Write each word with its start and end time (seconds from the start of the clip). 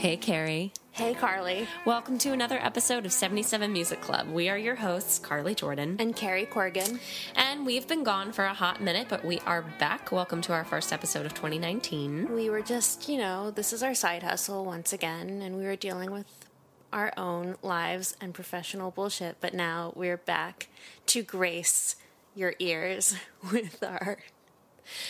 Hey, 0.00 0.16
Carrie. 0.16 0.72
Hey, 0.92 1.12
Carly. 1.12 1.68
Welcome 1.84 2.16
to 2.20 2.32
another 2.32 2.58
episode 2.58 3.04
of 3.04 3.12
77 3.12 3.70
Music 3.70 4.00
Club. 4.00 4.28
We 4.28 4.48
are 4.48 4.56
your 4.56 4.76
hosts, 4.76 5.18
Carly 5.18 5.54
Jordan. 5.54 5.96
And 5.98 6.16
Carrie 6.16 6.46
Corgan. 6.46 6.98
And 7.36 7.66
we've 7.66 7.86
been 7.86 8.02
gone 8.02 8.32
for 8.32 8.46
a 8.46 8.54
hot 8.54 8.80
minute, 8.80 9.08
but 9.10 9.26
we 9.26 9.40
are 9.40 9.60
back. 9.78 10.10
Welcome 10.10 10.40
to 10.40 10.54
our 10.54 10.64
first 10.64 10.90
episode 10.94 11.26
of 11.26 11.34
2019. 11.34 12.32
We 12.32 12.48
were 12.48 12.62
just, 12.62 13.10
you 13.10 13.18
know, 13.18 13.50
this 13.50 13.74
is 13.74 13.82
our 13.82 13.92
side 13.92 14.22
hustle 14.22 14.64
once 14.64 14.94
again, 14.94 15.42
and 15.42 15.58
we 15.58 15.64
were 15.64 15.76
dealing 15.76 16.10
with 16.10 16.48
our 16.94 17.12
own 17.18 17.56
lives 17.60 18.16
and 18.22 18.32
professional 18.32 18.90
bullshit, 18.90 19.36
but 19.42 19.52
now 19.52 19.92
we're 19.94 20.16
back 20.16 20.68
to 21.08 21.22
grace 21.22 21.96
your 22.34 22.54
ears 22.58 23.16
with 23.52 23.82
our 23.82 24.16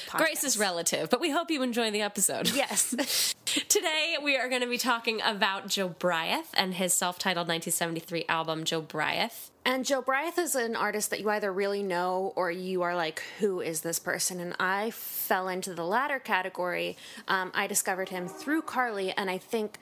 podcast. 0.09 0.19
Grace 0.19 0.45
is 0.45 0.59
relative, 0.59 1.11
but 1.11 1.21
we 1.21 1.31
hope 1.31 1.51
you 1.51 1.63
enjoy 1.63 1.91
the 1.91 2.03
episode. 2.03 2.51
Yes. 2.61 3.35
Today 3.69 4.17
we 4.23 4.37
are 4.37 4.49
going 4.49 4.61
to 4.61 4.69
be 4.69 4.77
talking 4.79 5.21
about 5.25 5.67
Jobriath 5.67 6.49
and 6.55 6.75
his 6.75 6.93
self-titled 6.93 7.49
1973 7.49 8.27
album 8.29 8.65
Jobriath. 8.65 9.51
And 9.65 9.85
Jobriath 9.85 10.39
is 10.39 10.55
an 10.55 10.77
artist 10.77 11.11
that 11.11 11.21
you 11.21 11.31
either 11.31 11.53
really 11.53 11.83
know 11.83 12.33
or 12.37 12.51
you 12.51 12.83
are 12.83 12.95
like, 12.95 13.23
who 13.39 13.61
is 13.61 13.81
this 13.81 13.99
person? 13.99 14.41
And 14.41 14.55
I 14.61 14.91
fell 14.91 15.49
into 15.49 15.75
the 15.75 15.85
latter 15.85 16.19
category. 16.19 16.97
Um, 17.29 17.51
I 17.55 17.67
discovered 17.67 18.11
him 18.11 18.29
through 18.29 18.63
Carly, 18.63 19.13
and 19.13 19.31
I 19.31 19.39
think 19.39 19.79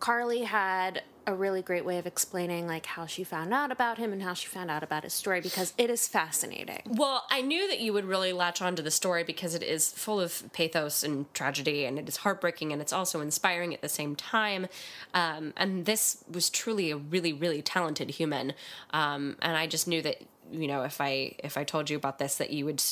Carly 0.00 0.42
had 0.44 1.02
a 1.28 1.34
really 1.34 1.60
great 1.60 1.84
way 1.84 1.98
of 1.98 2.06
explaining 2.06 2.66
like 2.66 2.86
how 2.86 3.04
she 3.04 3.22
found 3.22 3.52
out 3.52 3.70
about 3.70 3.98
him 3.98 4.14
and 4.14 4.22
how 4.22 4.32
she 4.32 4.48
found 4.48 4.70
out 4.70 4.82
about 4.82 5.04
his 5.04 5.12
story 5.12 5.42
because 5.42 5.74
it 5.76 5.90
is 5.90 6.08
fascinating. 6.08 6.80
Well, 6.86 7.26
I 7.30 7.42
knew 7.42 7.68
that 7.68 7.80
you 7.80 7.92
would 7.92 8.06
really 8.06 8.32
latch 8.32 8.62
onto 8.62 8.82
the 8.82 8.90
story 8.90 9.24
because 9.24 9.54
it 9.54 9.62
is 9.62 9.92
full 9.92 10.20
of 10.20 10.50
pathos 10.54 11.02
and 11.02 11.32
tragedy, 11.34 11.84
and 11.84 11.98
it 11.98 12.08
is 12.08 12.16
heartbreaking, 12.18 12.72
and 12.72 12.80
it's 12.80 12.94
also 12.94 13.20
inspiring 13.20 13.74
at 13.74 13.82
the 13.82 13.90
same 13.90 14.16
time. 14.16 14.68
Um, 15.12 15.52
and 15.58 15.84
this 15.84 16.24
was 16.32 16.48
truly 16.48 16.90
a 16.90 16.96
really, 16.96 17.34
really 17.34 17.60
talented 17.60 18.08
human, 18.08 18.54
um, 18.94 19.36
and 19.42 19.54
I 19.54 19.66
just 19.66 19.86
knew 19.86 20.00
that 20.00 20.22
you 20.50 20.66
know 20.66 20.82
if 20.82 21.00
i 21.00 21.34
if 21.42 21.56
i 21.56 21.64
told 21.64 21.90
you 21.90 21.96
about 21.96 22.18
this 22.18 22.36
that 22.36 22.50
you 22.50 22.64
would 22.64 22.82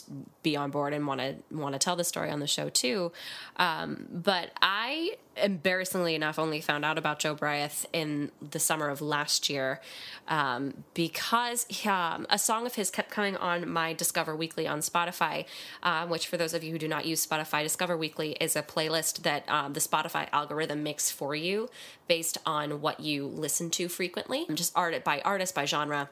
be 0.43 0.57
on 0.57 0.71
board 0.71 0.93
and 0.93 1.07
want 1.07 1.21
to 1.21 1.37
want 1.51 1.73
to 1.73 1.79
tell 1.79 1.97
the 1.97 2.05
story 2.05 2.31
on 2.31 2.41
the 2.41 2.47
show 2.47 2.69
too. 2.69 3.12
Um, 3.57 4.07
but 4.11 4.51
i 4.61 5.17
embarrassingly 5.37 6.15
enough 6.15 6.39
only 6.39 6.62
found 6.62 6.83
out 6.83 6.97
about 6.97 7.21
jobriath 7.21 7.84
in 7.93 8.31
the 8.41 8.59
summer 8.59 8.89
of 8.89 9.03
last 9.03 9.51
year 9.51 9.83
um, 10.29 10.84
because 10.95 11.67
um, 11.87 12.27
a 12.31 12.39
song 12.39 12.65
of 12.65 12.75
his 12.75 12.91
kept 12.91 13.11
coming 13.11 13.37
on 13.37 13.69
my 13.69 13.93
discover 13.93 14.34
weekly 14.34 14.67
on 14.67 14.79
spotify 14.81 15.45
um, 15.83 16.09
which 16.09 16.27
for 16.27 16.39
those 16.39 16.55
of 16.55 16.65
you 16.65 16.73
who 16.73 16.79
do 16.79 16.89
not 16.89 17.05
use 17.05 17.27
spotify 17.27 17.62
discover 17.62 17.99
weekly 17.99 18.33
is 18.41 18.57
a 18.57 18.62
playlist 18.62 19.23
that 19.23 19.47
um, 19.47 19.75
the 19.75 19.81
spotify 19.81 20.27
algorithm 20.33 20.83
makes 20.83 21.11
for 21.11 21.34
you 21.34 21.69
based 22.09 22.39
on 22.47 22.81
what 22.81 23.01
you 23.01 23.27
listen 23.27 23.71
to 23.71 23.89
frequently. 23.89 24.47
Just 24.55 24.73
art 24.77 25.03
by 25.05 25.21
artist 25.21 25.55
by 25.55 25.65
genre 25.65 26.09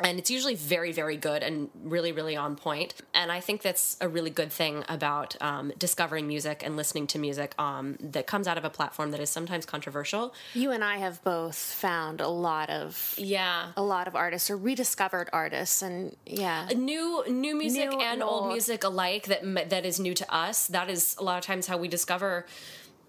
and 0.00 0.18
it's 0.18 0.30
usually 0.30 0.54
very 0.54 0.92
very 0.92 1.16
good 1.16 1.42
and 1.42 1.68
really 1.82 2.12
really 2.12 2.36
on 2.36 2.56
point. 2.56 2.94
And 3.14 3.30
i 3.32 3.40
think 3.40 3.62
that's 3.62 3.96
a 4.00 4.08
really 4.08 4.30
good 4.30 4.52
thing 4.52 4.84
about 4.88 5.36
um, 5.40 5.72
discovering 5.78 6.26
music 6.26 6.62
and 6.64 6.76
listening 6.76 7.06
to 7.08 7.18
music 7.18 7.54
um, 7.58 7.96
that 8.00 8.26
comes 8.26 8.46
out 8.46 8.58
of 8.58 8.64
a 8.64 8.70
platform 8.70 9.10
that 9.10 9.20
is 9.20 9.30
sometimes 9.30 9.66
controversial. 9.66 10.34
You 10.54 10.70
and 10.70 10.84
I 10.84 10.98
have 10.98 11.22
both 11.24 11.56
found 11.56 12.20
a 12.20 12.28
lot 12.28 12.70
of 12.70 13.14
yeah. 13.18 13.72
a 13.76 13.82
lot 13.82 14.08
of 14.08 14.14
artists 14.16 14.50
or 14.50 14.56
rediscovered 14.56 15.28
artists, 15.32 15.82
and 15.82 16.16
yeah, 16.26 16.68
new 16.76 17.24
new 17.28 17.56
music 17.56 17.90
New 17.90 17.98
and 17.98 18.02
and 18.02 18.22
old 18.22 18.44
old. 18.44 18.52
music 18.52 18.84
alike 18.84 19.26
that 19.26 19.70
that 19.70 19.84
is 19.84 20.00
new 20.00 20.14
to 20.14 20.34
us. 20.34 20.66
That 20.68 20.88
is 20.90 21.16
a 21.18 21.22
lot 21.24 21.38
of 21.38 21.44
times 21.44 21.66
how 21.66 21.76
we 21.78 21.88
discover 21.88 22.46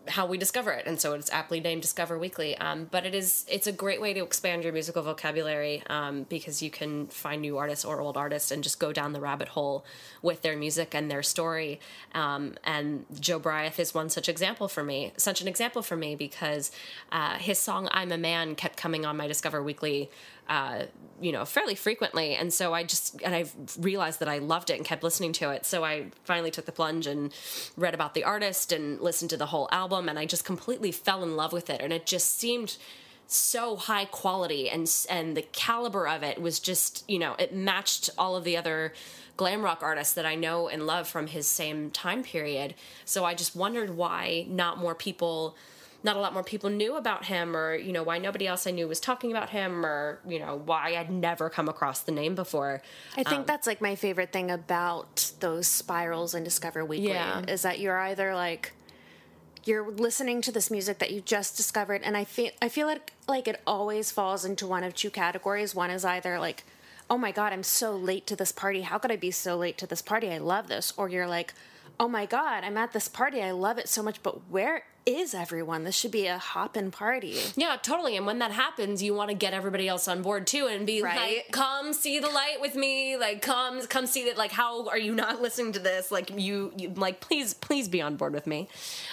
how 0.09 0.25
we 0.25 0.37
discover 0.37 0.71
it 0.71 0.85
and 0.85 0.99
so 0.99 1.13
it's 1.13 1.31
aptly 1.31 1.59
named 1.59 1.81
discover 1.81 2.17
weekly 2.17 2.57
um, 2.57 2.87
but 2.91 3.05
it 3.05 3.15
is 3.15 3.45
it's 3.47 3.67
a 3.67 3.71
great 3.71 4.01
way 4.01 4.13
to 4.13 4.23
expand 4.23 4.63
your 4.63 4.73
musical 4.73 5.03
vocabulary 5.03 5.83
um, 5.87 6.23
because 6.23 6.61
you 6.61 6.69
can 6.69 7.07
find 7.07 7.41
new 7.41 7.57
artists 7.57 7.85
or 7.85 8.01
old 8.01 8.17
artists 8.17 8.51
and 8.51 8.63
just 8.63 8.79
go 8.79 8.91
down 8.91 9.13
the 9.13 9.19
rabbit 9.19 9.49
hole 9.49 9.85
with 10.21 10.41
their 10.41 10.57
music 10.57 10.93
and 10.93 11.09
their 11.09 11.23
story 11.23 11.79
um, 12.13 12.55
and 12.63 13.05
Jobriath 13.13 13.79
is 13.79 13.93
one 13.93 14.09
such 14.09 14.27
example 14.27 14.67
for 14.67 14.83
me 14.83 15.13
such 15.17 15.41
an 15.41 15.47
example 15.47 15.81
for 15.81 15.95
me 15.95 16.15
because 16.15 16.71
uh, 17.11 17.35
his 17.35 17.57
song 17.59 17.87
i'm 17.91 18.11
a 18.11 18.17
man 18.17 18.55
kept 18.55 18.77
coming 18.77 19.05
on 19.05 19.15
my 19.15 19.27
discover 19.27 19.61
weekly 19.63 20.09
uh, 20.49 20.85
you 21.21 21.31
know, 21.31 21.45
fairly 21.45 21.75
frequently. 21.75 22.33
And 22.33 22.51
so 22.51 22.73
I 22.73 22.83
just, 22.83 23.21
and 23.21 23.35
I 23.35 23.45
realized 23.77 24.19
that 24.19 24.27
I 24.27 24.39
loved 24.39 24.71
it 24.71 24.77
and 24.77 24.85
kept 24.85 25.03
listening 25.03 25.31
to 25.33 25.51
it. 25.51 25.63
So 25.63 25.83
I 25.83 26.07
finally 26.23 26.49
took 26.49 26.65
the 26.65 26.71
plunge 26.71 27.05
and 27.05 27.31
read 27.77 27.93
about 27.93 28.15
the 28.15 28.23
artist 28.23 28.71
and 28.71 28.99
listened 28.99 29.29
to 29.29 29.37
the 29.37 29.45
whole 29.45 29.69
album. 29.71 29.98
And 30.07 30.19
I 30.19 30.25
just 30.25 30.45
completely 30.45 30.91
fell 30.91 31.23
in 31.23 31.35
love 31.35 31.51
with 31.51 31.69
it. 31.69 31.81
And 31.81 31.91
it 31.91 32.05
just 32.05 32.37
seemed 32.39 32.77
so 33.27 33.75
high 33.75 34.05
quality 34.05 34.69
and, 34.69 34.89
and 35.09 35.37
the 35.37 35.43
caliber 35.43 36.07
of 36.07 36.23
it 36.23 36.41
was 36.41 36.59
just, 36.59 37.03
you 37.07 37.19
know, 37.19 37.35
it 37.37 37.53
matched 37.53 38.09
all 38.17 38.35
of 38.35 38.43
the 38.43 38.57
other 38.57 38.93
glam 39.37 39.61
rock 39.61 39.81
artists 39.83 40.13
that 40.15 40.25
I 40.25 40.35
know 40.35 40.67
and 40.67 40.87
love 40.87 41.07
from 41.07 41.27
his 41.27 41.47
same 41.47 41.91
time 41.91 42.23
period. 42.23 42.73
So 43.05 43.25
I 43.25 43.35
just 43.35 43.55
wondered 43.55 43.95
why 43.95 44.45
not 44.49 44.77
more 44.77 44.95
people 44.95 45.55
not 46.01 46.15
a 46.15 46.19
lot 46.19 46.33
more 46.33 46.43
people 46.43 46.69
knew 46.69 46.95
about 46.95 47.25
him 47.25 47.55
or 47.55 47.75
you 47.75 47.91
know 47.91 48.03
why 48.03 48.17
nobody 48.17 48.47
else 48.47 48.65
i 48.65 48.71
knew 48.71 48.87
was 48.87 49.01
talking 49.01 49.31
about 49.31 49.49
him 49.49 49.85
or 49.85 50.19
you 50.25 50.39
know 50.39 50.61
why 50.65 50.95
i'd 50.95 51.11
never 51.11 51.49
come 51.49 51.67
across 51.67 51.99
the 52.01 52.11
name 52.13 52.35
before 52.35 52.81
I 53.17 53.23
think 53.23 53.41
um, 53.41 53.45
that's 53.45 53.67
like 53.67 53.81
my 53.81 53.95
favorite 53.95 54.31
thing 54.31 54.49
about 54.49 55.31
those 55.41 55.67
spirals 55.67 56.33
in 56.33 56.45
Discover 56.45 56.85
Weekly 56.85 57.09
Yeah. 57.09 57.41
is 57.47 57.63
that 57.63 57.79
you're 57.79 57.99
either 57.99 58.33
like 58.33 58.71
you're 59.65 59.89
listening 59.89 60.41
to 60.41 60.51
this 60.51 60.71
music 60.71 60.99
that 60.99 61.11
you 61.11 61.21
just 61.21 61.57
discovered 61.57 62.01
and 62.03 62.15
I 62.15 62.23
feel 62.23 62.51
I 62.61 62.69
feel 62.69 62.87
like 62.87 63.13
like 63.27 63.47
it 63.47 63.61
always 63.67 64.11
falls 64.11 64.45
into 64.45 64.67
one 64.67 64.83
of 64.83 64.95
two 64.95 65.09
categories. 65.09 65.75
One 65.75 65.91
is 65.91 66.05
either 66.05 66.39
like, 66.39 66.63
"Oh 67.09 67.17
my 67.17 67.31
god, 67.31 67.53
I'm 67.53 67.63
so 67.63 67.95
late 67.95 68.25
to 68.27 68.35
this 68.35 68.51
party. 68.51 68.81
How 68.81 68.97
could 68.97 69.11
I 69.11 69.15
be 69.15 69.31
so 69.31 69.57
late 69.57 69.77
to 69.79 69.87
this 69.87 70.01
party? 70.01 70.29
I 70.29 70.37
love 70.37 70.67
this." 70.67 70.93
Or 70.97 71.09
you're 71.09 71.27
like, 71.27 71.53
"Oh 71.99 72.07
my 72.07 72.25
god, 72.25 72.63
I'm 72.63 72.77
at 72.77 72.93
this 72.93 73.07
party. 73.07 73.41
I 73.41 73.51
love 73.51 73.77
it 73.77 73.89
so 73.89 74.01
much, 74.01 74.23
but 74.23 74.49
where 74.49 74.83
is 75.09 75.33
everyone? 75.33 75.83
This 75.83 75.95
should 75.95 76.11
be 76.11 76.27
a 76.27 76.37
hoppin' 76.37 76.91
party." 76.91 77.37
yeah 77.55 77.75
totally 77.81 78.15
and 78.15 78.25
when 78.25 78.39
that 78.39 78.51
happens 78.51 79.01
you 79.03 79.13
want 79.13 79.29
to 79.29 79.35
get 79.35 79.53
everybody 79.53 79.87
else 79.87 80.07
on 80.07 80.21
board 80.21 80.45
too 80.47 80.67
and 80.67 80.85
be 80.85 81.01
Right. 81.01 81.37
like 81.37 81.47
come 81.51 81.91
see 81.93 82.19
the 82.19 82.29
light 82.29 82.57
with 82.61 82.75
me 82.75 83.17
like 83.17 83.41
come 83.41 83.81
come 83.87 84.05
see 84.05 84.25
that 84.25 84.37
like 84.37 84.51
how 84.51 84.87
are 84.87 84.97
you 84.97 85.13
not 85.15 85.41
listening 85.41 85.73
to 85.73 85.79
this 85.79 86.11
like 86.11 86.29
you, 86.37 86.71
you 86.77 86.89
like 86.95 87.19
please 87.19 87.53
please 87.53 87.87
be 87.89 88.01
on 88.01 88.15
board 88.15 88.33
with 88.33 88.45
me 88.47 88.67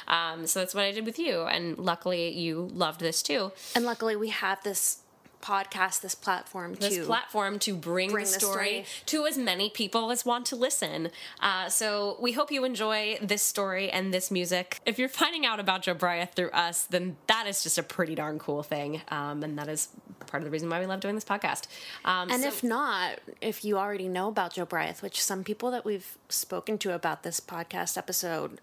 um, 0.08 0.46
so 0.46 0.60
that's 0.60 0.74
what 0.74 0.84
i 0.84 0.92
did 0.92 1.04
with 1.06 1.18
you 1.18 1.42
and 1.42 1.78
luckily 1.78 2.30
you 2.30 2.68
loved 2.74 3.00
this 3.00 3.22
too 3.22 3.50
And 3.74 3.84
luckily 3.84 4.16
we 4.16 4.28
have 4.28 4.62
this 4.62 4.98
podcast, 5.46 6.00
this 6.00 6.14
platform 6.14 6.74
this 6.74 6.96
to 6.96 7.04
platform 7.04 7.58
to 7.60 7.74
bring, 7.76 8.10
bring 8.10 8.24
the 8.24 8.32
the 8.32 8.40
story, 8.40 8.84
story. 8.84 8.86
to 9.06 9.26
as 9.26 9.38
many 9.38 9.70
people 9.70 10.10
as 10.10 10.24
want 10.26 10.44
to 10.46 10.56
listen. 10.56 11.10
Uh, 11.40 11.68
so 11.68 12.16
we 12.20 12.32
hope 12.32 12.50
you 12.50 12.64
enjoy 12.64 13.16
this 13.22 13.42
story 13.42 13.88
and 13.90 14.12
this 14.12 14.30
music. 14.30 14.80
If 14.84 14.98
you're 14.98 15.08
finding 15.08 15.46
out 15.46 15.60
about 15.60 15.82
Jobriath 15.84 16.32
through 16.34 16.50
us, 16.50 16.84
then 16.84 17.16
that 17.28 17.46
is 17.46 17.62
just 17.62 17.78
a 17.78 17.82
pretty 17.82 18.14
darn 18.16 18.38
cool 18.38 18.62
thing, 18.64 19.02
um, 19.08 19.42
and 19.44 19.56
that 19.58 19.68
is 19.68 19.88
part 20.26 20.42
of 20.42 20.44
the 20.46 20.50
reason 20.50 20.68
why 20.68 20.80
we 20.80 20.86
love 20.86 21.00
doing 21.00 21.14
this 21.14 21.24
podcast. 21.24 21.66
Um, 22.04 22.30
And 22.30 22.42
so- 22.42 22.48
if 22.48 22.64
not, 22.64 23.20
if 23.40 23.64
you 23.64 23.78
already 23.78 24.08
know 24.08 24.28
about 24.28 24.54
Jobriath, 24.54 25.00
which 25.02 25.22
some 25.22 25.44
people 25.44 25.70
that 25.70 25.84
we've 25.84 26.18
spoken 26.28 26.78
to 26.78 26.92
about 26.94 27.22
this 27.22 27.38
podcast 27.38 27.96
episode 27.96 28.60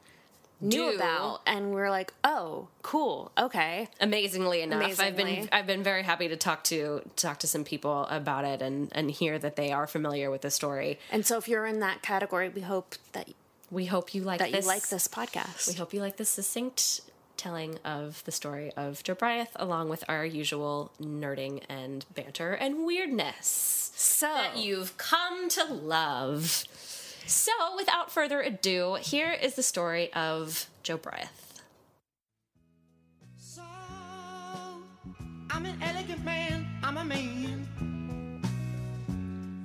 knew 0.63 0.91
Do. 0.91 0.95
about, 0.95 1.41
and 1.45 1.73
we're 1.73 1.89
like, 1.89 2.13
oh, 2.23 2.67
cool, 2.81 3.31
okay. 3.37 3.89
amazingly 3.99 4.61
enough 4.61 4.99
i've 4.99 5.15
been 5.15 5.49
i've 5.51 5.67
been 5.67 5.83
very 5.83 6.03
happy 6.03 6.27
to 6.27 6.35
talk 6.37 6.63
to 6.63 7.01
talk 7.15 7.39
to 7.39 7.47
some 7.47 7.63
people 7.63 8.05
about 8.09 8.45
it 8.45 8.61
and 8.61 8.89
and 8.93 9.11
hear 9.11 9.37
that 9.39 9.55
they 9.55 9.71
are 9.71 9.87
familiar 9.87 10.31
with 10.31 10.41
the 10.41 10.51
story 10.51 10.97
And 11.11 11.25
so 11.25 11.37
if 11.37 11.47
you're 11.47 11.65
in 11.65 11.79
that 11.79 12.01
category, 12.01 12.49
we 12.49 12.61
hope 12.61 12.95
that 13.13 13.29
we 13.71 13.85
hope 13.85 14.13
you 14.13 14.21
like 14.23 14.39
that 14.39 14.51
this 14.51 14.65
you 14.65 14.69
like 14.69 14.87
this 14.89 15.07
podcast. 15.07 15.67
We 15.67 15.73
hope 15.73 15.93
you 15.93 16.01
like 16.01 16.17
this 16.17 16.29
succinct 16.29 17.01
telling 17.37 17.77
of 17.83 18.23
the 18.25 18.31
story 18.31 18.71
of 18.77 19.03
Jobriath, 19.03 19.49
along 19.55 19.89
with 19.89 20.03
our 20.07 20.25
usual 20.25 20.91
nerding 21.01 21.61
and 21.67 22.05
banter 22.13 22.53
and 22.53 22.85
weirdness 22.85 23.91
so 23.95 24.27
that 24.27 24.57
you've 24.57 24.97
come 24.97 25.49
to 25.49 25.65
love. 25.65 26.65
So, 27.25 27.51
without 27.77 28.11
further 28.11 28.41
ado, 28.41 28.95
here 28.95 29.31
is 29.31 29.55
the 29.55 29.63
story 29.63 30.11
of 30.13 30.67
Jobriath. 30.83 31.61
So, 33.37 33.63
I'm 35.49 35.65
an 35.65 35.81
elegant 35.81 36.23
man, 36.23 36.67
I'm 36.83 36.97
a 36.97 37.05
man. 37.05 37.67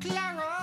Clara 0.00 0.57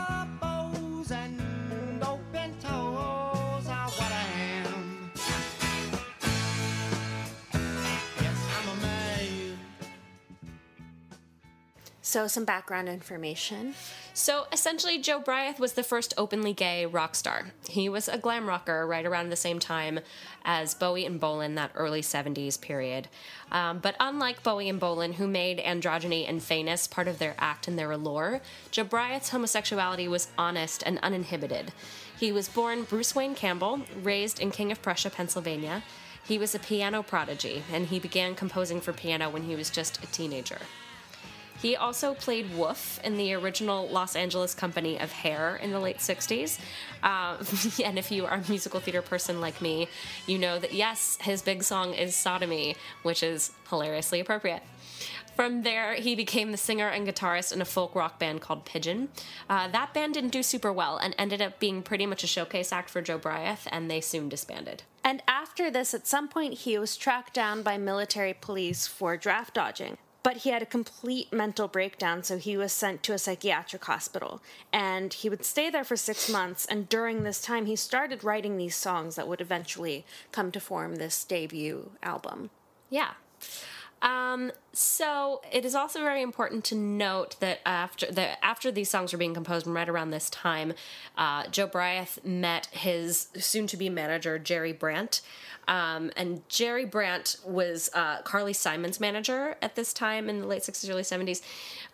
So, 12.15 12.27
some 12.27 12.45
background 12.45 12.87
information. 12.87 13.75
So 14.13 14.45
essentially, 14.49 15.03
Jobriath 15.03 15.59
was 15.59 15.73
the 15.73 15.83
first 15.83 16.13
openly 16.17 16.53
gay 16.53 16.85
rock 16.85 17.13
star. 17.13 17.47
He 17.67 17.89
was 17.89 18.07
a 18.07 18.17
glam 18.17 18.47
rocker 18.47 18.87
right 18.87 19.05
around 19.05 19.31
the 19.31 19.35
same 19.35 19.59
time 19.59 19.99
as 20.45 20.73
Bowie 20.73 21.05
and 21.05 21.19
Bolan, 21.19 21.55
that 21.55 21.71
early 21.75 21.99
70s 21.99 22.61
period. 22.61 23.09
Um, 23.51 23.79
but 23.79 23.97
unlike 23.99 24.43
Bowie 24.43 24.69
and 24.69 24.79
Bolan, 24.79 25.11
who 25.11 25.27
made 25.27 25.59
androgyny 25.59 26.25
and 26.25 26.39
feyness 26.39 26.89
part 26.89 27.09
of 27.09 27.19
their 27.19 27.35
act 27.37 27.67
and 27.67 27.77
their 27.77 27.91
allure, 27.91 28.39
Jobriath's 28.71 29.31
homosexuality 29.31 30.07
was 30.07 30.29
honest 30.37 30.83
and 30.85 30.99
uninhibited. 30.99 31.73
He 32.17 32.31
was 32.31 32.47
born 32.47 32.83
Bruce 32.83 33.13
Wayne 33.13 33.35
Campbell, 33.35 33.81
raised 34.01 34.39
in 34.39 34.51
King 34.51 34.71
of 34.71 34.81
Prussia, 34.81 35.09
Pennsylvania. 35.09 35.83
He 36.25 36.37
was 36.37 36.55
a 36.55 36.59
piano 36.59 37.03
prodigy, 37.03 37.63
and 37.73 37.87
he 37.87 37.99
began 37.99 38.35
composing 38.35 38.79
for 38.79 38.93
piano 38.93 39.29
when 39.29 39.43
he 39.43 39.55
was 39.57 39.69
just 39.69 40.01
a 40.01 40.07
teenager. 40.07 40.59
He 41.61 41.75
also 41.75 42.13
played 42.13 42.55
Woof 42.55 42.99
in 43.03 43.17
the 43.17 43.33
original 43.33 43.87
Los 43.87 44.15
Angeles 44.15 44.53
company 44.53 44.99
of 44.99 45.11
Hair 45.11 45.57
in 45.57 45.71
the 45.71 45.79
late 45.79 45.97
60s. 45.97 46.59
Uh, 47.01 47.37
and 47.83 47.97
if 47.97 48.11
you 48.11 48.25
are 48.25 48.35
a 48.35 48.49
musical 48.49 48.79
theater 48.79 49.01
person 49.01 49.41
like 49.41 49.61
me, 49.61 49.87
you 50.27 50.37
know 50.37 50.59
that 50.59 50.73
yes, 50.73 51.17
his 51.21 51.41
big 51.41 51.63
song 51.63 51.93
is 51.93 52.15
Sodomy, 52.15 52.75
which 53.03 53.23
is 53.23 53.51
hilariously 53.69 54.19
appropriate. 54.19 54.63
From 55.35 55.63
there, 55.63 55.95
he 55.95 56.15
became 56.15 56.51
the 56.51 56.57
singer 56.57 56.87
and 56.87 57.05
guitarist 57.05 57.51
in 57.51 57.61
a 57.61 57.65
folk 57.65 57.93
rock 57.93 58.19
band 58.19 58.39
called 58.39 58.63
Pidgeon. 58.63 59.09
Uh, 59.49 59.67
that 59.67 59.93
band 59.93 60.13
didn't 60.13 60.29
do 60.29 60.41
super 60.41 60.71
well 60.71 60.97
and 60.97 61.13
ended 61.17 61.41
up 61.41 61.59
being 61.59 61.81
pretty 61.81 62.05
much 62.05 62.23
a 62.23 62.27
showcase 62.27 62.71
act 62.71 62.89
for 62.89 63.01
Jobriath, 63.01 63.67
and 63.69 63.91
they 63.91 63.99
soon 63.99 64.29
disbanded. 64.29 64.83
And 65.03 65.21
after 65.27 65.69
this, 65.69 65.93
at 65.93 66.07
some 66.07 66.29
point, 66.29 66.53
he 66.59 66.77
was 66.77 66.95
tracked 66.95 67.33
down 67.33 67.63
by 67.63 67.77
military 67.77 68.33
police 68.33 68.87
for 68.87 69.17
draft 69.17 69.53
dodging. 69.53 69.97
But 70.25 70.37
he 70.37 70.49
had 70.49 70.63
a 70.63 70.65
complete 70.65 71.31
mental 71.31 71.67
breakdown, 71.67 72.23
so 72.23 72.39
he 72.39 72.57
was 72.57 72.73
sent 72.73 73.03
to 73.03 73.13
a 73.13 73.19
psychiatric 73.19 73.85
hospital. 73.85 74.41
And 74.73 75.13
he 75.13 75.29
would 75.29 75.45
stay 75.45 75.69
there 75.69 75.83
for 75.83 75.95
six 75.95 76.27
months. 76.27 76.65
And 76.65 76.89
during 76.89 77.21
this 77.21 77.39
time, 77.39 77.67
he 77.67 77.75
started 77.75 78.23
writing 78.23 78.57
these 78.57 78.75
songs 78.75 79.17
that 79.17 79.27
would 79.27 79.39
eventually 79.39 80.03
come 80.31 80.51
to 80.53 80.59
form 80.59 80.95
this 80.95 81.23
debut 81.23 81.91
album. 82.01 82.49
Yeah. 82.89 83.11
Um, 84.01 84.51
so 84.77 85.41
it 85.51 85.63
is 85.63 85.73
also 85.73 85.99
very 85.99 86.21
important 86.21 86.65
to 86.65 86.75
note 86.75 87.37
that 87.39 87.59
after 87.65 88.11
that 88.11 88.43
after 88.43 88.71
these 88.71 88.89
songs 88.89 89.13
were 89.13 89.17
being 89.17 89.33
composed, 89.33 89.65
right 89.67 89.87
around 89.87 90.11
this 90.11 90.29
time, 90.29 90.73
uh, 91.17 91.43
Jobriath 91.43 92.23
met 92.25 92.67
his 92.67 93.27
soon-to-be 93.35 93.89
manager 93.89 94.37
Jerry 94.37 94.73
Brandt, 94.73 95.21
um, 95.67 96.11
and 96.17 96.47
Jerry 96.49 96.85
Brandt 96.85 97.37
was 97.45 97.89
uh, 97.93 98.21
Carly 98.23 98.53
Simon's 98.53 98.99
manager 98.99 99.55
at 99.61 99.75
this 99.75 99.93
time 99.93 100.29
in 100.29 100.41
the 100.41 100.47
late 100.47 100.63
'60s, 100.63 100.89
early 100.89 101.03
'70s, 101.03 101.41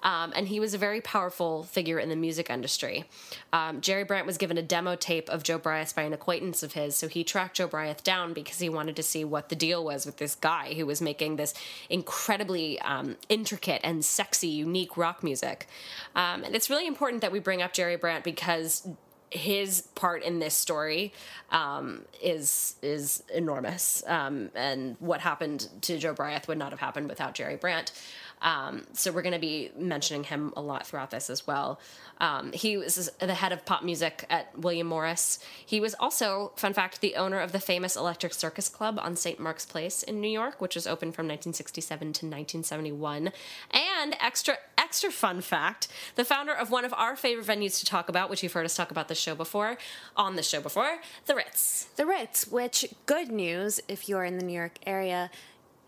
um, 0.02 0.34
and 0.36 0.48
he 0.48 0.60
was 0.60 0.74
a 0.74 0.78
very 0.78 1.02
powerful 1.02 1.64
figure 1.64 2.00
in 2.00 2.10
the 2.10 2.16
music 2.16 2.50
industry. 2.50 3.06
Um, 3.54 3.82
Jerry 3.82 4.04
Brandt 4.04 4.26
was 4.26 4.38
given 4.38 4.58
a 4.58 4.64
demo 4.64 4.96
tape 4.96 5.30
of 5.30 5.44
Jobriath 5.44 5.94
by 5.94 6.02
an 6.02 6.14
acquaintance 6.14 6.64
of 6.64 6.74
his, 6.74 6.96
so 6.96 7.08
he 7.08 7.24
tracked 7.24 7.58
Jobriath 7.58 8.02
down 8.04 8.34
because 8.34 8.58
he 8.58 8.70
wanted 8.70 8.96
to 8.96 9.04
see 9.04 9.24
what 9.24 9.50
the 9.50 9.56
deal 9.56 9.84
was 9.86 10.06
with 10.06 10.18
this 10.18 10.34
guy 10.34 10.74
who 10.74 10.86
was 10.86 11.00
making 11.00 11.36
this 11.36 11.54
incredibly 11.90 12.71
um, 12.80 13.18
intricate 13.30 13.82
and 13.84 14.04
sexy, 14.04 14.48
unique 14.48 14.98
rock 14.98 15.24
music. 15.24 15.68
Um, 16.16 16.44
and 16.44 16.56
it's 16.56 16.70
really 16.70 16.88
important 16.88 17.22
that 17.22 17.32
we 17.32 17.40
bring 17.40 17.62
up 17.62 17.74
Jerry 17.74 17.96
Brandt 17.96 18.24
because 18.24 18.88
his 19.32 19.82
part 19.96 20.24
in 20.24 20.40
this 20.40 20.54
story 20.54 21.14
um, 21.52 22.04
is 22.22 22.76
is 22.82 23.24
enormous, 23.34 24.04
um, 24.06 24.50
and 24.56 24.98
what 25.00 25.22
happened 25.22 25.70
to 25.82 25.98
Jobriath 25.98 26.48
would 26.48 26.58
not 26.58 26.72
have 26.72 26.80
happened 26.80 27.08
without 27.08 27.34
Jerry 27.34 27.56
Brandt. 27.56 27.94
Um, 28.42 28.84
so 28.94 29.12
we're 29.12 29.22
going 29.22 29.34
to 29.34 29.40
be 29.40 29.72
mentioning 29.78 30.24
him 30.24 30.54
a 30.58 30.62
lot 30.62 30.88
throughout 30.88 31.12
this 31.12 31.30
as 31.30 31.46
well. 31.46 31.80
Um, 32.20 32.52
he 32.54 32.78
was 32.78 33.10
the 33.20 33.34
head 33.34 33.52
of 33.52 33.66
pop 33.66 33.84
music 33.84 34.26
at 34.30 34.58
William 34.58 34.88
Morris. 34.88 35.40
He 35.66 35.80
was 35.80 35.96
also, 36.00 36.52
fun 36.56 36.74
fact, 36.74 37.02
the 37.02 37.16
owner 37.16 37.40
of 37.40 37.52
the 37.52 37.60
famous 37.60 37.96
Electric 37.96 38.34
Circus 38.34 38.70
Club 38.70 39.00
on 39.02 39.16
St. 39.16 39.40
Mark's 39.40 39.66
Place 39.66 40.04
in 40.04 40.22
New 40.22 40.30
York, 40.30 40.62
which 40.62 40.76
was 40.76 40.86
open 40.86 41.12
from 41.12 41.26
1967 41.26 42.00
to 42.00 42.26
1971. 42.26 43.32
And 43.72 44.16
extra 44.20 44.58
extra 44.78 45.12
fun 45.12 45.40
fact, 45.40 45.88
the 46.16 46.26
founder 46.26 46.54
of 46.54 46.70
one 46.70 46.84
of 46.84 46.94
our 46.94 47.16
favorite 47.16 47.48
venues 47.48 47.80
to 47.80 47.86
talk 47.86 48.10
about, 48.10 48.30
which 48.30 48.44
you've 48.44 48.52
heard 48.52 48.66
us 48.66 48.76
talk 48.76 48.92
about 48.92 49.08
the 49.08 49.16
show 49.16 49.34
before, 49.34 49.78
on 50.18 50.36
the 50.36 50.44
show 50.44 50.60
before, 50.60 50.98
the 51.28 51.36
Ritz. 51.36 51.88
The 51.96 52.06
Ritz, 52.06 52.48
which, 52.48 52.86
good 53.06 53.32
news 53.32 53.80
if 53.88 54.10
you're 54.10 54.26
in 54.26 54.38
the 54.38 54.44
New 54.44 54.54
York 54.54 54.80
area, 54.86 55.30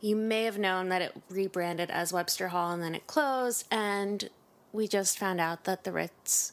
you 0.03 0.17
may 0.17 0.43
have 0.43 0.57
known 0.57 0.89
that 0.89 1.01
it 1.01 1.15
rebranded 1.29 1.89
as 1.89 2.11
Webster 2.11 2.49
Hall 2.49 2.71
and 2.71 2.83
then 2.83 2.93
it 2.93 3.07
closed. 3.07 3.65
And 3.71 4.29
we 4.73 4.85
just 4.85 5.17
found 5.17 5.39
out 5.39 5.63
that 5.63 5.85
the 5.85 5.93
Ritz, 5.93 6.51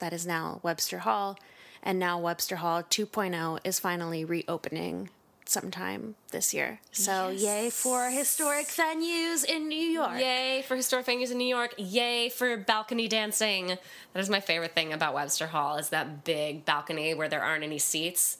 that 0.00 0.12
is 0.12 0.26
now 0.26 0.58
Webster 0.64 0.98
Hall, 0.98 1.38
and 1.84 2.00
now 2.00 2.18
Webster 2.18 2.56
Hall 2.56 2.82
2.0 2.82 3.60
is 3.62 3.78
finally 3.78 4.24
reopening 4.24 5.08
sometime 5.44 6.16
this 6.32 6.52
year. 6.52 6.80
So, 6.90 7.28
yay 7.28 7.70
for 7.70 8.10
historic 8.10 8.66
venues 8.66 9.44
in 9.44 9.68
New 9.68 9.76
York. 9.76 10.18
Yay 10.18 10.64
for 10.66 10.74
historic 10.74 11.06
venues 11.06 11.30
in 11.30 11.38
New 11.38 11.46
York. 11.46 11.74
Yay 11.78 12.28
for 12.28 12.56
balcony 12.56 13.06
dancing. 13.06 13.68
That 13.68 14.20
is 14.20 14.28
my 14.28 14.40
favorite 14.40 14.74
thing 14.74 14.92
about 14.92 15.14
Webster 15.14 15.46
Hall 15.46 15.76
is 15.76 15.90
that 15.90 16.24
big 16.24 16.64
balcony 16.64 17.14
where 17.14 17.28
there 17.28 17.42
aren't 17.42 17.62
any 17.62 17.78
seats. 17.78 18.38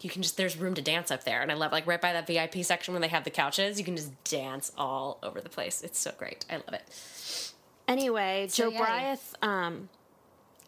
You 0.00 0.10
can 0.10 0.22
just 0.22 0.36
there's 0.36 0.56
room 0.56 0.74
to 0.74 0.82
dance 0.82 1.10
up 1.10 1.24
there, 1.24 1.42
and 1.42 1.50
I 1.50 1.54
love 1.54 1.72
like 1.72 1.86
right 1.86 2.00
by 2.00 2.12
that 2.12 2.26
VIP 2.26 2.64
section 2.64 2.94
where 2.94 3.00
they 3.00 3.08
have 3.08 3.24
the 3.24 3.30
couches. 3.30 3.78
You 3.78 3.84
can 3.84 3.96
just 3.96 4.12
dance 4.24 4.72
all 4.76 5.18
over 5.22 5.40
the 5.40 5.48
place. 5.48 5.82
It's 5.82 5.98
so 5.98 6.12
great. 6.16 6.44
I 6.50 6.56
love 6.56 6.72
it. 6.74 7.52
Anyway, 7.86 8.48
Joe 8.52 8.68
yay. 8.68 8.78
Bryant, 8.78 9.20
um, 9.42 9.88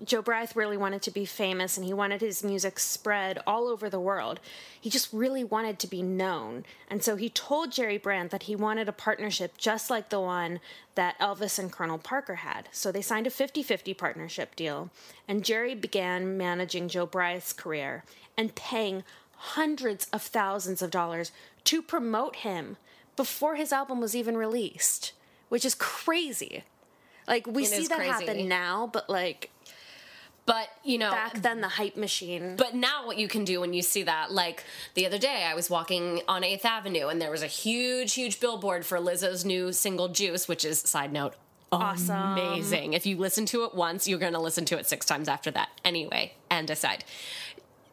Jobriath 0.04 0.56
really 0.56 0.76
wanted 0.76 1.02
to 1.02 1.10
be 1.10 1.24
famous 1.24 1.76
and 1.76 1.84
he 1.84 1.92
wanted 1.92 2.20
his 2.22 2.42
music 2.42 2.78
spread 2.78 3.38
all 3.46 3.68
over 3.68 3.90
the 3.90 4.00
world. 4.00 4.40
He 4.80 4.88
just 4.88 5.12
really 5.12 5.44
wanted 5.44 5.78
to 5.80 5.86
be 5.86 6.02
known. 6.02 6.64
And 6.88 7.02
so 7.02 7.16
he 7.16 7.28
told 7.28 7.72
Jerry 7.72 7.98
Brandt 7.98 8.30
that 8.30 8.44
he 8.44 8.56
wanted 8.56 8.88
a 8.88 8.92
partnership 8.92 9.58
just 9.58 9.90
like 9.90 10.08
the 10.08 10.20
one 10.20 10.60
that 10.94 11.18
Elvis 11.18 11.58
and 11.58 11.70
Colonel 11.70 11.98
Parker 11.98 12.36
had. 12.36 12.68
So 12.72 12.90
they 12.90 13.02
signed 13.02 13.26
a 13.26 13.30
50 13.30 13.62
50 13.62 13.92
partnership 13.94 14.56
deal. 14.56 14.90
And 15.28 15.44
Jerry 15.44 15.74
began 15.74 16.36
managing 16.38 16.88
Jobriath's 16.88 17.52
career 17.52 18.04
and 18.38 18.54
paying 18.54 19.04
hundreds 19.36 20.06
of 20.12 20.22
thousands 20.22 20.82
of 20.82 20.90
dollars 20.90 21.30
to 21.64 21.82
promote 21.82 22.36
him 22.36 22.76
before 23.16 23.56
his 23.56 23.72
album 23.72 24.00
was 24.00 24.16
even 24.16 24.36
released, 24.36 25.12
which 25.50 25.64
is 25.64 25.74
crazy. 25.74 26.64
Like 27.28 27.46
we 27.46 27.64
It 27.64 27.66
see 27.68 27.86
that 27.86 27.96
crazy. 27.98 28.10
happen 28.10 28.48
now, 28.48 28.88
but 28.92 29.08
like 29.08 29.50
But 30.50 30.68
you 30.82 30.98
know, 30.98 31.12
back 31.12 31.40
then 31.42 31.60
the 31.60 31.68
hype 31.68 31.96
machine. 31.96 32.56
But 32.56 32.74
now, 32.74 33.06
what 33.06 33.18
you 33.18 33.28
can 33.28 33.44
do 33.44 33.60
when 33.60 33.72
you 33.72 33.82
see 33.82 34.02
that, 34.02 34.32
like 34.32 34.64
the 34.94 35.06
other 35.06 35.18
day, 35.18 35.44
I 35.48 35.54
was 35.54 35.70
walking 35.70 36.22
on 36.26 36.42
8th 36.42 36.64
Avenue 36.64 37.06
and 37.06 37.22
there 37.22 37.30
was 37.30 37.42
a 37.42 37.46
huge, 37.46 38.14
huge 38.14 38.40
billboard 38.40 38.84
for 38.84 38.98
Lizzo's 38.98 39.44
new 39.44 39.72
single 39.72 40.08
Juice, 40.08 40.48
which 40.48 40.64
is, 40.64 40.80
side 40.80 41.12
note, 41.12 41.34
Awesome. 41.72 42.16
amazing. 42.36 42.94
If 42.94 43.06
you 43.06 43.16
listen 43.16 43.46
to 43.46 43.62
it 43.64 43.74
once, 43.76 44.08
you're 44.08 44.18
going 44.18 44.32
to 44.32 44.40
listen 44.40 44.64
to 44.66 44.78
it 44.78 44.86
six 44.88 45.06
times 45.06 45.28
after 45.28 45.52
that. 45.52 45.68
Anyway, 45.84 46.32
and 46.50 46.68
aside. 46.68 47.04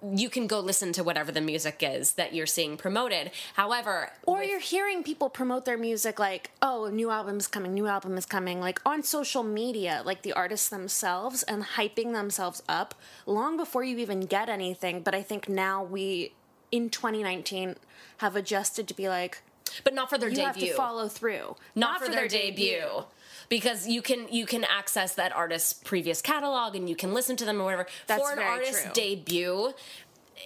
You 0.01 0.29
can 0.29 0.45
go 0.45 0.59
listen 0.59 0.93
to 0.93 1.03
whatever 1.03 1.31
the 1.31 1.41
music 1.41 1.77
is 1.81 2.13
that 2.13 2.33
you're 2.33 2.45
seeing 2.45 2.77
promoted. 2.77 3.31
However, 3.55 4.11
or 4.25 4.39
with- 4.39 4.49
you're 4.49 4.59
hearing 4.59 5.03
people 5.03 5.29
promote 5.29 5.65
their 5.65 5.77
music 5.77 6.19
like, 6.19 6.51
oh, 6.61 6.89
new 6.91 7.09
album 7.09 7.37
is 7.37 7.47
coming, 7.47 7.73
new 7.73 7.87
album 7.87 8.15
is 8.17 8.25
coming, 8.25 8.59
like 8.59 8.79
on 8.85 9.01
social 9.01 9.43
media, 9.43 10.03
like 10.05 10.21
the 10.21 10.33
artists 10.33 10.69
themselves 10.69 11.41
and 11.43 11.63
hyping 11.63 12.13
themselves 12.13 12.61
up 12.69 12.93
long 13.25 13.57
before 13.57 13.83
you 13.83 13.97
even 13.97 14.21
get 14.21 14.49
anything. 14.49 15.01
But 15.01 15.15
I 15.15 15.23
think 15.23 15.49
now 15.49 15.83
we, 15.83 16.33
in 16.71 16.89
2019, 16.89 17.75
have 18.17 18.35
adjusted 18.35 18.87
to 18.87 18.93
be 18.93 19.09
like, 19.09 19.41
but 19.83 19.93
not 19.93 20.09
for 20.09 20.17
their 20.17 20.29
you 20.29 20.35
debut. 20.35 20.45
have 20.45 20.55
to 20.57 20.73
follow 20.73 21.07
through. 21.07 21.55
not, 21.75 21.99
for, 22.01 22.09
their, 22.09 22.27
debut. 22.27 23.03
Because 23.49 23.87
you 23.87 24.01
can 24.01 24.27
you 24.29 24.45
can 24.45 24.63
access 24.63 25.15
that 25.15 25.31
artist's 25.35 25.73
previous 25.73 26.21
catalog 26.21 26.75
and 26.75 26.89
you 26.89 26.95
can 26.95 27.13
listen 27.13 27.35
to 27.37 27.45
them 27.45 27.59
or 27.61 27.65
whatever 27.65 27.87
That's 28.07 28.21
for 28.21 28.33
an 28.33 28.39
artist's 28.39 28.83
true. 28.83 28.91
debut 28.93 29.73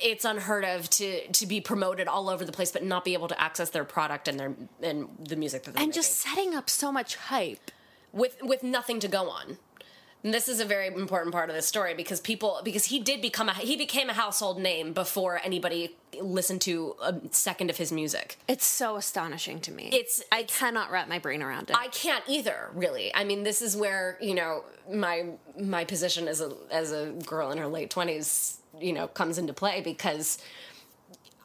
it's 0.02 0.24
unheard 0.26 0.64
of 0.64 0.90
to 0.92 1.28
to 1.32 1.46
be 1.46 1.60
promoted 1.62 2.08
all 2.08 2.30
over 2.30 2.46
the 2.46 2.52
place 2.52 2.72
but 2.72 2.84
not 2.84 3.04
be 3.04 3.14
able 3.14 3.28
to 3.28 3.40
access 3.42 3.70
their 3.72 3.84
product 3.84 4.28
and 4.28 4.40
their 4.40 4.54
and 4.82 5.08
the 5.28 5.36
music 5.36 5.64
that 5.64 5.74
they're 5.74 5.82
And 5.82 5.90
making. 5.90 6.02
just 6.02 6.16
setting 6.18 6.56
up 6.56 6.70
so 6.70 6.92
much 6.92 7.16
hype. 7.16 7.72
with 8.14 8.38
with 8.42 8.64
nothing 8.64 9.00
to 9.02 9.08
go 9.08 9.30
on 9.30 9.58
and 10.24 10.34
this 10.34 10.48
is 10.48 10.60
a 10.60 10.66
very 10.66 10.88
important 10.88 11.32
part 11.32 11.50
of 11.50 11.56
this 11.56 11.66
story 11.66 11.94
because 11.94 12.20
people 12.20 12.62
because 12.64 12.86
he 12.86 13.00
did 13.00 13.22
become 13.22 13.50
a 13.50 13.54
he 13.54 13.76
became 13.76 14.10
a 14.10 14.14
household 14.14 14.60
name 14.60 14.94
before 14.94 15.40
anybody 15.44 15.96
listened 16.22 16.62
to 16.62 16.96
a 17.02 17.16
second 17.32 17.70
of 17.70 17.78
his 17.78 17.92
music 17.92 18.38
It's 18.48 18.66
so 18.66 18.98
astonishing 18.98 19.60
to 19.62 19.72
me. 19.72 19.88
It's- 19.88 20.22
I 20.32 20.44
cannot 20.44 20.92
wrap 20.92 21.08
my 21.08 21.20
brain 21.20 21.42
around 21.42 21.70
it. 21.70 21.76
I 21.78 21.88
can't 21.88 22.24
either, 22.28 22.70
really. 22.74 23.14
I 23.16 23.24
mean, 23.24 23.44
this 23.44 23.62
is 23.62 23.76
where 23.78 24.18
you 24.22 24.36
know 24.36 24.64
my 24.92 25.26
my 25.60 25.86
position 25.86 26.28
as 26.28 26.42
a 26.42 26.52
as 26.70 26.92
a 26.92 27.12
girl 27.26 27.52
in 27.52 27.58
her 27.58 27.68
late 27.68 27.90
twenties, 27.90 28.58
you 28.80 28.94
know, 28.94 29.08
comes 29.08 29.38
into 29.38 29.54
play 29.54 29.82
because 29.82 30.38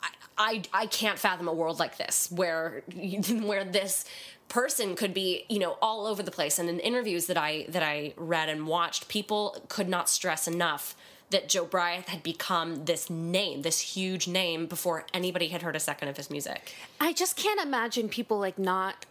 I, 0.03 0.11
I 0.37 0.63
I 0.83 0.87
can't 0.87 1.19
fathom 1.19 1.49
a 1.49 1.53
world 1.55 1.79
like 1.79 1.97
this 1.97 2.31
where 2.31 2.83
where 3.43 3.65
this 3.65 4.05
person 4.49 4.95
could 4.95 5.13
be 5.13 5.45
you 5.49 5.59
know 5.59 5.77
all 5.83 6.07
over 6.07 6.23
the 6.23 6.31
place 6.31 6.59
and 6.59 6.69
in 6.69 6.79
interviews 6.81 7.27
that 7.27 7.37
i 7.37 7.65
that 7.69 7.83
i 7.83 8.13
read 8.17 8.49
and 8.49 8.67
watched 8.67 9.09
people 9.09 9.57
could 9.69 9.89
not 9.89 10.09
stress 10.09 10.47
enough 10.47 10.95
that 11.31 11.49
jobriath 11.49 12.07
had 12.07 12.23
become 12.23 12.85
this 12.85 13.11
name 13.11 13.63
this 13.63 13.81
huge 13.81 14.29
name 14.29 14.67
before 14.67 15.05
anybody 15.13 15.49
had 15.49 15.63
heard 15.63 15.75
a 15.75 15.81
second 15.81 16.09
of 16.09 16.17
his 16.17 16.31
music 16.31 16.75
I 17.01 17.13
just 17.13 17.37
can't 17.37 17.61
imagine 17.61 18.09
people 18.09 18.39
like 18.39 18.59
not 18.59 19.05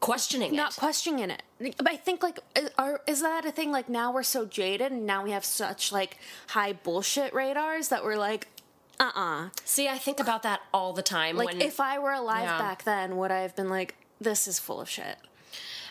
questioning 0.00 0.54
it. 0.54 0.56
not 0.56 0.72
it 0.72 0.80
questioning 0.80 1.30
it. 1.30 1.42
But 1.76 1.90
I 1.90 1.96
think 1.96 2.22
like 2.22 2.38
is- 2.56 2.70
are 2.78 3.02
is 3.06 3.20
that 3.20 3.44
a 3.44 3.52
thing? 3.52 3.70
Like 3.70 3.90
now 3.90 4.10
we're 4.10 4.22
so 4.22 4.46
jaded, 4.46 4.90
and 4.92 5.04
now 5.04 5.22
we 5.22 5.30
have 5.32 5.44
such 5.44 5.92
like 5.92 6.16
high 6.48 6.72
bullshit 6.72 7.34
radars 7.34 7.88
that 7.88 8.02
we're 8.02 8.16
like, 8.16 8.48
uh 8.98 9.10
uh 9.14 9.48
see 9.64 9.88
i 9.88 9.98
think 9.98 10.18
about 10.18 10.42
that 10.42 10.60
all 10.72 10.94
the 10.94 11.02
time 11.02 11.36
Like 11.36 11.48
when 11.48 11.60
if 11.60 11.78
I 11.80 11.98
were 11.98 12.12
alive 12.12 12.44
Yeah. 12.44 12.58
back 12.58 12.84
then, 12.84 13.18
would 13.18 13.30
I 13.30 13.40
have 13.40 13.54
been 13.54 13.68
like, 13.68 13.94
this 14.20 14.46
is 14.46 14.58
full 14.58 14.80
of 14.80 14.88
shit, 14.88 15.16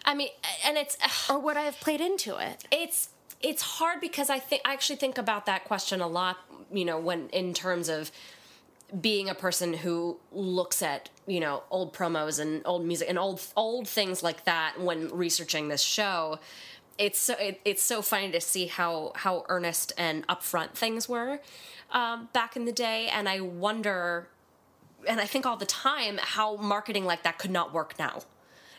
i 0.06 0.14
mean 0.14 0.30
and 0.66 0.78
it's 0.78 0.98
or 1.30 1.40
would 1.40 1.58
I 1.58 1.62
have 1.62 1.80
played 1.80 2.02
into 2.02 2.38
it? 2.38 2.66
it's 2.72 3.10
it's 3.42 3.62
hard 3.62 4.02
because 4.02 4.30
I 4.30 4.40
think 4.40 4.62
I 4.66 4.74
actually 4.74 4.98
think 4.98 5.18
about 5.18 5.46
that 5.46 5.64
question 5.64 6.02
a 6.02 6.08
lot. 6.08 6.38
You 6.72 6.86
know, 6.86 7.00
when 7.00 7.30
in 7.30 7.54
terms 7.54 7.90
of 7.90 8.12
being 9.00 9.30
a 9.30 9.36
person 9.36 9.74
who 9.74 10.18
looks 10.32 10.82
at 10.82 11.10
you 11.28 11.40
know 11.40 11.64
old 11.70 11.94
promos 11.94 12.40
and 12.40 12.62
old 12.66 12.86
music 12.86 13.08
and 13.08 13.20
old 13.20 13.42
old 13.56 13.88
things 13.88 14.24
like 14.24 14.46
that 14.46 14.80
when 14.80 15.10
researching 15.10 15.68
this 15.70 15.82
show. 15.82 16.40
It's 16.98 17.18
so 17.18 17.34
it, 17.36 17.62
it's 17.64 17.82
so 17.82 18.02
funny 18.02 18.30
to 18.32 18.42
see 18.42 18.66
how 18.66 19.14
how 19.16 19.46
earnest 19.48 19.94
and 19.98 20.28
upfront 20.28 20.72
things 20.72 21.08
were 21.08 21.40
um, 21.92 22.30
back 22.34 22.56
in 22.56 22.66
the 22.66 22.72
day, 22.72 23.08
and 23.08 23.28
I 23.30 23.40
wonder, 23.40 24.28
and 25.08 25.20
I 25.20 25.26
think 25.26 25.46
all 25.46 25.58
the 25.58 25.66
time 25.66 26.20
how 26.22 26.56
marketing 26.58 27.06
like 27.06 27.24
that 27.24 27.38
could 27.38 27.52
not 27.52 27.74
work 27.74 27.98
now. 28.00 28.22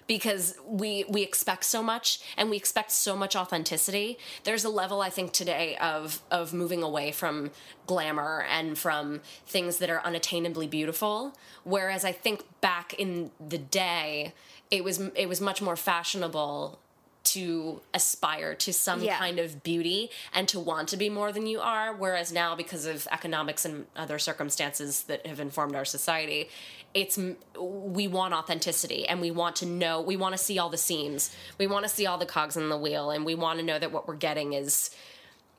Because 0.07 0.57
we 0.67 1.05
we 1.09 1.23
expect 1.23 1.65
so 1.65 1.85
much 1.85 2.21
and 2.37 2.50
we 2.50 2.57
expect 2.57 2.91
so 2.91 3.15
much 3.15 3.37
authenticity. 3.37 4.19
There's 4.43 4.65
a 4.65 4.69
level 4.69 5.03
i 5.03 5.09
think 5.09 5.33
today 5.33 5.77
of 5.77 6.21
of 6.33 6.53
moving 6.53 6.83
away 6.83 7.12
from 7.12 7.53
glamour 7.87 8.45
and 8.50 8.77
from 8.77 9.21
things 9.47 9.79
that 9.79 9.89
are 9.89 10.00
unattainably 10.00 10.69
beautiful. 10.69 11.37
Whereas 11.62 12.05
i 12.05 12.11
think 12.11 12.43
back 12.61 12.93
in 12.95 13.31
the 13.39 13.59
day 13.59 14.35
it 14.71 14.83
was 14.83 14.99
it 15.15 15.29
was 15.29 15.41
much 15.41 15.62
more 15.62 15.77
fashionable 15.77 16.81
to 17.23 17.81
aspire 17.93 18.55
to 18.55 18.73
some 18.73 19.03
Yeah. 19.03 19.19
kind 19.19 19.39
of 19.39 19.62
beauty 19.62 20.11
and 20.33 20.49
to 20.49 20.59
want 20.59 20.89
to 20.89 20.97
be 20.97 21.11
more 21.11 21.33
than 21.33 21.47
you 21.47 21.61
are 21.61 21.93
whereas 21.95 22.33
now 22.33 22.55
because 22.55 22.87
of 22.87 23.07
economics 23.12 23.65
and 23.65 23.87
other 23.95 24.19
circumstances 24.19 25.03
that 25.05 25.27
have 25.27 25.39
informed 25.39 25.77
our 25.77 25.85
society 25.85 26.49
it's 26.95 27.19
we 27.59 28.09
want 28.09 28.35
authenticity 28.35 29.07
and 29.07 29.21
we 29.21 29.31
want 29.31 29.55
to 29.57 29.67
know 29.67 30.00
we 30.00 30.17
want 30.17 30.33
to 30.33 30.39
see 30.39 30.59
all 30.59 30.71
the 30.71 30.79
seams 30.79 31.31
we 31.59 31.67
want 31.67 31.85
to 31.85 31.89
see 31.89 32.07
all 32.07 32.19
the 32.19 32.27
cogs 32.27 32.57
in 32.57 32.69
the 32.69 32.79
wheel 32.79 33.11
and 33.11 33.25
we 33.25 33.35
want 33.35 33.59
to 33.59 33.65
know 33.65 33.79
that 33.79 33.93
what 33.93 34.09
we're 34.09 34.15
getting 34.17 34.55
is 34.55 34.91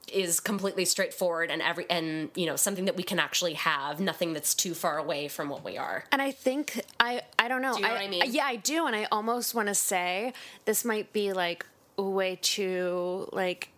is 0.07 0.39
completely 0.39 0.83
straightforward 0.85 1.49
and 1.49 1.61
every 1.61 1.85
and 1.89 2.29
you 2.35 2.45
know 2.45 2.55
something 2.55 2.85
that 2.85 2.95
we 2.95 3.03
can 3.03 3.19
actually 3.19 3.53
have 3.53 3.99
nothing 3.99 4.33
that's 4.33 4.53
too 4.53 4.73
far 4.73 4.97
away 4.97 5.27
from 5.27 5.47
what 5.49 5.63
we 5.63 5.77
are 5.77 6.03
And 6.11 6.21
I 6.21 6.31
think 6.31 6.81
I 6.99 7.21
I 7.39 7.47
don't 7.47 7.61
know. 7.61 7.73
Do 7.73 7.81
you 7.81 7.87
know 7.87 7.93
what 7.93 8.01
I 8.01 8.07
mean? 8.07 8.23
Yeah, 8.27 8.45
I 8.45 8.55
do, 8.57 8.85
and 8.87 8.95
I 8.95 9.07
almost 9.11 9.55
want 9.55 9.67
to 9.67 9.75
say 9.75 10.33
this 10.65 10.83
might 10.83 11.13
be 11.13 11.33
like 11.33 11.65
way 11.97 12.37
too 12.41 13.29
like 13.31 13.69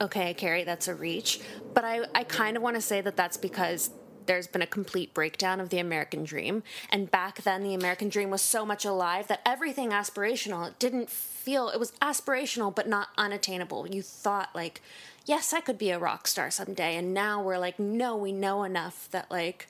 okay, 0.00 0.34
Carrie, 0.34 0.64
that's 0.64 0.88
a 0.88 0.94
reach. 0.94 1.40
But 1.74 1.84
I 1.84 2.04
I 2.14 2.24
kind 2.24 2.56
of 2.56 2.62
want 2.62 2.76
to 2.76 2.82
say 2.82 3.00
that 3.00 3.16
that's 3.16 3.36
because 3.36 3.90
there's 4.26 4.46
been 4.46 4.62
a 4.62 4.66
complete 4.66 5.14
breakdown 5.14 5.60
of 5.60 5.68
the 5.70 5.78
American 5.78 6.24
dream. 6.24 6.62
And 6.90 7.10
back 7.10 7.42
then, 7.42 7.62
the 7.62 7.74
American 7.74 8.08
dream 8.08 8.30
was 8.30 8.42
so 8.42 8.64
much 8.64 8.84
alive 8.84 9.28
that 9.28 9.40
everything 9.44 9.90
aspirational, 9.90 10.68
it 10.68 10.78
didn't 10.78 11.10
feel, 11.10 11.68
it 11.68 11.80
was 11.80 11.92
aspirational, 12.02 12.74
but 12.74 12.88
not 12.88 13.08
unattainable. 13.18 13.88
You 13.88 14.02
thought, 14.02 14.50
like, 14.54 14.80
yes, 15.26 15.52
I 15.52 15.60
could 15.60 15.78
be 15.78 15.90
a 15.90 15.98
rock 15.98 16.26
star 16.26 16.50
someday. 16.50 16.96
And 16.96 17.12
now 17.14 17.42
we're 17.42 17.58
like, 17.58 17.78
no, 17.78 18.16
we 18.16 18.32
know 18.32 18.64
enough 18.64 19.08
that, 19.10 19.30
like, 19.30 19.68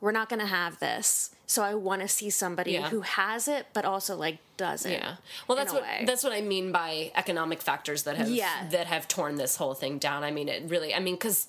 we're 0.00 0.12
not 0.12 0.28
going 0.28 0.40
to 0.40 0.46
have 0.46 0.78
this. 0.78 1.30
So 1.46 1.62
I 1.62 1.74
want 1.74 2.02
to 2.02 2.08
see 2.08 2.30
somebody 2.30 2.72
Yeah. 2.72 2.88
who 2.90 3.00
has 3.00 3.48
it, 3.48 3.66
but 3.72 3.84
also, 3.84 4.16
like, 4.16 4.38
doesn't. 4.56 4.90
Yeah. 4.92 5.16
Well, 5.46 5.56
that's 5.56 5.72
what 5.72 5.82
way. 5.82 6.04
that's 6.06 6.22
what 6.22 6.32
I 6.32 6.40
mean 6.40 6.72
by 6.72 7.10
economic 7.14 7.60
factors 7.62 8.02
that 8.04 8.16
have 8.16 8.28
Yeah. 8.28 8.68
that 8.70 8.86
have 8.86 9.08
torn 9.08 9.36
this 9.36 9.56
whole 9.56 9.74
thing 9.74 9.98
down. 9.98 10.24
I 10.24 10.30
mean, 10.30 10.48
it 10.48 10.64
really. 10.68 10.94
I 10.94 10.98
mean, 11.00 11.14
because 11.14 11.46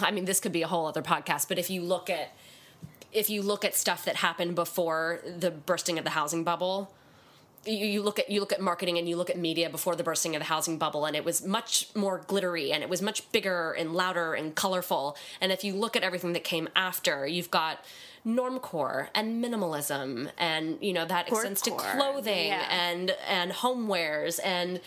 I 0.00 0.10
mean, 0.10 0.24
this 0.24 0.40
could 0.40 0.52
be 0.52 0.62
a 0.62 0.66
whole 0.68 0.86
other 0.86 1.02
podcast. 1.02 1.48
But 1.48 1.58
if 1.58 1.68
you 1.70 1.82
look 1.82 2.08
at 2.10 2.32
if 3.12 3.30
you 3.30 3.42
look 3.42 3.64
at 3.64 3.74
stuff 3.74 4.04
that 4.04 4.16
happened 4.16 4.54
before 4.54 5.20
the 5.24 5.50
bursting 5.50 5.98
of 5.98 6.04
the 6.04 6.10
housing 6.10 6.44
bubble. 6.44 6.90
You, 7.64 7.86
you 7.86 8.02
look 8.02 8.18
at 8.18 8.30
you 8.30 8.40
look 8.40 8.52
at 8.52 8.60
marketing 8.60 8.98
and 8.98 9.08
you 9.08 9.16
look 9.16 9.30
at 9.30 9.36
media 9.36 9.68
before 9.68 9.96
the 9.96 10.02
bursting 10.02 10.34
of 10.36 10.40
the 10.40 10.46
housing 10.46 10.78
bubble 10.78 11.04
and 11.04 11.16
it 11.16 11.24
was 11.24 11.44
much 11.44 11.88
more 11.94 12.22
glittery 12.26 12.72
and 12.72 12.82
it 12.82 12.88
was 12.88 13.02
much 13.02 13.30
bigger 13.32 13.72
and 13.72 13.94
louder 13.94 14.34
and 14.34 14.54
colorful 14.54 15.16
and 15.40 15.52
if 15.52 15.64
you 15.64 15.74
look 15.74 15.96
at 15.96 16.02
everything 16.02 16.32
that 16.32 16.44
came 16.44 16.68
after 16.76 17.26
you've 17.26 17.50
got 17.50 17.84
normcore 18.26 19.08
and 19.14 19.42
minimalism 19.42 20.30
and 20.38 20.78
you 20.80 20.92
know 20.92 21.04
that 21.04 21.28
extends 21.28 21.60
to 21.62 21.70
clothing 21.72 22.48
yeah. 22.48 22.66
and 22.70 23.14
and 23.26 23.52
homewares 23.52 24.38
and 24.44 24.80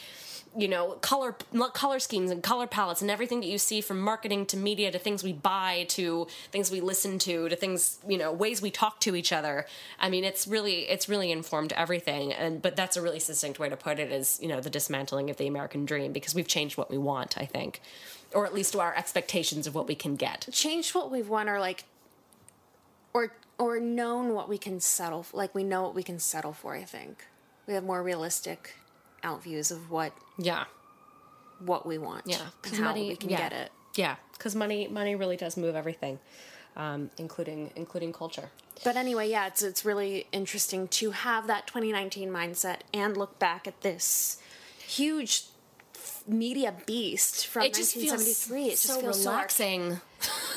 you 0.55 0.67
know 0.67 0.91
color 1.01 1.35
color 1.73 1.99
schemes 1.99 2.29
and 2.29 2.43
color 2.43 2.67
palettes 2.67 3.01
and 3.01 3.09
everything 3.09 3.39
that 3.39 3.47
you 3.47 3.57
see 3.57 3.79
from 3.79 4.01
marketing 4.01 4.45
to 4.45 4.57
media 4.57 4.91
to 4.91 4.99
things 4.99 5.23
we 5.23 5.31
buy 5.31 5.85
to 5.87 6.27
things 6.51 6.69
we 6.69 6.81
listen 6.81 7.17
to 7.17 7.47
to 7.47 7.55
things 7.55 7.99
you 8.07 8.17
know 8.17 8.31
ways 8.31 8.61
we 8.61 8.69
talk 8.69 8.99
to 8.99 9.15
each 9.15 9.31
other. 9.31 9.65
I 9.99 10.09
mean 10.09 10.23
it's 10.23 10.47
really 10.47 10.89
it's 10.89 11.07
really 11.07 11.31
informed 11.31 11.71
everything. 11.73 12.33
And 12.33 12.61
but 12.61 12.75
that's 12.75 12.97
a 12.97 13.01
really 13.01 13.19
succinct 13.19 13.59
way 13.59 13.69
to 13.69 13.77
put 13.77 13.99
it 13.99 14.11
is 14.11 14.39
you 14.41 14.49
know 14.49 14.59
the 14.59 14.69
dismantling 14.69 15.29
of 15.29 15.37
the 15.37 15.47
american 15.47 15.85
dream 15.85 16.11
because 16.11 16.35
we've 16.35 16.47
changed 16.47 16.77
what 16.77 16.91
we 16.91 16.97
want 16.97 17.37
i 17.37 17.45
think. 17.45 17.81
Or 18.33 18.45
at 18.45 18.53
least 18.53 18.75
our 18.75 18.95
expectations 18.95 19.67
of 19.67 19.75
what 19.75 19.87
we 19.87 19.95
can 19.95 20.15
get. 20.15 20.47
Changed 20.53 20.95
what 20.95 21.11
we've 21.11 21.27
won 21.27 21.49
or 21.49 21.59
like 21.59 21.85
or 23.13 23.33
or 23.57 23.79
known 23.79 24.33
what 24.33 24.49
we 24.49 24.57
can 24.57 24.79
settle 24.79 25.25
like 25.33 25.55
we 25.55 25.63
know 25.63 25.83
what 25.83 25.95
we 25.95 26.03
can 26.03 26.19
settle 26.19 26.51
for 26.51 26.75
i 26.75 26.83
think. 26.83 27.27
We 27.67 27.73
have 27.75 27.85
more 27.85 28.03
realistic 28.03 28.75
out 29.23 29.43
views 29.43 29.71
of 29.71 29.91
what 29.91 30.13
yeah. 30.37 30.65
what 31.59 31.85
we 31.85 31.97
want 31.97 32.23
yeah. 32.25 32.37
because 32.61 32.79
how 32.79 32.93
we 32.93 33.15
can 33.15 33.29
yeah. 33.29 33.37
get 33.37 33.53
it. 33.53 33.71
Yeah. 33.95 34.15
Because 34.33 34.55
money 34.55 34.87
money 34.87 35.15
really 35.15 35.37
does 35.37 35.57
move 35.57 35.75
everything 35.75 36.19
um, 36.75 37.09
including 37.17 37.71
including 37.75 38.13
culture. 38.13 38.49
But 38.83 38.95
anyway 38.95 39.29
yeah 39.29 39.47
it's 39.47 39.61
it's 39.61 39.85
really 39.85 40.27
interesting 40.31 40.87
to 40.89 41.11
have 41.11 41.47
that 41.47 41.67
2019 41.67 42.29
mindset 42.29 42.79
and 42.93 43.15
look 43.15 43.37
back 43.39 43.67
at 43.67 43.81
this 43.81 44.41
huge 44.87 45.43
media 46.27 46.73
beast 46.85 47.47
from 47.47 47.63
it 47.63 47.73
just 47.73 47.93
feels 47.93 48.11
1973 48.11 48.65
it 48.65 48.69
just 48.71 48.83
so 48.83 49.01
feels 49.01 49.25
relaxing. 49.25 49.93
so 49.93 50.01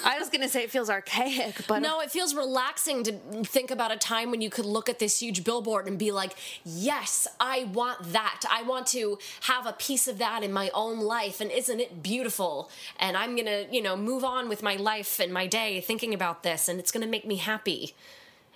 i 0.05 0.19
was 0.19 0.29
gonna 0.29 0.49
say 0.49 0.63
it 0.63 0.71
feels 0.71 0.91
archaic 0.91 1.57
but 1.67 1.81
No, 1.83 2.01
it 2.01 2.11
feels 2.11 2.35
relaxing 2.35 3.03
to 3.05 3.13
think 3.45 3.71
about 3.71 3.91
a 3.93 3.97
time 3.97 4.31
when 4.31 4.41
you 4.41 4.51
could 4.51 4.65
look 4.67 4.89
at 4.89 4.99
this 4.99 5.21
huge 5.21 5.45
billboard 5.45 5.87
and 5.87 5.99
be 5.99 6.11
like, 6.13 6.35
yes, 6.65 7.27
I 7.41 7.65
want 7.73 8.13
that. 8.13 8.43
I 8.51 8.63
want 8.63 8.87
to 8.89 9.19
have 9.43 9.67
a 9.67 9.73
piece 9.73 10.07
of 10.09 10.19
that 10.19 10.43
in 10.43 10.53
my 10.53 10.71
own 10.75 11.01
life. 11.01 11.41
And 11.41 11.51
isn't 11.51 11.81
it 11.81 12.03
beautiful? 12.03 12.71
And 12.99 13.17
I'm 13.17 13.35
going 13.35 13.47
to, 13.47 13.67
you 13.71 13.83
know, 13.83 13.97
move 13.97 14.25
on 14.25 14.49
with 14.49 14.63
my 14.63 14.77
life 14.77 15.19
and 15.21 15.33
my 15.33 15.47
day 15.47 15.81
thinking 15.81 16.13
about 16.15 16.43
this. 16.43 16.69
And 16.69 16.79
it's 16.81 16.93
going 16.93 17.05
to 17.05 17.11
make 17.11 17.27
me 17.27 17.37
happy. 17.37 17.95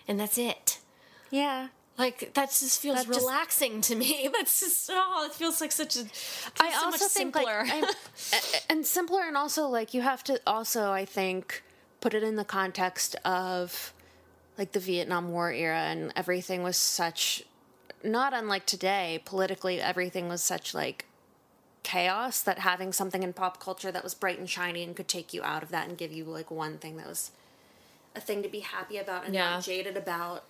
And 0.06 0.18
that's 0.20 0.38
it. 0.38 0.78
yeah 1.30 1.68
Like, 1.98 2.32
that 2.34 2.50
just 2.50 2.80
feels 2.80 2.98
That 2.98 3.06
just- 3.08 3.20
relaxing 3.20 3.80
to 3.82 3.96
me. 3.96 4.30
That's 4.32 4.60
just, 4.60 4.88
oh, 4.92 5.26
it 5.26 5.32
feels 5.34 5.60
like 5.60 5.72
such 5.72 5.96
a. 5.96 6.04
I 6.60 6.70
so 6.70 6.84
also 6.86 7.06
think 7.06 7.34
simpler. 7.36 7.64
like 7.66 7.84
and 8.70 8.86
simpler, 8.86 9.22
and 9.22 9.36
also 9.36 9.66
like 9.66 9.92
you 9.94 10.02
have 10.02 10.22
to 10.24 10.40
also 10.46 10.92
I 10.92 11.04
think 11.04 11.62
put 12.00 12.14
it 12.14 12.22
in 12.22 12.36
the 12.36 12.44
context 12.44 13.16
of 13.24 13.92
like 14.56 14.72
the 14.72 14.80
Vietnam 14.80 15.32
War 15.32 15.50
era 15.52 15.78
and 15.80 16.12
everything 16.14 16.62
was 16.62 16.76
such 16.76 17.42
not 18.04 18.32
unlike 18.32 18.64
today 18.66 19.20
politically 19.24 19.80
everything 19.80 20.28
was 20.28 20.40
such 20.40 20.72
like 20.74 21.06
chaos 21.82 22.42
that 22.42 22.60
having 22.60 22.92
something 22.92 23.22
in 23.24 23.32
pop 23.32 23.60
culture 23.60 23.90
that 23.90 24.04
was 24.04 24.14
bright 24.14 24.38
and 24.38 24.48
shiny 24.48 24.82
and 24.84 24.94
could 24.94 25.08
take 25.08 25.32
you 25.34 25.42
out 25.42 25.62
of 25.62 25.70
that 25.70 25.88
and 25.88 25.96
give 25.98 26.12
you 26.12 26.24
like 26.24 26.50
one 26.50 26.78
thing 26.78 26.96
that 26.96 27.06
was 27.08 27.30
a 28.14 28.20
thing 28.20 28.42
to 28.42 28.48
be 28.48 28.60
happy 28.60 28.98
about 28.98 29.24
and 29.26 29.34
Yeah. 29.34 29.50
not 29.54 29.64
jaded 29.64 29.96
about 29.96 30.44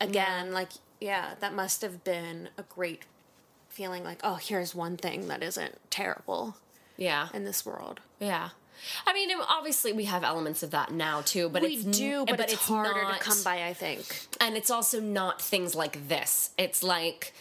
again 0.00 0.52
like 0.52 0.70
yeah 1.00 1.34
that 1.40 1.54
must 1.54 1.82
have 1.82 2.04
been 2.04 2.48
a 2.56 2.62
great 2.62 3.02
feeling 3.68 4.02
like 4.04 4.20
oh 4.24 4.34
here's 4.36 4.74
one 4.74 4.96
thing 4.96 5.28
that 5.28 5.42
isn't 5.42 5.78
terrible 5.90 6.56
yeah. 6.96 7.28
in 7.32 7.44
this 7.44 7.64
world 7.64 8.00
Yeah. 8.20 8.50
I 9.08 9.12
mean, 9.12 9.28
obviously, 9.48 9.92
we 9.92 10.04
have 10.04 10.22
elements 10.22 10.62
of 10.62 10.70
that 10.70 10.92
now 10.92 11.20
too, 11.20 11.48
but 11.48 11.62
we 11.62 11.74
it's 11.74 11.84
do 11.84 12.20
n- 12.20 12.26
but, 12.28 12.38
it's, 12.52 12.54
harder 12.68 13.02
not- 13.02 13.18
to 13.18 13.24
come 13.24 13.42
by 13.42 13.64
i 13.66 13.72
think 13.74 14.04
and 14.40 14.56
it's 14.56 14.70
also 14.70 15.00
not 15.00 15.42
things 15.42 15.74
like 15.74 16.08
this. 16.08 16.50
It's 16.56 16.82
like 16.84 17.32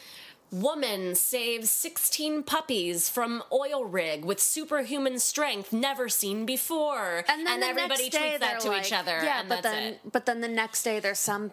woman 0.51 1.13
saves 1.13 1.69
16 1.69 2.41
puppies 2.43 3.09
from 3.09 3.43
oil 3.51 3.83
rig 3.85 4.23
with 4.25 4.39
superhuman 4.39 5.19
strength 5.19 5.73
never 5.73 6.07
seen 6.09 6.45
before. 6.45 7.23
and 7.27 7.45
then 7.45 7.59
the 7.59 7.67
everybody 7.67 8.09
tweets 8.09 8.39
that 8.39 8.59
to 8.61 8.69
like- 8.69 8.85
each 8.87 8.93
other. 8.93 9.19
yeah 9.23 9.41
and 9.41 9.49
but 9.49 9.61
then 9.61 9.93
it. 9.93 10.11
but 10.11 10.25
then 10.25 10.41
the 10.41 10.47
next 10.47 10.83
day 10.83 10.99
there's 10.99 11.19
some 11.19 11.51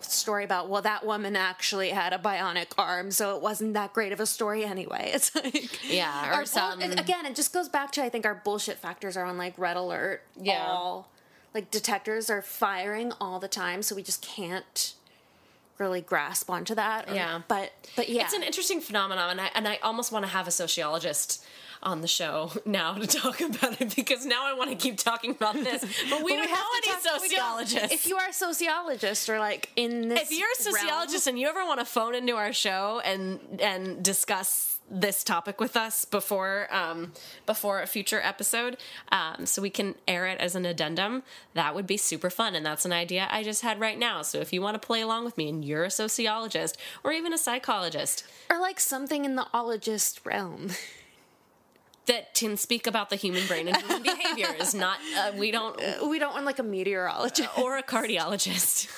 story 0.00 0.44
about 0.44 0.68
well 0.68 0.82
that 0.82 1.04
woman 1.04 1.34
actually 1.36 1.90
had 1.90 2.12
a 2.12 2.18
bionic 2.18 2.68
arm 2.78 3.10
so 3.10 3.34
it 3.36 3.42
wasn't 3.42 3.74
that 3.74 3.92
great 3.92 4.12
of 4.12 4.20
a 4.20 4.26
story 4.26 4.64
anyway 4.64 5.10
it's 5.14 5.34
like 5.34 5.80
Yeah, 5.90 6.32
or 6.34 6.38
bull- 6.38 6.46
some- 6.46 6.80
again 6.80 7.26
it 7.26 7.34
just 7.34 7.52
goes 7.52 7.68
back 7.68 7.90
to 7.92 8.02
i 8.02 8.08
think 8.08 8.24
our 8.24 8.34
bullshit 8.34 8.78
factors 8.78 9.16
are 9.16 9.24
on 9.24 9.36
like 9.36 9.58
red 9.58 9.76
alert 9.76 10.22
Yeah. 10.40 10.64
all 10.68 11.10
like 11.54 11.70
detectors 11.70 12.30
are 12.30 12.42
firing 12.42 13.12
all 13.20 13.38
the 13.40 13.48
time 13.48 13.82
so 13.82 13.94
we 13.96 14.02
just 14.02 14.22
can't 14.22 14.94
really 15.78 16.00
grasp 16.00 16.50
onto 16.50 16.74
that 16.74 17.08
or- 17.10 17.14
Yeah. 17.14 17.40
but 17.48 17.72
but 17.96 18.08
yeah 18.08 18.24
It's 18.24 18.34
an 18.34 18.42
interesting 18.42 18.80
phenomenon, 18.80 19.30
and 19.30 19.40
I, 19.40 19.50
and 19.54 19.68
I 19.68 19.76
almost 19.82 20.10
want 20.12 20.24
to 20.24 20.30
have 20.30 20.48
a 20.48 20.50
sociologist 20.50 21.44
on 21.88 22.00
the 22.02 22.08
show 22.08 22.52
now 22.64 22.94
to 22.94 23.06
talk 23.06 23.40
about 23.40 23.80
it 23.80 23.94
because 23.96 24.24
now 24.26 24.44
I 24.44 24.52
want 24.52 24.70
to 24.70 24.76
keep 24.76 24.98
talking 24.98 25.30
about 25.32 25.54
this, 25.68 25.82
but 26.10 26.22
we 26.22 26.32
But 26.32 26.36
don't 26.42 26.48
have 26.50 26.58
know 26.58 26.64
any 26.76 26.86
talk- 27.02 27.20
sociologists. 27.20 27.92
If 27.92 28.06
you 28.06 28.16
are 28.16 28.28
a 28.28 28.32
sociologist 28.32 29.28
or 29.28 29.38
like 29.38 29.70
in 29.76 30.08
this, 30.08 30.30
if 30.30 30.38
you're 30.38 30.48
a 30.58 30.62
sociologist 30.62 31.26
and 31.26 31.38
you 31.38 31.48
ever 31.48 31.64
want 31.64 31.80
to 31.80 31.86
phone 31.86 32.14
into 32.14 32.36
our 32.36 32.52
show 32.52 33.00
and 33.04 33.40
and 33.60 34.02
discuss 34.04 34.74
this 34.90 35.22
topic 35.22 35.60
with 35.60 35.76
us 35.76 36.06
before 36.06 36.66
um, 36.74 37.12
before 37.44 37.82
a 37.82 37.86
future 37.86 38.20
episode, 38.22 38.76
um, 39.12 39.44
so 39.44 39.60
we 39.60 39.68
can 39.70 39.94
air 40.06 40.26
it 40.26 40.38
as 40.40 40.54
an 40.54 40.64
addendum, 40.64 41.22
that 41.52 41.74
would 41.74 41.86
be 41.86 41.98
super 41.98 42.30
fun. 42.30 42.54
And 42.54 42.64
that's 42.64 42.86
an 42.86 42.92
idea 42.92 43.28
I 43.30 43.42
just 43.42 43.60
had 43.62 43.80
right 43.80 43.98
now. 43.98 44.22
So 44.22 44.38
if 44.38 44.50
you 44.52 44.62
want 44.62 44.80
to 44.80 44.86
play 44.86 45.02
along 45.02 45.26
with 45.26 45.36
me 45.36 45.48
and 45.50 45.62
you're 45.64 45.84
a 45.84 45.90
sociologist 45.90 46.78
or 47.04 47.12
even 47.12 47.34
a 47.34 47.38
psychologist 47.38 48.24
or 48.50 48.58
like 48.58 48.80
something 48.80 49.24
in 49.26 49.36
the 49.36 49.46
ologist 49.52 50.24
realm. 50.24 50.70
that 52.08 52.34
can 52.34 52.56
speak 52.56 52.86
about 52.86 53.08
the 53.08 53.16
human 53.16 53.46
brain 53.46 53.68
and 53.68 53.76
human 53.78 54.02
behaviors, 54.02 54.74
not 54.74 54.98
uh, 55.16 55.32
we 55.36 55.50
don't 55.50 55.80
we 56.10 56.18
don't 56.18 56.34
want 56.34 56.44
like 56.44 56.58
a 56.58 56.62
meteorologist. 56.64 57.48
or 57.58 57.78
a 57.78 57.82
cardiologist. 57.82 58.88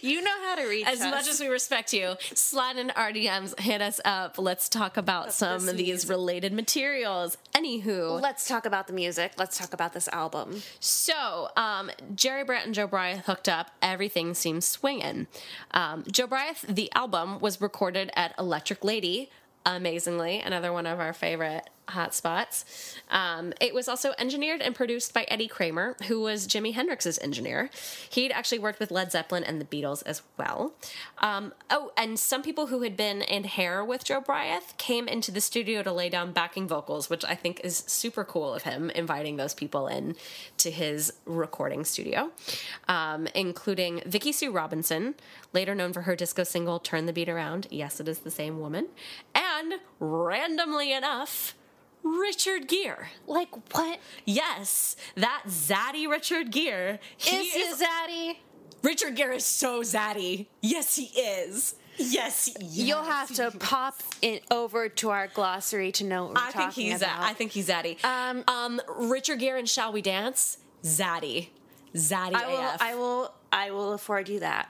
You 0.00 0.22
know 0.22 0.30
how 0.44 0.54
to 0.54 0.68
reach 0.68 0.86
As 0.86 1.00
us. 1.00 1.10
much 1.10 1.28
as 1.28 1.40
we 1.40 1.48
respect 1.48 1.92
you, 1.92 2.14
slide 2.34 2.76
in 2.76 2.90
our 2.92 3.10
DMs, 3.10 3.58
hit 3.58 3.82
us 3.82 4.00
up. 4.04 4.38
Let's 4.38 4.68
talk 4.68 4.96
about 4.96 5.32
some 5.32 5.68
of 5.68 5.76
these 5.76 6.08
related 6.08 6.52
materials. 6.52 7.36
Anywho, 7.52 8.20
Let's 8.22 8.46
talk 8.46 8.64
about 8.64 8.86
the 8.86 8.92
music. 8.92 9.32
Let's 9.38 9.58
talk 9.58 9.72
about 9.74 9.92
this 9.92 10.06
album. 10.08 10.62
so 10.78 11.48
um, 11.56 11.90
Jerry 12.14 12.44
Brandt 12.44 12.66
and 12.66 12.74
Jobriath 12.76 13.24
hooked 13.24 13.48
up. 13.48 13.72
Everything 13.82 14.34
seems 14.34 14.64
swinging. 14.66 15.26
Um, 15.72 16.04
Jobriath, 16.04 16.60
the 16.72 16.88
album 16.94 17.40
was 17.40 17.60
recorded 17.60 18.12
at 18.14 18.34
Electric 18.38 18.84
Lady. 18.84 19.30
Amazingly, 19.64 20.38
another 20.38 20.72
one 20.72 20.86
of 20.86 21.00
our 21.00 21.12
favorite 21.12 21.68
hot 21.88 22.14
spots. 22.14 22.96
Um, 23.10 23.52
it 23.60 23.74
was 23.74 23.88
also 23.88 24.12
engineered 24.18 24.60
and 24.60 24.74
produced 24.74 25.14
by 25.14 25.22
Eddie 25.28 25.48
Kramer, 25.48 25.96
who 26.08 26.20
was 26.20 26.48
Jimi 26.48 26.74
Hendrix's 26.74 27.18
engineer. 27.20 27.70
He'd 28.10 28.32
actually 28.32 28.58
worked 28.58 28.80
with 28.80 28.90
Led 28.90 29.12
Zeppelin 29.12 29.44
and 29.44 29.60
the 29.60 29.64
Beatles 29.64 30.02
as 30.04 30.22
well. 30.36 30.74
Um, 31.18 31.54
oh, 31.70 31.92
and 31.96 32.18
some 32.18 32.42
people 32.42 32.66
who 32.66 32.82
had 32.82 32.96
been 32.96 33.22
in 33.22 33.44
Hair 33.44 33.84
with 33.84 34.04
Jobriath 34.04 34.76
came 34.78 35.06
into 35.06 35.30
the 35.30 35.40
studio 35.40 35.82
to 35.82 35.92
lay 35.92 36.08
down 36.08 36.32
backing 36.32 36.66
vocals, 36.66 37.08
which 37.08 37.24
I 37.24 37.34
think 37.34 37.60
is 37.62 37.84
super 37.86 38.24
cool 38.24 38.52
of 38.52 38.64
him, 38.64 38.90
inviting 38.90 39.36
those 39.36 39.54
people 39.54 39.86
in 39.86 40.16
to 40.58 40.70
his 40.70 41.12
recording 41.24 41.84
studio, 41.84 42.30
um, 42.88 43.28
including 43.34 44.02
Vicki 44.06 44.32
Sue 44.32 44.50
Robinson, 44.50 45.14
later 45.52 45.74
known 45.74 45.92
for 45.92 46.02
her 46.02 46.16
disco 46.16 46.42
single 46.42 46.80
"Turn 46.80 47.06
the 47.06 47.12
Beat 47.12 47.28
Around." 47.28 47.68
Yes, 47.70 48.00
it 48.00 48.08
is 48.08 48.20
the 48.20 48.30
same 48.30 48.58
woman, 48.58 48.88
and 49.34 49.74
randomly 50.00 50.92
enough. 50.92 51.54
Richard 52.20 52.68
Gere. 52.68 53.08
Like 53.26 53.48
what 53.74 53.98
Yes, 54.24 54.96
that 55.16 55.42
zaddy 55.48 56.08
Richard 56.08 56.50
Gere. 56.52 56.98
He 57.16 57.36
is 57.36 57.80
is, 57.80 57.86
zaddy? 57.86 58.36
Richard 58.82 59.16
Gere 59.16 59.36
is 59.36 59.44
so 59.44 59.82
zaddy. 59.82 60.46
Yes, 60.60 60.96
he 60.96 61.04
is. 61.06 61.74
Yes, 61.98 62.50
yes. 62.60 62.76
You'll 62.76 63.02
have 63.02 63.34
to 63.36 63.50
pop 63.58 63.94
it 64.20 64.44
over 64.50 64.88
to 64.90 65.10
our 65.10 65.28
glossary 65.28 65.90
to 65.92 66.04
know 66.04 66.24
what 66.26 66.34
we're 66.34 66.40
I 66.42 66.50
think 66.50 66.72
he's. 66.72 67.00
about. 67.00 67.20
I 67.20 67.32
think 67.32 67.52
he's 67.52 67.68
zaddy. 67.68 68.02
Um, 68.04 68.44
um, 68.48 68.80
Richard 68.98 69.38
Gere 69.38 69.58
and 69.58 69.68
Shall 69.68 69.92
We 69.92 70.02
Dance? 70.02 70.58
Zaddy, 70.82 71.48
zaddy 71.94 72.34
I 72.34 72.46
will. 72.46 72.60
AF. 72.60 72.82
I 72.82 72.94
will. 72.94 73.34
I 73.52 73.70
will 73.70 73.92
afford 73.94 74.28
you 74.28 74.40
that. 74.40 74.68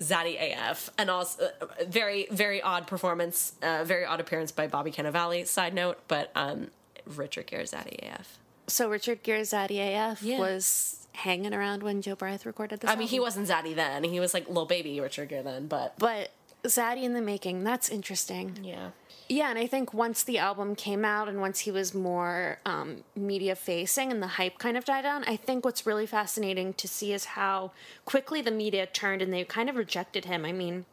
Zaddy 0.00 0.36
AF, 0.52 0.90
and 0.98 1.08
also 1.10 1.44
uh, 1.60 1.66
very, 1.86 2.26
very 2.30 2.60
odd 2.60 2.86
performance, 2.86 3.52
uh, 3.62 3.84
very 3.84 4.04
odd 4.04 4.20
appearance 4.20 4.52
by 4.52 4.66
Bobby 4.66 4.90
Cannavale. 4.90 5.46
Side 5.46 5.72
note, 5.74 5.98
but 6.08 6.30
um, 6.34 6.68
Richard 7.06 7.46
Gere 7.46 7.64
Zaddy 7.64 7.98
AF. 8.12 8.38
So 8.66 8.88
Richard 8.88 9.22
Gere's 9.22 9.50
Zaddy 9.50 9.78
AF 9.94 10.22
Yeah. 10.22 10.38
was 10.38 11.06
hanging 11.12 11.54
around 11.54 11.82
when 11.82 12.02
Jobriath 12.02 12.44
recorded 12.46 12.80
this. 12.80 12.90
I 12.90 12.96
mean, 12.96 13.08
he 13.08 13.20
wasn't 13.20 13.46
zaddy 13.48 13.74
then. 13.74 14.02
He 14.04 14.18
was 14.20 14.34
like 14.34 14.48
little 14.48 14.66
baby 14.66 15.00
Richard 15.00 15.28
Gere 15.28 15.42
then, 15.42 15.66
but 15.68 15.94
but 15.98 16.30
Zaddy 16.64 17.02
in 17.04 17.12
the 17.14 17.20
making. 17.20 17.62
That's 17.62 17.88
interesting. 17.88 18.58
yeah. 18.62 18.90
Yeah, 19.28 19.48
and 19.48 19.58
I 19.58 19.66
think 19.66 19.94
once 19.94 20.22
the 20.22 20.36
album 20.36 20.74
came 20.74 21.02
out 21.04 21.28
and 21.28 21.40
once 21.40 21.60
he 21.60 21.70
was 21.70 21.94
more 21.94 22.58
um, 22.66 23.04
media 23.16 23.56
facing 23.56 24.10
and 24.10 24.22
the 24.22 24.26
hype 24.26 24.58
kind 24.58 24.76
of 24.76 24.84
died 24.84 25.02
down, 25.02 25.24
I 25.24 25.36
think 25.36 25.64
what's 25.64 25.86
really 25.86 26.06
fascinating 26.06 26.74
to 26.74 26.86
see 26.86 27.12
is 27.14 27.24
how 27.24 27.72
quickly 28.04 28.42
the 28.42 28.50
media 28.50 28.84
turned 28.84 29.22
and 29.22 29.32
they 29.32 29.44
kind 29.44 29.70
of 29.70 29.76
rejected 29.76 30.26
him. 30.26 30.44
I 30.44 30.52
mean, 30.52 30.84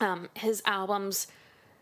um, 0.00 0.30
his 0.34 0.62
albums, 0.66 1.28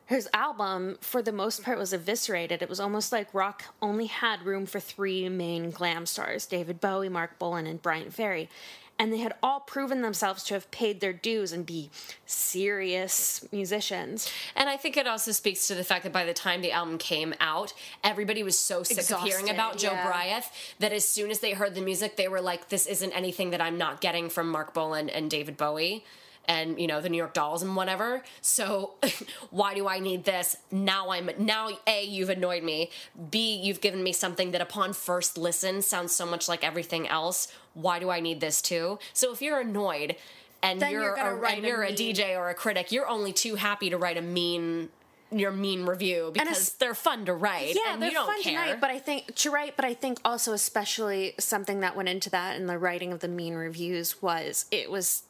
his 0.05 0.29
album 0.35 0.99
for 1.01 1.23
the 1.23 1.33
most 1.33 1.63
part 1.63 1.79
was 1.79 1.95
eviscerated. 1.95 2.61
It 2.61 2.69
was 2.69 2.81
almost 2.81 3.11
like 3.11 3.33
rock 3.33 3.65
only 3.81 4.07
had 4.07 4.45
room 4.45 4.67
for 4.67 4.81
three 4.81 5.27
main 5.31 5.71
glam 5.71 6.05
stars: 6.05 6.45
David 6.45 6.81
Bowie, 6.83 7.09
Marc 7.09 7.39
Bolan, 7.39 7.67
and 7.67 7.81
Bryan 7.81 8.11
Ferry. 8.11 8.51
And 8.99 9.13
they 9.13 9.19
had 9.19 9.35
all 9.43 9.61
proven 9.61 10.03
themselves 10.03 10.43
to 10.45 10.55
have 10.55 10.71
paid 10.71 11.01
their 11.01 11.13
dues 11.13 11.53
and 11.53 11.65
be 11.65 11.91
serious 12.27 13.47
musicians. 13.53 14.31
And 14.57 14.69
I 14.69 14.77
think 14.77 14.97
it 14.97 15.07
also 15.07 15.31
speaks 15.31 15.69
to 15.69 15.75
the 15.75 15.85
fact 15.85 16.03
that 16.05 16.13
by 16.13 16.25
the 16.25 16.35
time 16.35 16.63
the 16.63 16.73
album 16.73 16.99
came 16.99 17.35
out, 17.41 17.73
everybody 18.03 18.43
was 18.43 18.59
so 18.59 18.83
sick 18.83 19.11
of 19.11 19.23
hearing 19.23 19.51
about 19.51 19.79
Joe 19.79 19.93
yeah. 19.93 20.07
Bryant 20.07 20.45
that 20.81 20.93
as 20.93 21.05
soon 21.07 21.31
as 21.31 21.39
they 21.39 21.53
heard 21.53 21.75
the 21.75 21.81
music, 21.81 22.17
they 22.17 22.29
were 22.29 22.41
like, 22.41 22.69
"This 22.71 22.87
isn't 22.87 23.13
anything 23.13 23.51
that 23.51 23.61
I'm 23.61 23.79
not 23.79 24.01
getting 24.01 24.29
from 24.29 24.51
Marc 24.51 24.75
Bolan 24.75 25.09
and 25.09 25.31
David 25.31 25.57
Bowie." 25.57 26.05
And 26.49 26.81
you 26.81 26.87
know 26.87 27.01
the 27.01 27.11
New 27.11 27.19
York 27.19 27.35
Dolls 27.35 27.63
and 27.63 27.77
whatever. 27.77 28.23
So 28.41 28.95
why 29.51 29.75
do 29.75 29.87
I 29.87 29.99
need 29.99 30.25
this? 30.25 30.57
Now 30.71 31.11
I'm 31.11 31.31
now 31.39 31.69
a 31.87 32.05
you've 32.05 32.31
annoyed 32.31 32.63
me. 32.63 32.91
B 33.31 33.61
you've 33.63 33.81
given 33.81 34.03
me 34.03 34.13
something 34.13 34.53
that 34.53 34.61
upon 34.61 34.95
first 34.95 35.37
listen 35.37 35.83
sounds 35.83 36.13
so 36.13 36.25
much 36.25 36.49
like 36.49 36.65
everything 36.65 37.07
else. 37.07 37.53
Why 37.75 37.99
do 37.99 38.11
I 38.11 38.21
need 38.21 38.41
this 38.41 38.63
too? 38.63 38.99
So 39.13 39.33
if 39.33 39.43
you're 39.43 39.61
annoyed 39.61 40.17
and 40.63 40.81
Then 40.81 40.91
you're, 40.91 41.17
you're 41.17 41.45
a, 41.45 41.51
and 41.51 41.65
you're 41.65 41.85
a 41.85 41.93
DJ 41.93 42.37
or 42.37 42.49
a 42.49 42.55
critic, 42.55 42.91
you're 42.91 43.09
only 43.09 43.33
too 43.33 43.55
happy 43.55 43.91
to 43.91 43.97
write 43.97 44.17
a 44.17 44.23
mean 44.23 44.89
your 45.31 45.51
mean 45.51 45.85
review 45.85 46.31
because 46.33 46.73
they're 46.75 46.95
fun 46.95 47.27
to 47.27 47.35
write. 47.35 47.75
Yeah, 47.75 47.93
and 47.93 48.03
they're 48.03 48.11
you 48.11 48.15
don't 48.15 48.27
fun 48.27 48.43
care. 48.43 48.59
write. 48.59 48.81
but 48.81 48.91
I 48.91 48.99
think 48.99 49.35
to 49.37 49.51
write. 49.51 49.77
But 49.77 49.85
I 49.85 49.95
think 49.95 50.21
also, 50.25 50.53
especially 50.53 51.35
something 51.39 51.81
that 51.81 51.95
went 51.97 52.09
into 52.09 52.31
that 52.31 52.57
in 52.57 52.67
the 52.67 52.79
writing 52.79 53.13
of 53.13 53.21
the 53.21 53.29
mean 53.29 53.55
reviews 53.55 54.23
was 54.23 54.67
it 54.71 54.91
was 54.91 55.23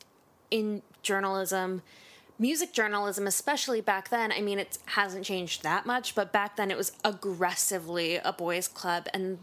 in 0.51 0.83
journalism, 1.03 1.83
music 2.39 2.73
journalism, 2.73 3.27
especially 3.27 3.81
back 3.81 4.09
then. 4.11 4.33
I 4.33 4.41
mean, 4.41 4.59
it 4.59 4.79
hasn't 4.87 5.25
changed 5.25 5.63
that 5.63 5.87
much, 5.87 6.15
but 6.15 6.33
back 6.33 6.57
then 6.57 6.71
it 6.71 6.77
was 6.77 6.93
aggressively 7.05 8.17
a 8.17 8.33
boys' 8.33 8.69
club, 8.69 9.09
and 9.13 9.39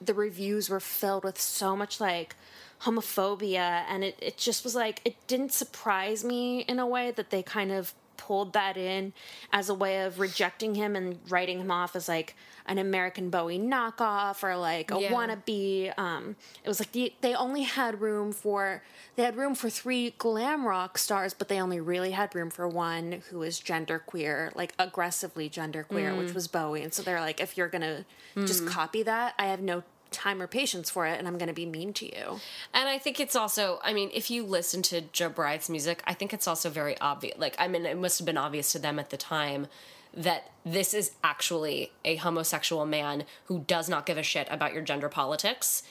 the 0.00 0.14
reviews 0.14 0.68
were 0.68 0.80
filled 0.80 1.24
with 1.24 1.40
so 1.40 1.76
much 1.76 2.00
like 2.00 2.36
homophobia, 2.82 3.84
and 3.88 4.04
it 4.04 4.16
it 4.20 4.36
just 4.36 4.64
was 4.64 4.74
like 4.74 5.00
it 5.04 5.16
didn't 5.26 5.52
surprise 5.52 6.24
me 6.24 6.60
in 6.60 6.78
a 6.78 6.86
way 6.86 7.10
that 7.10 7.30
they 7.30 7.42
kind 7.42 7.72
of 7.72 7.94
pulled 8.16 8.52
that 8.54 8.76
in 8.76 9.12
as 9.52 9.68
a 9.68 9.74
way 9.74 10.02
of 10.02 10.18
rejecting 10.20 10.74
him 10.74 10.96
and 10.96 11.18
writing 11.28 11.60
him 11.60 11.70
off 11.70 11.94
as 11.96 12.08
like 12.08 12.34
an 12.66 12.78
American 12.78 13.30
Bowie 13.30 13.58
knockoff 13.58 14.42
or 14.42 14.56
like 14.56 14.90
a 14.90 14.98
Yeah. 14.98 15.12
wannabe. 15.12 15.96
Um, 15.98 16.36
it 16.64 16.68
was 16.68 16.80
like 16.80 16.92
the, 16.92 17.12
they 17.20 17.34
only 17.34 17.62
had 17.62 18.00
room 18.00 18.32
for 18.32 18.82
they 19.14 19.22
had 19.22 19.36
room 19.36 19.54
for 19.54 19.70
three 19.70 20.10
glam 20.18 20.66
rock 20.66 20.98
stars, 20.98 21.32
but 21.32 21.48
they 21.48 21.60
only 21.60 21.80
really 21.80 22.10
had 22.10 22.34
room 22.34 22.50
for 22.50 22.66
one 22.68 23.22
who 23.30 23.38
was 23.38 23.60
genderqueer, 23.60 24.54
like 24.54 24.74
aggressively 24.78 25.48
genderqueer, 25.48 26.16
which 26.18 26.34
was 26.34 26.48
Bowie. 26.48 26.82
And 26.82 26.92
so 26.92 27.02
they're 27.02 27.20
like, 27.20 27.40
if 27.40 27.56
you're 27.56 27.68
gonna 27.68 28.04
just 28.46 28.66
copy 28.66 29.02
that, 29.04 29.34
I 29.38 29.46
have 29.46 29.60
no 29.60 29.82
time 30.10 30.40
or 30.40 30.46
patience 30.46 30.90
for 30.90 31.06
it, 31.06 31.18
and 31.18 31.26
I'm 31.26 31.38
gonna 31.38 31.52
be 31.52 31.66
mean 31.66 31.92
to 31.94 32.06
you. 32.06 32.40
And 32.72 32.88
I 32.88 32.98
think 32.98 33.20
it's 33.20 33.36
also, 33.36 33.80
I 33.82 33.92
mean, 33.92 34.10
if 34.12 34.30
you 34.30 34.44
listen 34.44 34.82
to 34.82 35.02
Jobriath's 35.12 35.68
music, 35.68 36.02
I 36.06 36.14
think 36.14 36.32
it's 36.32 36.48
also 36.48 36.70
very 36.70 36.98
obvious. 37.00 37.38
Like, 37.38 37.56
I 37.58 37.68
mean, 37.68 37.86
it 37.86 37.98
must 37.98 38.18
have 38.18 38.26
been 38.26 38.38
obvious 38.38 38.72
to 38.72 38.78
them 38.78 38.98
at 38.98 39.10
the 39.10 39.16
time 39.16 39.66
that 40.14 40.50
this 40.64 40.94
is 40.94 41.12
actually 41.22 41.92
a 42.04 42.16
homosexual 42.16 42.86
man 42.86 43.24
who 43.44 43.60
does 43.60 43.88
not 43.88 44.06
give 44.06 44.16
a 44.16 44.22
shit 44.22 44.48
about 44.50 44.72
your 44.72 44.82
gender 44.82 45.08
politics, 45.08 45.82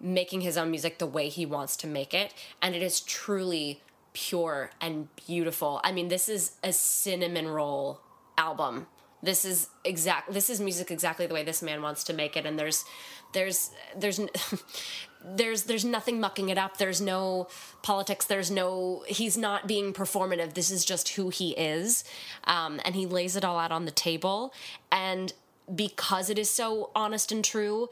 making 0.00 0.42
his 0.42 0.56
own 0.56 0.70
music 0.70 0.98
the 0.98 1.06
way 1.06 1.28
he 1.28 1.44
wants 1.44 1.76
to 1.76 1.86
make 1.86 2.14
it. 2.14 2.32
And 2.62 2.74
it 2.74 2.82
is 2.82 3.00
truly 3.00 3.82
pure 4.12 4.70
and 4.80 5.08
beautiful. 5.26 5.80
I 5.82 5.90
mean, 5.90 6.08
this 6.08 6.28
is 6.28 6.52
a 6.62 6.72
cinnamon 6.72 7.48
roll 7.48 8.00
album. 8.38 8.86
This 9.24 9.44
is 9.44 9.68
exact. 9.84 10.32
This 10.32 10.50
is 10.50 10.60
music 10.60 10.90
exactly 10.90 11.26
the 11.26 11.34
way 11.34 11.42
this 11.44 11.62
man 11.62 11.80
wants 11.80 12.04
to 12.04 12.12
make 12.12 12.36
it, 12.36 12.44
and 12.44 12.58
there's, 12.58 12.84
there's, 13.32 13.70
there's, 13.96 14.20
there's, 15.24 15.62
there's 15.62 15.84
nothing 15.84 16.20
mucking 16.20 16.50
it 16.50 16.58
up. 16.58 16.76
There's 16.76 17.00
no 17.00 17.48
politics. 17.82 18.26
There's 18.26 18.50
no. 18.50 19.02
He's 19.08 19.36
not 19.36 19.66
being 19.66 19.94
performative. 19.94 20.54
This 20.54 20.70
is 20.70 20.84
just 20.84 21.10
who 21.10 21.30
he 21.30 21.52
is, 21.52 22.04
um, 22.44 22.80
and 22.84 22.94
he 22.94 23.06
lays 23.06 23.34
it 23.34 23.44
all 23.44 23.58
out 23.58 23.72
on 23.72 23.86
the 23.86 23.90
table. 23.90 24.52
And 24.92 25.32
because 25.74 26.28
it 26.28 26.38
is 26.38 26.50
so 26.50 26.90
honest 26.94 27.32
and 27.32 27.42
true, 27.42 27.88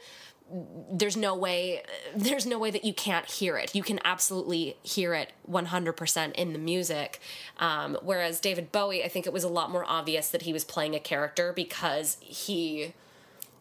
there's 0.91 1.17
no 1.17 1.35
way 1.35 1.81
there's 2.15 2.45
no 2.45 2.59
way 2.59 2.69
that 2.69 2.83
you 2.83 2.93
can't 2.93 3.25
hear 3.25 3.57
it. 3.57 3.73
You 3.73 3.81
can 3.81 3.99
absolutely 4.05 4.77
hear 4.83 5.13
it 5.15 5.33
100% 5.49 6.33
in 6.33 6.53
the 6.53 6.59
music. 6.59 7.19
Um, 7.57 7.97
whereas 8.01 8.39
david 8.39 8.71
bowie 8.71 9.03
i 9.03 9.07
think 9.07 9.25
it 9.25 9.33
was 9.33 9.43
a 9.43 9.49
lot 9.49 9.71
more 9.71 9.85
obvious 9.87 10.29
that 10.29 10.43
he 10.43 10.53
was 10.53 10.63
playing 10.63 10.95
a 10.95 10.99
character 10.99 11.53
because 11.53 12.17
he 12.21 12.93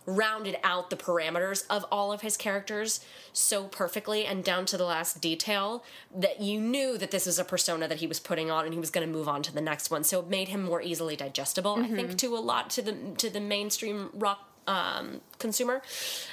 rounded 0.06 0.56
out 0.64 0.90
the 0.90 0.96
parameters 0.96 1.64
of 1.70 1.84
all 1.92 2.12
of 2.12 2.22
his 2.22 2.36
characters 2.36 3.04
so 3.32 3.64
perfectly 3.64 4.24
and 4.24 4.42
down 4.42 4.66
to 4.66 4.76
the 4.76 4.84
last 4.84 5.20
detail 5.20 5.84
that 6.14 6.40
you 6.40 6.60
knew 6.60 6.98
that 6.98 7.10
this 7.10 7.26
was 7.26 7.38
a 7.38 7.44
persona 7.44 7.86
that 7.86 7.98
he 7.98 8.06
was 8.06 8.18
putting 8.18 8.50
on 8.50 8.64
and 8.64 8.74
he 8.74 8.80
was 8.80 8.90
going 8.90 9.06
to 9.06 9.12
move 9.12 9.28
on 9.28 9.42
to 9.42 9.54
the 9.54 9.60
next 9.60 9.90
one. 9.90 10.02
So 10.02 10.20
it 10.20 10.28
made 10.28 10.48
him 10.48 10.62
more 10.62 10.82
easily 10.82 11.14
digestible 11.16 11.78
i 11.78 11.86
think 11.88 12.16
to 12.18 12.36
a 12.36 12.38
lot 12.38 12.70
to 12.70 12.82
the 12.82 12.96
to 13.16 13.30
the 13.30 13.40
mainstream 13.40 14.10
rock 14.14 14.48
um, 14.66 15.20
consumer 15.38 15.82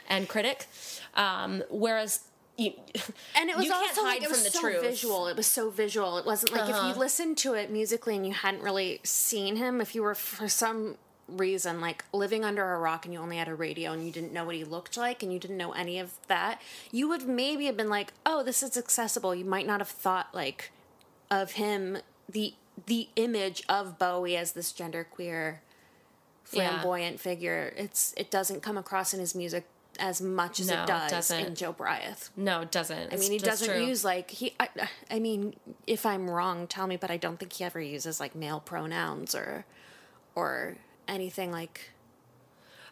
and 0.08 0.28
critic 0.28 0.68
um, 1.16 1.64
whereas 1.70 2.22
you, 2.60 2.74
And 3.36 3.50
it 3.50 3.56
was 3.56 3.66
you 3.66 3.72
can't 3.72 3.90
also 3.90 4.04
like 4.04 4.22
it 4.22 4.30
was 4.30 4.52
so 4.52 4.60
truth. 4.60 4.76
Uh-huh. 4.78 4.90
visual. 4.90 5.28
It 5.28 5.38
was 5.38 5.48
so 5.48 5.70
visual. 5.70 6.18
It 6.18 6.26
wasn't 6.26 6.52
like 6.52 6.70
if 6.70 6.76
you 6.76 7.00
listened 7.00 7.38
to 7.40 7.54
it 7.54 7.72
musically 7.72 8.16
and 8.16 8.28
you 8.28 8.34
hadn't 8.34 8.62
really 8.62 9.00
seen 9.04 9.56
him, 9.56 9.80
if 9.80 9.96
you 9.96 10.04
were 10.04 10.16
for 10.16 10.50
some 10.50 10.98
reason 11.28 11.80
like 11.80 12.04
living 12.12 12.44
under 12.44 12.74
a 12.74 12.80
rock 12.80 13.06
and 13.06 13.14
you 13.14 13.20
only 13.20 13.38
had 13.38 13.48
a 13.48 13.54
radio 13.54 13.92
and 13.92 14.04
you 14.04 14.12
didn't 14.12 14.34
know 14.34 14.44
what 14.44 14.56
he 14.56 14.64
looked 14.64 14.98
like 14.98 15.22
and 15.22 15.32
you 15.32 15.40
didn't 15.40 15.58
know 15.58 15.72
any 15.72 16.00
of 16.00 16.12
that, 16.28 16.62
you 16.92 17.08
would 17.08 17.28
maybe 17.28 17.66
have 17.66 17.78
been 17.78 17.90
like, 17.90 18.12
"Oh, 18.26 18.44
this 18.44 18.62
is 18.62 18.76
accessible." 18.76 19.34
You 19.34 19.46
might 19.46 19.66
not 19.66 19.80
have 19.80 19.90
thought 19.90 20.34
like 20.34 20.72
of 21.32 21.54
him 21.54 22.00
the 22.28 22.56
the 22.88 23.08
image 23.16 23.64
of 23.70 23.98
Bowie 23.98 24.36
as 24.36 24.52
this 24.52 24.74
genderqueer 24.74 25.60
Yeah. 26.52 26.70
flamboyant 26.70 27.20
figure. 27.20 27.74
It's 27.78 28.14
it 28.18 28.32
doesn't 28.32 28.62
come 28.62 28.78
across 28.78 29.14
in 29.14 29.20
his 29.20 29.36
music 29.36 29.66
as 30.00 30.22
much 30.22 30.60
as 30.60 30.70
No, 30.70 30.84
it 30.84 30.88
does 30.88 31.30
in 31.32 31.54
Jobriath. 31.56 32.30
no 32.38 32.62
it 32.62 32.72
doesn't 32.72 33.14
I 33.14 33.18
mean, 33.18 33.32
he 33.32 33.38
doesn't 33.38 33.86
use 33.88 34.06
like 34.06 34.32
he. 34.32 34.54
I, 34.60 34.70
I 35.12 35.20
mean, 35.20 35.56
if 35.88 36.06
I'm 36.06 36.30
wrong, 36.30 36.68
tell 36.68 36.88
me. 36.88 36.96
But 36.96 37.12
I 37.12 37.18
don't 37.18 37.38
think 37.38 37.54
he 37.54 37.64
ever 37.64 37.82
uses 37.82 38.20
like 38.20 38.36
male 38.36 38.60
pronouns 38.60 39.36
or, 39.36 39.66
or 40.36 40.78
anything 41.08 41.52
like. 41.52 41.92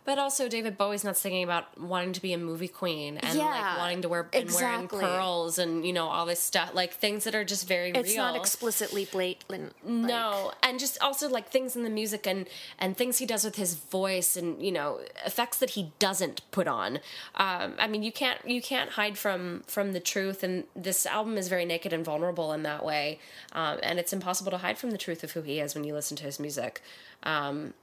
But 0.08 0.18
also, 0.20 0.48
David 0.48 0.78
Bowie's 0.78 1.04
not 1.04 1.18
singing 1.18 1.44
about 1.44 1.78
wanting 1.78 2.14
to 2.14 2.22
be 2.22 2.32
a 2.32 2.38
movie 2.38 2.70
queen 2.70 3.18
and 3.18 3.38
Yeah, 3.38 3.44
like 3.44 3.78
wanting 3.78 4.02
to 4.04 4.08
wear 4.08 4.30
and 4.32 4.42
exactly. 4.44 5.00
wearing 5.00 5.18
curls 5.18 5.58
and 5.58 5.86
you 5.86 5.92
know 5.92 6.08
all 6.08 6.26
this 6.26 6.42
stuff, 6.42 6.74
like 6.74 6.94
things 6.94 7.26
that 7.26 7.36
are 7.36 7.44
just 7.44 7.68
very 7.68 7.90
It's 7.92 8.14
real. 8.14 8.24
not 8.24 8.38
explicitly 8.38 9.04
blatant. 9.04 9.50
like- 9.84 9.84
no, 9.84 10.54
and 10.64 10.80
just 10.80 10.98
also 11.02 11.28
like 11.28 11.50
things 11.50 11.76
in 11.76 11.84
the 11.84 11.90
music 11.90 12.26
and 12.26 12.48
and 12.80 12.96
things 12.96 13.18
he 13.18 13.26
does 13.26 13.44
with 13.44 13.58
his 13.58 13.76
voice 13.76 14.38
and 14.38 14.64
you 14.64 14.72
know 14.72 15.02
effects 15.26 15.60
that 15.60 15.72
he 15.72 15.92
doesn't 16.00 16.40
put 16.52 16.70
on. 16.70 17.00
Um, 17.36 17.74
I 17.78 17.88
mean, 17.88 18.02
you 18.02 18.14
can't 18.14 18.40
you 18.48 18.62
can't 18.62 18.92
hide 18.92 19.18
from 19.18 19.64
from 19.68 19.92
the 19.92 20.00
truth, 20.00 20.42
and 20.42 20.64
this 20.74 21.06
album 21.06 21.38
is 21.38 21.50
very 21.50 21.66
naked 21.66 21.92
and 21.92 22.06
vulnerable 22.06 22.54
in 22.54 22.64
that 22.64 22.86
way, 22.86 23.20
um, 23.52 23.78
and 23.84 24.00
it's 24.00 24.14
impossible 24.14 24.52
to 24.52 24.60
hide 24.60 24.78
from 24.78 24.92
the 24.92 24.98
truth 24.98 25.22
of 25.26 25.32
who 25.34 25.42
he 25.42 25.60
is 25.60 25.76
when 25.76 25.84
you 25.84 25.94
listen 25.94 26.16
to 26.16 26.24
his 26.24 26.40
music. 26.40 26.82
Um, 27.24 27.74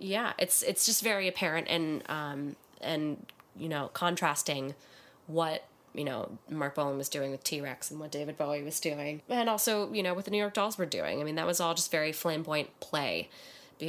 yeah, 0.00 0.32
it's 0.38 0.62
it's 0.62 0.86
just 0.86 1.02
very 1.02 1.28
apparent 1.28 1.68
and 1.68 2.02
um, 2.08 2.56
and 2.80 3.26
you 3.56 3.68
know 3.68 3.90
contrasting 3.92 4.74
what 5.26 5.64
you 5.94 6.04
know 6.04 6.30
Marc 6.48 6.74
Bolan 6.74 6.96
was 6.96 7.08
doing 7.08 7.30
with 7.30 7.44
T 7.44 7.60
Rex 7.60 7.90
and 7.90 8.00
what 8.00 8.10
David 8.10 8.36
Bowie 8.36 8.62
was 8.62 8.80
doing, 8.80 9.22
and 9.28 9.48
also 9.48 9.92
you 9.92 10.02
know 10.02 10.14
what 10.14 10.24
the 10.24 10.30
New 10.30 10.38
York 10.38 10.54
Dolls 10.54 10.78
were 10.78 10.86
doing. 10.86 11.20
I 11.20 11.24
mean, 11.24 11.34
that 11.36 11.46
was 11.46 11.60
all 11.60 11.74
just 11.74 11.90
very 11.90 12.12
flamboyant 12.12 12.80
play. 12.80 13.28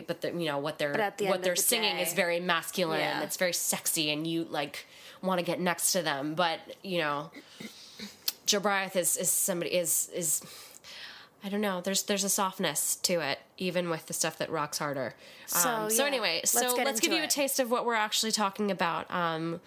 But 0.08 0.21
the, 0.21 0.30
you 0.30 0.45
know 0.45 0.58
what 0.58 0.78
they're 0.78 0.93
the 1.17 1.26
what 1.28 1.43
they're 1.43 1.56
the 1.56 1.62
singing 1.62 1.97
day- 1.97 2.04
is 2.04 2.13
very 2.13 2.39
masculine. 2.39 3.00
Yeah. 3.00 3.24
It's 3.24 3.38
very 3.38 3.54
sexy, 3.54 4.10
and 4.12 4.26
you 4.26 4.45
like 4.50 4.86
want 5.21 5.39
to 5.39 5.45
get 5.45 5.60
next 5.60 5.91
to 5.93 6.02
them. 6.02 6.34
But 6.34 6.60
you 6.82 7.00
know, 7.00 7.32
Jobriath 8.47 8.95
is 8.95 9.17
is 9.17 9.30
somebody 9.30 9.74
is 9.74 10.10
is 10.13 10.41
I 11.43 11.49
don't 11.49 11.62
know. 11.62 11.82
There's 11.82 12.04
there's 12.04 12.23
a 12.23 12.30
softness 12.30 12.95
to 12.97 13.19
it, 13.19 13.39
even 13.58 13.89
with 13.89 14.06
the 14.06 14.13
stuff 14.13 14.38
that 14.38 14.49
rocks 14.51 14.77
harder. 14.77 15.15
So, 15.47 15.69
um, 15.69 15.89
so 15.89 16.04
yeah, 16.04 16.08
anyway, 16.08 16.36
let's 16.41 16.51
so 16.51 16.75
let's 16.75 16.99
give 16.99 17.12
into 17.12 17.21
you 17.21 17.23
a 17.23 17.27
taste 17.27 17.60
of 17.60 17.71
what 17.71 17.86
we're 17.86 17.95
actually 17.95 18.32
talking 18.32 18.69
about. 18.69 19.10
Um, 19.10 19.60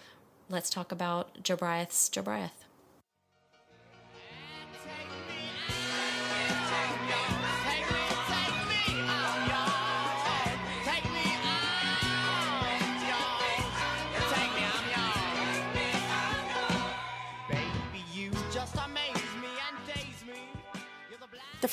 let's 0.49 0.71
talk 0.71 0.93
about 0.93 1.43
Jobriath's 1.43 2.09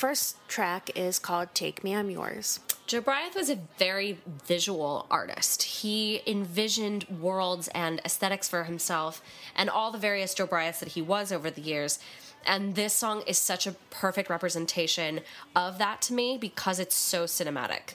first 0.02 0.36
track 0.48 0.90
is 0.96 1.20
called 1.20 1.54
"Take 1.54 1.84
Me, 1.84 1.94
I'm 1.94 2.10
Yours." 2.10 2.58
Jobriath 2.88 3.36
was 3.36 3.48
a 3.48 3.60
very 3.78 4.18
visual 4.48 5.06
artist. 5.08 5.62
He 5.62 6.22
envisioned 6.26 7.04
worlds 7.20 7.68
and 7.68 8.00
aesthetics 8.04 8.48
for 8.48 8.64
himself 8.64 9.22
and 9.54 9.70
all 9.70 9.92
the 9.92 9.98
various 9.98 10.34
Jobriaths 10.34 10.80
that 10.80 10.94
he 10.96 11.02
was 11.02 11.30
over 11.30 11.52
the 11.52 11.60
years. 11.60 12.00
And 12.44 12.74
this 12.74 12.92
song 12.92 13.22
is 13.28 13.38
such 13.38 13.64
a 13.64 13.76
perfect 13.90 14.28
representation 14.28 15.20
of 15.54 15.78
that 15.78 16.02
to 16.02 16.14
me 16.14 16.36
because 16.36 16.80
it's 16.80 16.96
so 16.96 17.26
cinematic. 17.26 17.94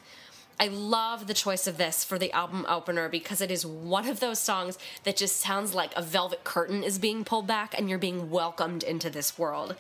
I 0.60 0.70
love 0.70 1.28
the 1.28 1.36
choice 1.36 1.68
of 1.68 1.78
this 1.78 2.04
for 2.04 2.18
the 2.18 2.32
album 2.32 2.66
opener 2.68 3.10
because 3.10 3.42
it 3.42 3.52
is 3.52 3.66
one 3.66 4.08
of 4.08 4.20
those 4.20 4.40
songs 4.40 4.80
that 5.04 5.16
just 5.16 5.38
sounds 5.38 5.76
like 5.76 5.96
a 5.96 6.02
velvet 6.02 6.44
curtain 6.44 6.82
is 6.82 6.98
being 6.98 7.24
pulled 7.24 7.46
back 7.46 7.78
and 7.78 7.88
you're 7.88 8.00
being 8.00 8.32
welcomed 8.32 8.82
into 8.82 9.12
this 9.12 9.38
world. 9.38 9.76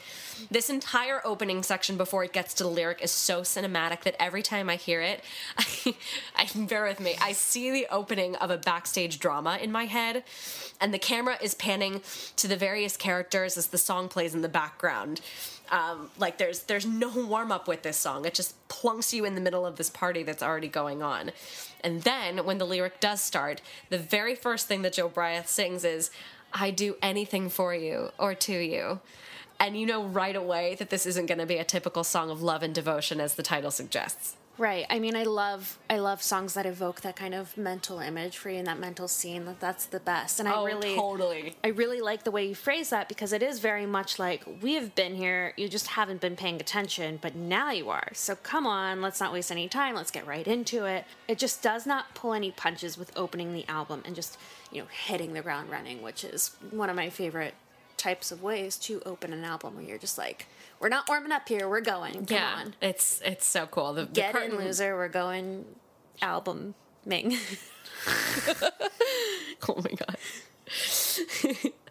This 0.51 0.69
entire 0.69 1.19
opening 1.25 1.63
section 1.63 1.97
before 1.97 2.23
it 2.23 2.31
gets 2.31 2.53
to 2.55 2.63
the 2.63 2.69
lyric 2.69 3.01
is 3.01 3.11
so 3.11 3.41
cinematic 3.41 4.03
that 4.03 4.21
every 4.21 4.43
time 4.43 4.69
I 4.69 4.75
hear 4.75 5.01
it, 5.01 5.23
I, 5.57 5.95
I 6.35 6.47
bear 6.55 6.85
with 6.85 6.99
me. 6.99 7.15
I 7.19 7.31
see 7.31 7.71
the 7.71 7.87
opening 7.89 8.35
of 8.35 8.51
a 8.51 8.57
backstage 8.57 9.19
drama 9.19 9.57
in 9.59 9.71
my 9.71 9.85
head, 9.85 10.23
and 10.79 10.93
the 10.93 10.99
camera 10.99 11.37
is 11.41 11.55
panning 11.55 12.01
to 12.35 12.47
the 12.47 12.55
various 12.55 12.95
characters 12.95 13.57
as 13.57 13.67
the 13.67 13.79
song 13.79 14.09
plays 14.09 14.35
in 14.35 14.41
the 14.41 14.49
background. 14.49 15.21
Um, 15.69 16.09
like 16.17 16.37
there's 16.37 16.63
there's 16.63 16.85
no 16.85 17.09
warm 17.09 17.51
up 17.51 17.67
with 17.67 17.81
this 17.83 17.97
song. 17.97 18.23
It 18.25 18.33
just 18.33 18.55
plunks 18.69 19.13
you 19.13 19.25
in 19.25 19.35
the 19.35 19.41
middle 19.41 19.65
of 19.65 19.75
this 19.75 19.89
party 19.89 20.23
that's 20.23 20.41
already 20.41 20.69
going 20.69 21.03
on. 21.03 21.31
And 21.81 22.03
then 22.03 22.45
when 22.45 22.57
the 22.57 22.65
lyric 22.65 22.99
does 23.01 23.21
start, 23.21 23.61
the 23.89 23.97
very 23.97 24.33
first 24.33 24.67
thing 24.67 24.81
that 24.83 24.93
Jobriath 24.93 25.47
sings 25.47 25.83
is, 25.83 26.09
"I 26.53 26.71
do 26.71 26.95
anything 27.01 27.49
for 27.49 27.75
you 27.75 28.11
or 28.17 28.33
to 28.33 28.53
you." 28.53 29.01
And 29.59 29.77
you 29.77 29.85
know 29.85 30.03
right 30.03 30.35
away 30.35 30.75
that 30.75 30.89
this 30.89 31.05
isn't 31.05 31.25
going 31.25 31.39
to 31.39 31.45
be 31.45 31.57
a 31.57 31.65
typical 31.65 32.05
song 32.05 32.29
of 32.29 32.41
love 32.41 32.63
and 32.63 32.73
devotion 32.73 33.19
as 33.19 33.35
the 33.35 33.43
title 33.43 33.71
suggests. 33.71 34.36
Right. 34.57 34.85
I 34.89 34.99
mean, 34.99 35.15
I 35.15 35.23
love 35.23 35.77
I 35.89 35.99
love 35.99 36.21
songs 36.23 36.53
that 36.55 36.65
evoke 36.65 37.01
that 37.01 37.15
kind 37.15 37.33
of 37.35 37.55
mental 37.57 37.99
imagery 37.99 38.57
and 38.57 38.65
that 38.67 38.79
mental 38.79 39.07
scene. 39.07 39.45
That 39.45 39.59
that's 39.59 39.85
the 39.85 39.99
best. 39.99 40.39
And 40.39 40.49
I 40.49 40.53
Oh, 40.55 40.65
really 40.65 40.95
totally. 40.95 41.55
I 41.63 41.67
really 41.67 42.01
like 42.01 42.23
the 42.23 42.31
way 42.31 42.47
you 42.47 42.55
phrase 42.55 42.89
that 42.89 43.07
because 43.07 43.33
it 43.33 43.43
is 43.43 43.59
very 43.59 43.85
much 43.85 44.17
like 44.17 44.43
we 44.61 44.73
have 44.73 44.95
been 44.95 45.15
here. 45.15 45.53
You 45.57 45.67
just 45.69 45.87
haven't 45.87 46.21
been 46.21 46.35
paying 46.35 46.59
attention, 46.59 47.19
but 47.21 47.35
now 47.35 47.71
you 47.71 47.89
are. 47.89 48.09
So 48.13 48.35
come 48.35 48.65
on, 48.65 49.01
let's 49.01 49.19
not 49.19 49.31
waste 49.31 49.51
any 49.51 49.67
time. 49.67 49.95
Let's 49.95 50.11
get 50.11 50.25
right 50.25 50.47
into 50.47 50.85
it. 50.85 51.05
It 51.27 51.37
just 51.37 51.61
does 51.61 51.85
not 51.85 52.15
pull 52.15 52.33
any 52.33 52.51
punches 52.51 52.97
with 52.97 53.11
opening 53.15 53.53
the 53.53 53.67
album 53.67 54.01
and 54.05 54.15
just 54.15 54.37
you 54.71 54.81
know 54.81 54.87
hitting 55.05 55.33
the 55.33 55.41
ground 55.41 55.69
running, 55.69 56.01
which 56.01 56.23
is 56.23 56.55
one 56.71 56.89
of 56.89 56.95
my 56.95 57.09
favorite 57.09 57.53
types 57.97 58.31
of 58.31 58.41
ways 58.43 58.77
to 58.77 59.01
open 59.05 59.33
an 59.33 59.43
album 59.43 59.75
where 59.75 59.83
you're 59.83 59.97
just 59.97 60.17
like 60.17 60.45
we're 60.79 60.87
not 60.89 61.07
warming 61.09 61.31
up 61.31 61.47
here 61.49 61.67
we're 61.67 61.81
going 61.81 62.13
come 62.13 62.37
yeah, 62.37 62.55
on 62.59 62.75
it's 62.81 63.21
it's 63.25 63.45
so 63.45 63.65
cool. 63.65 63.93
The, 63.93 64.05
the 64.05 64.11
Get 64.11 64.35
in, 64.35 64.55
loser. 64.55 64.95
We're 64.95 65.07
going 65.09 65.65
album 66.21 66.75
Ming. 67.05 67.37
Oh 69.69 69.75
my 69.81 69.91
god. 69.91 70.17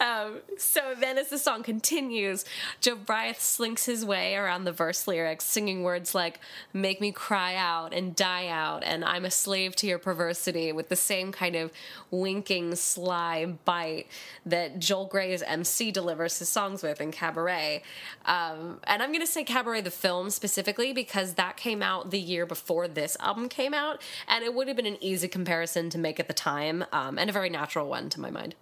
Um, 0.00 0.40
so 0.58 0.94
then, 0.98 1.18
as 1.18 1.28
the 1.28 1.38
song 1.38 1.62
continues, 1.62 2.44
Jobriath 2.80 3.40
slinks 3.40 3.86
his 3.86 4.04
way 4.04 4.34
around 4.34 4.64
the 4.64 4.72
verse 4.72 5.06
lyrics, 5.06 5.44
singing 5.44 5.82
words 5.82 6.14
like 6.14 6.40
"Make 6.72 7.00
me 7.00 7.12
cry 7.12 7.54
out" 7.54 7.92
and 7.92 8.14
"Die 8.14 8.48
out" 8.48 8.82
and 8.84 9.04
"I'm 9.04 9.24
a 9.24 9.30
slave 9.30 9.76
to 9.76 9.86
your 9.86 9.98
perversity," 9.98 10.72
with 10.72 10.88
the 10.88 10.96
same 10.96 11.32
kind 11.32 11.56
of 11.56 11.70
winking, 12.10 12.74
sly 12.74 13.46
bite 13.64 14.06
that 14.46 14.78
Joel 14.78 15.06
Grey's 15.06 15.42
MC 15.42 15.90
delivers 15.90 16.38
his 16.38 16.48
songs 16.48 16.82
with 16.82 17.00
in 17.00 17.12
Cabaret. 17.12 17.82
Um, 18.24 18.80
and 18.84 19.02
I'm 19.02 19.10
going 19.10 19.20
to 19.20 19.26
say 19.26 19.44
Cabaret 19.44 19.82
the 19.82 19.90
film 19.90 20.30
specifically 20.30 20.92
because 20.92 21.34
that 21.34 21.56
came 21.56 21.82
out 21.82 22.10
the 22.10 22.18
year 22.18 22.46
before 22.46 22.88
this 22.88 23.16
album 23.20 23.48
came 23.48 23.74
out, 23.74 24.02
and 24.28 24.44
it 24.44 24.54
would 24.54 24.68
have 24.68 24.76
been 24.76 24.86
an 24.86 25.02
easy 25.02 25.28
comparison 25.28 25.90
to 25.90 25.98
make 25.98 26.18
at 26.20 26.28
the 26.28 26.34
time, 26.34 26.84
um, 26.92 27.18
and 27.18 27.30
a 27.30 27.32
very 27.32 27.50
natural 27.50 27.88
one 27.88 28.08
to 28.10 28.20
my 28.20 28.30
mind. 28.30 28.54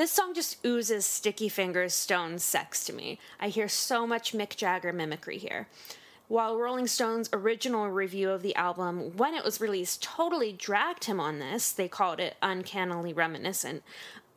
This 0.00 0.12
song 0.12 0.32
just 0.32 0.64
oozes 0.64 1.04
Sticky 1.04 1.50
Fingers 1.50 1.92
Stone 1.92 2.38
sex 2.38 2.86
to 2.86 2.92
me. 2.94 3.18
I 3.38 3.48
hear 3.48 3.68
so 3.68 4.06
much 4.06 4.32
Mick 4.32 4.56
Jagger 4.56 4.94
mimicry 4.94 5.36
here. 5.36 5.68
While 6.26 6.56
Rolling 6.56 6.86
Stone's 6.86 7.28
original 7.34 7.86
review 7.86 8.30
of 8.30 8.40
the 8.40 8.56
album, 8.56 9.14
when 9.18 9.34
it 9.34 9.44
was 9.44 9.60
released, 9.60 10.02
totally 10.02 10.54
dragged 10.54 11.04
him 11.04 11.20
on 11.20 11.38
this, 11.38 11.70
they 11.70 11.86
called 11.86 12.18
it 12.18 12.38
uncannily 12.40 13.12
reminiscent. 13.12 13.82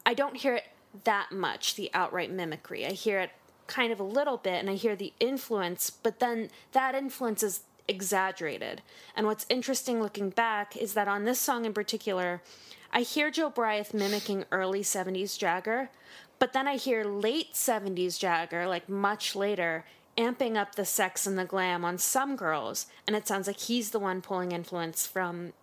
I 0.05 0.13
don't 0.13 0.35
hear 0.35 0.55
it 0.55 0.65
that 1.05 1.31
much, 1.31 1.75
the 1.75 1.89
outright 1.93 2.29
mimicry. 2.29 2.85
I 2.85 2.91
hear 2.91 3.21
it 3.21 3.29
kind 3.65 3.93
of 3.93 4.01
a 4.01 4.03
little 4.03 4.35
bit, 4.35 4.55
and 4.55 4.69
I 4.69 4.73
hear 4.73 4.97
the 4.97 5.13
influence, 5.21 5.89
but 5.89 6.19
then 6.19 6.49
that 6.73 6.93
influence 6.93 7.41
is 7.41 7.61
exaggerated. 7.87 8.81
And 9.15 9.27
what's 9.27 9.45
interesting 9.47 10.01
looking 10.01 10.29
back 10.29 10.75
is 10.75 10.93
that 10.95 11.07
on 11.07 11.23
this 11.23 11.39
song 11.39 11.63
in 11.63 11.73
particular, 11.73 12.41
I 12.93 13.01
hear 13.01 13.31
Jobriath 13.31 13.93
mimicking 13.93 14.45
early 14.51 14.81
70s 14.81 15.37
Jagger, 15.37 15.89
but 16.39 16.53
then 16.53 16.67
I 16.67 16.75
hear 16.77 17.03
late 17.03 17.53
70s 17.53 18.19
Jagger, 18.19 18.67
like 18.67 18.87
much 18.87 19.35
later, 19.35 19.83
amping 20.17 20.55
up 20.57 20.75
the 20.75 20.85
sex 20.85 21.25
and 21.25 21.37
the 21.37 21.45
glam 21.45 21.83
on 21.83 21.97
some 21.97 22.35
girls, 22.35 22.85
and 23.07 23.15
it 23.15 23.27
sounds 23.27 23.47
like 23.47 23.59
he's 23.59 23.89
the 23.89 23.99
one 23.99 24.21
pulling 24.21 24.51
influence 24.51 25.07
from 25.07 25.53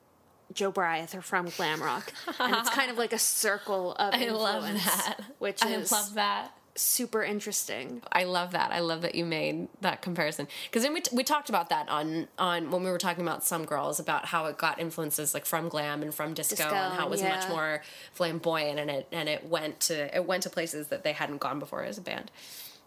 Jobriath 0.53 1.15
or 1.15 1.23
from 1.23 1.49
glam 1.57 1.81
rock. 1.81 2.13
and 2.41 2.55
it's 2.57 2.71
kind 2.71 2.91
of 2.91 2.99
like 2.99 3.13
a 3.13 3.19
circle 3.19 3.93
of 3.93 4.13
I 4.15 4.23
influence, 4.25 4.43
love 4.43 4.65
that. 4.85 5.17
which 5.39 5.65
I 5.65 5.69
is 5.75 5.93
love 5.93 6.15
that. 6.15 6.51
Super 6.75 7.23
interesting. 7.23 8.03
I 8.13 8.25
love 8.25 8.53
that. 8.53 8.71
I 8.73 8.81
love 8.81 9.03
that 9.03 9.15
you 9.15 9.25
made 9.25 9.69
that 9.81 10.03
comparison 10.03 10.49
because 10.65 10.83
then 10.83 10.95
we, 10.95 11.01
t- 11.01 11.15
we 11.15 11.25
talked 11.25 11.49
about 11.49 11.69
that 11.71 11.89
on 11.89 12.29
on 12.39 12.71
when 12.71 12.83
we 12.83 12.91
were 12.91 12.99
talking 12.99 13.23
about 13.23 13.45
some 13.45 13.65
girls 13.65 13.99
about 14.01 14.27
how 14.27 14.47
it 14.47 14.57
got 14.59 14.79
influences 14.81 15.35
like 15.35 15.47
from 15.47 15.69
glam 15.69 16.03
and 16.03 16.15
from 16.15 16.35
disco, 16.35 16.57
Disco, 16.57 16.75
and 16.75 16.95
how 16.95 17.07
it 17.07 17.11
was 17.11 17.23
much 17.23 17.49
more 17.49 17.83
flamboyant 18.13 18.79
and 18.79 18.91
it 18.91 19.09
and 19.13 19.29
it 19.29 19.47
went 19.47 19.81
to 19.81 20.17
it 20.17 20.25
went 20.25 20.43
to 20.45 20.51
places 20.51 20.89
that 20.89 21.03
they 21.05 21.13
hadn't 21.13 21.39
gone 21.39 21.59
before 21.59 21.85
as 21.85 21.99
a 21.99 22.03
band. 22.03 22.31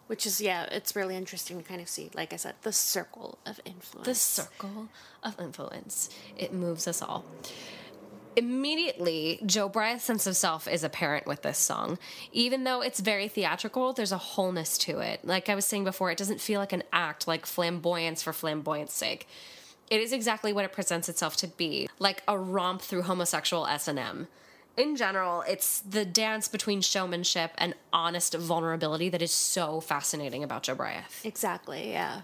Which 0.07 0.25
is, 0.25 0.41
yeah, 0.41 0.65
it's 0.65 0.97
really 0.97 1.15
interesting 1.15 1.57
to 1.57 1.63
kind 1.63 1.79
of 1.79 1.87
see, 1.87 2.11
like 2.13 2.33
I 2.33 2.35
said, 2.35 2.55
the 2.63 2.73
circle 2.73 3.37
of 3.45 3.61
influence. 3.63 4.05
The 4.05 4.15
circle 4.15 4.89
of 5.23 5.39
influence. 5.39 6.09
It 6.37 6.53
moves 6.53 6.89
us 6.89 7.01
all. 7.01 7.23
Immediately, 8.35 9.39
Joe 9.45 9.69
Bryant's 9.69 10.03
sense 10.03 10.27
of 10.27 10.35
self 10.35 10.67
is 10.67 10.83
apparent 10.83 11.27
with 11.27 11.41
this 11.41 11.57
song. 11.57 11.97
Even 12.31 12.63
though 12.63 12.81
it's 12.81 12.99
very 12.99 13.27
theatrical, 13.27 13.93
there's 13.93 14.11
a 14.11 14.17
wholeness 14.17 14.77
to 14.79 14.99
it. 14.99 15.23
Like 15.23 15.49
I 15.49 15.55
was 15.55 15.65
saying 15.65 15.83
before, 15.83 16.11
it 16.11 16.17
doesn't 16.17 16.41
feel 16.41 16.59
like 16.59 16.73
an 16.73 16.83
act, 16.91 17.27
like 17.27 17.45
flamboyance 17.45 18.23
for 18.23 18.33
flamboyance 18.33 18.93
sake. 18.93 19.27
It 19.89 20.01
is 20.01 20.13
exactly 20.13 20.53
what 20.53 20.65
it 20.65 20.71
presents 20.71 21.09
itself 21.09 21.35
to 21.37 21.47
be, 21.47 21.89
like 21.99 22.23
a 22.27 22.37
romp 22.37 22.81
through 22.81 23.03
homosexual 23.03 23.67
S&M. 23.67 24.27
In 24.75 24.95
general, 24.95 25.43
it's 25.47 25.81
the 25.81 26.03
dance 26.03 26.47
between 26.47 26.81
showmanship 26.81 27.51
and 27.59 27.75
honest 27.91 28.33
vulnerability 28.33 29.09
that 29.09 29.21
is 29.21 29.31
so 29.31 29.79
fascinating 29.79 30.43
about 30.43 30.63
Jobriath 30.63 31.23
Exactly, 31.23 31.91
yeah. 31.91 32.21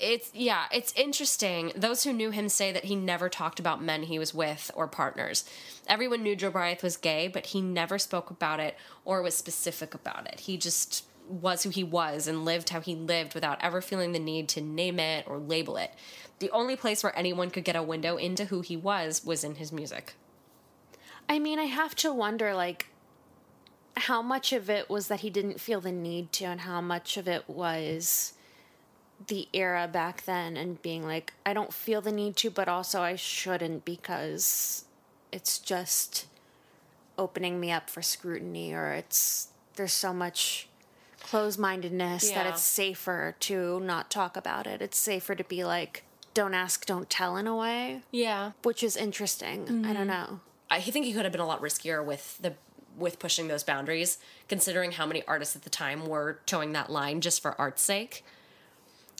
It's 0.00 0.30
yeah, 0.32 0.64
it's 0.72 0.94
interesting. 0.94 1.72
Those 1.76 2.04
who 2.04 2.14
knew 2.14 2.30
him 2.30 2.48
say 2.48 2.72
that 2.72 2.86
he 2.86 2.96
never 2.96 3.28
talked 3.28 3.60
about 3.60 3.82
men 3.82 4.04
he 4.04 4.18
was 4.18 4.32
with 4.32 4.70
or 4.74 4.88
partners. 4.88 5.44
Everyone 5.86 6.22
knew 6.22 6.34
Jobriath 6.34 6.82
was 6.82 6.96
gay, 6.96 7.28
but 7.28 7.46
he 7.46 7.60
never 7.60 7.98
spoke 7.98 8.30
about 8.30 8.60
it 8.60 8.78
or 9.04 9.20
was 9.20 9.36
specific 9.36 9.92
about 9.92 10.26
it. 10.26 10.40
He 10.40 10.56
just 10.56 11.04
was 11.28 11.62
who 11.62 11.70
he 11.70 11.84
was 11.84 12.26
and 12.26 12.46
lived 12.46 12.70
how 12.70 12.80
he 12.80 12.94
lived 12.94 13.34
without 13.34 13.62
ever 13.62 13.82
feeling 13.82 14.12
the 14.12 14.18
need 14.18 14.48
to 14.48 14.62
name 14.62 14.98
it 14.98 15.26
or 15.28 15.38
label 15.38 15.76
it. 15.76 15.92
The 16.38 16.50
only 16.50 16.76
place 16.76 17.02
where 17.02 17.16
anyone 17.16 17.50
could 17.50 17.64
get 17.64 17.76
a 17.76 17.82
window 17.82 18.16
into 18.16 18.46
who 18.46 18.62
he 18.62 18.76
was 18.76 19.22
was 19.22 19.44
in 19.44 19.56
his 19.56 19.70
music. 19.70 20.14
I 21.28 21.38
mean, 21.38 21.58
I 21.58 21.64
have 21.64 21.94
to 21.96 22.12
wonder, 22.12 22.54
like, 22.54 22.86
how 23.96 24.22
much 24.22 24.52
of 24.52 24.70
it 24.70 24.88
was 24.88 25.08
that 25.08 25.20
he 25.20 25.28
didn't 25.30 25.60
feel 25.60 25.80
the 25.80 25.92
need 25.92 26.32
to, 26.32 26.46
and 26.46 26.62
how 26.62 26.80
much 26.80 27.16
of 27.18 27.28
it 27.28 27.44
was 27.48 28.32
the 29.26 29.48
era 29.52 29.88
back 29.90 30.24
then 30.24 30.56
and 30.56 30.80
being 30.82 31.04
like, 31.04 31.32
I 31.44 31.52
don't 31.52 31.72
feel 31.72 32.00
the 32.00 32.12
need 32.12 32.36
to, 32.36 32.50
but 32.50 32.68
also 32.68 33.00
I 33.02 33.16
shouldn't 33.16 33.84
because 33.84 34.84
it's 35.32 35.58
just 35.58 36.26
opening 37.18 37.60
me 37.60 37.70
up 37.70 37.90
for 37.90 38.02
scrutiny, 38.02 38.72
or 38.72 38.92
it's 38.92 39.48
there's 39.76 39.92
so 39.92 40.12
much 40.12 40.68
closed 41.22 41.58
mindedness 41.58 42.30
that 42.30 42.46
it's 42.46 42.62
safer 42.62 43.36
to 43.40 43.78
not 43.80 44.10
talk 44.10 44.36
about 44.36 44.66
it. 44.66 44.80
It's 44.82 44.98
safer 44.98 45.34
to 45.34 45.44
be 45.44 45.64
like, 45.64 46.04
don't 46.34 46.54
ask, 46.54 46.86
don't 46.86 47.10
tell 47.10 47.36
in 47.36 47.46
a 47.46 47.54
way, 47.54 48.02
Yeah. 48.10 48.52
which 48.62 48.82
is 48.82 48.96
interesting. 48.96 49.62
I 49.62 49.92
don't 49.92 50.06
mm-hmm. 50.06 50.06
know. 50.06 50.40
I 50.70 50.80
think 50.80 51.04
he 51.04 51.12
could 51.12 51.24
have 51.24 51.32
been 51.32 51.40
a 51.40 51.46
lot 51.46 51.60
riskier 51.60 52.04
with 52.04 52.38
the 52.38 52.54
with 52.96 53.18
pushing 53.18 53.48
those 53.48 53.62
boundaries, 53.64 54.18
considering 54.48 54.92
how 54.92 55.06
many 55.06 55.22
artists 55.26 55.56
at 55.56 55.62
the 55.62 55.70
time 55.70 56.06
were 56.06 56.40
towing 56.46 56.72
that 56.72 56.90
line 56.90 57.20
just 57.20 57.40
for 57.40 57.58
art's 57.58 57.82
sake. 57.82 58.24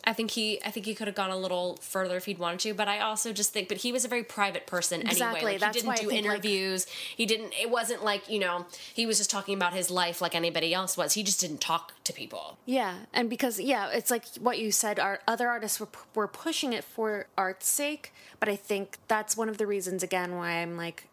I 0.05 0.13
think 0.13 0.31
he 0.33 0.61
I 0.65 0.71
think 0.71 0.87
he 0.87 0.95
could 0.95 1.07
have 1.07 1.15
gone 1.17 1.31
a 1.31 1.37
little 1.37 1.79
further 1.83 2.17
if 2.17 2.25
he'd 2.25 2.39
wanted 2.39 2.61
to, 2.61 2.75
but 2.75 2.89
I 2.89 3.01
also 3.01 3.33
just 3.33 3.53
think 3.53 3.69
but 3.69 3.79
he 3.79 3.93
was 3.93 4.05
a 4.05 4.09
very 4.09 4.25
private 4.25 4.67
person 4.67 5.01
anyway. 5.01 5.13
Exactly, 5.13 5.59
Like, 5.59 5.75
he 5.75 5.81
didn't 5.81 5.97
do 5.97 6.09
think, 6.09 6.11
like- 6.11 6.25
interviews. 6.25 6.87
he 7.17 7.27
didn't 7.27 7.53
it 7.61 7.71
wasn't 7.71 8.03
like, 8.05 8.29
you 8.29 8.39
know, 8.39 8.67
he 8.95 9.07
was 9.07 9.19
just 9.19 9.31
talking 9.31 9.55
about 9.55 9.73
his 9.75 9.91
life 9.91 10.21
like 10.21 10.35
anybody 10.35 10.73
else 10.73 10.97
was. 10.97 11.15
He 11.15 11.23
just 11.23 11.41
didn't 11.41 11.61
talk 11.61 11.93
to 12.05 12.13
people. 12.13 12.59
Yeah, 12.67 12.95
and 13.13 13.29
because 13.29 13.61
yeah, 13.61 13.91
it's 13.91 14.11
like 14.11 14.25
what 14.41 14.59
you 14.59 14.73
said. 14.73 14.99
Our 14.99 15.21
other 15.29 15.49
artists 15.49 15.79
were 15.79 15.89
were 16.15 16.29
pushing 16.29 16.73
it 16.73 16.85
for 16.85 17.27
art's 17.37 17.69
sake, 17.69 18.13
but 18.39 18.49
I 18.49 18.57
think 18.57 18.97
that's 19.09 19.37
one 19.37 19.49
of 19.49 19.59
the 19.59 19.67
reasons 19.67 20.03
again 20.03 20.35
why 20.37 20.53
I'm 20.53 20.77
like, 20.77 21.09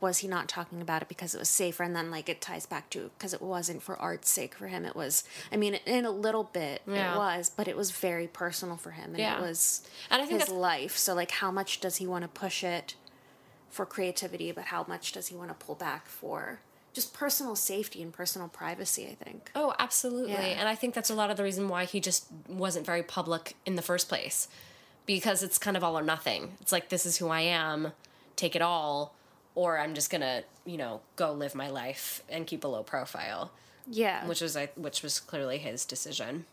was 0.00 0.18
he 0.18 0.28
not 0.28 0.48
talking 0.48 0.80
about 0.80 1.02
it 1.02 1.08
because 1.08 1.34
it 1.34 1.38
was 1.38 1.48
safer? 1.48 1.82
And 1.82 1.94
then 1.96 2.10
like 2.10 2.28
it 2.28 2.40
ties 2.40 2.66
back 2.66 2.88
to 2.90 3.10
because 3.18 3.34
it 3.34 3.42
wasn't 3.42 3.82
for 3.82 3.96
art's 3.96 4.30
sake 4.30 4.54
for 4.54 4.68
him. 4.68 4.84
It 4.84 4.94
was, 4.94 5.24
I 5.52 5.56
mean, 5.56 5.74
in 5.86 6.04
a 6.04 6.10
little 6.10 6.44
bit 6.44 6.82
Yeah. 6.86 7.14
it 7.14 7.18
was, 7.18 7.50
but 7.50 7.66
it 7.68 7.76
was 7.76 7.90
very 7.90 8.28
personal 8.28 8.76
for 8.76 8.92
him, 8.92 9.10
and 9.10 9.18
Yeah. 9.18 9.38
it 9.38 9.40
was 9.40 9.82
And 10.10 10.22
I 10.22 10.26
think 10.26 10.40
his 10.40 10.48
life. 10.50 10.96
So 10.96 11.14
like, 11.14 11.30
how 11.32 11.50
much 11.50 11.80
does 11.80 11.96
he 11.96 12.06
want 12.06 12.22
to 12.22 12.28
push 12.28 12.62
it 12.62 12.94
for 13.70 13.84
creativity? 13.84 14.52
But 14.52 14.66
how 14.66 14.84
much 14.88 15.12
does 15.12 15.28
he 15.28 15.34
want 15.36 15.48
to 15.50 15.54
pull 15.54 15.74
back 15.74 16.06
for? 16.06 16.60
Just 16.94 17.12
personal 17.12 17.54
safety 17.54 18.02
and 18.02 18.12
personal 18.12 18.48
privacy, 18.48 19.06
I 19.06 19.22
think. 19.22 19.50
Oh, 19.54 19.74
absolutely. 19.78 20.32
Yeah. 20.32 20.40
And 20.60 20.68
I 20.68 20.74
think 20.74 20.94
that's 20.94 21.10
a 21.10 21.14
lot 21.14 21.30
of 21.30 21.36
the 21.36 21.42
reason 21.44 21.68
why 21.68 21.84
he 21.84 22.00
just 22.00 22.26
wasn't 22.48 22.86
very 22.86 23.02
public 23.02 23.56
in 23.66 23.76
the 23.76 23.82
first 23.82 24.08
place. 24.08 24.48
Because 25.06 25.42
it's 25.42 25.58
kind 25.58 25.76
of 25.76 25.84
all 25.84 25.98
or 25.98 26.02
nothing. 26.02 26.56
It's 26.60 26.72
like 26.72 26.88
this 26.88 27.06
is 27.06 27.16
who 27.18 27.28
I 27.28 27.40
am, 27.42 27.92
take 28.36 28.54
it 28.56 28.62
all, 28.62 29.14
or 29.58 29.76
I'm 29.76 29.92
just 29.94 30.08
going 30.08 30.20
to, 30.20 30.44
you 30.64 30.76
know, 30.76 31.00
go 31.16 31.32
live 31.32 31.52
my 31.52 31.68
life 31.68 32.22
and 32.28 32.46
keep 32.46 32.62
a 32.62 32.68
low 32.68 32.84
profile, 32.84 33.50
Yeah, 33.88 34.24
which 34.24 34.40
was 34.40 34.56
I 34.56 34.66
which 34.76 35.02
was 35.02 35.18
clearly 35.18 35.58
his 35.58 35.84
decision. 35.84 36.46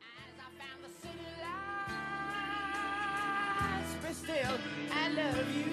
As 0.00 0.40
I 0.40 0.48
found 0.58 0.80
the 0.82 0.88
city 1.02 1.28
lights, 3.60 3.94
but 4.02 4.14
still, 4.14 4.56
I 4.90 5.08
love 5.10 5.54
you. 5.54 5.71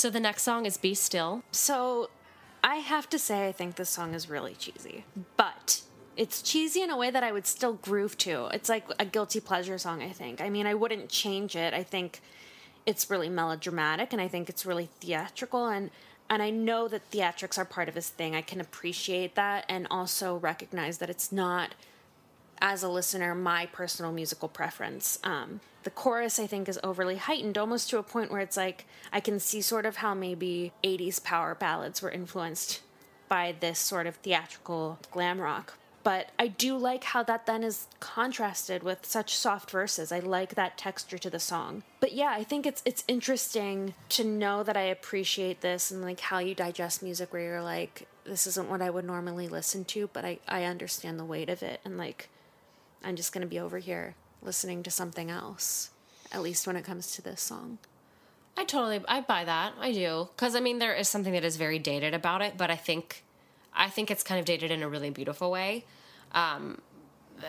So 0.00 0.08
the 0.08 0.18
next 0.18 0.44
song 0.44 0.64
is 0.64 0.78
Be 0.78 0.94
Still. 0.94 1.42
So 1.52 2.08
I 2.64 2.76
have 2.76 3.06
to 3.10 3.18
say, 3.18 3.46
I 3.46 3.52
think 3.52 3.76
this 3.76 3.90
song 3.90 4.14
is 4.14 4.30
really 4.30 4.54
cheesy, 4.54 5.04
but 5.36 5.82
it's 6.16 6.40
cheesy 6.40 6.80
in 6.80 6.88
a 6.88 6.96
way 6.96 7.10
that 7.10 7.22
I 7.22 7.32
would 7.32 7.46
still 7.46 7.74
groove 7.74 8.16
to. 8.18 8.46
It's 8.46 8.70
like 8.70 8.86
a 8.98 9.04
guilty 9.04 9.40
pleasure 9.40 9.76
song, 9.76 10.02
I 10.02 10.08
think. 10.08 10.40
I 10.40 10.48
mean, 10.48 10.66
I 10.66 10.72
wouldn't 10.72 11.10
change 11.10 11.54
it. 11.54 11.74
I 11.74 11.82
think 11.82 12.22
it's 12.86 13.10
really 13.10 13.28
melodramatic 13.28 14.14
and 14.14 14.22
I 14.22 14.28
think 14.28 14.48
it's 14.48 14.64
really 14.64 14.88
theatrical 15.00 15.66
and 15.66 15.90
and 16.30 16.42
I 16.42 16.48
know 16.48 16.88
that 16.88 17.10
theatrics 17.10 17.58
are 17.58 17.66
part 17.66 17.90
of 17.90 17.94
his 17.94 18.08
thing. 18.08 18.34
I 18.34 18.40
can 18.40 18.58
appreciate 18.58 19.34
that 19.34 19.66
and 19.68 19.86
also 19.90 20.36
recognize 20.36 20.96
that 20.96 21.10
it's 21.10 21.30
not 21.30 21.74
as 22.60 22.82
a 22.82 22.88
listener, 22.88 23.34
my 23.34 23.66
personal 23.66 24.12
musical 24.12 24.48
preference. 24.48 25.18
Um, 25.24 25.60
the 25.82 25.90
chorus, 25.90 26.38
I 26.38 26.46
think, 26.46 26.68
is 26.68 26.78
overly 26.84 27.16
heightened, 27.16 27.56
almost 27.56 27.88
to 27.90 27.98
a 27.98 28.02
point 28.02 28.30
where 28.30 28.40
it's 28.40 28.56
like 28.56 28.86
I 29.12 29.20
can 29.20 29.40
see 29.40 29.60
sort 29.60 29.86
of 29.86 29.96
how 29.96 30.14
maybe 30.14 30.72
80s 30.84 31.22
power 31.22 31.54
ballads 31.54 32.02
were 32.02 32.10
influenced 32.10 32.80
by 33.28 33.54
this 33.58 33.78
sort 33.78 34.06
of 34.06 34.16
theatrical 34.16 34.98
glam 35.10 35.40
rock. 35.40 35.78
But 36.02 36.30
I 36.38 36.48
do 36.48 36.76
like 36.76 37.04
how 37.04 37.22
that 37.24 37.44
then 37.44 37.62
is 37.62 37.86
contrasted 38.00 38.82
with 38.82 39.04
such 39.04 39.36
soft 39.36 39.70
verses. 39.70 40.10
I 40.10 40.20
like 40.20 40.54
that 40.54 40.78
texture 40.78 41.18
to 41.18 41.28
the 41.28 41.38
song. 41.38 41.82
But 42.00 42.12
yeah, 42.12 42.30
I 42.30 42.42
think 42.42 42.66
it's 42.66 42.82
it's 42.86 43.04
interesting 43.06 43.94
to 44.10 44.24
know 44.24 44.62
that 44.62 44.76
I 44.76 44.82
appreciate 44.82 45.60
this 45.60 45.90
and 45.90 46.02
like 46.02 46.20
how 46.20 46.38
you 46.38 46.54
digest 46.54 47.02
music 47.02 47.32
where 47.32 47.42
you're 47.42 47.62
like, 47.62 48.08
this 48.24 48.46
isn't 48.46 48.70
what 48.70 48.80
I 48.80 48.90
would 48.90 49.04
normally 49.04 49.48
listen 49.48 49.84
to, 49.86 50.08
but 50.12 50.24
I, 50.24 50.38
I 50.48 50.64
understand 50.64 51.18
the 51.18 51.24
weight 51.24 51.50
of 51.50 51.62
it 51.62 51.80
and 51.84 51.98
like 51.98 52.30
I'm 53.04 53.16
just 53.16 53.32
gonna 53.32 53.46
be 53.46 53.58
over 53.58 53.78
here 53.78 54.14
listening 54.42 54.82
to 54.84 54.90
something 54.90 55.30
else. 55.30 55.90
At 56.32 56.42
least 56.42 56.66
when 56.66 56.76
it 56.76 56.84
comes 56.84 57.12
to 57.16 57.22
this 57.22 57.40
song. 57.40 57.78
I 58.56 58.64
totally 58.64 59.00
I 59.08 59.20
buy 59.20 59.44
that. 59.44 59.72
I 59.80 59.92
do 59.92 60.28
because 60.36 60.54
I 60.54 60.60
mean 60.60 60.78
there 60.78 60.94
is 60.94 61.08
something 61.08 61.32
that 61.32 61.44
is 61.44 61.56
very 61.56 61.78
dated 61.78 62.14
about 62.14 62.42
it, 62.42 62.56
but 62.56 62.70
I 62.70 62.76
think 62.76 63.24
I 63.72 63.88
think 63.88 64.10
it's 64.10 64.22
kind 64.22 64.38
of 64.38 64.44
dated 64.44 64.70
in 64.70 64.82
a 64.82 64.88
really 64.88 65.10
beautiful 65.10 65.50
way. 65.50 65.84
Um, 66.32 66.80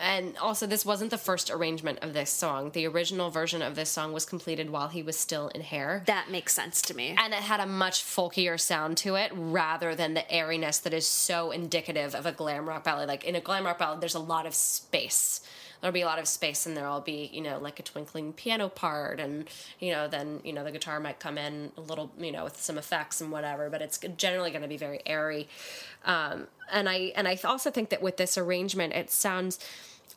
and 0.00 0.36
also, 0.38 0.66
this 0.66 0.84
wasn't 0.84 1.10
the 1.10 1.18
first 1.18 1.50
arrangement 1.50 1.98
of 2.00 2.12
this 2.12 2.30
song. 2.30 2.70
The 2.70 2.86
original 2.86 3.30
version 3.30 3.62
of 3.62 3.74
this 3.74 3.90
song 3.90 4.12
was 4.12 4.24
completed 4.24 4.70
while 4.70 4.88
he 4.88 5.02
was 5.02 5.18
still 5.18 5.48
in 5.48 5.60
hair. 5.60 6.02
That 6.06 6.30
makes 6.30 6.54
sense 6.54 6.82
to 6.82 6.94
me. 6.94 7.16
And 7.18 7.32
it 7.32 7.40
had 7.40 7.60
a 7.60 7.66
much 7.66 8.02
folkier 8.02 8.58
sound 8.58 8.96
to 8.98 9.16
it 9.16 9.32
rather 9.34 9.94
than 9.94 10.14
the 10.14 10.30
airiness 10.30 10.78
that 10.78 10.94
is 10.94 11.06
so 11.06 11.50
indicative 11.50 12.14
of 12.14 12.26
a 12.26 12.32
glam 12.32 12.68
rock 12.68 12.84
ballad. 12.84 13.08
Like 13.08 13.24
in 13.24 13.34
a 13.34 13.40
glam 13.40 13.64
rock 13.64 13.78
ballad, 13.78 14.00
there's 14.00 14.14
a 14.14 14.20
lot 14.20 14.46
of 14.46 14.54
space 14.54 15.40
there'll 15.82 15.92
be 15.92 16.00
a 16.00 16.06
lot 16.06 16.18
of 16.18 16.26
space 16.26 16.64
and 16.64 16.76
there'll 16.76 17.00
be 17.00 17.28
you 17.32 17.42
know 17.42 17.58
like 17.58 17.78
a 17.78 17.82
twinkling 17.82 18.32
piano 18.32 18.68
part 18.68 19.20
and 19.20 19.48
you 19.80 19.92
know 19.92 20.08
then 20.08 20.40
you 20.44 20.52
know 20.52 20.64
the 20.64 20.70
guitar 20.70 20.98
might 21.00 21.20
come 21.20 21.36
in 21.36 21.72
a 21.76 21.80
little 21.80 22.10
you 22.18 22.32
know 22.32 22.44
with 22.44 22.60
some 22.60 22.78
effects 22.78 23.20
and 23.20 23.30
whatever 23.30 23.68
but 23.68 23.82
it's 23.82 23.98
generally 24.16 24.50
going 24.50 24.62
to 24.62 24.68
be 24.68 24.78
very 24.78 25.00
airy. 25.04 25.48
Um, 26.04 26.46
and 26.70 26.88
i 26.88 27.12
and 27.14 27.28
i 27.28 27.38
also 27.44 27.70
think 27.70 27.90
that 27.90 28.00
with 28.00 28.16
this 28.16 28.38
arrangement 28.38 28.94
it 28.94 29.10
sounds 29.10 29.58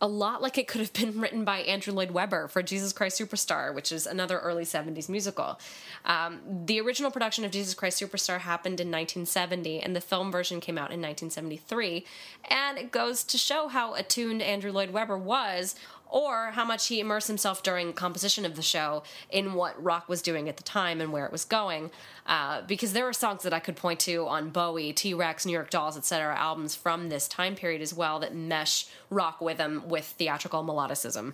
a 0.01 0.07
lot 0.07 0.41
like 0.41 0.57
it 0.57 0.67
could 0.67 0.81
have 0.81 0.93
been 0.93 1.19
written 1.21 1.43
by 1.43 1.59
Andrew 1.59 1.93
Lloyd 1.93 2.11
Webber 2.11 2.47
for 2.47 2.61
Jesus 2.61 2.93
Christ 2.93 3.19
Superstar, 3.19 3.73
which 3.73 3.91
is 3.91 4.05
another 4.05 4.39
early 4.39 4.63
70s 4.63 5.09
musical. 5.09 5.59
Um, 6.05 6.39
the 6.65 6.79
original 6.81 7.11
production 7.11 7.45
of 7.45 7.51
Jesus 7.51 7.73
Christ 7.73 8.01
Superstar 8.01 8.39
happened 8.39 8.79
in 8.79 8.87
1970, 8.87 9.79
and 9.79 9.95
the 9.95 10.01
film 10.01 10.31
version 10.31 10.59
came 10.59 10.77
out 10.77 10.91
in 10.91 11.01
1973. 11.01 12.05
And 12.49 12.77
it 12.77 12.91
goes 12.91 13.23
to 13.25 13.37
show 13.37 13.67
how 13.67 13.93
attuned 13.95 14.41
Andrew 14.41 14.71
Lloyd 14.71 14.91
Webber 14.91 15.17
was 15.17 15.75
or 16.09 16.51
how 16.51 16.63
much 16.63 16.87
he 16.87 16.99
immersed 16.99 17.27
himself 17.27 17.63
during 17.63 17.93
composition 17.93 18.45
of 18.45 18.55
the 18.55 18.61
show 18.61 19.03
in 19.29 19.53
what 19.53 19.81
rock 19.81 20.07
was 20.07 20.21
doing 20.21 20.47
at 20.47 20.57
the 20.57 20.63
time 20.63 21.01
and 21.01 21.11
where 21.11 21.25
it 21.25 21.31
was 21.31 21.45
going. 21.45 21.91
Uh, 22.25 22.61
because 22.61 22.93
there 22.93 23.07
are 23.07 23.13
songs 23.13 23.43
that 23.43 23.53
I 23.53 23.59
could 23.59 23.75
point 23.75 23.99
to 24.01 24.27
on 24.27 24.49
Bowie, 24.49 24.93
T 24.93 25.13
Rex, 25.13 25.45
New 25.45 25.53
York 25.53 25.69
Dolls, 25.69 25.97
etc., 25.97 26.35
albums 26.35 26.75
from 26.75 27.09
this 27.09 27.27
time 27.27 27.55
period 27.55 27.81
as 27.81 27.93
well 27.93 28.19
that 28.19 28.35
mesh 28.35 28.87
rock 29.09 29.37
rhythm 29.41 29.83
with 29.87 30.05
theatrical 30.05 30.63
melodicism. 30.63 31.33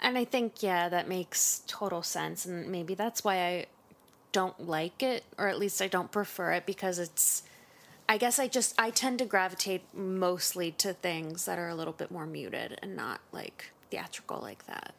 And 0.00 0.18
I 0.18 0.24
think, 0.24 0.62
yeah, 0.62 0.88
that 0.88 1.08
makes 1.08 1.62
total 1.66 2.02
sense. 2.02 2.44
And 2.44 2.68
maybe 2.70 2.94
that's 2.94 3.22
why 3.22 3.36
I 3.36 3.66
don't 4.32 4.66
like 4.66 5.02
it, 5.02 5.22
or 5.38 5.46
at 5.46 5.58
least 5.58 5.80
I 5.80 5.86
don't 5.86 6.10
prefer 6.10 6.52
it, 6.52 6.66
because 6.66 6.98
it's. 6.98 7.44
I 8.08 8.18
guess 8.18 8.38
I 8.38 8.48
just 8.48 8.74
I 8.78 8.90
tend 8.90 9.20
to 9.20 9.24
gravitate 9.24 9.82
mostly 9.94 10.72
to 10.72 10.92
things 10.92 11.44
that 11.46 11.58
are 11.58 11.68
a 11.68 11.74
little 11.74 11.92
bit 11.92 12.10
more 12.10 12.26
muted 12.26 12.78
and 12.82 12.96
not 12.96 13.20
like 13.30 13.71
theatrical 13.92 14.40
like 14.40 14.66
that. 14.66 14.94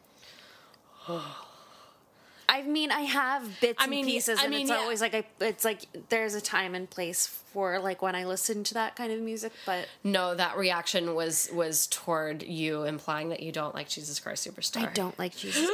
I 2.48 2.62
mean, 2.62 2.90
I 2.92 3.00
have 3.00 3.60
bits 3.60 3.82
I 3.82 3.88
mean, 3.88 4.04
and 4.04 4.08
pieces, 4.08 4.38
I 4.38 4.42
and 4.44 4.50
mean, 4.50 4.62
it's 4.62 4.70
yeah. 4.70 4.76
always 4.76 5.00
like 5.00 5.14
I, 5.14 5.24
it's 5.40 5.64
like 5.64 5.80
there's 6.08 6.34
a 6.34 6.40
time 6.40 6.74
and 6.74 6.88
place 6.88 7.26
for 7.26 7.80
like 7.80 8.00
when 8.00 8.14
I 8.14 8.24
listen 8.24 8.62
to 8.64 8.74
that 8.74 8.94
kind 8.94 9.12
of 9.12 9.20
music. 9.20 9.52
But 9.66 9.88
No, 10.04 10.34
that 10.34 10.56
reaction 10.56 11.14
was 11.14 11.50
was 11.52 11.86
toward 11.88 12.42
you 12.42 12.84
implying 12.84 13.30
that 13.30 13.42
you 13.42 13.50
don't 13.50 13.74
like 13.74 13.88
Jesus 13.88 14.20
Christ 14.20 14.46
Superstar. 14.46 14.88
I 14.88 14.92
don't 14.92 15.18
like 15.18 15.36
Jesus 15.36 15.68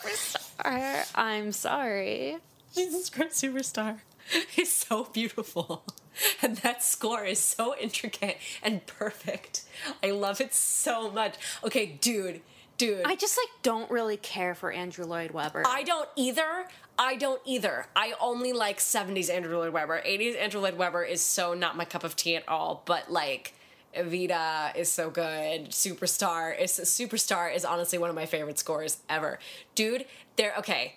Christ 0.00 0.38
Superstar. 0.58 1.06
I'm 1.14 1.52
sorry. 1.52 2.38
Jesus 2.74 3.10
Christ 3.10 3.44
Superstar 3.44 3.98
is 4.56 4.72
so 4.72 5.04
beautiful. 5.04 5.84
And 6.42 6.58
that 6.58 6.80
score 6.80 7.24
is 7.24 7.40
so 7.40 7.74
intricate 7.76 8.38
and 8.62 8.86
perfect. 8.86 9.62
I 10.00 10.12
love 10.12 10.40
it 10.40 10.54
so 10.54 11.10
much. 11.10 11.34
Okay, 11.64 11.86
dude, 11.86 12.40
dude. 12.78 13.02
I 13.04 13.16
just 13.16 13.36
like 13.36 13.62
don't 13.62 13.90
really 13.90 14.16
care 14.16 14.54
for 14.54 14.72
Andrew 14.72 15.04
Lloyd 15.04 15.30
Webber. 15.32 15.62
I 15.66 15.82
don't 15.82 16.08
either. 16.16 16.66
I 16.98 17.16
don't 17.16 17.40
either. 17.44 17.86
I 17.96 18.14
only 18.20 18.52
like 18.52 18.78
70s 18.78 19.28
Andrew 19.28 19.58
Lloyd 19.58 19.72
Webber. 19.72 20.00
80s 20.06 20.38
Andrew 20.38 20.60
Lloyd 20.60 20.76
Webber 20.78 21.02
is 21.02 21.20
so 21.20 21.54
not 21.54 21.76
my 21.76 21.84
cup 21.84 22.04
of 22.04 22.14
tea 22.14 22.36
at 22.36 22.48
all, 22.48 22.82
but 22.86 23.10
like 23.10 23.54
Evita 23.96 24.74
is 24.76 24.90
so 24.90 25.10
good. 25.10 25.70
Superstar 25.70 26.58
is 26.58 26.72
Superstar 26.72 27.54
is 27.54 27.64
honestly 27.64 27.98
one 27.98 28.10
of 28.10 28.16
my 28.16 28.26
favorite 28.26 28.58
scores 28.58 28.98
ever. 29.08 29.38
Dude, 29.74 30.04
there 30.36 30.54
okay. 30.58 30.96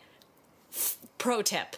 F- 0.71 0.97
Pro 1.17 1.41
tip. 1.41 1.75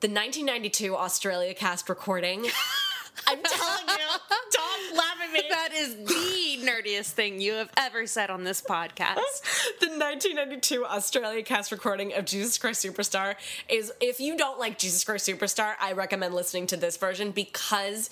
The 0.00 0.08
1992 0.08 0.96
Australia 0.96 1.54
cast 1.54 1.88
recording. 1.88 2.46
I'm 3.26 3.42
telling 3.42 3.86
you, 3.88 4.38
don't 4.50 4.96
laugh 4.96 5.16
at 5.22 5.32
me. 5.32 5.42
that 5.50 5.68
is 5.74 5.94
the 5.96 6.31
nerdiest 6.62 7.10
thing 7.10 7.40
you 7.40 7.54
have 7.54 7.70
ever 7.76 8.06
said 8.06 8.30
on 8.30 8.44
this 8.44 8.62
podcast. 8.62 9.16
the 9.80 9.88
1992 9.88 10.84
Australia 10.84 11.42
cast 11.42 11.72
recording 11.72 12.14
of 12.14 12.24
Jesus 12.24 12.58
Christ 12.58 12.84
Superstar 12.84 13.34
is 13.68 13.92
if 14.00 14.20
you 14.20 14.36
don't 14.36 14.58
like 14.58 14.78
Jesus 14.78 15.04
Christ 15.04 15.28
Superstar, 15.28 15.74
I 15.80 15.92
recommend 15.92 16.34
listening 16.34 16.66
to 16.68 16.76
this 16.76 16.96
version 16.96 17.30
because 17.30 18.10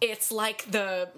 it's 0.00 0.30
like 0.30 0.70
the 0.70 1.08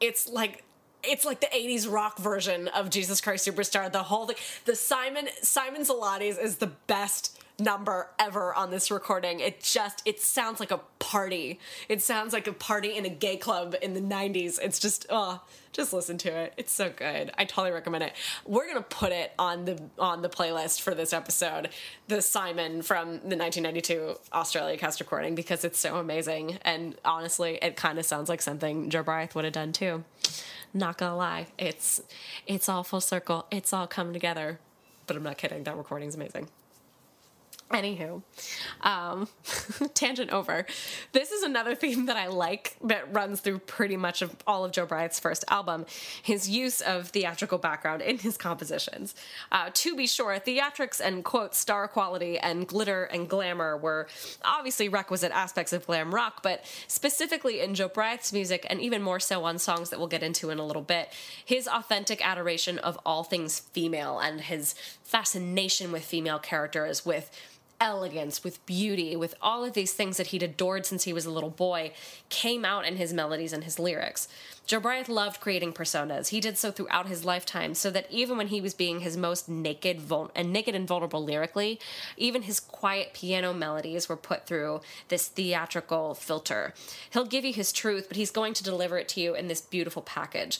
it's 0.00 0.28
like 0.28 0.64
it's 1.02 1.24
like 1.24 1.40
the 1.40 1.46
80s 1.46 1.90
rock 1.90 2.18
version 2.18 2.68
of 2.68 2.90
Jesus 2.90 3.20
Christ 3.20 3.46
Superstar. 3.46 3.90
The 3.90 4.02
whole 4.02 4.26
thing, 4.26 4.36
the 4.64 4.76
Simon 4.76 5.28
Simon 5.42 5.82
Zealotes 5.82 6.42
is 6.42 6.56
the 6.56 6.68
best 6.86 7.38
number 7.58 8.08
ever 8.18 8.52
on 8.54 8.70
this 8.70 8.90
recording. 8.90 9.40
It 9.40 9.60
just 9.60 10.02
it 10.04 10.20
sounds 10.20 10.60
like 10.60 10.70
a 10.70 10.80
party. 10.98 11.60
It 11.88 12.02
sounds 12.02 12.32
like 12.32 12.46
a 12.46 12.52
party 12.52 12.96
in 12.96 13.04
a 13.04 13.08
gay 13.08 13.36
club 13.36 13.74
in 13.80 13.94
the 13.94 14.00
90s. 14.00 14.58
It's 14.60 14.78
just 14.78 15.06
oh, 15.10 15.40
just 15.72 15.92
listen 15.92 16.18
to 16.18 16.28
it. 16.30 16.54
It's 16.56 16.72
so 16.72 16.90
good. 16.90 17.30
I 17.38 17.44
totally 17.44 17.72
recommend 17.72 18.04
it. 18.04 18.14
We're 18.44 18.64
going 18.64 18.76
to 18.76 18.82
put 18.82 19.12
it 19.12 19.32
on 19.38 19.64
the 19.64 19.80
on 19.98 20.22
the 20.22 20.28
playlist 20.28 20.80
for 20.80 20.94
this 20.94 21.12
episode. 21.12 21.68
The 22.08 22.22
Simon 22.22 22.82
from 22.82 23.06
the 23.06 23.36
1992 23.36 24.16
Australia 24.32 24.76
cast 24.76 25.00
recording 25.00 25.34
because 25.34 25.64
it's 25.64 25.78
so 25.78 25.96
amazing 25.96 26.58
and 26.62 26.96
honestly, 27.04 27.58
it 27.62 27.76
kind 27.76 27.98
of 27.98 28.04
sounds 28.04 28.28
like 28.28 28.42
something 28.42 28.90
Jobriath 28.90 29.34
would 29.34 29.44
have 29.44 29.54
done 29.54 29.72
too. 29.72 30.04
Not 30.72 30.98
gonna 30.98 31.16
lie, 31.16 31.46
it's 31.56 32.02
it's 32.46 32.68
all 32.68 32.82
full 32.82 33.00
circle. 33.00 33.46
It's 33.52 33.72
all 33.72 33.86
come 33.86 34.12
together. 34.12 34.58
But 35.06 35.16
I'm 35.16 35.22
not 35.22 35.36
kidding. 35.38 35.64
That 35.64 35.76
recording's 35.76 36.14
amazing. 36.14 36.48
Anywho, 37.70 38.22
um, 38.82 39.26
tangent 39.94 40.30
over. 40.30 40.66
This 41.12 41.32
is 41.32 41.42
another 41.42 41.74
theme 41.74 42.06
that 42.06 42.16
I 42.16 42.26
like 42.26 42.76
that 42.84 43.12
runs 43.12 43.40
through 43.40 43.60
pretty 43.60 43.96
much 43.96 44.22
of 44.22 44.36
all 44.46 44.64
of 44.64 44.72
Jobriath's 44.72 45.18
first 45.18 45.44
album. 45.48 45.86
His 46.22 46.48
use 46.48 46.82
of 46.82 47.08
theatrical 47.08 47.58
background 47.58 48.02
in 48.02 48.18
his 48.18 48.36
compositions. 48.36 49.14
Uh, 49.50 49.70
to 49.72 49.96
be 49.96 50.06
sure, 50.06 50.38
theatrics 50.38 51.00
and 51.00 51.24
quote 51.24 51.54
star 51.54 51.88
quality 51.88 52.38
and 52.38 52.68
glitter 52.68 53.04
and 53.04 53.28
glamour 53.28 53.76
were 53.76 54.08
obviously 54.44 54.88
requisite 54.88 55.32
aspects 55.32 55.72
of 55.72 55.86
glam 55.86 56.14
rock, 56.14 56.42
but 56.42 56.64
specifically 56.86 57.60
in 57.60 57.74
Jobriath's 57.74 58.32
music, 58.32 58.66
and 58.68 58.80
even 58.80 59.02
more 59.02 59.18
so 59.18 59.44
on 59.44 59.58
songs 59.58 59.90
that 59.90 59.98
we'll 59.98 60.06
get 60.06 60.22
into 60.22 60.50
in 60.50 60.58
a 60.58 60.66
little 60.66 60.82
bit, 60.82 61.12
his 61.44 61.66
authentic 61.66 62.24
adoration 62.24 62.78
of 62.78 62.98
all 63.06 63.24
things 63.24 63.60
female 63.60 64.18
and 64.18 64.42
his 64.42 64.74
fascination 65.02 65.90
with 65.90 66.04
female 66.04 66.38
characters, 66.38 67.06
with 67.06 67.30
elegance, 67.84 68.42
with 68.42 68.64
beauty, 68.64 69.14
with 69.14 69.34
all 69.42 69.62
of 69.62 69.74
these 69.74 69.92
things 69.92 70.16
that 70.16 70.28
he'd 70.28 70.42
adored 70.42 70.86
since 70.86 71.04
he 71.04 71.12
was 71.12 71.26
a 71.26 71.30
little 71.30 71.50
boy, 71.50 71.92
came 72.30 72.64
out 72.64 72.86
in 72.86 72.96
his 72.96 73.12
melodies 73.12 73.52
and 73.52 73.64
his 73.64 73.78
lyrics. 73.78 74.26
Jobriath 74.66 75.08
loved 75.10 75.40
creating 75.40 75.74
personas. 75.74 76.28
He 76.28 76.40
did 76.40 76.56
so 76.56 76.70
throughout 76.70 77.06
his 77.06 77.26
lifetime, 77.26 77.74
so 77.74 77.90
that 77.90 78.10
even 78.10 78.38
when 78.38 78.48
he 78.48 78.62
was 78.62 78.72
being 78.72 79.00
his 79.00 79.18
most 79.18 79.48
naked, 79.48 80.00
vul- 80.00 80.30
and 80.34 80.50
naked 80.50 80.74
and 80.74 80.88
vulnerable 80.88 81.22
lyrically, 81.22 81.78
even 82.16 82.42
his 82.42 82.58
quiet 82.58 83.12
piano 83.12 83.52
melodies 83.52 84.08
were 84.08 84.16
put 84.16 84.46
through 84.46 84.80
this 85.08 85.28
theatrical 85.28 86.14
filter. 86.14 86.72
He'll 87.10 87.26
give 87.26 87.44
you 87.44 87.52
his 87.52 87.70
truth, 87.70 88.06
but 88.08 88.16
he's 88.16 88.30
going 88.30 88.54
to 88.54 88.64
deliver 88.64 88.96
it 88.96 89.08
to 89.10 89.20
you 89.20 89.34
in 89.34 89.48
this 89.48 89.60
beautiful 89.60 90.00
package. 90.00 90.58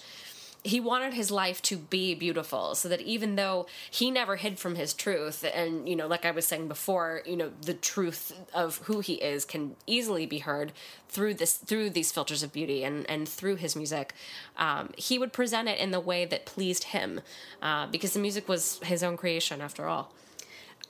He 0.65 0.81
wanted 0.81 1.15
his 1.15 1.31
life 1.31 1.63
to 1.63 1.77
be 1.77 2.15
beautiful 2.15 2.75
so 2.75 2.89
that 2.89 3.01
even 3.03 3.37
though 3.37 3.67
he 3.91 4.11
never 4.11 4.37
hid 4.37 4.59
from 4.59 4.75
his 4.75 4.93
truth 4.95 5.45
and 5.55 5.89
you 5.89 5.95
know 5.95 6.07
like 6.07 6.25
i 6.25 6.31
was 6.31 6.47
saying 6.47 6.67
before 6.67 7.23
you 7.27 7.37
know 7.37 7.53
the 7.63 7.75
truth 7.75 8.33
of 8.53 8.79
who 8.79 9.01
he 9.01 9.15
is 9.15 9.45
can 9.45 9.77
easily 9.87 10.27
be 10.27 10.39
heard 10.39 10.73
through 11.09 11.35
this 11.35 11.57
through 11.57 11.91
these 11.91 12.11
filters 12.11 12.43
of 12.43 12.53
beauty 12.53 12.83
and 12.83 13.09
and 13.09 13.29
through 13.29 13.57
his 13.57 13.77
music 13.77 14.15
um, 14.57 14.91
he 14.97 15.19
would 15.19 15.33
present 15.33 15.69
it 15.69 15.79
in 15.79 15.91
the 15.91 16.01
way 16.01 16.25
that 16.25 16.47
pleased 16.47 16.85
him 16.85 17.21
uh, 17.63 17.87
because 17.87 18.13
the 18.13 18.21
music 18.21 18.49
was 18.49 18.79
his 18.85 19.03
own 19.03 19.17
creation 19.17 19.61
after 19.61 19.87
all. 19.87 20.13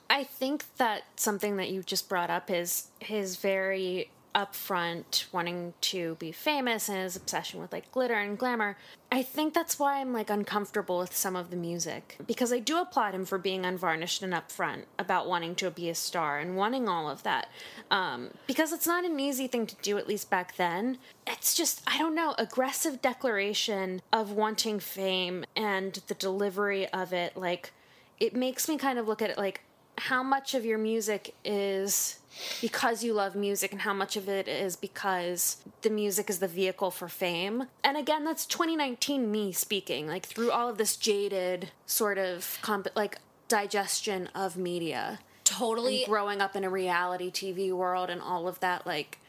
I 0.09 0.23
think 0.23 0.65
that 0.77 1.03
something 1.15 1.57
that 1.57 1.69
you 1.69 1.81
just 1.81 2.07
brought 2.07 2.29
up 2.29 2.51
is 2.51 2.87
his 2.99 3.37
very 3.37 4.11
upfront 4.35 5.25
wanting 5.31 5.73
to 5.79 6.15
be 6.15 6.31
famous 6.31 6.89
and 6.89 6.97
his 6.97 7.15
obsession 7.15 7.61
with 7.61 7.71
like 7.71 7.89
glitter 7.91 8.15
and 8.15 8.37
glamour. 8.37 8.77
I 9.11 9.23
think 9.23 9.53
that's 9.53 9.79
why 9.79 10.01
I'm 10.01 10.11
like 10.11 10.29
uncomfortable 10.29 10.99
with 10.99 11.15
some 11.15 11.35
of 11.35 11.51
the 11.51 11.55
music 11.55 12.17
because 12.27 12.51
I 12.51 12.59
do 12.59 12.79
applaud 12.79 13.15
him 13.15 13.25
for 13.25 13.37
being 13.37 13.65
unvarnished 13.65 14.21
and 14.21 14.33
upfront 14.33 14.83
about 14.99 15.27
wanting 15.27 15.55
to 15.55 15.71
be 15.71 15.89
a 15.89 15.95
star 15.95 16.39
and 16.39 16.57
wanting 16.57 16.89
all 16.89 17.09
of 17.09 17.23
that. 17.23 17.47
Um, 17.89 18.31
because 18.45 18.73
it's 18.73 18.85
not 18.85 19.05
an 19.05 19.19
easy 19.19 19.47
thing 19.47 19.67
to 19.67 19.75
do, 19.81 19.97
at 19.97 20.07
least 20.07 20.29
back 20.29 20.57
then. 20.57 20.97
It's 21.25 21.55
just, 21.55 21.81
I 21.87 21.97
don't 21.97 22.13
know, 22.13 22.35
aggressive 22.37 23.01
declaration 23.01 24.01
of 24.11 24.31
wanting 24.31 24.79
fame 24.79 25.45
and 25.55 25.93
the 26.07 26.13
delivery 26.13 26.87
of 26.89 27.13
it. 27.13 27.37
Like, 27.37 27.71
it 28.19 28.35
makes 28.35 28.67
me 28.67 28.77
kind 28.77 28.99
of 28.99 29.07
look 29.07 29.21
at 29.21 29.29
it 29.29 29.37
like, 29.37 29.61
how 29.97 30.21
much 30.21 30.53
of 30.53 30.65
your 30.65 30.77
music 30.77 31.33
is 31.45 32.19
because 32.61 33.03
you 33.03 33.13
love 33.13 33.35
music 33.35 33.71
and 33.71 33.81
how 33.81 33.93
much 33.93 34.15
of 34.17 34.27
it 34.27 34.47
is 34.47 34.75
because 34.75 35.57
the 35.81 35.89
music 35.89 36.29
is 36.29 36.39
the 36.39 36.47
vehicle 36.47 36.91
for 36.91 37.07
fame. 37.07 37.67
And 37.83 37.97
again, 37.97 38.23
that's 38.23 38.45
2019 38.45 39.31
me 39.31 39.51
speaking, 39.51 40.07
like 40.07 40.25
through 40.25 40.51
all 40.51 40.69
of 40.69 40.77
this 40.77 40.95
jaded 40.95 41.69
sort 41.85 42.17
of 42.17 42.57
comp- 42.61 42.87
like 42.95 43.19
digestion 43.47 44.27
of 44.35 44.57
media. 44.57 45.19
totally 45.43 46.03
Growing 46.07 46.41
up 46.41 46.55
in 46.55 46.63
a 46.63 46.69
reality 46.69 47.31
TV 47.31 47.71
world 47.71 48.09
and 48.09 48.21
all 48.21 48.47
of 48.47 48.59
that, 48.59 48.85
like 48.85 49.19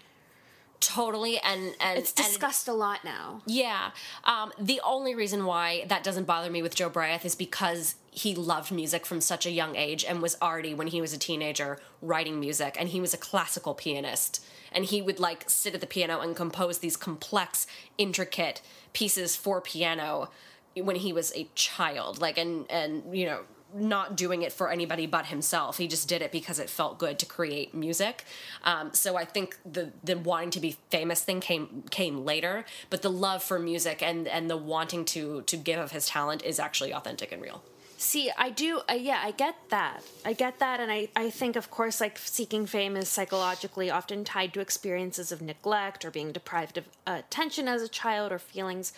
totally 0.81 1.39
and 1.39 1.75
and 1.81 1.99
it's 1.99 2.13
and- 2.13 2.27
discussed 2.27 2.69
a 2.69 2.73
lot 2.73 3.05
now. 3.05 3.43
Yeah. 3.47 3.91
Um, 4.25 4.53
the 4.59 4.81
only 4.85 5.15
reason 5.15 5.45
why 5.45 5.85
that 5.89 6.03
doesn't 6.03 6.25
bother 6.25 6.51
me 6.51 6.63
with 6.63 6.75
Jobriath 6.75 7.25
is 7.25 7.35
because 7.35 7.95
he 8.11 8.35
loved 8.35 8.73
music 8.73 9.05
from 9.05 9.21
such 9.21 9.45
a 9.45 9.51
young 9.51 9.77
age 9.77 10.05
and 10.05 10.23
was 10.23 10.37
already, 10.41 10.73
when 10.73 10.87
he 10.87 11.03
was 11.03 11.13
a 11.13 11.19
teenager, 11.19 11.79
writing 12.01 12.41
music. 12.41 12.77
And 12.79 12.89
he 12.89 13.01
was 13.01 13.13
a 13.13 13.19
classical 13.19 13.75
pianist. 13.75 14.43
And 14.73 14.87
he 14.87 15.03
would 15.03 15.21
like 15.21 15.45
sit 15.49 15.75
at 15.75 15.81
the 15.83 15.87
piano 15.87 16.21
and 16.21 16.35
compose 16.35 16.79
these 16.79 16.97
complex, 16.97 17.67
intricate 17.99 18.63
pieces 18.95 19.37
for 19.37 19.61
piano 19.61 20.31
when 20.75 20.97
he 20.97 21.13
was 21.13 21.31
a 21.35 21.49
child. 21.55 22.21
Like, 22.21 22.39
and, 22.39 22.71
and, 22.71 23.17
you 23.17 23.27
know, 23.27 23.41
not 23.77 24.17
doing 24.17 24.43
it 24.43 24.53
for 24.53 24.71
anybody 24.71 25.07
but 25.07 25.27
himself. 25.27 25.79
He 25.79 25.87
just 25.87 26.09
did 26.09 26.23
it 26.23 26.33
because 26.33 26.59
it 26.59 26.69
felt 26.69 26.99
good 26.99 27.19
to 27.21 27.27
create 27.27 27.75
music. 27.75 28.25
Um, 28.65 28.93
so 28.93 29.17
I 29.17 29.25
think 29.25 29.59
the 29.65 29.93
the 30.03 30.17
wanting 30.17 30.51
to 30.51 30.61
be 30.61 30.77
famous 30.91 31.23
thing 31.23 31.41
came 31.41 31.85
came 31.91 32.25
later, 32.25 32.65
but 32.91 33.03
the 33.03 33.11
love 33.11 33.43
for 33.43 33.59
music 33.59 34.03
and 34.03 34.27
and 34.29 34.51
the 34.51 34.57
wanting 34.57 35.05
to 35.07 35.43
to 35.43 35.57
give 35.57 35.79
of 35.79 35.93
his 35.93 36.09
talent 36.09 36.45
is 36.45 36.59
actually 36.59 36.93
authentic 36.93 37.33
and 37.33 37.43
real. 37.43 37.63
See, 37.99 38.31
I 38.37 38.51
do, 38.51 38.83
uh, 38.91 38.93
yeah, 38.93 39.23
I 39.25 39.31
get 39.31 39.57
that. 39.71 40.03
I 40.23 40.35
get 40.35 40.59
that, 40.59 40.81
and 40.81 40.93
I, 40.93 41.09
I 41.17 41.31
think, 41.31 41.57
of 41.57 41.71
course, 41.71 41.99
like 41.99 42.19
seeking 42.19 42.67
fame 42.67 42.95
is 42.95 43.09
psychologically 43.09 43.89
often 43.89 44.23
tied 44.23 44.53
to 44.53 44.61
experiences 44.61 45.33
of 45.33 45.41
neglect 45.41 46.05
or 46.05 46.11
being 46.11 46.31
deprived 46.31 46.77
of 46.77 46.85
attention 47.07 47.69
as 47.69 47.81
a 47.81 47.89
child 47.89 48.33
or 48.33 48.39
feelings 48.39 48.93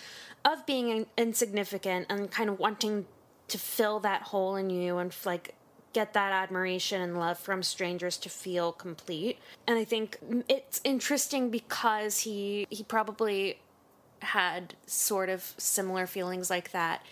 of 0.44 0.66
being 0.66 0.88
in- 0.88 1.06
insignificant 1.16 2.06
and 2.10 2.32
kind 2.32 2.50
of 2.50 2.58
wanting 2.58 3.06
to 3.48 3.58
fill 3.58 4.00
that 4.00 4.22
hole 4.22 4.56
in 4.56 4.70
you 4.70 4.98
and 4.98 5.14
like 5.24 5.54
get 5.92 6.12
that 6.12 6.32
admiration 6.32 7.00
and 7.00 7.18
love 7.18 7.38
from 7.38 7.62
strangers 7.62 8.16
to 8.18 8.28
feel 8.28 8.72
complete. 8.72 9.38
And 9.66 9.78
I 9.78 9.84
think 9.84 10.18
it's 10.48 10.80
interesting 10.84 11.50
because 11.50 12.20
he 12.20 12.66
he 12.70 12.84
probably 12.84 13.58
had 14.20 14.74
sort 14.86 15.28
of 15.28 15.54
similar 15.58 16.06
feelings 16.06 16.50
like 16.50 16.72
that 16.72 17.04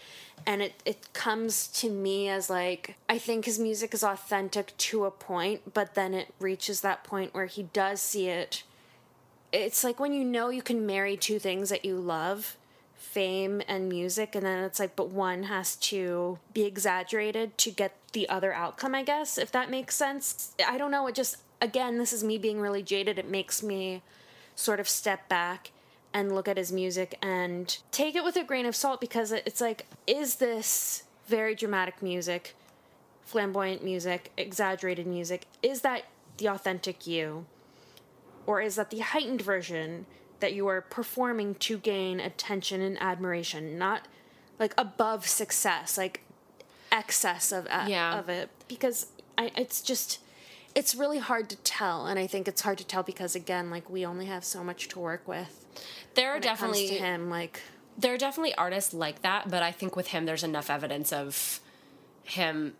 and 0.44 0.60
it, 0.60 0.74
it 0.84 1.12
comes 1.12 1.68
to 1.68 1.88
me 1.88 2.28
as 2.28 2.50
like 2.50 2.96
i 3.08 3.16
think 3.16 3.44
his 3.44 3.58
music 3.58 3.94
is 3.94 4.02
authentic 4.02 4.76
to 4.76 5.04
a 5.04 5.10
point 5.10 5.72
but 5.72 5.94
then 5.94 6.14
it 6.14 6.34
reaches 6.40 6.80
that 6.80 7.04
point 7.04 7.32
where 7.32 7.46
he 7.46 7.62
does 7.72 8.00
see 8.00 8.28
it 8.28 8.64
it's 9.52 9.84
like 9.84 10.00
when 10.00 10.12
you 10.12 10.24
know 10.24 10.48
you 10.48 10.62
can 10.62 10.84
marry 10.84 11.16
two 11.16 11.38
things 11.38 11.68
that 11.68 11.84
you 11.84 11.96
love 11.96 12.56
fame 13.16 13.62
and 13.66 13.88
music 13.88 14.34
and 14.34 14.44
then 14.44 14.62
it's 14.62 14.78
like 14.78 14.94
but 14.94 15.08
one 15.08 15.44
has 15.44 15.74
to 15.76 16.38
be 16.52 16.64
exaggerated 16.64 17.56
to 17.56 17.70
get 17.70 17.94
the 18.12 18.28
other 18.28 18.52
outcome 18.52 18.94
i 18.94 19.02
guess 19.02 19.38
if 19.38 19.50
that 19.52 19.70
makes 19.70 19.94
sense. 19.94 20.52
I 20.66 20.76
don't 20.76 20.90
know 20.90 21.06
it 21.06 21.14
just 21.14 21.36
again 21.62 21.96
this 21.98 22.12
is 22.12 22.22
me 22.22 22.36
being 22.36 22.60
really 22.60 22.82
jaded. 22.82 23.18
It 23.18 23.28
makes 23.28 23.62
me 23.62 24.02
sort 24.54 24.80
of 24.80 24.88
step 24.88 25.28
back 25.28 25.70
and 26.12 26.34
look 26.34 26.48
at 26.48 26.56
his 26.56 26.72
music 26.72 27.16
and 27.22 27.78
take 27.90 28.14
it 28.14 28.24
with 28.24 28.36
a 28.36 28.44
grain 28.44 28.66
of 28.66 28.76
salt 28.76 29.00
because 29.00 29.32
it's 29.32 29.60
like 29.60 29.86
is 30.06 30.36
this 30.36 31.04
very 31.26 31.54
dramatic 31.54 32.02
music 32.02 32.54
flamboyant 33.24 33.82
music 33.82 34.32
exaggerated 34.36 35.06
music 35.06 35.46
is 35.62 35.80
that 35.80 36.04
the 36.38 36.48
authentic 36.48 37.06
you? 37.06 37.46
Or 38.46 38.60
is 38.60 38.76
that 38.76 38.90
the 38.90 38.98
heightened 38.98 39.40
version 39.40 40.06
that 40.40 40.52
you 40.52 40.66
are 40.66 40.80
performing 40.82 41.54
to 41.56 41.78
gain 41.78 42.20
attention 42.20 42.80
and 42.80 43.00
admiration 43.00 43.78
not 43.78 44.06
like 44.58 44.74
above 44.78 45.26
success 45.26 45.96
like 45.98 46.22
excess 46.92 47.52
of 47.52 47.66
uh, 47.70 47.86
Yeah. 47.88 48.18
of 48.18 48.28
it 48.28 48.48
because 48.68 49.06
I, 49.38 49.50
it's 49.56 49.80
just 49.82 50.20
it's 50.74 50.94
really 50.94 51.18
hard 51.18 51.48
to 51.50 51.56
tell 51.56 52.06
and 52.06 52.18
i 52.18 52.26
think 52.26 52.46
it's 52.48 52.62
hard 52.62 52.78
to 52.78 52.86
tell 52.86 53.02
because 53.02 53.34
again 53.34 53.70
like 53.70 53.88
we 53.90 54.04
only 54.06 54.26
have 54.26 54.44
so 54.44 54.62
much 54.62 54.88
to 54.88 54.98
work 54.98 55.26
with 55.26 55.64
There 56.14 56.30
are 56.30 56.34
when 56.34 56.42
it 56.42 56.46
comes 56.46 56.58
definitely 56.60 56.86
him 56.98 57.30
like 57.30 57.60
there 57.98 58.12
are 58.12 58.18
definitely 58.18 58.54
artists 58.56 58.92
like 58.92 59.22
that, 59.22 59.50
but 59.50 59.62
I 59.62 59.72
think 59.72 59.96
with 59.96 60.08
him 60.08 60.26
there's 60.26 60.44
enough 60.44 60.68
evidence 60.68 61.14
of 61.14 61.60
him 62.24 62.74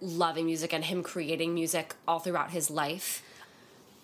loving 0.00 0.46
music 0.46 0.72
and 0.72 0.84
him 0.84 1.02
creating 1.02 1.54
music 1.54 1.94
all 2.06 2.20
throughout 2.20 2.50
his 2.50 2.70
life 2.70 3.22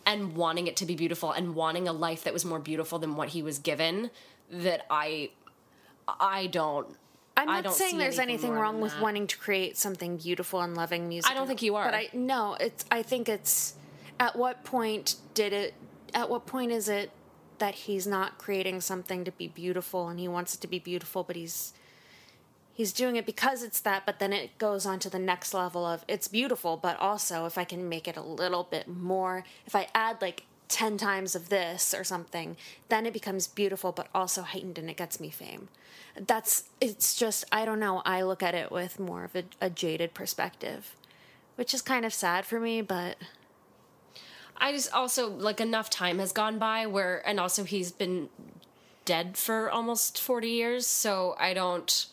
and 0.06 0.36
wanting 0.36 0.68
it 0.68 0.76
to 0.76 0.86
be 0.86 0.94
beautiful 0.94 1.32
and 1.32 1.54
wanting 1.54 1.88
a 1.88 1.92
life 1.92 2.24
that 2.24 2.32
was 2.32 2.44
more 2.44 2.60
beautiful 2.60 2.98
than 2.98 3.16
what 3.16 3.30
he 3.30 3.42
was 3.42 3.58
given 3.58 4.10
that 4.50 4.86
I 4.88 5.30
I 6.08 6.46
don't 6.46 6.96
I'm 7.36 7.62
not 7.62 7.74
saying 7.74 7.98
there's 7.98 8.18
anything 8.18 8.46
anything 8.46 8.52
wrong 8.52 8.80
with 8.80 8.92
that. 8.92 9.02
wanting 9.02 9.26
to 9.26 9.36
create 9.36 9.76
something 9.76 10.16
beautiful 10.16 10.62
and 10.62 10.74
loving 10.74 11.06
music. 11.06 11.30
I 11.30 11.34
don't 11.34 11.46
think 11.46 11.60
you 11.60 11.76
are. 11.76 11.84
But 11.84 11.94
I 11.94 12.08
no, 12.14 12.56
it's 12.58 12.84
I 12.90 13.02
think 13.02 13.28
it's 13.28 13.74
at 14.18 14.36
what 14.36 14.64
point 14.64 15.16
did 15.34 15.52
it 15.52 15.74
at 16.14 16.30
what 16.30 16.46
point 16.46 16.72
is 16.72 16.88
it 16.88 17.10
that 17.58 17.74
he's 17.74 18.06
not 18.06 18.38
creating 18.38 18.80
something 18.80 19.24
to 19.24 19.32
be 19.32 19.48
beautiful 19.48 20.08
and 20.08 20.18
he 20.18 20.28
wants 20.28 20.54
it 20.54 20.60
to 20.60 20.66
be 20.66 20.78
beautiful 20.78 21.24
but 21.24 21.36
he's 21.36 21.72
he's 22.76 22.92
doing 22.92 23.16
it 23.16 23.26
because 23.26 23.62
it's 23.62 23.80
that 23.80 24.04
but 24.04 24.18
then 24.18 24.32
it 24.32 24.56
goes 24.58 24.84
on 24.86 24.98
to 24.98 25.10
the 25.10 25.18
next 25.18 25.54
level 25.54 25.84
of 25.84 26.04
it's 26.06 26.28
beautiful 26.28 26.76
but 26.76 26.98
also 27.00 27.46
if 27.46 27.56
I 27.56 27.64
can 27.64 27.88
make 27.88 28.06
it 28.06 28.16
a 28.16 28.22
little 28.22 28.64
bit 28.64 28.86
more 28.86 29.44
if 29.66 29.74
I 29.74 29.88
add 29.94 30.20
like 30.20 30.44
10 30.68 30.98
times 30.98 31.34
of 31.34 31.48
this 31.48 31.94
or 31.94 32.04
something 32.04 32.56
then 32.88 33.06
it 33.06 33.12
becomes 33.12 33.46
beautiful 33.46 33.92
but 33.92 34.08
also 34.14 34.42
heightened 34.42 34.78
and 34.78 34.90
it 34.90 34.96
gets 34.96 35.18
me 35.18 35.30
fame. 35.30 35.68
That's 36.18 36.64
it's 36.80 37.16
just 37.16 37.44
i 37.50 37.64
don't 37.64 37.80
know 37.80 38.02
i 38.04 38.22
look 38.22 38.42
at 38.42 38.54
it 38.54 38.70
with 38.70 39.00
more 39.00 39.24
of 39.24 39.34
a, 39.34 39.44
a 39.60 39.70
jaded 39.70 40.14
perspective 40.14 40.94
which 41.56 41.74
is 41.74 41.82
kind 41.82 42.04
of 42.04 42.14
sad 42.14 42.46
for 42.46 42.60
me 42.60 42.80
but 42.80 43.16
I 44.58 44.72
just 44.72 44.92
also 44.92 45.28
like 45.28 45.60
enough 45.60 45.90
time 45.90 46.18
has 46.18 46.32
gone 46.32 46.58
by 46.58 46.86
where, 46.86 47.26
and 47.28 47.38
also 47.38 47.64
he's 47.64 47.92
been 47.92 48.28
dead 49.04 49.36
for 49.36 49.70
almost 49.70 50.20
forty 50.20 50.48
years, 50.48 50.86
so 50.86 51.36
I 51.38 51.54
don't 51.54 52.06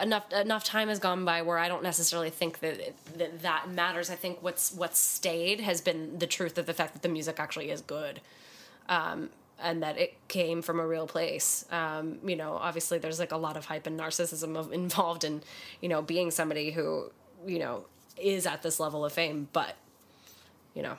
enough 0.00 0.32
enough 0.32 0.64
time 0.64 0.88
has 0.88 0.98
gone 0.98 1.24
by 1.24 1.42
where 1.42 1.58
I 1.58 1.68
don't 1.68 1.82
necessarily 1.82 2.30
think 2.30 2.60
that 2.60 2.94
that 3.18 3.42
that 3.42 3.70
matters. 3.70 4.10
I 4.10 4.14
think 4.14 4.42
what's 4.42 4.72
what's 4.72 4.98
stayed 4.98 5.60
has 5.60 5.80
been 5.80 6.18
the 6.18 6.26
truth 6.26 6.58
of 6.58 6.66
the 6.66 6.74
fact 6.74 6.94
that 6.94 7.02
the 7.02 7.08
music 7.08 7.38
actually 7.38 7.70
is 7.70 7.80
good. 7.80 8.20
Um, 8.88 9.30
and 9.62 9.82
that 9.82 9.96
it 9.96 10.16
came 10.28 10.60
from 10.60 10.80
a 10.80 10.86
real 10.86 11.06
place. 11.06 11.64
Um, 11.70 12.18
you 12.24 12.36
know, 12.36 12.54
obviously 12.54 12.98
there's 12.98 13.20
like 13.20 13.32
a 13.32 13.36
lot 13.36 13.56
of 13.56 13.66
hype 13.66 13.86
and 13.86 13.98
narcissism 13.98 14.56
of, 14.56 14.72
involved 14.72 15.24
in, 15.24 15.42
you 15.80 15.88
know, 15.88 16.02
being 16.02 16.30
somebody 16.30 16.72
who, 16.72 17.12
you 17.46 17.60
know, 17.60 17.86
is 18.16 18.44
at 18.44 18.62
this 18.62 18.80
level 18.80 19.04
of 19.04 19.12
fame, 19.12 19.48
but, 19.52 19.76
you 20.74 20.82
know, 20.82 20.96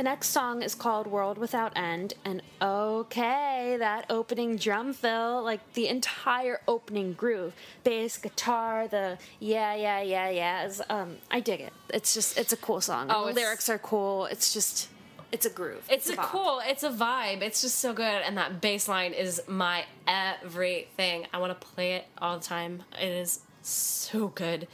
The 0.00 0.04
next 0.04 0.28
song 0.28 0.62
is 0.62 0.74
called 0.74 1.06
World 1.06 1.36
Without 1.36 1.76
End, 1.76 2.14
and 2.24 2.40
okay, 2.62 3.76
that 3.78 4.06
opening 4.08 4.56
drum 4.56 4.94
fill, 4.94 5.42
like 5.42 5.74
the 5.74 5.88
entire 5.88 6.62
opening 6.66 7.12
groove, 7.12 7.52
bass, 7.84 8.16
guitar, 8.16 8.88
the 8.88 9.18
yeah, 9.40 9.74
yeah, 9.74 10.00
yeah, 10.00 10.30
yeahs, 10.30 10.80
um, 10.88 11.18
I 11.30 11.40
dig 11.40 11.60
it. 11.60 11.74
It's 11.92 12.14
just, 12.14 12.38
it's 12.38 12.50
a 12.50 12.56
cool 12.56 12.80
song. 12.80 13.08
Oh, 13.10 13.26
the 13.26 13.34
lyrics 13.34 13.68
are 13.68 13.76
cool. 13.76 14.24
It's 14.24 14.54
just, 14.54 14.88
it's 15.32 15.44
a 15.44 15.50
groove. 15.50 15.86
It's 15.90 16.08
a 16.08 16.16
bop. 16.16 16.30
cool, 16.30 16.62
it's 16.64 16.82
a 16.82 16.90
vibe. 16.90 17.42
It's 17.42 17.60
just 17.60 17.76
so 17.76 17.92
good, 17.92 18.22
and 18.22 18.38
that 18.38 18.62
bass 18.62 18.88
line 18.88 19.12
is 19.12 19.42
my 19.48 19.84
everything. 20.08 21.26
I 21.30 21.36
want 21.36 21.60
to 21.60 21.66
play 21.66 21.96
it 21.96 22.06
all 22.16 22.38
the 22.38 22.44
time. 22.44 22.84
It 22.98 23.12
is 23.12 23.40
so 23.62 24.28
good. 24.28 24.68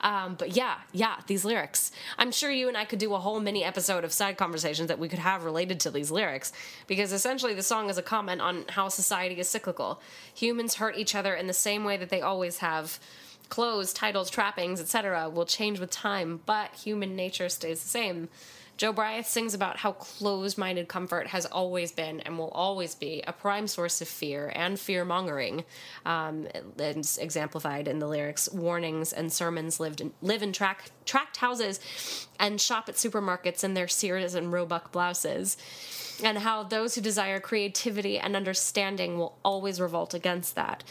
Um, 0.00 0.34
but 0.34 0.56
yeah, 0.56 0.76
yeah, 0.92 1.16
these 1.26 1.44
lyrics. 1.44 1.92
I'm 2.18 2.32
sure 2.32 2.50
you 2.50 2.68
and 2.68 2.76
I 2.76 2.84
could 2.84 2.98
do 2.98 3.14
a 3.14 3.18
whole 3.18 3.40
mini 3.40 3.64
episode 3.64 4.04
of 4.04 4.12
side 4.12 4.36
conversations 4.36 4.88
that 4.88 4.98
we 4.98 5.08
could 5.08 5.18
have 5.18 5.44
related 5.44 5.80
to 5.80 5.90
these 5.90 6.10
lyrics, 6.10 6.52
because 6.86 7.12
essentially 7.12 7.54
the 7.54 7.62
song 7.62 7.88
is 7.88 7.98
a 7.98 8.02
comment 8.02 8.40
on 8.40 8.64
how 8.70 8.88
society 8.88 9.38
is 9.38 9.48
cyclical. 9.48 10.00
Humans 10.34 10.74
hurt 10.74 10.96
each 10.96 11.14
other 11.14 11.34
in 11.34 11.46
the 11.46 11.52
same 11.52 11.84
way 11.84 11.96
that 11.96 12.10
they 12.10 12.20
always 12.20 12.58
have. 12.58 12.98
Clothes, 13.48 13.92
titles, 13.92 14.30
trappings, 14.30 14.80
etc., 14.80 15.28
will 15.28 15.44
change 15.44 15.78
with 15.78 15.90
time, 15.90 16.40
but 16.46 16.74
human 16.74 17.14
nature 17.14 17.50
stays 17.50 17.82
the 17.82 17.88
same. 17.88 18.28
Jobriath 18.82 19.26
sings 19.26 19.54
about 19.54 19.76
how 19.76 19.92
closed 19.92 20.58
minded 20.58 20.88
comfort 20.88 21.28
has 21.28 21.46
always 21.46 21.92
been 21.92 22.18
and 22.22 22.36
will 22.36 22.48
always 22.48 22.96
be 22.96 23.22
a 23.28 23.32
prime 23.32 23.68
source 23.68 24.00
of 24.00 24.08
fear 24.08 24.50
and 24.56 24.76
fear 24.78 25.04
mongering. 25.04 25.62
Um, 26.04 26.48
it's 26.76 27.16
exemplified 27.16 27.86
in 27.86 28.00
the 28.00 28.08
lyrics 28.08 28.50
warnings 28.50 29.12
and 29.12 29.32
sermons 29.32 29.78
lived 29.78 30.00
in, 30.00 30.12
live 30.20 30.42
in 30.42 30.52
track, 30.52 30.90
tract 31.04 31.36
houses 31.36 32.26
and 32.40 32.60
shop 32.60 32.88
at 32.88 32.96
supermarkets 32.96 33.62
in 33.62 33.74
their 33.74 33.86
Sears 33.86 34.34
and 34.34 34.52
Roebuck 34.52 34.90
blouses. 34.90 35.56
And 36.24 36.38
how 36.38 36.64
those 36.64 36.96
who 36.96 37.00
desire 37.00 37.38
creativity 37.38 38.18
and 38.18 38.34
understanding 38.34 39.16
will 39.16 39.38
always 39.44 39.80
revolt 39.80 40.12
against 40.12 40.56
that. 40.56 40.82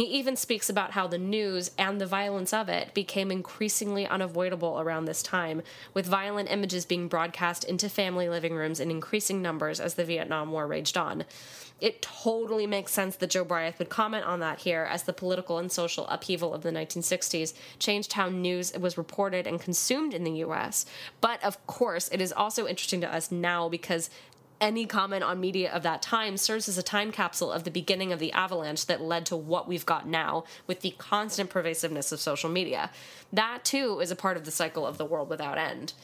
He 0.00 0.06
even 0.06 0.34
speaks 0.34 0.70
about 0.70 0.92
how 0.92 1.06
the 1.08 1.18
news 1.18 1.72
and 1.76 2.00
the 2.00 2.06
violence 2.06 2.54
of 2.54 2.70
it 2.70 2.94
became 2.94 3.30
increasingly 3.30 4.06
unavoidable 4.06 4.80
around 4.80 5.04
this 5.04 5.22
time, 5.22 5.60
with 5.92 6.06
violent 6.06 6.50
images 6.50 6.86
being 6.86 7.06
broadcast 7.06 7.64
into 7.64 7.90
family 7.90 8.26
living 8.26 8.54
rooms 8.54 8.80
in 8.80 8.90
increasing 8.90 9.42
numbers 9.42 9.78
as 9.78 9.96
the 9.96 10.04
Vietnam 10.06 10.52
War 10.52 10.66
raged 10.66 10.96
on. 10.96 11.26
It 11.82 12.00
totally 12.00 12.66
makes 12.66 12.92
sense 12.92 13.16
that 13.16 13.30
Jobriath 13.30 13.78
would 13.78 13.90
comment 13.90 14.24
on 14.24 14.40
that 14.40 14.60
here, 14.60 14.86
as 14.90 15.02
the 15.02 15.12
political 15.12 15.58
and 15.58 15.70
social 15.70 16.06
upheaval 16.08 16.54
of 16.54 16.62
the 16.62 16.72
1960s 16.72 17.52
changed 17.78 18.14
how 18.14 18.30
news 18.30 18.72
was 18.72 18.96
reported 18.96 19.46
and 19.46 19.60
consumed 19.60 20.14
in 20.14 20.24
the 20.24 20.44
US. 20.44 20.86
But 21.20 21.44
of 21.44 21.66
course, 21.66 22.08
it 22.08 22.22
is 22.22 22.32
also 22.32 22.66
interesting 22.66 23.02
to 23.02 23.14
us 23.14 23.30
now 23.30 23.68
because 23.68 24.08
any 24.60 24.86
comment 24.86 25.24
on 25.24 25.40
media 25.40 25.72
of 25.72 25.82
that 25.82 26.02
time 26.02 26.36
serves 26.36 26.68
as 26.68 26.78
a 26.78 26.82
time 26.82 27.12
capsule 27.12 27.50
of 27.50 27.64
the 27.64 27.70
beginning 27.70 28.12
of 28.12 28.18
the 28.18 28.32
avalanche 28.32 28.86
that 28.86 29.00
led 29.00 29.26
to 29.26 29.36
what 29.36 29.66
we've 29.66 29.86
got 29.86 30.06
now 30.06 30.44
with 30.66 30.80
the 30.80 30.94
constant 30.98 31.50
pervasiveness 31.50 32.12
of 32.12 32.20
social 32.20 32.50
media. 32.50 32.90
That 33.32 33.64
too 33.64 34.00
is 34.00 34.10
a 34.10 34.16
part 34.16 34.36
of 34.36 34.44
the 34.44 34.50
cycle 34.50 34.86
of 34.86 34.98
the 34.98 35.04
world 35.04 35.30
without 35.30 35.58
end. 35.58 35.94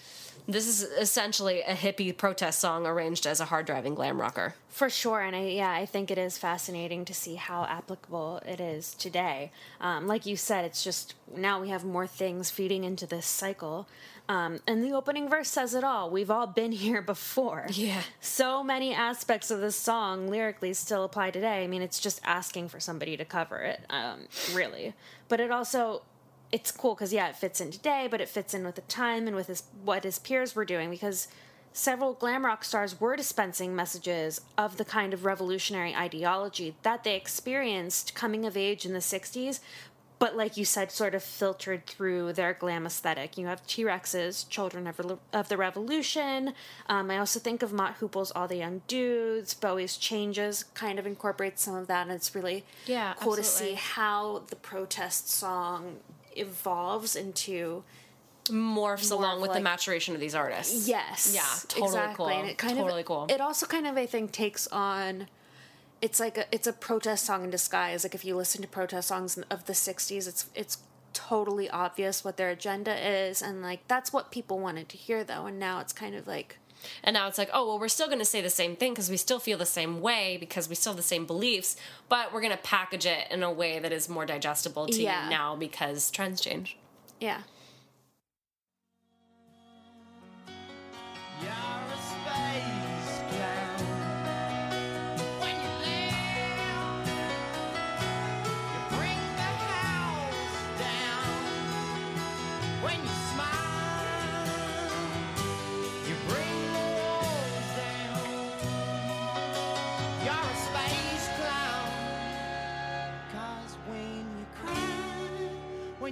This 0.49 0.69
is 0.69 0.83
essentially 0.83 1.63
a 1.63 1.75
hippie 1.75 2.17
protest 2.17 2.61
song 2.61 2.87
arranged 2.87 3.27
as 3.27 3.41
a 3.41 3.47
hard 3.47 3.67
driving 3.67 3.97
glam 3.97 4.21
rocker. 4.21 4.55
For 4.69 4.89
sure, 4.89 5.21
and 5.21 5.35
I 5.35 5.47
yeah, 5.47 5.73
I 5.73 5.87
think 5.87 6.11
it 6.11 6.19
is 6.19 6.39
fascinating 6.39 7.05
to 7.07 7.15
see 7.15 7.35
how 7.35 7.65
applicable 7.65 8.41
it 8.47 8.61
is 8.61 8.95
today. 8.95 9.51
Um, 9.81 10.07
like 10.07 10.25
you 10.25 10.37
said, 10.37 10.65
it's 10.65 10.85
just 10.85 11.15
now 11.35 11.61
we 11.61 11.71
have 11.71 11.85
more 11.85 12.07
things 12.07 12.51
feeding 12.51 12.85
into 12.85 13.07
this 13.07 13.27
cycle, 13.27 13.89
um, 14.29 14.61
and 14.69 14.85
the 14.85 14.93
opening 14.93 15.29
verse 15.29 15.49
says 15.49 15.75
it 15.75 15.83
all. 15.83 16.11
We've 16.11 16.31
all 16.31 16.47
been 16.47 16.73
here 16.87 17.03
before. 17.03 17.67
Yeah. 17.71 18.03
So 18.21 18.63
many 18.63 18.95
aspects 18.95 19.51
of 19.51 19.61
this 19.61 19.77
song 19.77 20.29
lyrically 20.29 20.75
still 20.75 21.03
apply 21.03 21.33
today. 21.33 21.65
I 21.65 21.67
mean, 21.67 21.83
it's 21.83 21.99
just 21.99 22.21
asking 22.23 22.69
for 22.69 22.79
somebody 22.79 23.17
to 23.17 23.25
cover 23.25 23.59
it, 23.59 23.81
um, 23.91 24.29
really. 24.53 24.95
But 25.29 25.41
it 25.41 25.51
also 25.51 26.03
it's 26.53 26.71
cool 26.71 26.95
because 26.95 27.13
yeah, 27.13 27.29
it 27.29 27.37
fits 27.37 27.61
in 27.61 27.71
today, 27.71 28.09
but 28.11 28.21
it 28.21 28.29
fits 28.29 28.55
in 28.55 28.65
with 28.65 28.77
the 28.77 28.81
time 28.83 29.27
and 29.27 29.37
with 29.37 29.49
his 29.49 29.65
what 29.85 30.05
his 30.05 30.19
peers 30.19 30.55
were 30.55 30.65
doing 30.65 30.91
because 30.91 31.29
several 31.73 32.15
glam 32.15 32.45
rock 32.47 32.65
stars 32.65 32.99
were 33.01 33.17
dispensing 33.17 33.77
messages 33.77 34.41
of 34.57 34.79
the 34.79 34.85
kind 34.85 35.13
of 35.13 35.25
revolutionary 35.27 35.95
ideology 35.95 36.75
that 36.83 37.05
they 37.05 37.15
experienced 37.17 38.15
coming 38.15 38.47
of 38.47 38.57
age 38.57 38.87
in 38.87 38.95
the 38.95 38.99
60s 38.99 39.61
but 40.19 40.35
like 40.35 40.57
you 40.57 40.65
said 40.65 40.91
sort 40.91 41.15
of 41.15 41.23
filtered 41.23 41.87
through 41.87 42.33
their 42.33 42.55
glam 42.55 42.87
aesthetic. 42.87 43.37
You 43.37 43.47
have 43.49 43.67
t-rex's 43.67 44.45
children 44.45 44.87
of, 44.87 45.19
of 45.33 45.49
the 45.49 45.57
revolution. 45.59 46.55
Um, 46.89 47.11
i 47.11 47.19
also 47.19 47.39
think 47.39 47.63
of 47.63 47.73
mott 47.73 47.97
hoople's 47.97 48.31
all 48.31 48.49
the 48.49 48.57
young 48.57 48.81
dudes. 48.89 49.53
Bowie's 49.53 49.97
changes 49.97 50.65
kind 50.75 50.99
of 50.99 51.07
incorporates 51.07 51.63
some 51.63 51.75
of 51.75 51.87
that 51.89 52.03
and 52.07 52.13
it's 52.13 52.35
really 52.35 52.65
Yeah, 52.87 53.15
cool 53.21 53.37
to 53.37 53.45
see 53.45 53.75
how 53.75 54.45
the 54.49 54.57
protest 54.57 55.29
song 55.29 55.97
evolves 56.39 57.17
into 57.17 57.85
Morphs 58.47 59.11
along 59.11 59.41
with 59.41 59.53
the 59.53 59.61
maturation 59.61 60.15
of 60.15 60.21
these 60.21 60.35
artists. 60.35 60.89
Yes. 60.89 61.33
Yeah, 61.35 61.43
totally 61.69 61.87
exactly. 61.89 62.17
cool. 62.17 62.29
And 62.29 62.49
it 62.49 62.59
kind 62.59 62.77
Totally 62.77 63.01
of, 63.01 63.07
cool. 63.07 63.27
It 63.29 63.41
also 63.41 63.67
kind 63.67 63.87
of 63.87 63.97
I 63.97 64.07
think 64.07 64.33
takes 64.33 64.67
on 64.69 65.27
it's 66.01 66.21
like 66.21 66.39
a 66.39 66.45
it's 66.53 66.67
a 66.67 66.73
protest 66.73 67.25
song 67.27 67.45
in 67.45 67.51
disguise. 67.51 68.05
Like 68.05 68.15
if 68.15 68.25
you 68.25 68.37
listen 68.37 68.63
to 68.63 68.69
protest 68.69 69.09
songs 69.09 69.39
of 69.51 69.65
the 69.67 69.73
60s, 69.73 70.29
it's 70.29 70.47
it's 70.55 70.79
totally 71.13 71.69
obvious 71.71 72.23
what 72.25 72.37
their 72.37 72.51
agenda 72.51 72.95
is 72.95 73.41
and 73.41 73.63
like 73.63 73.81
that's 73.89 74.13
what 74.13 74.31
people 74.31 74.59
wanted 74.59 74.87
to 74.87 74.99
hear 74.99 75.25
though 75.25 75.47
and 75.47 75.59
now 75.59 75.81
it's 75.81 75.95
kind 75.95 76.15
of 76.15 76.27
like 76.27 76.59
And 77.03 77.15
now 77.15 77.27
it's 77.29 77.39
like, 77.39 77.51
oh, 77.53 77.67
well, 77.67 77.79
we're 77.79 77.89
still 77.89 78.07
going 78.07 78.19
to 78.19 78.25
say 78.25 78.41
the 78.41 78.51
same 78.51 78.77
thing 78.77 78.93
because 78.93 79.11
we 79.11 79.17
still 79.17 79.39
feel 79.39 79.59
the 79.59 79.67
same 79.67 80.01
way 80.01 80.37
because 80.39 80.69
we 80.69 80.75
still 80.75 80.93
have 80.93 80.97
the 80.97 81.03
same 81.03 81.27
beliefs, 81.27 81.77
but 82.09 82.33
we're 82.33 82.41
going 82.41 82.53
to 82.53 82.59
package 82.63 83.07
it 83.07 83.27
in 83.31 83.43
a 83.43 83.51
way 83.53 83.79
that 83.79 83.93
is 83.93 84.09
more 84.09 84.27
digestible 84.27 84.87
to 84.87 85.03
Yeah. 85.03 85.25
you 85.25 85.31
now 85.31 85.57
because 85.57 86.11
trends 86.11 86.41
change. 86.41 86.77
yeah. 87.21 87.43
You're 91.43 91.51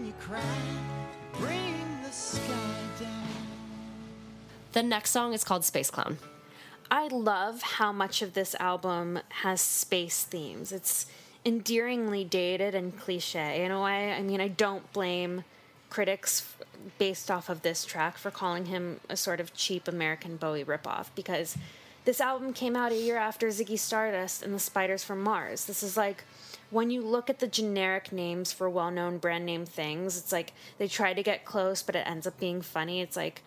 when 0.05 0.13
you 0.13 0.21
cry, 0.21 0.43
bring 1.39 2.03
the 2.03 2.11
sky 2.11 2.53
down. 3.01 3.27
The 4.73 4.83
next 4.83 5.11
song 5.11 5.33
is 5.33 5.45
called 5.45 5.65
Space 5.65 5.91
Clown. 5.91 6.19
I 6.91 7.09
love 7.09 7.63
how 7.63 7.91
much 7.91 8.21
of 8.21 8.35
this 8.35 8.55
album 8.61 9.21
has 9.31 9.63
space 9.63 10.25
themes. 10.25 10.73
It's 10.73 11.07
endearingly 11.47 12.23
dated 12.23 12.75
and 12.75 12.99
cliche 12.99 13.65
in 13.65 13.71
a 13.71 13.83
way. 13.83 14.13
I 14.13 14.21
mean, 14.21 14.41
I 14.43 14.49
don't 14.49 14.93
blame 14.93 15.45
critics 15.89 16.55
based 16.99 17.31
off 17.31 17.49
of 17.49 17.63
this 17.63 17.87
track 17.87 18.19
for 18.19 18.31
calling 18.31 18.67
him 18.67 19.01
a 19.09 19.17
sort 19.17 19.41
of 19.41 19.55
cheap 19.55 19.89
American 19.89 20.37
Bowie 20.37 20.65
ripoff 20.65 21.07
because 21.15 21.57
this 22.05 22.21
album 22.21 22.53
came 22.53 22.77
out 22.77 22.93
a 22.93 22.97
year 22.97 23.17
after 23.17 23.49
Ziggy 23.49 23.79
Stardust 23.79 24.43
and 24.43 24.53
the 24.53 24.59
Spiders 24.59 25.03
from 25.03 25.23
Mars. 25.23 25.65
This 25.65 25.83
is 25.83 25.97
like 25.97 26.25
when 26.75 26.91
you 26.91 27.01
look 27.03 27.31
at 27.31 27.39
the 27.39 27.47
generic 27.47 28.11
names 28.11 28.53
for 28.53 28.69
well 28.69 28.91
known 28.91 29.19
brand 29.19 29.47
name 29.47 29.65
things, 29.65 30.19
it's 30.19 30.33
like 30.33 30.53
they 30.77 30.89
try 30.89 31.15
to 31.15 31.23
get 31.23 31.45
close, 31.45 31.83
but 31.83 31.95
it 31.95 32.07
ends 32.07 32.27
up 32.27 32.39
being 32.41 32.61
funny. 32.61 33.01
It's 33.01 33.17
like 33.17 33.43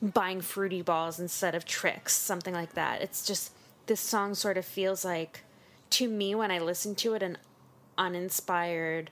buying 0.00 0.40
fruity 0.40 0.80
balls 0.80 1.20
instead 1.20 1.54
of 1.54 1.66
Trix, 1.66 2.14
something 2.14 2.54
like 2.54 2.72
that. 2.72 3.02
It's 3.02 3.26
just 3.26 3.52
this 3.86 4.00
song 4.00 4.34
sort 4.34 4.56
of 4.56 4.64
feels 4.64 5.04
like 5.04 5.42
to 5.90 6.08
me 6.08 6.34
when 6.34 6.50
I 6.50 6.58
listen 6.58 6.94
to 6.96 7.12
it 7.12 7.22
an 7.22 7.36
uninspired 7.98 9.10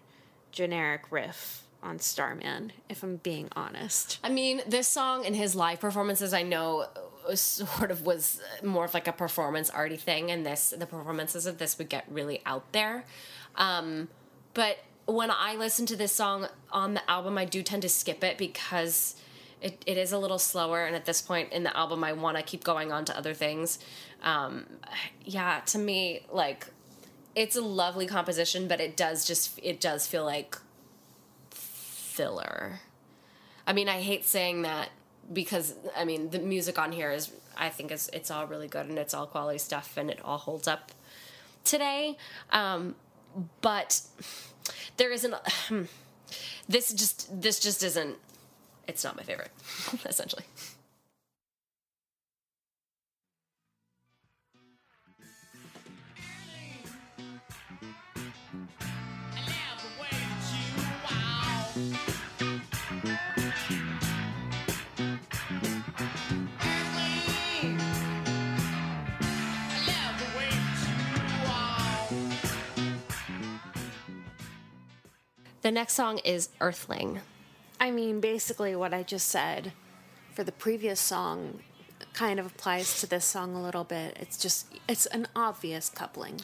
generic 0.50 1.02
riff 1.10 1.64
on 1.82 1.98
Starman, 1.98 2.72
if 2.88 3.02
I'm 3.02 3.16
being 3.16 3.48
honest. 3.54 4.18
I 4.22 4.28
mean, 4.28 4.62
this 4.66 4.88
song 4.88 5.26
and 5.26 5.34
his 5.34 5.54
live 5.54 5.80
performances, 5.80 6.32
I 6.32 6.42
know, 6.42 6.86
uh, 7.28 7.34
sort 7.34 7.90
of 7.90 8.06
was 8.06 8.40
more 8.62 8.84
of 8.84 8.94
like 8.94 9.08
a 9.08 9.12
performance 9.12 9.68
arty 9.68 9.96
thing, 9.96 10.30
and 10.30 10.46
this 10.46 10.74
the 10.76 10.86
performances 10.86 11.46
of 11.46 11.58
this 11.58 11.78
would 11.78 11.88
get 11.88 12.04
really 12.08 12.40
out 12.46 12.72
there. 12.72 13.04
Um, 13.56 14.08
but 14.54 14.78
when 15.06 15.30
I 15.30 15.56
listen 15.56 15.86
to 15.86 15.96
this 15.96 16.12
song 16.12 16.48
on 16.70 16.94
the 16.94 17.10
album, 17.10 17.38
I 17.38 17.44
do 17.44 17.62
tend 17.62 17.82
to 17.82 17.88
skip 17.88 18.22
it 18.22 18.38
because 18.38 19.16
it, 19.60 19.82
it 19.86 19.96
is 19.96 20.12
a 20.12 20.18
little 20.18 20.38
slower, 20.38 20.84
and 20.84 20.96
at 20.96 21.04
this 21.04 21.22
point 21.22 21.52
in 21.52 21.62
the 21.62 21.76
album, 21.76 22.02
I 22.02 22.12
want 22.12 22.36
to 22.36 22.42
keep 22.42 22.64
going 22.64 22.92
on 22.92 23.04
to 23.06 23.16
other 23.16 23.34
things. 23.34 23.78
Um, 24.22 24.66
yeah, 25.24 25.60
to 25.66 25.78
me, 25.78 26.26
like 26.32 26.66
it's 27.34 27.56
a 27.56 27.62
lovely 27.62 28.06
composition, 28.06 28.68
but 28.68 28.80
it 28.80 28.96
does 28.96 29.24
just 29.24 29.58
it 29.62 29.80
does 29.80 30.06
feel 30.06 30.24
like 30.24 30.56
filler. 31.50 32.80
I 33.66 33.72
mean, 33.72 33.88
I 33.88 34.00
hate 34.00 34.24
saying 34.24 34.62
that 34.62 34.90
because 35.32 35.74
I 35.96 36.04
mean 36.04 36.30
the 36.30 36.40
music 36.40 36.78
on 36.78 36.92
here 36.92 37.10
is 37.10 37.32
I 37.56 37.68
think 37.68 37.92
is 37.92 38.10
it's 38.12 38.30
all 38.30 38.46
really 38.46 38.68
good 38.68 38.86
and 38.86 38.98
it's 38.98 39.14
all 39.14 39.26
quality 39.26 39.58
stuff 39.58 39.96
and 39.96 40.10
it 40.10 40.20
all 40.24 40.38
holds 40.38 40.66
up 40.66 40.92
today. 41.64 42.16
Um, 42.50 42.96
but 43.60 44.00
there 44.96 45.10
isn't 45.12 45.34
this 46.68 46.92
just 46.92 47.40
this 47.40 47.60
just 47.60 47.82
isn't 47.82 48.16
it's 48.88 49.04
not 49.04 49.16
my 49.16 49.22
favorite 49.22 49.50
essentially. 50.06 50.44
The 75.62 75.70
next 75.70 75.92
song 75.92 76.18
is 76.18 76.48
Earthling. 76.60 77.20
I 77.78 77.92
mean, 77.92 78.20
basically, 78.20 78.74
what 78.74 78.92
I 78.92 79.04
just 79.04 79.28
said 79.28 79.72
for 80.34 80.42
the 80.42 80.50
previous 80.50 80.98
song 80.98 81.60
kind 82.14 82.40
of 82.40 82.46
applies 82.46 83.00
to 83.00 83.06
this 83.06 83.24
song 83.24 83.54
a 83.54 83.62
little 83.62 83.84
bit. 83.84 84.16
It's 84.20 84.36
just, 84.36 84.66
it's 84.88 85.06
an 85.06 85.28
obvious 85.36 85.88
coupling. 85.88 86.40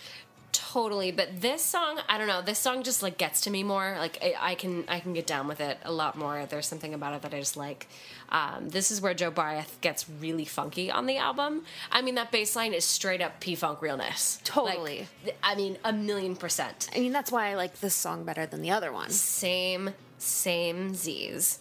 Totally, 0.72 1.12
but 1.12 1.40
this 1.40 1.64
song, 1.64 1.98
I 2.10 2.18
don't 2.18 2.26
know. 2.26 2.42
This 2.42 2.58
song 2.58 2.82
just 2.82 3.02
like 3.02 3.16
gets 3.16 3.40
to 3.42 3.50
me 3.50 3.62
more. 3.62 3.96
Like 3.98 4.18
I, 4.20 4.34
I 4.38 4.54
can, 4.54 4.84
I 4.86 5.00
can 5.00 5.14
get 5.14 5.26
down 5.26 5.48
with 5.48 5.60
it 5.60 5.78
a 5.82 5.90
lot 5.90 6.14
more. 6.14 6.44
There's 6.44 6.66
something 6.66 6.92
about 6.92 7.14
it 7.14 7.22
that 7.22 7.32
I 7.32 7.38
just 7.38 7.56
like. 7.56 7.88
Um, 8.28 8.68
this 8.68 8.90
is 8.90 9.00
where 9.00 9.14
Jobriath 9.14 9.80
gets 9.80 10.06
really 10.20 10.44
funky 10.44 10.90
on 10.90 11.06
the 11.06 11.16
album. 11.16 11.64
I 11.90 12.02
mean, 12.02 12.16
that 12.16 12.30
bass 12.30 12.54
line 12.54 12.74
is 12.74 12.84
straight 12.84 13.22
up 13.22 13.40
P 13.40 13.54
Funk 13.54 13.80
realness. 13.80 14.42
Totally. 14.44 15.08
Like, 15.24 15.38
I 15.42 15.54
mean, 15.54 15.78
a 15.84 15.92
million 15.92 16.36
percent. 16.36 16.90
I 16.94 17.00
mean, 17.00 17.12
that's 17.12 17.32
why 17.32 17.48
I 17.50 17.54
like 17.54 17.80
this 17.80 17.94
song 17.94 18.24
better 18.24 18.44
than 18.44 18.60
the 18.60 18.70
other 18.70 18.92
one. 18.92 19.08
Same, 19.08 19.94
same 20.18 20.94
Z's. 20.94 21.60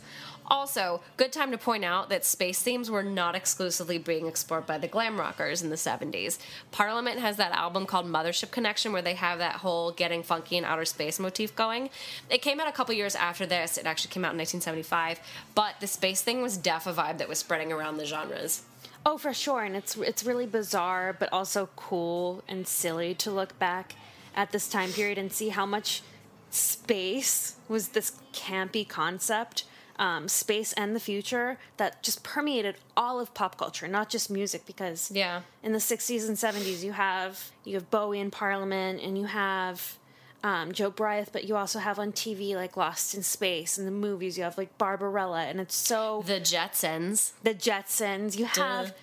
Also, 0.50 1.02
good 1.18 1.34
time 1.34 1.52
to 1.52 1.58
point 1.58 1.84
out 1.84 2.10
that 2.10 2.24
space 2.24 2.62
themes 2.62 2.90
were 2.90 3.04
not 3.04 3.36
exclusively 3.36 3.98
being 3.98 4.28
explored 4.28 4.66
by 4.66 4.78
the 4.78 4.88
glam 4.88 5.20
rockers 5.20 5.62
in 5.62 5.70
the 5.70 5.76
70s. 5.76 6.38
Parliament 6.72 7.20
has 7.20 7.36
that 7.36 7.52
album 7.52 7.86
called 7.86 8.06
Mothership 8.06 8.50
Connection 8.50 8.94
where 8.94 9.02
they 9.02 9.16
have 9.16 9.40
that 9.40 9.56
whole 9.56 9.92
getting 9.92 10.24
funky 10.24 10.56
in 10.56 10.64
outer 10.64 10.86
space 10.86 11.20
motif 11.20 11.54
going. 11.56 11.90
It 12.30 12.42
came 12.42 12.62
out 12.62 12.70
a 12.70 12.72
couple 12.72 12.96
years 12.96 13.16
after 13.16 13.46
this. 13.46 13.78
It 13.78 13.86
actually 13.86 14.12
came 14.12 14.24
out 14.24 14.32
in 14.32 14.38
1975, 14.38 15.20
but 15.54 15.76
the 15.82 15.88
space 15.88 16.22
thing 16.22 16.42
was 16.42 16.56
def 16.56 16.88
a 16.88 16.94
vibe 16.94 17.18
that 17.18 17.28
was 17.28 17.40
spreading 17.40 17.74
around 17.74 17.98
the 17.98 18.06
genres. 18.06 18.64
Oh, 19.06 19.18
for 19.18 19.34
sure, 19.34 19.64
and 19.64 19.76
it's 19.76 19.96
it's 19.98 20.26
really 20.26 20.46
bizarre, 20.46 21.16
but 21.18 21.32
also 21.32 21.70
cool 21.76 22.44
and 22.48 22.68
silly 22.68 23.14
to 23.16 23.32
look 23.32 23.58
back 23.60 23.96
at 24.36 24.52
this 24.52 24.68
time 24.68 24.92
period 24.92 25.18
and 25.18 25.32
see 25.32 25.50
how 25.50 25.66
much 25.66 26.02
space 26.50 27.56
was 27.68 27.90
this 27.90 28.14
campy 28.34 28.88
concept 28.88 29.64
um, 30.00 30.28
space 30.28 30.74
and 30.74 30.96
the 30.96 31.00
future 31.00 31.58
that 31.78 32.04
just 32.04 32.24
permeated 32.24 32.76
all 32.96 33.20
of 33.20 33.34
pop 33.34 33.58
culture, 33.58 33.88
not 33.88 34.10
just 34.10 34.30
music. 34.30 34.66
Because 34.66 35.12
Yeah. 35.12 35.42
in 35.64 35.72
the 35.74 35.80
'60s 35.80 36.28
and 36.28 36.38
'70s, 36.38 36.84
you 36.84 36.92
have 36.94 37.52
you 37.64 37.74
have 37.76 37.90
Bowie 37.90 38.20
in 38.20 38.30
Parliament, 38.32 39.02
and 39.02 39.18
you 39.18 39.26
have 39.26 39.98
um, 40.44 40.72
Jobriath, 40.72 41.30
but 41.32 41.46
you 41.46 41.56
also 41.58 41.80
have 41.80 41.98
on 41.98 42.12
TV 42.12 42.54
like 42.56 42.78
Lost 42.78 43.16
in 43.16 43.24
Space, 43.24 43.78
and 43.80 43.88
the 43.88 43.92
movies 43.92 44.38
you 44.38 44.44
have 44.44 44.58
like 44.58 44.78
Barbarella, 44.78 45.46
and 45.46 45.60
it's 45.60 45.76
so 45.76 46.24
The 46.26 46.40
Jetsons. 46.40 47.32
the 47.44 47.56
Jetsons. 47.56 48.38
You 48.38 48.46
have 48.46 48.94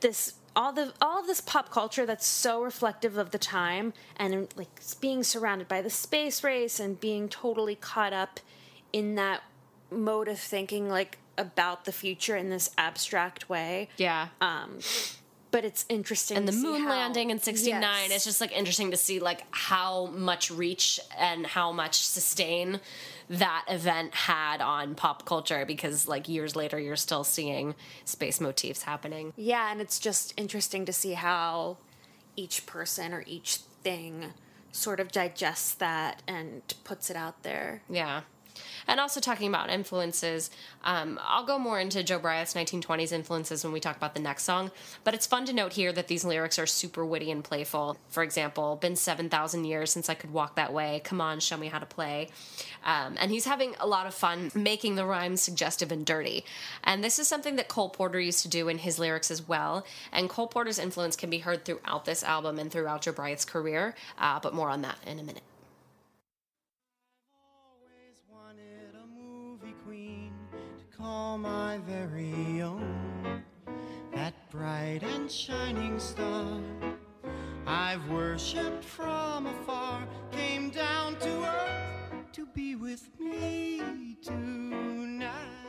this 0.00 0.34
all 0.56 0.72
the 0.72 0.92
all 1.00 1.18
of 1.20 1.26
this 1.26 1.40
pop 1.40 1.70
culture 1.70 2.06
that's 2.06 2.26
so 2.26 2.62
reflective 2.62 3.16
of 3.18 3.32
the 3.32 3.38
time 3.38 3.92
and 4.16 4.46
like 4.56 4.68
being 5.00 5.24
surrounded 5.24 5.66
by 5.66 5.82
the 5.82 5.90
space 5.90 6.44
race 6.44 6.78
and 6.78 7.00
being 7.00 7.28
totally 7.28 7.74
caught 7.74 8.12
up 8.12 8.38
in 8.92 9.16
that 9.16 9.42
mode 9.94 10.28
of 10.28 10.38
thinking 10.38 10.88
like 10.88 11.18
about 11.38 11.84
the 11.84 11.92
future 11.92 12.36
in 12.36 12.50
this 12.50 12.70
abstract 12.78 13.48
way. 13.48 13.88
Yeah. 13.96 14.28
Um 14.40 14.78
but 15.50 15.64
it's 15.64 15.84
interesting 15.88 16.36
and 16.36 16.48
the 16.48 16.52
moon 16.52 16.82
how- 16.82 16.88
landing 16.90 17.30
in 17.30 17.38
69 17.38 17.80
Yes. 17.80 18.10
it's 18.10 18.24
just 18.24 18.40
like 18.40 18.50
interesting 18.50 18.90
to 18.90 18.96
see 18.96 19.20
like 19.20 19.44
how 19.52 20.06
much 20.06 20.50
reach 20.50 20.98
and 21.16 21.46
how 21.46 21.70
much 21.70 21.94
sustain 21.94 22.80
that 23.30 23.64
event 23.68 24.12
had 24.16 24.60
on 24.60 24.96
pop 24.96 25.24
culture 25.24 25.64
because 25.64 26.08
like 26.08 26.28
years 26.28 26.56
later 26.56 26.78
you're 26.80 26.96
still 26.96 27.22
seeing 27.22 27.76
space 28.04 28.40
motifs 28.40 28.82
happening 28.82 29.32
Yeah, 29.36 29.70
and 29.70 29.80
it's 29.80 30.00
just 30.00 30.34
interesting 30.36 30.84
to 30.86 30.92
see 30.92 31.12
how 31.12 31.76
each 32.36 32.66
person 32.66 33.12
or 33.14 33.22
each 33.26 33.58
thing 33.84 34.32
sort 34.72 34.98
of 34.98 35.12
digests 35.12 35.72
that 35.74 36.20
and 36.26 36.62
puts 36.82 37.10
it 37.10 37.16
out 37.16 37.44
there. 37.44 37.82
yeah 37.88 38.22
and 38.86 39.00
also 39.00 39.20
talking 39.20 39.48
about 39.48 39.70
influences 39.70 40.50
um, 40.84 41.18
i'll 41.22 41.44
go 41.44 41.58
more 41.58 41.80
into 41.80 42.02
jobriath's 42.02 42.54
1920s 42.54 43.12
influences 43.12 43.64
when 43.64 43.72
we 43.72 43.80
talk 43.80 43.96
about 43.96 44.14
the 44.14 44.20
next 44.20 44.44
song 44.44 44.70
but 45.02 45.14
it's 45.14 45.26
fun 45.26 45.44
to 45.46 45.52
note 45.52 45.72
here 45.72 45.92
that 45.92 46.08
these 46.08 46.24
lyrics 46.24 46.58
are 46.58 46.66
super 46.66 47.04
witty 47.04 47.30
and 47.30 47.44
playful. 47.44 47.96
For 48.08 48.22
example 48.22 48.76
been 48.76 48.96
7000 48.96 49.64
years 49.64 49.92
since 49.92 50.08
i 50.08 50.14
could 50.14 50.32
walk 50.32 50.56
that 50.56 50.72
way. 50.72 51.00
Come 51.04 51.20
on 51.20 51.40
show 51.40 51.56
me 51.56 51.68
how 51.68 51.78
to 51.78 51.86
play. 51.86 52.28
Um, 52.84 53.16
and 53.18 53.30
he's 53.30 53.44
having 53.44 53.74
a 53.80 53.86
lot 53.86 54.06
of 54.06 54.14
fun 54.14 54.50
making 54.54 54.94
the 54.94 55.06
rhymes 55.06 55.40
suggestive 55.40 55.90
and 55.92 56.04
dirty. 56.04 56.44
And 56.82 57.02
this 57.02 57.18
is 57.18 57.28
something 57.28 57.56
that 57.56 57.68
cole 57.68 57.88
porter 57.88 58.20
used 58.20 58.42
to 58.42 58.48
do 58.48 58.68
in 58.68 58.78
his 58.78 58.98
lyrics 58.98 59.30
as 59.30 59.46
well. 59.46 59.86
And 60.12 60.28
cole 60.28 60.48
porter's 60.48 60.78
influence 60.78 61.16
can 61.16 61.30
be 61.30 61.38
heard 61.38 61.64
throughout 61.64 62.04
this 62.04 62.22
album 62.22 62.58
and 62.58 62.70
throughout 62.70 63.02
jobriath's 63.02 63.44
career 63.44 63.94
uh, 64.18 64.38
but 64.40 64.54
more 64.54 64.70
on 64.70 64.82
that 64.82 64.98
in 65.06 65.18
a 65.18 65.22
minute 65.22 65.42
call 71.04 71.36
my 71.36 71.78
very 71.86 72.62
own. 72.62 73.42
That 74.14 74.32
bright 74.50 75.02
and 75.02 75.30
shining 75.30 75.98
star 75.98 76.58
I've 77.66 78.08
worshipped 78.08 78.82
from 78.82 79.46
afar 79.46 80.00
came 80.32 80.70
down 80.70 81.16
to 81.16 81.32
earth 81.44 82.32
to 82.32 82.46
be 82.46 82.74
with 82.74 83.10
me 83.20 84.16
tonight. 84.22 85.63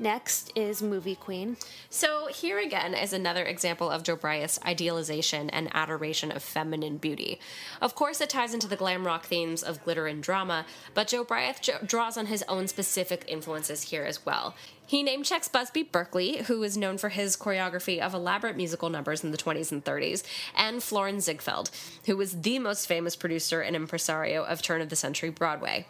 Next 0.00 0.52
is 0.54 0.80
Movie 0.80 1.16
Queen. 1.16 1.56
So 1.90 2.28
here 2.28 2.60
again 2.60 2.94
is 2.94 3.12
another 3.12 3.42
example 3.44 3.90
of 3.90 4.04
Jobriath's 4.04 4.60
idealization 4.64 5.50
and 5.50 5.68
adoration 5.74 6.30
of 6.30 6.40
feminine 6.40 6.98
beauty. 6.98 7.40
Of 7.80 7.96
course, 7.96 8.20
it 8.20 8.30
ties 8.30 8.54
into 8.54 8.68
the 8.68 8.76
glam 8.76 9.04
rock 9.04 9.26
themes 9.26 9.64
of 9.64 9.82
glitter 9.82 10.06
and 10.06 10.22
drama, 10.22 10.66
but 10.94 11.08
Joe 11.08 11.26
jo- 11.60 11.78
draws 11.84 12.16
on 12.16 12.26
his 12.26 12.44
own 12.48 12.68
specific 12.68 13.24
influences 13.26 13.82
here 13.82 14.04
as 14.04 14.24
well. 14.24 14.54
He 14.86 15.02
name 15.02 15.24
checks 15.24 15.48
Busby 15.48 15.82
Berkeley, 15.82 16.44
who 16.44 16.62
is 16.62 16.76
known 16.76 16.96
for 16.96 17.08
his 17.08 17.36
choreography 17.36 17.98
of 17.98 18.14
elaborate 18.14 18.56
musical 18.56 18.90
numbers 18.90 19.24
in 19.24 19.32
the 19.32 19.36
20s 19.36 19.72
and 19.72 19.84
30s, 19.84 20.22
and 20.56 20.80
Florenz 20.80 21.22
Ziegfeld, 21.22 21.70
who 22.06 22.16
was 22.16 22.42
the 22.42 22.60
most 22.60 22.86
famous 22.86 23.16
producer 23.16 23.60
and 23.60 23.74
impresario 23.74 24.44
of 24.44 24.62
turn 24.62 24.80
of 24.80 24.90
the 24.90 24.96
century 24.96 25.30
Broadway. 25.30 25.86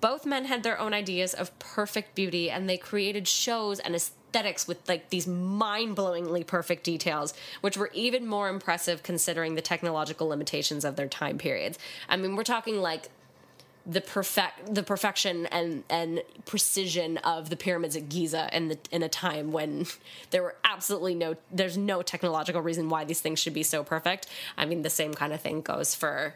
Both 0.00 0.24
men 0.24 0.46
had 0.46 0.62
their 0.62 0.78
own 0.78 0.94
ideas 0.94 1.34
of 1.34 1.56
perfect 1.58 2.14
beauty, 2.14 2.50
and 2.50 2.68
they 2.68 2.76
created 2.76 3.28
shows 3.28 3.80
and 3.80 3.94
aesthetics 3.94 4.66
with 4.66 4.88
like 4.88 5.10
these 5.10 5.26
mind-blowingly 5.26 6.46
perfect 6.46 6.84
details, 6.84 7.34
which 7.60 7.76
were 7.76 7.90
even 7.92 8.26
more 8.26 8.48
impressive 8.48 9.02
considering 9.02 9.54
the 9.54 9.60
technological 9.60 10.28
limitations 10.28 10.84
of 10.84 10.96
their 10.96 11.08
time 11.08 11.36
periods. 11.36 11.78
I 12.08 12.16
mean, 12.16 12.36
we're 12.36 12.44
talking 12.44 12.80
like 12.80 13.10
the 13.86 14.00
perfect 14.00 14.74
the 14.74 14.82
perfection 14.82 15.46
and 15.46 15.84
and 15.88 16.22
precision 16.44 17.16
of 17.18 17.48
the 17.48 17.56
pyramids 17.56 17.96
at 17.96 18.08
Giza 18.08 18.48
in 18.52 18.68
the 18.68 18.78
in 18.90 19.02
a 19.02 19.08
time 19.08 19.52
when 19.52 19.86
there 20.30 20.42
were 20.42 20.54
absolutely 20.64 21.14
no 21.14 21.36
there's 21.50 21.76
no 21.76 22.02
technological 22.02 22.60
reason 22.60 22.88
why 22.88 23.04
these 23.04 23.20
things 23.20 23.38
should 23.38 23.54
be 23.54 23.62
so 23.62 23.82
perfect. 23.82 24.26
I 24.56 24.64
mean, 24.66 24.82
the 24.82 24.90
same 24.90 25.14
kind 25.14 25.32
of 25.32 25.40
thing 25.40 25.60
goes 25.60 25.94
for 25.94 26.34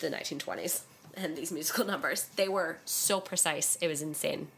the 0.00 0.08
1920s 0.10 0.82
and 1.22 1.36
these 1.36 1.52
musical 1.52 1.84
numbers. 1.84 2.28
They 2.36 2.48
were 2.48 2.78
so 2.84 3.20
precise. 3.20 3.76
It 3.80 3.88
was 3.88 4.02
insane. 4.02 4.48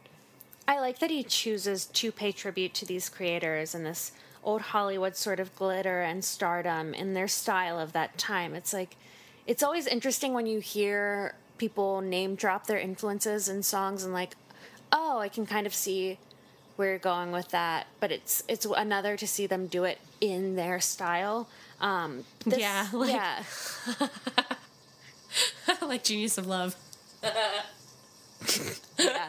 I 0.67 0.79
like 0.79 0.99
that 0.99 1.09
he 1.09 1.23
chooses 1.23 1.85
to 1.87 2.11
pay 2.11 2.31
tribute 2.31 2.73
to 2.75 2.85
these 2.85 3.09
creators 3.09 3.73
and 3.75 3.85
this 3.85 4.11
old 4.43 4.61
Hollywood 4.61 5.15
sort 5.15 5.39
of 5.39 5.55
glitter 5.55 6.01
and 6.01 6.23
stardom 6.23 6.93
in 6.93 7.13
their 7.13 7.27
style 7.27 7.79
of 7.79 7.93
that 7.93 8.17
time. 8.17 8.53
It's 8.53 8.73
like, 8.73 8.95
it's 9.47 9.63
always 9.63 9.87
interesting 9.87 10.33
when 10.33 10.45
you 10.45 10.59
hear 10.59 11.35
people 11.57 12.01
name 12.01 12.35
drop 12.35 12.67
their 12.67 12.79
influences 12.79 13.47
in 13.49 13.63
songs 13.63 14.03
and 14.03 14.13
like, 14.13 14.35
oh, 14.91 15.19
I 15.19 15.29
can 15.29 15.45
kind 15.45 15.67
of 15.67 15.73
see 15.73 16.17
where 16.75 16.89
you're 16.89 16.97
going 16.99 17.31
with 17.31 17.49
that. 17.49 17.87
But 17.99 18.11
it's 18.11 18.43
it's 18.47 18.65
another 18.65 19.17
to 19.17 19.27
see 19.27 19.45
them 19.47 19.67
do 19.67 19.83
it 19.83 19.99
in 20.21 20.55
their 20.55 20.79
style. 20.79 21.47
Um, 21.79 22.23
this- 22.45 22.59
Yeah, 22.59 22.87
like- 22.93 23.11
yeah. 23.11 23.43
like 25.81 26.03
Genius 26.03 26.37
of 26.37 26.47
Love. 26.47 26.75
Yeah. 27.23 27.31
there 28.41 28.49
is 28.49 28.79
That's 28.97 29.19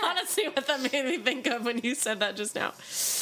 that. 0.00 0.04
honestly 0.04 0.48
what 0.48 0.66
that 0.68 0.80
made 0.92 1.04
me 1.04 1.18
think 1.18 1.46
of 1.48 1.64
when 1.64 1.78
you 1.78 1.96
said 1.96 2.20
that 2.20 2.36
just 2.36 2.54
now. 2.54 2.72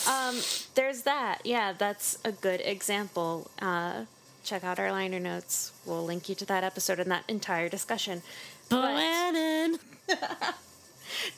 Um, 0.06 0.38
there's 0.74 1.02
that. 1.02 1.40
Yeah, 1.44 1.72
that's 1.72 2.18
a 2.24 2.32
good 2.32 2.60
example. 2.60 3.50
Uh, 3.60 4.04
check 4.44 4.64
out 4.64 4.78
our 4.78 4.92
liner 4.92 5.18
notes. 5.18 5.72
We'll 5.86 6.04
link 6.04 6.28
you 6.28 6.34
to 6.36 6.44
that 6.46 6.62
episode 6.62 7.00
and 7.00 7.10
that 7.10 7.24
entire 7.26 7.70
discussion. 7.70 8.22
But. 8.68 8.96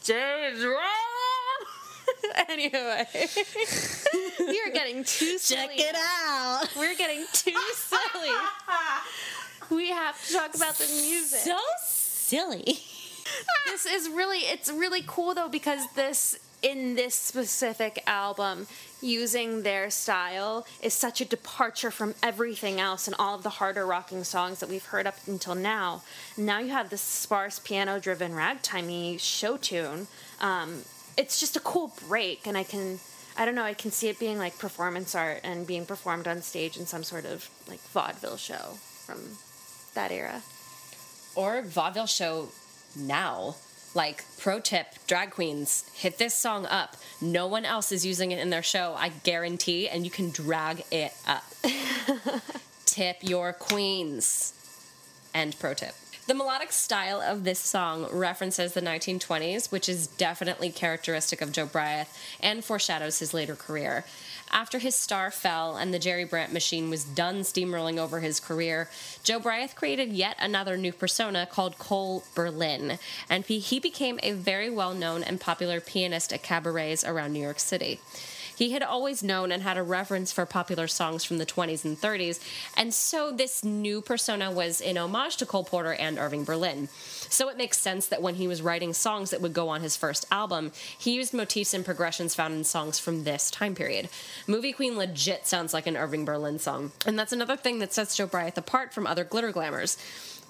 James. 0.02 0.64
anyway, 2.48 3.06
we 4.40 4.60
are 4.60 4.72
getting 4.72 5.04
too 5.04 5.38
silly. 5.38 5.76
Check 5.76 5.88
it 5.90 5.96
out. 5.96 6.68
We're 6.76 6.96
getting 6.96 7.24
too 7.32 7.56
silly. 7.74 8.30
We 9.70 9.88
have 9.88 10.22
to 10.26 10.34
talk 10.34 10.54
about 10.54 10.74
the 10.74 10.86
music. 10.86 11.38
So 11.38 11.56
silly. 11.80 12.78
this 13.66 13.86
is 13.86 14.10
really 14.10 14.38
it's 14.38 14.70
really 14.70 15.02
cool 15.06 15.34
though 15.34 15.48
because 15.48 15.80
this 15.94 16.38
in 16.62 16.94
this 16.94 17.14
specific 17.14 18.02
album 18.06 18.66
using 19.00 19.62
their 19.62 19.90
style 19.90 20.66
is 20.82 20.92
such 20.94 21.20
a 21.20 21.24
departure 21.24 21.90
from 21.90 22.14
everything 22.22 22.80
else 22.80 23.06
and 23.08 23.16
all 23.18 23.34
of 23.34 23.42
the 23.42 23.50
harder 23.50 23.86
rocking 23.86 24.22
songs 24.24 24.60
that 24.60 24.68
we've 24.68 24.84
heard 24.86 25.06
up 25.06 25.16
until 25.26 25.54
now 25.54 26.02
now 26.36 26.58
you 26.58 26.70
have 26.70 26.90
this 26.90 27.00
sparse 27.00 27.58
piano 27.58 27.98
driven 27.98 28.32
ragtimey 28.32 29.18
show 29.18 29.56
tune 29.56 30.06
um, 30.40 30.82
it's 31.16 31.40
just 31.40 31.56
a 31.56 31.60
cool 31.60 31.92
break 32.08 32.46
and 32.46 32.56
i 32.56 32.62
can 32.64 32.98
i 33.36 33.44
don't 33.44 33.54
know 33.54 33.64
i 33.64 33.74
can 33.74 33.90
see 33.90 34.08
it 34.08 34.18
being 34.18 34.38
like 34.38 34.58
performance 34.58 35.14
art 35.14 35.40
and 35.44 35.66
being 35.66 35.84
performed 35.86 36.26
on 36.26 36.42
stage 36.42 36.76
in 36.76 36.86
some 36.86 37.02
sort 37.02 37.24
of 37.24 37.48
like 37.68 37.80
vaudeville 37.80 38.36
show 38.36 38.76
from 39.06 39.18
that 39.94 40.10
era 40.10 40.42
Or 41.34 41.62
vaudeville 41.62 42.06
show 42.06 42.48
now. 42.96 43.56
Like, 43.94 44.24
pro 44.38 44.58
tip, 44.58 44.86
drag 45.06 45.32
queens, 45.32 45.90
hit 45.94 46.16
this 46.16 46.34
song 46.34 46.64
up. 46.66 46.96
No 47.20 47.46
one 47.46 47.66
else 47.66 47.92
is 47.92 48.06
using 48.06 48.32
it 48.32 48.38
in 48.38 48.48
their 48.48 48.62
show, 48.62 48.94
I 48.96 49.10
guarantee, 49.10 49.86
and 49.88 50.04
you 50.04 50.10
can 50.10 50.30
drag 50.30 50.82
it 50.90 51.12
up. 51.26 51.44
tip 52.86 53.18
your 53.20 53.52
queens. 53.52 54.54
End 55.34 55.58
pro 55.58 55.74
tip. 55.74 55.94
The 56.32 56.38
melodic 56.38 56.72
style 56.72 57.20
of 57.20 57.44
this 57.44 57.58
song 57.58 58.06
references 58.10 58.72
the 58.72 58.80
1920s, 58.80 59.70
which 59.70 59.86
is 59.86 60.06
definitely 60.06 60.70
characteristic 60.70 61.42
of 61.42 61.52
Jobriath 61.52 62.08
and 62.40 62.64
foreshadows 62.64 63.18
his 63.18 63.34
later 63.34 63.54
career. 63.54 64.06
After 64.50 64.78
his 64.78 64.94
star 64.94 65.30
fell 65.30 65.76
and 65.76 65.92
the 65.92 65.98
Jerry 65.98 66.24
Brandt 66.24 66.50
machine 66.50 66.88
was 66.88 67.04
done 67.04 67.40
steamrolling 67.40 67.98
over 67.98 68.20
his 68.20 68.40
career, 68.40 68.88
Jobriath 69.22 69.74
created 69.74 70.08
yet 70.14 70.36
another 70.40 70.78
new 70.78 70.94
persona 70.94 71.46
called 71.46 71.76
Cole 71.76 72.24
Berlin, 72.34 72.98
and 73.28 73.44
he 73.44 73.78
became 73.78 74.18
a 74.22 74.32
very 74.32 74.70
well 74.70 74.94
known 74.94 75.22
and 75.22 75.38
popular 75.38 75.82
pianist 75.82 76.32
at 76.32 76.42
cabarets 76.42 77.04
around 77.04 77.34
New 77.34 77.42
York 77.42 77.60
City. 77.60 78.00
He 78.62 78.70
had 78.70 78.84
always 78.84 79.24
known 79.24 79.50
and 79.50 79.60
had 79.60 79.76
a 79.76 79.82
reverence 79.82 80.30
for 80.30 80.46
popular 80.46 80.86
songs 80.86 81.24
from 81.24 81.38
the 81.38 81.44
20s 81.44 81.84
and 81.84 82.00
30s, 82.00 82.38
and 82.76 82.94
so 82.94 83.32
this 83.32 83.64
new 83.64 84.00
persona 84.00 84.52
was 84.52 84.80
in 84.80 84.96
homage 84.96 85.36
to 85.38 85.46
Cole 85.46 85.64
Porter 85.64 85.94
and 85.94 86.16
Irving 86.16 86.44
Berlin. 86.44 86.86
So 87.28 87.48
it 87.48 87.56
makes 87.56 87.78
sense 87.78 88.06
that 88.06 88.22
when 88.22 88.36
he 88.36 88.46
was 88.46 88.62
writing 88.62 88.92
songs 88.92 89.30
that 89.30 89.40
would 89.40 89.52
go 89.52 89.68
on 89.68 89.80
his 89.80 89.96
first 89.96 90.26
album, 90.30 90.70
he 90.96 91.12
used 91.12 91.34
motifs 91.34 91.74
and 91.74 91.84
progressions 91.84 92.36
found 92.36 92.54
in 92.54 92.62
songs 92.62 93.00
from 93.00 93.24
this 93.24 93.50
time 93.50 93.74
period. 93.74 94.08
Movie 94.46 94.72
Queen 94.72 94.96
legit 94.96 95.44
sounds 95.44 95.74
like 95.74 95.88
an 95.88 95.96
Irving 95.96 96.24
Berlin 96.24 96.60
song, 96.60 96.92
and 97.04 97.18
that's 97.18 97.32
another 97.32 97.56
thing 97.56 97.80
that 97.80 97.92
sets 97.92 98.16
Jobriath 98.16 98.56
apart 98.56 98.94
from 98.94 99.08
other 99.08 99.24
glitter 99.24 99.50
glamours. 99.50 99.98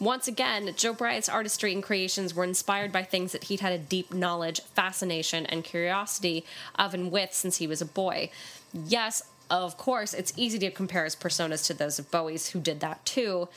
Once 0.01 0.27
again, 0.27 0.75
Jobriath's 0.77 1.29
artistry 1.29 1.73
and 1.73 1.83
creations 1.83 2.35
were 2.35 2.45
inspired 2.45 2.91
by 2.91 3.03
things 3.03 3.33
that 3.33 3.45
he'd 3.45 3.61
had 3.61 3.73
a 3.73 3.79
deep 3.79 4.13
knowledge, 4.13 4.61
fascination, 4.75 5.47
and 5.47 5.63
curiosity 5.63 6.45
of 6.75 6.93
and 6.93 7.13
with 7.13 7.33
since 7.33 7.59
he 7.59 7.67
was 7.67 7.81
a 7.81 7.87
boy. 7.87 8.31
Yes, 8.73 9.23
of 9.51 9.77
course, 9.77 10.15
it's 10.15 10.33
easy 10.37 10.59
to 10.59 10.71
compare 10.71 11.05
his 11.05 11.15
personas 11.15 11.67
to 11.67 11.75
those 11.75 11.99
of 11.99 12.11
Bowie's, 12.11 12.49
who 12.49 12.61
did 12.61 12.81
that 12.81 13.05
too, 13.05 13.49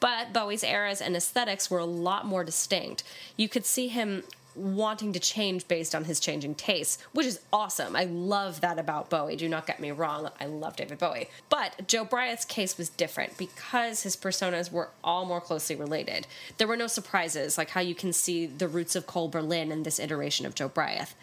but 0.00 0.32
Bowie's 0.32 0.64
eras 0.64 1.00
and 1.00 1.14
aesthetics 1.14 1.70
were 1.70 1.78
a 1.78 1.84
lot 1.84 2.26
more 2.26 2.42
distinct. 2.42 3.04
You 3.36 3.48
could 3.48 3.64
see 3.64 3.88
him 3.88 4.24
wanting 4.54 5.12
to 5.12 5.20
change 5.20 5.66
based 5.68 5.94
on 5.94 6.04
his 6.04 6.20
changing 6.20 6.54
tastes, 6.54 6.98
which 7.12 7.26
is 7.26 7.40
awesome. 7.52 7.96
I 7.96 8.04
love 8.04 8.60
that 8.60 8.78
about 8.78 9.10
Bowie. 9.10 9.36
Do 9.36 9.48
not 9.48 9.66
get 9.66 9.80
me 9.80 9.90
wrong, 9.90 10.30
I 10.40 10.46
love 10.46 10.76
David 10.76 10.98
Bowie. 10.98 11.28
But 11.48 11.86
Jobriath's 11.86 12.44
case 12.44 12.76
was 12.78 12.88
different 12.88 13.38
because 13.38 14.02
his 14.02 14.16
personas 14.16 14.70
were 14.70 14.90
all 15.02 15.24
more 15.24 15.40
closely 15.40 15.76
related. 15.76 16.26
There 16.58 16.66
were 16.66 16.76
no 16.76 16.86
surprises, 16.86 17.56
like 17.56 17.70
how 17.70 17.80
you 17.80 17.94
can 17.94 18.12
see 18.12 18.46
the 18.46 18.68
roots 18.68 18.96
of 18.96 19.06
Cole 19.06 19.28
Berlin 19.28 19.72
in 19.72 19.82
this 19.82 19.98
iteration 19.98 20.46
of 20.46 20.54
Jobriath. 20.54 21.14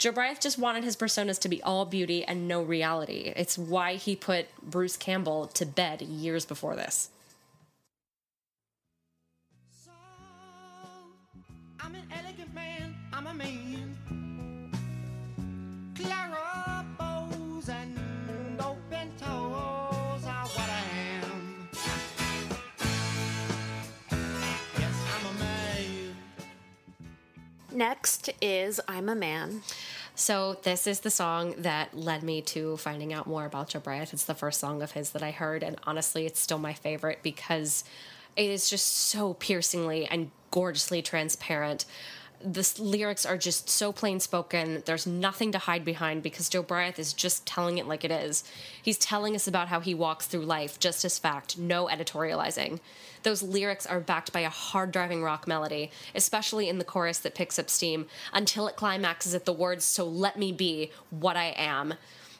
Joe 0.00 0.12
Bryant 0.12 0.40
just 0.40 0.58
wanted 0.58 0.82
his 0.82 0.96
personas 0.96 1.38
to 1.40 1.48
be 1.50 1.62
all 1.62 1.84
beauty 1.84 2.24
and 2.24 2.48
no 2.48 2.62
reality. 2.62 3.34
It's 3.36 3.58
why 3.58 3.96
he 3.96 4.16
put 4.16 4.46
Bruce 4.62 4.96
Campbell 4.96 5.46
to 5.48 5.66
bed 5.66 6.00
years 6.00 6.46
before 6.46 6.74
this. 6.74 7.10
A 13.30 13.34
man. 13.34 13.96
Clara 15.94 16.84
bows 16.98 17.68
and 17.68 17.96
open 18.58 19.12
toes 19.18 20.24
are 20.26 20.48
what 20.48 20.68
I 20.68 20.82
am. 21.22 21.68
Yes, 24.78 24.94
I'm 25.14 25.26
a 25.26 25.38
man. 25.38 26.16
next 27.72 28.30
is 28.42 28.80
i'm 28.88 29.08
a 29.08 29.14
man 29.14 29.62
So 30.16 30.58
this 30.64 30.88
is 30.88 31.00
the 31.00 31.10
song 31.10 31.54
that 31.58 31.96
led 31.96 32.24
me 32.24 32.42
to 32.42 32.76
finding 32.78 33.12
out 33.12 33.26
more 33.26 33.46
about 33.46 33.70
Jobriath. 33.70 34.12
It's 34.12 34.24
the 34.24 34.34
first 34.34 34.60
song 34.60 34.82
of 34.82 34.92
his 34.92 35.10
that 35.12 35.22
I 35.22 35.30
heard, 35.30 35.62
and 35.62 35.76
honestly, 35.84 36.26
it's 36.26 36.38
still 36.38 36.58
my 36.58 36.74
favorite 36.74 37.20
because 37.22 37.84
it 38.36 38.50
is 38.50 38.68
just 38.68 38.86
so 38.86 39.32
piercingly 39.32 40.04
and 40.06 40.30
gorgeously 40.50 41.00
transparent. 41.00 41.86
The 42.42 42.74
lyrics 42.78 43.26
are 43.26 43.36
just 43.36 43.68
so 43.68 43.92
plain 43.92 44.18
spoken. 44.18 44.82
There's 44.86 45.06
nothing 45.06 45.52
to 45.52 45.58
hide 45.58 45.84
behind 45.84 46.22
because 46.22 46.48
Jobriath 46.48 46.98
is 46.98 47.12
just 47.12 47.44
telling 47.46 47.76
it 47.76 47.86
like 47.86 48.02
it 48.02 48.10
is. 48.10 48.44
He's 48.82 48.96
telling 48.96 49.34
us 49.34 49.46
about 49.46 49.68
how 49.68 49.80
he 49.80 49.94
walks 49.94 50.26
through 50.26 50.46
life 50.46 50.78
just 50.78 51.04
as 51.04 51.18
fact, 51.18 51.58
no 51.58 51.86
editorializing. 51.88 52.80
Those 53.24 53.42
lyrics 53.42 53.84
are 53.84 54.00
backed 54.00 54.32
by 54.32 54.40
a 54.40 54.48
hard 54.48 54.90
driving 54.90 55.22
rock 55.22 55.46
melody, 55.46 55.90
especially 56.14 56.70
in 56.70 56.78
the 56.78 56.84
chorus 56.84 57.18
that 57.18 57.34
picks 57.34 57.58
up 57.58 57.68
steam, 57.68 58.06
until 58.32 58.66
it 58.68 58.76
climaxes 58.76 59.34
at 59.34 59.44
the 59.44 59.52
words, 59.52 59.84
So 59.84 60.06
let 60.06 60.38
me 60.38 60.50
be 60.50 60.92
what 61.10 61.36
I 61.36 61.52
am. 61.56 61.94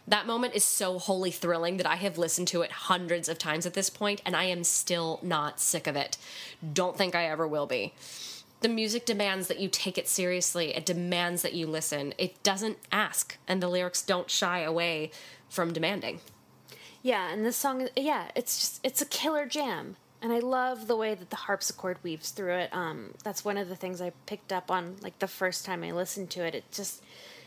That 0.09 0.26
moment 0.26 0.55
is 0.55 0.64
so 0.64 0.98
wholly 0.98 1.30
thrilling 1.30 1.76
that 1.76 1.86
I 1.86 1.96
have 1.96 2.16
listened 2.16 2.48
to 2.48 2.62
it 2.62 2.72
hundreds 2.72 3.28
of 3.28 3.36
times 3.36 3.66
at 3.66 3.74
this 3.74 3.90
point, 3.90 4.22
and 4.24 4.34
I 4.34 4.44
am 4.44 4.64
still 4.64 5.20
not 5.22 5.61
sick 5.61 5.86
of 5.86 5.94
it. 5.94 6.16
Don't 6.72 6.96
think 6.96 7.14
I 7.14 7.26
ever 7.26 7.46
will 7.46 7.66
be. 7.66 7.92
The 8.61 8.69
music 8.69 9.07
demands 9.07 9.49
that 9.49 9.59
you 9.59 9.69
take 9.69 9.97
it 9.97 10.07
seriously. 10.07 10.75
It 10.75 10.85
demands 10.85 11.43
that 11.43 11.55
you 11.55 11.67
listen. 11.67 12.13
It 12.19 12.43
doesn't 12.43 12.77
ask, 12.93 13.39
and 13.49 13.63
the 13.63 13.69
lyrics 13.69 14.03
don't 14.03 14.31
shy 14.31 14.61
away 14.61 15.11
from 15.49 15.73
demanding. 15.73 16.21
Yeah, 17.03 17.33
and 17.33 17.45
this 17.45 17.57
song, 17.57 17.89
yeah, 17.97 18.31
it's 18.35 18.61
just 18.61 18.81
it's 18.85 19.01
a 19.01 19.07
killer 19.07 19.47
jam, 19.47 19.97
and 20.21 20.33
I 20.33 20.41
love 20.41 20.87
the 20.87 20.97
way 20.97 21.15
that 21.15 21.31
the 21.31 21.37
harpsichord 21.37 21.97
weaves 22.03 22.31
through 22.31 22.55
it. 22.55 22.75
Um, 22.75 23.15
that's 23.25 23.45
one 23.45 23.57
of 23.57 23.71
the 23.71 23.77
things 23.77 24.03
I 24.03 24.13
picked 24.27 24.53
up 24.53 24.71
on 24.71 24.97
like 25.01 25.19
the 25.19 25.27
first 25.27 25.65
time 25.65 25.83
I 25.83 25.93
listened 25.93 26.29
to 26.31 26.45
it. 26.45 26.55
It 26.55 26.71
just, 26.71 27.03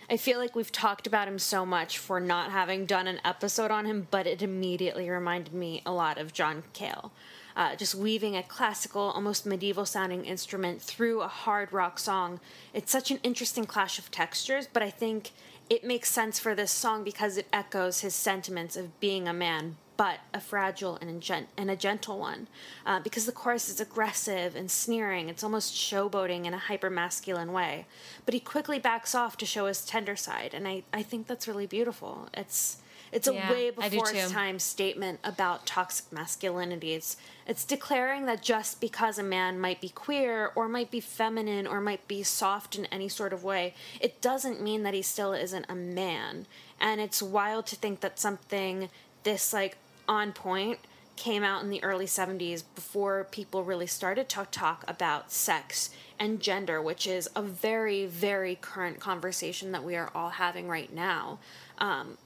I 0.10 0.18
feel 0.18 0.40
like 0.40 0.56
we've 0.56 0.72
talked 0.72 1.06
about 1.06 1.28
him 1.28 1.38
so 1.38 1.64
much 1.66 2.00
for 2.00 2.20
not 2.20 2.52
having 2.52 2.88
done 2.88 3.06
an 3.06 3.22
episode 3.24 3.70
on 3.70 3.86
him, 3.86 4.08
but 4.10 4.26
it 4.26 4.42
immediately 4.42 5.08
reminded 5.08 5.54
me 5.54 5.84
a 5.86 5.92
lot 5.92 6.18
of 6.18 6.34
John 6.34 6.64
Cale. 6.74 7.12
Uh, 7.56 7.76
just 7.76 7.96
weaving 7.96 8.36
a 8.36 8.44
classical, 8.44 9.02
almost 9.02 9.46
medieval 9.46 9.86
sounding 9.86 10.26
instrument 10.26 10.82
through 10.82 11.22
a 11.22 11.28
hard 11.28 11.72
rock 11.72 12.00
song. 12.00 12.40
It's 12.74 12.92
such 12.92 13.12
an 13.12 13.20
interesting 13.24 13.66
clash 13.66 14.00
of 14.00 14.10
textures, 14.10 14.68
but 14.72 14.82
I 14.82 14.90
think 14.90 15.32
it 15.70 15.84
makes 15.84 16.10
sense 16.10 16.40
for 16.40 16.56
this 16.56 16.72
song 16.72 17.04
because 17.04 17.38
it 17.38 17.48
echoes 17.54 18.02
his 18.02 18.16
sentiments 18.16 18.76
of 18.76 19.00
being 19.00 19.28
a 19.28 19.34
man, 19.34 19.78
but 19.96 20.20
a 20.34 20.40
fragile 20.40 20.98
and 21.00 21.10
a, 21.10 21.20
gen- 21.20 21.48
and 21.58 21.72
a 21.72 21.76
gentle 21.76 22.20
one. 22.20 22.48
Uh, 22.86 23.00
because 23.00 23.26
the 23.26 23.32
chorus 23.32 23.70
is 23.70 23.80
aggressive 23.80 24.56
and 24.56 24.70
sneering, 24.70 25.30
it's 25.30 25.44
almost 25.44 25.74
showboating 25.74 26.46
in 26.46 26.54
a 26.54 26.58
hyper 26.58 26.90
masculine 26.90 27.54
way. 27.54 27.86
But 28.26 28.34
he 28.34 28.40
quickly 28.40 28.80
backs 28.80 29.16
off 29.16 29.38
to 29.38 29.46
show 29.46 29.68
his 29.68 29.86
tender 29.86 30.16
side, 30.16 30.54
and 30.54 30.68
I, 30.68 30.84
I 30.92 31.02
think 31.02 31.28
that's 31.28 31.48
really 31.48 31.68
beautiful. 31.68 32.30
It's 32.34 32.78
it's 33.14 33.28
a 33.28 33.34
Yeah, 33.34 33.52
way 33.52 33.70
before 33.70 34.10
its 34.10 34.32
time 34.32 34.60
statement 34.60 35.20
about 35.24 35.66
toxic 35.66 36.12
masculinity. 36.12 36.94
It's 36.94 37.18
it's 37.46 37.66
declaring 37.66 38.26
that 38.26 38.42
just 38.42 38.80
because 38.82 39.18
a 39.18 39.24
man 39.24 39.60
might 39.60 39.82
be 39.82 39.90
queer 39.90 40.52
or 40.56 40.68
might 40.68 40.92
be 40.92 41.00
feminine 41.00 41.68
or 41.68 41.82
might 41.82 42.08
be 42.08 42.24
soft 42.24 42.78
in 42.78 42.86
any 42.88 43.10
sort 43.10 43.34
of 43.34 43.44
way, 43.44 43.74
it 44.00 44.22
doesn't 44.22 44.62
mean 44.62 44.84
that 44.84 44.94
he 44.94 45.02
still 45.02 45.34
isn't 45.34 45.66
a 45.70 45.76
man. 45.76 46.46
And 46.80 47.02
it's 47.02 47.22
wild 47.22 47.66
to 47.68 47.76
think 47.76 48.00
that 48.02 48.20
something 48.20 48.90
this 49.24 49.54
like 49.54 49.78
on 50.08 50.32
point 50.34 50.80
came 51.16 51.44
out 51.44 51.64
in 51.64 51.70
the 51.70 51.84
early 51.84 52.06
70s 52.08 52.64
before 52.76 53.26
people 53.26 53.64
really 53.64 53.88
started 53.88 54.28
to 54.30 54.46
talk 54.52 54.84
about 54.88 55.32
sex 55.32 55.92
and 56.20 56.40
gender, 56.40 56.82
which 56.82 57.06
is 57.06 57.30
a 57.36 57.42
very, 57.42 58.06
very 58.06 58.56
current 58.56 59.00
conversation 59.00 59.72
that 59.72 59.84
we 59.84 59.96
are 59.96 60.12
all 60.16 60.30
having 60.32 60.68
right 60.68 60.92
now. 60.94 61.38
Um, 61.78 62.18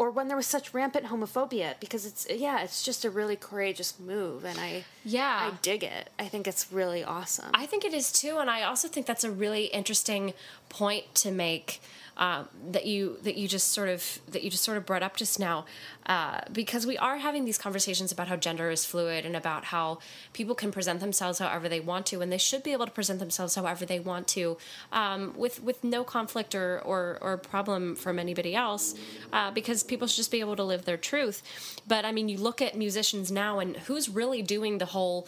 or 0.00 0.10
when 0.10 0.28
there 0.28 0.36
was 0.36 0.46
such 0.46 0.72
rampant 0.72 1.04
homophobia, 1.08 1.74
because 1.78 2.06
it's 2.06 2.26
yeah, 2.30 2.62
it's 2.62 2.82
just 2.82 3.04
a 3.04 3.10
really 3.10 3.36
courageous 3.36 4.00
move, 4.00 4.46
and 4.46 4.58
I 4.58 4.84
Yeah. 5.04 5.50
I 5.52 5.56
dig 5.62 5.82
it. 5.84 6.10
I 6.18 6.26
think 6.26 6.46
it's 6.46 6.70
really 6.72 7.02
awesome. 7.02 7.50
I 7.54 7.66
think 7.66 7.84
it 7.84 7.94
is 7.94 8.12
too, 8.12 8.38
and 8.38 8.50
I 8.50 8.62
also 8.62 8.88
think 8.88 9.06
that's 9.06 9.24
a 9.24 9.30
really 9.30 9.64
interesting 9.66 10.34
point 10.68 11.14
to 11.16 11.30
make 11.30 11.80
um, 12.16 12.48
that 12.70 12.84
you 12.84 13.16
that 13.22 13.36
you 13.36 13.48
just 13.48 13.68
sort 13.68 13.88
of 13.88 14.20
that 14.28 14.42
you 14.42 14.50
just 14.50 14.62
sort 14.62 14.76
of 14.76 14.84
brought 14.84 15.02
up 15.02 15.16
just 15.16 15.40
now, 15.40 15.64
uh, 16.04 16.40
because 16.52 16.86
we 16.86 16.98
are 16.98 17.16
having 17.16 17.46
these 17.46 17.56
conversations 17.56 18.12
about 18.12 18.28
how 18.28 18.36
gender 18.36 18.68
is 18.68 18.84
fluid 18.84 19.24
and 19.24 19.34
about 19.34 19.64
how 19.66 20.00
people 20.34 20.54
can 20.54 20.70
present 20.70 21.00
themselves 21.00 21.38
however 21.38 21.66
they 21.66 21.80
want 21.80 22.04
to, 22.06 22.20
and 22.20 22.30
they 22.30 22.36
should 22.38 22.62
be 22.62 22.72
able 22.72 22.84
to 22.84 22.92
present 22.92 23.20
themselves 23.20 23.54
however 23.54 23.86
they 23.86 23.98
want 23.98 24.28
to, 24.28 24.58
um, 24.92 25.32
with 25.34 25.62
with 25.62 25.82
no 25.82 26.04
conflict 26.04 26.54
or 26.54 26.80
or, 26.80 27.16
or 27.22 27.38
problem 27.38 27.96
from 27.96 28.18
anybody 28.18 28.54
else, 28.54 28.94
uh, 29.32 29.50
because 29.50 29.82
people 29.82 30.06
should 30.06 30.16
just 30.16 30.30
be 30.30 30.40
able 30.40 30.56
to 30.56 30.64
live 30.64 30.84
their 30.84 30.98
truth. 30.98 31.42
But 31.88 32.04
I 32.04 32.12
mean, 32.12 32.28
you 32.28 32.36
look 32.36 32.60
at 32.60 32.76
musicians 32.76 33.32
now, 33.32 33.60
and 33.60 33.78
who's 33.78 34.10
really 34.10 34.42
doing 34.42 34.76
the 34.76 34.86
whole 34.90 35.26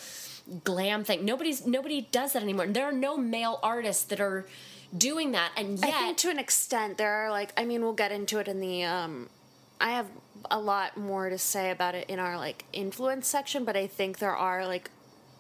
glam 0.65 1.05
thing. 1.05 1.25
Nobody's 1.25 1.67
nobody 1.67 2.09
does 2.13 2.33
that 2.35 2.43
anymore. 2.43 2.67
There 2.67 2.85
are 2.85 2.93
no 2.93 3.17
male 3.17 3.59
artists 3.63 4.05
that 4.05 4.21
are 4.21 4.47
doing 4.97 5.33
that, 5.33 5.53
and 5.57 5.79
yet 5.79 5.89
I 5.89 5.93
think 5.93 6.19
to 6.19 6.31
an 6.31 6.39
extent 6.39 6.99
there 6.99 7.13
are 7.13 7.31
like 7.31 7.53
I 7.57 7.65
mean 7.65 7.83
we'll 7.83 7.93
get 7.95 8.13
into 8.13 8.39
it 8.39 8.49
in 8.49 8.61
the 8.61 8.85
um 8.85 9.29
I 9.81 9.91
have 9.91 10.07
a 10.51 10.61
lot 10.61 10.97
more 10.97 11.29
to 11.29 11.39
say 11.39 11.71
about 11.71 11.95
it 11.95 12.09
in 12.09 12.19
our 12.19 12.37
like 12.37 12.65
influence 12.73 13.27
section, 13.27 13.65
but 13.65 13.77
I 13.77 13.87
think 13.87 14.19
there 14.19 14.37
are 14.37 14.67
like 14.67 14.91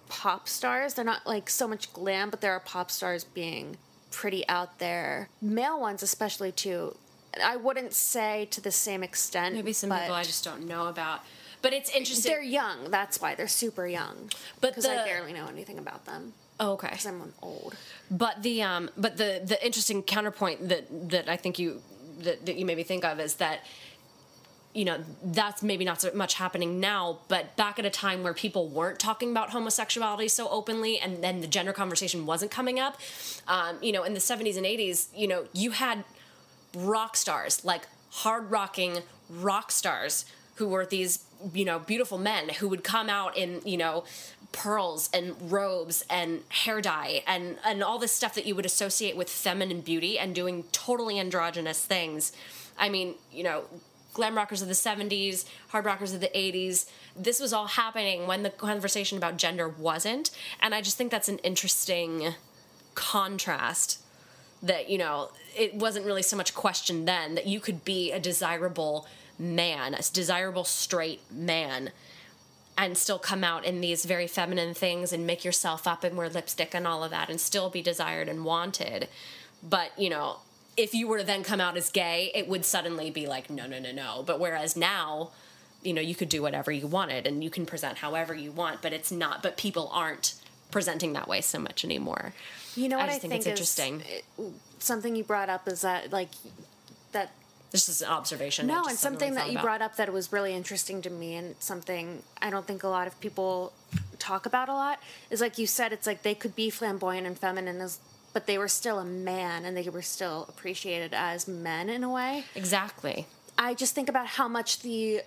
pop 0.08 0.48
stars. 0.48 0.94
They're 0.94 1.04
not 1.04 1.26
like 1.26 1.48
so 1.48 1.68
much 1.68 1.92
glam, 1.92 2.30
but 2.30 2.40
there 2.40 2.52
are 2.52 2.60
pop 2.60 2.90
stars 2.90 3.24
being 3.24 3.76
pretty 4.10 4.46
out 4.48 4.78
there. 4.78 5.28
Male 5.40 5.80
ones 5.80 6.02
especially 6.02 6.52
too. 6.52 6.96
I 7.42 7.56
wouldn't 7.56 7.94
say 7.94 8.46
to 8.50 8.60
the 8.60 8.70
same 8.70 9.02
extent. 9.02 9.54
maybe 9.54 9.72
some 9.72 9.90
people 9.90 10.14
I 10.14 10.22
just 10.22 10.44
don't 10.44 10.66
know 10.66 10.88
about. 10.88 11.20
But 11.62 11.72
it's 11.72 11.90
interesting. 11.90 12.30
they're 12.30 12.42
young. 12.42 12.90
That's 12.90 13.20
why 13.20 13.34
they're 13.34 13.48
super 13.48 13.86
young. 13.86 14.30
But 14.60 14.70
because 14.70 14.86
I 14.86 15.04
barely 15.04 15.32
know 15.32 15.46
anything 15.46 15.78
about 15.78 16.04
them. 16.04 16.34
oh, 16.60 16.72
okay. 16.72 16.88
Because 16.90 17.06
I'm 17.06 17.32
old. 17.40 17.76
But 18.10 18.42
the 18.42 18.62
um, 18.62 18.90
but 18.96 19.16
the 19.16 19.40
the 19.44 19.64
interesting 19.64 20.02
counterpoint 20.02 20.68
that 20.68 21.10
that 21.10 21.28
I 21.28 21.36
think 21.36 21.58
you 21.58 21.80
that, 22.20 22.46
that 22.46 22.56
you 22.56 22.66
maybe 22.66 22.82
think 22.82 23.04
of 23.04 23.20
is 23.20 23.36
that 23.36 23.60
you 24.74 24.84
know 24.84 24.98
that's 25.22 25.62
maybe 25.62 25.84
not 25.84 26.00
so 26.00 26.10
much 26.14 26.34
happening 26.34 26.80
now 26.80 27.18
but 27.28 27.54
back 27.56 27.78
at 27.78 27.84
a 27.84 27.90
time 27.90 28.22
where 28.22 28.32
people 28.32 28.68
weren't 28.68 28.98
talking 28.98 29.30
about 29.30 29.50
homosexuality 29.50 30.28
so 30.28 30.48
openly 30.48 30.98
and 30.98 31.22
then 31.22 31.42
the 31.42 31.46
gender 31.46 31.74
conversation 31.74 32.24
wasn't 32.24 32.50
coming 32.50 32.80
up 32.80 32.98
um, 33.48 33.76
you 33.82 33.92
know 33.92 34.02
in 34.02 34.14
the 34.14 34.20
70s 34.20 34.56
and 34.56 34.64
80s 34.64 35.08
you 35.14 35.28
know 35.28 35.44
you 35.52 35.72
had 35.72 36.04
rock 36.74 37.16
stars 37.16 37.62
like 37.66 37.82
hard 38.10 38.50
rocking 38.50 39.00
rock 39.28 39.70
stars 39.70 40.24
who 40.56 40.66
were 40.68 40.86
these 40.86 41.18
you 41.52 41.64
know 41.64 41.78
beautiful 41.78 42.18
men 42.18 42.48
who 42.48 42.68
would 42.68 42.84
come 42.84 43.08
out 43.08 43.36
in 43.36 43.60
you 43.64 43.76
know 43.76 44.04
pearls 44.52 45.08
and 45.14 45.34
robes 45.50 46.04
and 46.10 46.42
hair 46.48 46.80
dye 46.80 47.22
and 47.26 47.56
and 47.64 47.82
all 47.82 47.98
this 47.98 48.12
stuff 48.12 48.34
that 48.34 48.46
you 48.46 48.54
would 48.54 48.66
associate 48.66 49.16
with 49.16 49.28
feminine 49.30 49.80
beauty 49.80 50.18
and 50.18 50.34
doing 50.34 50.64
totally 50.72 51.18
androgynous 51.18 51.84
things. 51.84 52.32
I 52.78 52.88
mean 52.88 53.14
you 53.32 53.44
know 53.44 53.64
glam 54.14 54.36
rockers 54.36 54.60
of 54.60 54.68
the 54.68 54.74
70s 54.74 55.46
hard 55.68 55.86
rockers 55.86 56.12
of 56.12 56.20
the 56.20 56.30
80s 56.34 56.84
this 57.16 57.40
was 57.40 57.54
all 57.54 57.66
happening 57.66 58.26
when 58.26 58.42
the 58.42 58.50
conversation 58.50 59.16
about 59.16 59.38
gender 59.38 59.68
wasn't. 59.68 60.30
And 60.60 60.74
i 60.74 60.80
just 60.80 60.96
think 60.96 61.10
that's 61.10 61.28
an 61.28 61.38
interesting 61.38 62.34
contrast 62.94 64.02
that 64.62 64.88
you 64.88 64.98
know 64.98 65.30
it 65.56 65.74
wasn't 65.74 66.06
really 66.06 66.22
so 66.22 66.36
much 66.36 66.54
questioned 66.54 67.06
then 67.06 67.34
that 67.34 67.46
you 67.46 67.60
could 67.60 67.84
be 67.84 68.12
a 68.12 68.20
desirable 68.20 69.06
man 69.42 69.94
a 69.94 70.02
desirable 70.12 70.64
straight 70.64 71.20
man 71.30 71.90
and 72.78 72.96
still 72.96 73.18
come 73.18 73.44
out 73.44 73.64
in 73.64 73.80
these 73.80 74.04
very 74.06 74.26
feminine 74.26 74.72
things 74.72 75.12
and 75.12 75.26
make 75.26 75.44
yourself 75.44 75.86
up 75.86 76.04
and 76.04 76.16
wear 76.16 76.28
lipstick 76.28 76.74
and 76.74 76.86
all 76.86 77.04
of 77.04 77.10
that 77.10 77.28
and 77.28 77.40
still 77.40 77.68
be 77.68 77.82
desired 77.82 78.28
and 78.28 78.44
wanted. 78.44 79.08
But 79.62 79.90
you 79.98 80.08
know 80.08 80.36
if 80.76 80.94
you 80.94 81.06
were 81.06 81.18
to 81.18 81.24
then 81.24 81.42
come 81.42 81.60
out 81.60 81.76
as 81.76 81.90
gay 81.90 82.30
it 82.34 82.48
would 82.48 82.64
suddenly 82.64 83.10
be 83.10 83.26
like 83.26 83.50
no 83.50 83.66
no 83.66 83.78
no 83.78 83.92
no. 83.92 84.22
But 84.26 84.40
whereas 84.40 84.76
now 84.76 85.30
you 85.82 85.92
know 85.92 86.00
you 86.00 86.14
could 86.14 86.28
do 86.28 86.40
whatever 86.40 86.70
you 86.70 86.86
wanted 86.86 87.26
and 87.26 87.42
you 87.42 87.50
can 87.50 87.66
present 87.66 87.98
however 87.98 88.32
you 88.34 88.52
want 88.52 88.80
but 88.80 88.92
it's 88.92 89.10
not 89.10 89.42
but 89.42 89.56
people 89.56 89.90
aren't 89.92 90.34
presenting 90.70 91.12
that 91.12 91.28
way 91.28 91.40
so 91.40 91.58
much 91.58 91.84
anymore. 91.84 92.32
You 92.74 92.88
know 92.88 92.96
I 92.96 93.00
what 93.00 93.08
I, 93.08 93.12
just 93.12 93.20
think 93.22 93.34
it's 93.34 93.46
is- 93.46 93.50
interesting. 93.50 94.02
Eh, 94.10 94.44
something 94.78 95.14
you 95.14 95.24
brought 95.24 95.50
up 95.50 95.68
is 95.68 95.82
that 95.82 96.10
like 96.12 96.30
that 97.12 97.32
This 97.72 97.88
is 97.88 98.02
an 98.02 98.08
observation. 98.08 98.66
No, 98.66 98.84
and 98.84 98.98
something 98.98 99.34
that 99.34 99.46
you 99.46 99.52
about. 99.52 99.62
brought 99.64 99.82
up 99.82 99.96
that 99.96 100.12
was 100.12 100.30
really 100.32 100.54
interesting 100.54 101.00
to 101.02 101.10
me, 101.10 101.34
and 101.36 101.54
something 101.58 102.22
I 102.40 102.50
don't 102.50 102.66
think 102.66 102.82
a 102.84 102.88
lot 102.88 103.06
of 103.06 103.18
people 103.20 103.72
talk 104.18 104.46
about 104.46 104.68
a 104.68 104.74
lot 104.74 105.00
is 105.30 105.40
like 105.40 105.58
you 105.58 105.66
said, 105.66 105.92
it's 105.92 106.06
like 106.06 106.22
they 106.22 106.34
could 106.34 106.54
be 106.54 106.68
flamboyant 106.70 107.26
and 107.26 107.36
feminine, 107.38 107.80
as, 107.80 107.98
but 108.34 108.46
they 108.46 108.58
were 108.58 108.68
still 108.68 108.98
a 108.98 109.04
man, 109.04 109.64
and 109.64 109.74
they 109.76 109.88
were 109.88 110.02
still 110.02 110.44
appreciated 110.48 111.12
as 111.14 111.48
men 111.48 111.88
in 111.88 112.04
a 112.04 112.10
way. 112.10 112.44
Exactly. 112.54 113.26
I 113.58 113.74
just 113.74 113.94
think 113.94 114.08
about 114.08 114.26
how 114.26 114.48
much 114.48 114.80
the 114.80 115.22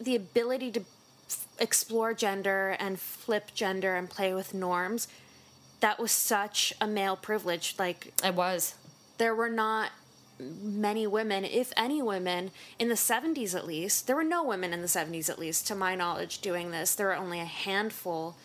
the 0.00 0.14
ability 0.16 0.70
to 0.70 0.80
f- 0.80 1.46
explore 1.58 2.14
gender 2.14 2.76
and 2.78 2.98
flip 2.98 3.52
gender 3.54 3.96
and 3.96 4.08
play 4.08 4.32
with 4.32 4.54
norms 4.54 5.08
that 5.80 5.98
was 5.98 6.10
such 6.12 6.72
a 6.80 6.86
male 6.86 7.16
privilege 7.16 7.74
like 7.78 8.12
It 8.24 8.34
was. 8.34 8.74
there 9.18 9.34
were 9.34 9.48
not 9.48 9.90
many 10.62 11.06
women, 11.06 11.44
if 11.44 11.72
any 11.76 12.00
women, 12.02 12.50
in 12.78 12.88
the 12.88 12.94
70s 12.94 13.54
at 13.54 13.66
least. 13.66 14.06
There 14.06 14.16
were 14.16 14.24
no 14.24 14.42
women 14.42 14.72
in 14.72 14.80
the 14.80 14.86
70s 14.88 15.28
at 15.28 15.38
least, 15.38 15.66
to 15.68 15.74
my 15.74 15.94
knowledge, 15.94 16.40
doing 16.40 16.70
this. 16.70 16.94
There 16.94 17.06
were 17.08 17.16
only 17.16 17.40
a 17.40 17.44
handful, 17.44 18.36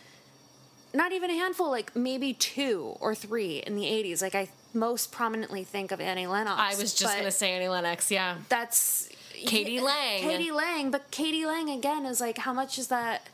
not 0.94 1.12
even 1.12 1.30
a 1.30 1.34
handful, 1.36 1.70
like 1.70 1.96
maybe 1.96 2.34
two 2.34 2.96
or 3.00 3.16
three 3.16 3.58
in 3.60 3.76
the 3.76 3.84
80s. 3.86 4.22
Like 4.22 4.36
I 4.36 4.50
most 4.74 5.12
prominently 5.12 5.64
think 5.64 5.92
of 5.92 6.02
Annie 6.02 6.28
Lennox. 6.28 6.60
I 6.60 6.80
was 6.82 6.94
just 6.94 7.14
going 7.14 7.26
to 7.26 7.32
say 7.32 7.52
Annie 7.54 7.70
Lennox. 7.70 8.12
Yeah. 8.12 8.38
That's 8.50 9.10
k.d. 9.34 9.80
lang. 9.80 10.22
k.d. 10.22 10.52
lang, 10.52 10.92
but 10.92 11.12
k.d. 11.12 11.46
lang 11.46 11.70
again 11.70 12.06
is 12.06 12.20
like, 12.20 12.38
how 12.40 12.52
much 12.54 12.78
is 12.78 12.88
that? 12.88 13.28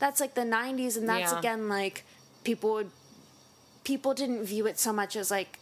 That's 0.00 0.18
like 0.20 0.34
the 0.34 0.42
90s, 0.42 0.96
and 0.96 1.08
that's 1.08 1.30
Yeah. 1.32 1.38
again 1.38 1.68
like 1.68 2.04
people 2.42 2.72
would. 2.74 2.90
People 3.84 4.12
didn't 4.14 4.44
view 4.44 4.66
it 4.66 4.78
so 4.78 4.92
much 4.92 5.16
as 5.16 5.30
like, 5.30 5.58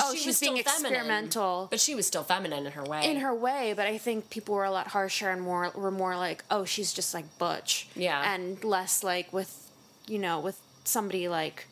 oh, 0.00 0.12
she 0.12 0.18
she's 0.18 0.26
was 0.26 0.36
still 0.36 0.52
being 0.54 0.60
experimental 0.60 1.68
but 1.70 1.80
she 1.80 1.94
was 1.94 2.06
still 2.06 2.22
feminine 2.22 2.66
in 2.66 2.72
her 2.72 2.84
way. 2.84 3.10
in 3.10 3.18
her 3.18 3.34
way, 3.34 3.72
but 3.76 3.86
I 3.86 3.98
think 3.98 4.30
people 4.30 4.54
were 4.54 4.64
a 4.64 4.70
lot 4.70 4.88
harsher 4.88 5.30
and 5.30 5.42
more 5.42 5.70
were 5.74 5.90
more 5.90 6.16
like, 6.16 6.44
oh, 6.50 6.64
she's 6.64 6.92
just 6.92 7.14
like 7.14 7.26
butch, 7.38 7.88
Yeah. 7.94 8.32
and 8.34 8.62
less 8.64 9.02
like 9.02 9.32
with, 9.32 9.70
you 10.06 10.18
know, 10.18 10.40
with 10.40 10.58
somebody 10.84 11.28
like, 11.28 11.66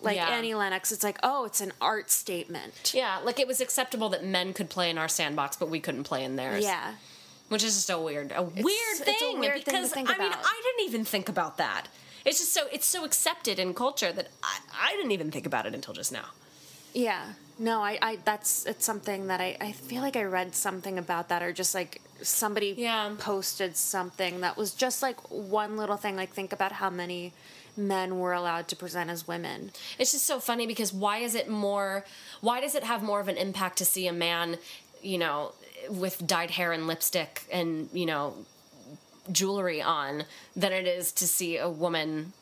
like 0.00 0.16
Yeah. 0.16 0.28
Annie 0.28 0.54
Lennox. 0.54 0.90
It's 0.92 1.04
like, 1.04 1.18
oh, 1.22 1.44
it's 1.44 1.60
an 1.60 1.72
art 1.80 2.10
statement. 2.10 2.92
Yeah, 2.94 3.18
like 3.24 3.38
it 3.38 3.46
was 3.46 3.60
acceptable 3.60 4.08
that 4.10 4.24
men 4.24 4.52
could 4.52 4.68
play 4.70 4.90
in 4.90 4.98
our 4.98 5.08
sandbox, 5.08 5.56
but 5.56 5.68
we 5.70 5.80
couldn't 5.80 6.04
play 6.04 6.24
in 6.24 6.36
theirs. 6.36 6.64
Yeah, 6.64 6.94
which 7.48 7.62
is 7.62 7.74
just 7.74 7.90
a 7.90 7.98
weird, 7.98 8.32
a 8.34 8.42
weird 8.42 8.66
it's 8.66 9.00
a 9.00 9.04
thing. 9.04 9.38
weird 9.40 9.54
thing 9.64 9.64
to 9.64 9.70
because 9.70 9.92
think 9.92 10.08
I 10.10 10.18
mean. 10.18 10.32
I 10.32 10.60
didn't 10.64 10.88
even 10.88 11.04
think 11.04 11.28
about 11.28 11.56
that. 11.58 11.86
It's 12.24 12.38
just 12.38 12.52
so 12.54 12.66
it's 12.72 12.86
so 12.86 13.04
accepted 13.04 13.58
in 13.58 13.74
culture 13.74 14.12
that 14.12 14.28
I, 14.42 14.58
I 14.80 14.92
didn't 14.96 15.10
even 15.12 15.30
think 15.30 15.44
about 15.46 15.66
it 15.66 15.74
until 15.74 15.92
just 15.94 16.12
now. 16.12 16.26
Yeah. 16.92 17.32
No, 17.58 17.82
I, 17.82 17.98
I 18.02 18.18
that's 18.24 18.66
it's 18.66 18.84
something 18.84 19.28
that 19.28 19.40
I, 19.40 19.56
I 19.60 19.72
feel 19.72 20.02
like 20.02 20.16
I 20.16 20.24
read 20.24 20.54
something 20.54 20.98
about 20.98 21.28
that 21.28 21.42
or 21.42 21.52
just 21.52 21.74
like 21.74 22.00
somebody 22.22 22.74
Yeah. 22.76 23.14
posted 23.18 23.76
something 23.76 24.40
that 24.40 24.56
was 24.56 24.72
just 24.74 25.02
like 25.02 25.20
one 25.30 25.76
little 25.76 25.96
thing. 25.96 26.16
Like 26.16 26.30
think 26.30 26.52
about 26.52 26.72
how 26.72 26.90
many 26.90 27.32
men 27.76 28.18
were 28.18 28.32
allowed 28.32 28.68
to 28.68 28.76
present 28.76 29.10
as 29.10 29.28
women. 29.28 29.70
It's 29.98 30.12
just 30.12 30.26
so 30.26 30.40
funny 30.40 30.66
because 30.66 30.92
why 30.92 31.18
is 31.18 31.34
it 31.34 31.48
more? 31.48 32.04
Why 32.40 32.60
does 32.60 32.74
it 32.74 32.84
have 32.84 33.02
more 33.02 33.20
of 33.20 33.28
an 33.28 33.36
impact 33.36 33.78
to 33.78 33.84
see 33.84 34.06
a 34.06 34.12
man, 34.12 34.56
you 35.02 35.18
know, 35.18 35.52
with 35.88 36.26
dyed 36.26 36.52
hair 36.52 36.72
and 36.72 36.86
lipstick 36.86 37.42
and 37.52 37.88
you 37.92 38.06
know, 38.06 38.34
jewelry 39.30 39.80
on 39.80 40.24
than 40.56 40.72
it 40.72 40.86
is 40.86 41.12
to 41.12 41.26
see 41.28 41.56
a 41.58 41.68
woman 41.68 42.32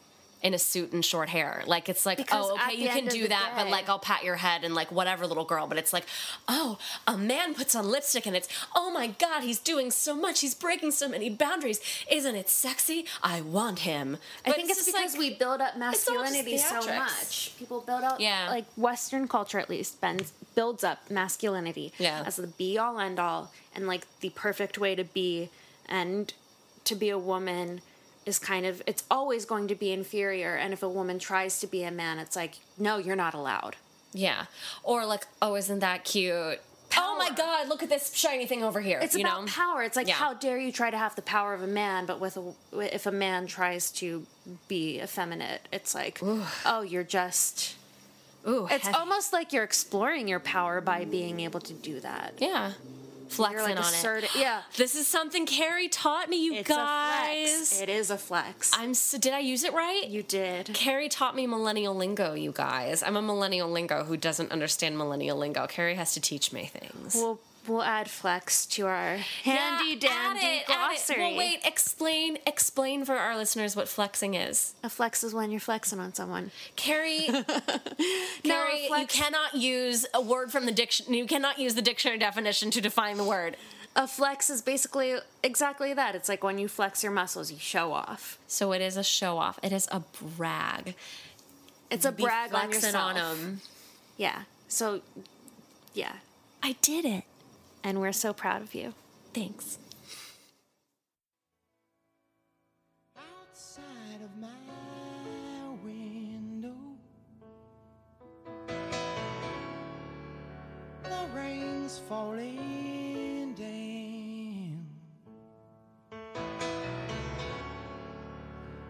in 0.43 0.55
a 0.55 0.59
suit 0.59 0.93
and 0.93 1.05
short 1.05 1.29
hair. 1.29 1.63
Like 1.67 1.89
it's 1.89 2.07
like, 2.07 2.17
Because 2.19 2.47
oh, 2.51 2.55
okay, 2.55 2.75
you 2.77 2.89
can 2.89 3.07
do 3.07 3.29
that, 3.29 3.53
but 3.57 3.69
like 3.69 3.89
I'll 3.89 3.99
pat 3.99 4.25
your 4.25 4.37
head 4.37 4.65
and 4.65 4.75
like 4.75 4.91
whatever, 4.91 5.27
little 5.27 5.45
girl. 5.45 5.67
But 5.67 5.77
it's 5.79 5.93
like, 5.93 6.07
oh, 6.49 6.79
a 7.07 7.19
man 7.19 7.55
puts 7.55 7.75
on 7.75 7.89
lipstick 7.91 8.27
and 8.27 8.35
it's, 8.35 8.49
oh 8.75 8.91
my 8.91 9.09
god, 9.09 9.43
he's 9.43 9.59
doing 9.59 9.91
so 9.91 10.15
much, 10.17 10.41
he's 10.41 10.55
breaking 10.55 10.93
so 10.93 11.09
many 11.09 11.29
boundaries. 11.29 11.81
Isn't 12.11 12.37
it 12.37 12.49
sexy? 12.49 13.07
I 13.23 13.43
want 13.43 13.81
him. 13.81 14.17
I 14.47 14.53
think 14.53 14.71
it's, 14.71 14.79
just 14.85 14.95
because 14.95 15.13
like- 15.13 15.19
we 15.21 15.35
build 15.35 15.61
up 15.61 15.71
it's 15.71 15.79
masculinity 15.79 16.57
so 16.57 16.87
much. 16.87 17.53
People 17.59 17.81
build 17.83 18.03
up, 18.03 18.19
Yeah. 18.19 18.49
like 18.51 18.65
Western 18.77 19.29
culture 19.29 19.59
at 19.59 19.69
least, 19.69 20.01
bends, 20.01 20.33
builds 20.55 20.83
up 20.85 21.11
masculinity 21.11 21.93
Yeah. 21.99 22.23
as 22.27 22.37
the 22.37 22.47
be 22.47 22.79
all 22.79 22.99
end 22.99 23.19
all 23.21 23.53
and 23.75 23.87
like 23.87 24.07
the 24.21 24.31
perfect 24.31 24.79
way 24.79 24.95
to 24.95 25.05
be 25.05 25.51
and 25.87 26.33
to 26.85 26.95
be 26.95 27.11
a 27.11 27.19
woman 27.19 27.83
is 28.27 28.39
kind 28.39 28.67
of 28.67 28.83
it's 28.87 29.05
always 29.11 29.45
going 29.45 29.67
to 29.69 29.75
be 29.75 29.91
inferior 29.93 30.55
and 30.55 30.73
if 30.73 30.83
a 30.83 30.89
woman 30.89 31.19
tries 31.19 31.59
to 31.61 31.67
be 31.67 31.83
a 31.83 31.91
man 31.91 32.19
it's 32.19 32.37
like 32.37 32.57
no 32.79 32.99
you're 32.99 33.17
not 33.17 33.35
allowed 33.35 33.77
Yeah. 34.13 34.47
Or 34.83 35.07
like, 35.07 35.25
oh, 35.41 35.55
isn't 35.57 35.79
that 35.81 36.05
cute? 36.05 36.59
Oh 36.97 37.15
my 37.17 37.31
god, 37.31 37.69
look 37.69 37.83
at 37.85 37.89
this 37.89 38.13
shiny 38.15 38.47
thing 38.47 38.65
over 38.65 38.81
here. 38.81 38.99
it's 39.01 39.15
you 39.15 39.25
about 39.25 39.43
know? 39.43 39.47
power 39.47 39.83
it's 39.85 39.97
like 39.97 40.09
Yeah. 40.09 40.15
how 40.15 40.35
dare 40.35 40.59
you 40.59 40.73
try 40.73 40.91
to 40.91 40.99
have 40.99 41.15
the 41.15 41.23
power 41.23 41.55
of 41.55 41.63
a 41.63 41.67
man 41.69 42.05
but 42.07 42.19
with 42.21 42.37
a, 42.37 42.53
if 42.95 43.07
a 43.07 43.13
man 43.13 43.47
tries 43.47 43.91
to 43.93 44.27
be 44.69 45.01
effeminate 45.01 45.63
it's 45.73 45.95
like 45.95 46.19
oh 46.67 46.83
you're 46.83 47.05
just 47.05 47.77
Ooh, 48.49 48.67
it's 48.71 48.87
heavy. 48.87 48.97
almost 48.99 49.33
like 49.33 49.53
you're 49.53 49.65
exploring 49.65 50.27
your 50.27 50.41
power 50.41 50.81
by 50.81 51.05
being 51.05 51.39
able 51.41 51.61
to 51.61 51.73
do 51.73 52.01
that 52.01 52.35
yeah. 52.39 52.73
Flexing 53.31 53.61
like 53.77 53.77
on 53.77 53.83
assertive 53.83 54.31
it. 54.35 54.41
yeah 54.41 54.63
This 54.77 54.95
is 54.95 55.07
something 55.07 55.47
Carrie 55.47 55.89
taught 55.89 56.29
me, 56.29 56.45
you 56.45 56.55
it's 56.55 56.69
guys. 56.69 57.49
a 57.49 57.57
flex 57.77 57.81
it 57.83 57.89
is 57.89 58.11
a 58.11 58.19
flex 58.19 58.71
I'm 58.75 58.95
so, 58.95 59.19
did 59.19 59.33
I 59.33 59.39
use 59.41 59.65
it 59.65 59.73
right? 59.73 60.07
you 60.09 60.23
did 60.23 60.71
Carrie 60.75 61.09
taught 61.09 61.35
me 61.37 61.47
millennial 61.47 61.95
lingo, 61.95 62.35
you 62.35 62.53
guys. 62.53 63.03
I'm 63.03 63.17
a 63.17 63.23
millennial 63.23 63.71
lingo 63.71 64.05
who 64.05 64.17
doesn't 64.17 64.51
understand 64.53 64.97
millennial 64.99 65.37
lingo. 65.39 65.67
Carrie 65.67 65.95
has 65.97 66.13
to 66.15 66.21
teach 66.21 66.53
me 66.53 66.67
things. 66.67 67.15
we'll 67.15 67.39
we'll 67.71 67.83
add 67.83 68.11
flex 68.11 68.67
to 68.67 68.87
our 68.87 69.17
handy 69.17 69.91
Yeah, 69.91 69.95
add 69.95 70.01
dandy 70.01 70.41
it, 70.41 70.45
add 70.45 70.61
it. 70.61 70.67
glossary 70.67 71.19
Well, 71.21 71.37
wait, 71.37 71.61
explain 71.65 72.39
explain 72.47 73.05
for 73.05 73.15
our 73.17 73.37
listeners 73.37 73.75
what 73.77 73.89
flexing 73.89 74.35
is. 74.35 74.75
a 74.83 74.89
flex 74.91 75.23
is 75.25 75.33
when 75.33 75.51
you're 75.51 75.61
flexing 75.61 76.01
on 76.01 76.13
someone 76.15 76.51
Carrie, 76.77 77.29
Carrie, 78.43 78.83
you 78.83 78.89
flex- 78.89 79.15
cannot 79.15 79.55
use 79.55 80.07
a 80.15 80.21
word 80.21 80.51
from 80.53 80.67
the 80.67 80.73
dictionary. 80.73 81.19
You 81.19 81.27
cannot 81.27 81.59
use 81.59 81.75
the 81.75 81.83
dictionary 81.83 82.19
definition 82.19 82.71
to 82.73 82.81
define 82.81 83.17
the 83.17 83.25
word. 83.25 83.57
A 83.97 84.07
flex 84.07 84.51
is 84.51 84.63
basically 84.63 85.17
exactly 85.43 85.93
that. 85.95 86.15
It's 86.15 86.29
like 86.29 86.45
when 86.45 86.59
you 86.59 86.69
flex 86.69 87.03
your 87.03 87.13
muscles, 87.13 87.51
you 87.51 87.59
show 87.59 87.93
off. 87.93 88.39
So 88.47 88.73
it 88.73 88.81
is 88.81 88.97
a 88.97 89.03
show 89.03 89.37
off. 89.39 89.59
It 89.63 89.73
is 89.73 89.89
a 89.91 90.01
brag. 90.37 90.95
It's 91.91 92.05
a 92.05 92.13
Be 92.13 92.23
brag 92.23 92.55
on 92.55 92.71
yourself. 92.71 93.17
on. 93.17 93.61
Yeah. 94.17 94.43
So, 94.69 95.01
yeah. 95.93 96.13
I 96.63 96.77
did 96.83 97.05
it. 97.05 97.25
And 97.83 98.01
we're 98.01 98.13
so 98.13 98.33
proud 98.33 98.63
of 98.63 98.75
you. 98.75 98.95
Thanks. 99.33 99.79
outside 103.51 104.23
of 104.25 104.37
my 104.41 104.49
window. 105.85 106.75
The 111.03 111.27
rain's 111.35 112.01
falling 112.09 113.55
down. 113.55 114.87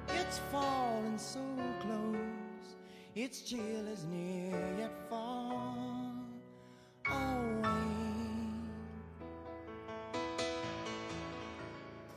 It's 0.09 0.41
falling 0.53 1.19
so 1.19 1.41
close, 1.81 2.77
its 3.15 3.43
chill 3.43 3.87
is 3.89 4.05
near 4.05 4.77
yet 4.79 4.93
far 5.09 6.15
away. 7.07 7.70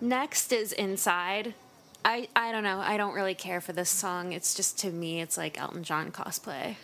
Next 0.04 0.52
is 0.52 0.74
Inside. 0.74 1.54
I, 2.04 2.28
I 2.36 2.52
don't 2.52 2.64
know. 2.64 2.80
I 2.80 2.98
don't 2.98 3.14
really 3.14 3.36
care 3.36 3.62
for 3.62 3.72
this 3.72 3.90
song. 3.90 4.34
It's 4.34 4.54
just 4.54 4.78
to 4.80 4.92
me, 4.92 5.22
it's 5.22 5.38
like 5.38 5.58
Elton 5.58 5.84
John 5.84 6.12
cosplay. 6.12 6.76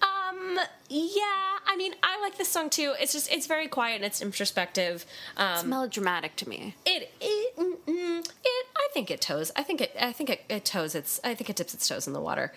Um. 0.00 0.58
Yeah. 0.88 1.42
I 1.68 1.74
mean, 1.76 1.92
I 2.02 2.18
like 2.22 2.38
this 2.38 2.48
song 2.48 2.70
too. 2.70 2.94
It's 2.98 3.12
just 3.12 3.30
it's 3.30 3.46
very 3.46 3.68
quiet 3.68 3.96
and 3.96 4.04
it's 4.06 4.22
introspective. 4.22 5.04
Um, 5.36 5.54
It's 5.56 5.64
melodramatic 5.64 6.36
to 6.36 6.48
me. 6.48 6.74
it 6.86 7.12
it 7.20 7.56
mm, 7.58 7.76
mm, 7.86 8.18
it 8.20 8.66
I 8.76 8.88
think 8.94 9.10
it 9.10 9.20
toes. 9.20 9.52
I 9.56 9.62
think 9.62 9.82
it 9.82 9.94
I 10.00 10.12
think 10.12 10.30
it, 10.30 10.42
it 10.48 10.64
toes 10.64 10.94
its 10.94 11.20
I 11.24 11.34
think 11.34 11.50
it 11.50 11.56
dips 11.56 11.74
its 11.74 11.86
toes 11.88 12.06
in 12.06 12.12
the 12.14 12.20
water 12.20 12.52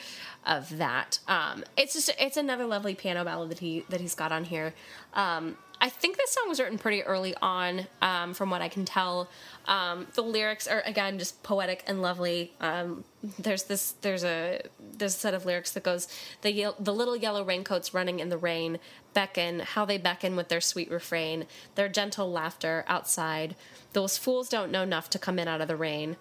of 0.45 0.77
that. 0.77 1.19
Um 1.27 1.63
it's 1.75 1.93
just 1.93 2.11
it's 2.17 2.37
another 2.37 2.65
lovely 2.65 2.95
piano 2.95 3.25
ballad 3.25 3.49
that 3.51 3.59
he 3.59 3.83
that 3.89 3.99
he's 3.99 4.15
got 4.15 4.31
on 4.31 4.45
here. 4.45 4.73
Um 5.13 5.57
I 5.81 5.87
think 5.89 6.17
this 6.17 6.31
song 6.31 6.49
was 6.49 6.59
written 6.59 6.77
pretty 6.77 7.03
early 7.03 7.35
on, 7.41 7.87
um, 8.01 8.33
from 8.33 8.49
what 8.49 8.61
I 8.61 8.67
can 8.67 8.83
tell. 8.83 9.29
Um, 9.65 10.07
the 10.13 10.21
lyrics 10.21 10.67
are 10.67 10.81
again 10.81 11.17
just 11.17 11.41
poetic 11.41 11.83
and 11.87 12.01
lovely. 12.01 12.53
Um, 12.59 13.05
there's 13.37 13.63
this 13.63 13.93
there's 14.01 14.23
a 14.23 14.61
there's 14.97 15.15
a 15.15 15.17
set 15.17 15.33
of 15.33 15.45
lyrics 15.45 15.71
that 15.71 15.83
goes 15.83 16.07
the 16.41 16.51
ye- 16.51 16.71
the 16.79 16.93
little 16.93 17.15
yellow 17.15 17.43
raincoats 17.43 17.93
running 17.93 18.19
in 18.19 18.29
the 18.29 18.37
rain 18.37 18.79
beckon 19.13 19.59
how 19.59 19.85
they 19.85 19.97
beckon 19.97 20.35
with 20.35 20.47
their 20.49 20.61
sweet 20.61 20.89
refrain 20.89 21.45
their 21.75 21.89
gentle 21.89 22.31
laughter 22.31 22.85
outside 22.87 23.55
those 23.93 24.17
fools 24.17 24.47
don't 24.47 24.71
know 24.71 24.83
enough 24.83 25.09
to 25.09 25.19
come 25.19 25.37
in 25.39 25.47
out 25.47 25.59
of 25.59 25.67
the 25.67 25.75
rain 25.75 26.15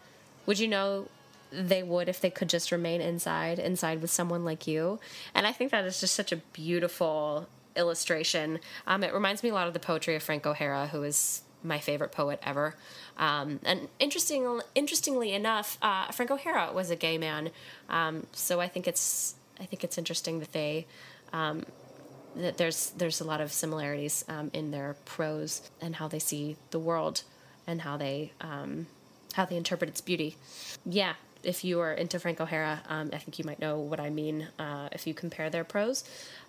would 0.46 0.59
you 0.59 0.66
know 0.66 1.06
they 1.52 1.82
would 1.82 2.09
if 2.09 2.20
they 2.20 2.30
could 2.30 2.48
just 2.48 2.72
remain 2.72 3.00
inside 3.00 3.59
inside 3.59 4.00
with 4.02 4.11
someone 4.11 4.44
like 4.44 4.66
you 4.66 4.98
and 5.34 5.46
i 5.46 5.52
think 5.52 5.70
that 5.70 5.84
is 5.84 6.00
just 6.00 6.14
such 6.14 6.32
a 6.32 6.36
beautiful 6.36 7.46
illustration 7.79 8.59
um, 8.87 9.03
it 9.03 9.14
reminds 9.14 9.43
me 9.43 9.49
a 9.49 9.55
lot 9.55 9.66
of 9.66 9.72
the 9.72 9.81
poetry 9.81 10.14
of 10.14 10.22
frank 10.22 10.47
o'hara 10.47 10.89
who 10.89 11.03
is 11.03 11.43
my 11.62 11.79
favorite 11.79 12.12
poet 12.12 12.39
ever 12.45 12.76
um, 13.16 13.59
and 13.64 13.89
interesting, 13.99 14.61
interestingly 14.74 15.33
enough 15.33 15.79
uh, 15.81 16.11
frank 16.12 16.31
o'hara 16.31 16.70
was 16.72 16.91
a 16.91 16.97
gay 16.97 17.16
man 17.16 17.51
um, 17.89 18.26
so 18.33 18.61
i 18.61 18.68
think 18.68 18.87
it's 18.87 19.37
i 19.61 19.64
think 19.64 19.83
it's 19.83 19.97
interesting 19.97 20.41
that 20.41 20.53
they 20.53 20.87
um, 21.33 21.64
that 22.37 22.57
there's 22.57 22.91
there's 22.91 23.20
a 23.20 23.24
lot 23.24 23.41
of 23.41 23.53
similarities 23.53 24.24
um, 24.29 24.51
in 24.53 24.70
their 24.70 24.97
prose 25.05 25.70
and 25.81 25.97
how 25.97 26.09
they 26.09 26.18
see 26.18 26.57
the 26.70 26.79
world 26.79 27.22
and 27.66 27.83
how 27.83 27.97
they 27.97 28.33
um, 28.41 28.87
how 29.35 29.45
they 29.45 29.57
interpret 29.57 29.91
its 29.91 30.01
beauty. 30.01 30.37
Yeah, 30.85 31.14
if 31.43 31.64
you 31.64 31.81
are 31.81 31.93
into 31.93 32.18
Frank 32.18 32.41
O'Hara, 32.41 32.81
um, 32.89 33.11
I 33.12 33.18
think 33.18 33.39
you 33.39 33.45
might 33.45 33.61
know 33.61 33.79
what 33.79 34.01
I 34.01 34.11
mean 34.11 34.49
uh, 34.59 34.89
if 34.93 35.07
you 35.07 35.14
compare 35.14 35.51
their 35.51 35.64
prose. 35.64 36.05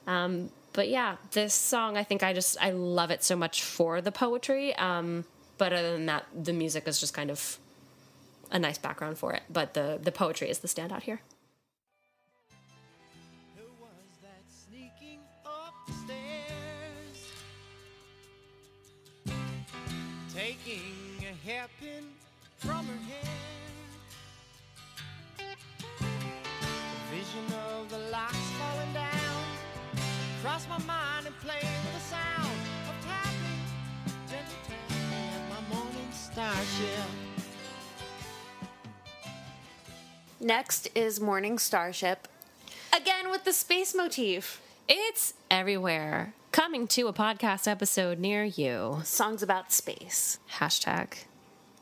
Um, 0.08 0.50
but 0.74 0.90
yeah, 0.90 1.18
this 1.32 1.54
song 1.54 1.98
I 1.98 2.04
think 2.04 2.24
I 2.24 2.34
just 2.34 2.58
I 2.62 2.72
love 2.72 3.12
it 3.12 3.24
so 3.24 3.36
much 3.36 3.64
for 3.64 4.02
the 4.02 4.12
poetry. 4.12 4.76
Um, 4.76 5.26
but 5.58 5.74
other 5.74 5.92
than 5.92 6.06
that, 6.06 6.26
the 6.34 6.54
music 6.54 6.88
is 6.88 7.00
just 7.00 7.14
kind 7.14 7.30
of 7.30 7.58
a 8.52 8.60
nice 8.60 8.78
background 8.78 9.18
for 9.18 9.34
it. 9.34 9.44
But 9.50 9.74
the 9.74 10.00
the 10.02 10.12
poetry 10.12 10.50
is 10.50 10.60
the 10.60 10.68
standout 10.68 11.04
here. 11.04 11.22
Who 13.58 13.64
Crossed 30.50 30.68
my 30.68 30.80
mind 30.80 31.28
and 31.28 31.40
played 31.42 31.62
with 31.62 31.94
the 31.94 32.00
sound 32.00 32.60
of 32.90 33.06
tapping, 33.06 33.62
gentle 34.28 34.56
tapping 34.68 35.30
at 35.30 35.48
my 35.48 35.76
morning 35.76 36.12
starship. 36.12 37.06
Next 40.40 40.90
is 40.96 41.22
Morning 41.22 41.60
Starship. 41.60 42.28
Again 42.92 43.30
with 43.30 43.44
the 43.44 43.54
space 43.54 43.94
motif. 43.94 44.60
It's 44.88 45.36
everywhere. 45.52 46.34
Coming 46.52 46.88
to 46.88 47.08
a 47.08 47.14
podcast 47.14 47.68
episode 47.68 48.18
near 48.18 48.44
you. 48.44 49.02
Songs 49.04 49.44
about 49.44 49.72
space. 49.72 50.40
Hashtag 50.54 51.26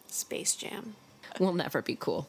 Space 0.08 0.58
Jam. 0.58 0.96
will 1.40 1.54
never 1.54 1.82
be 1.82 1.96
cool. 1.96 2.28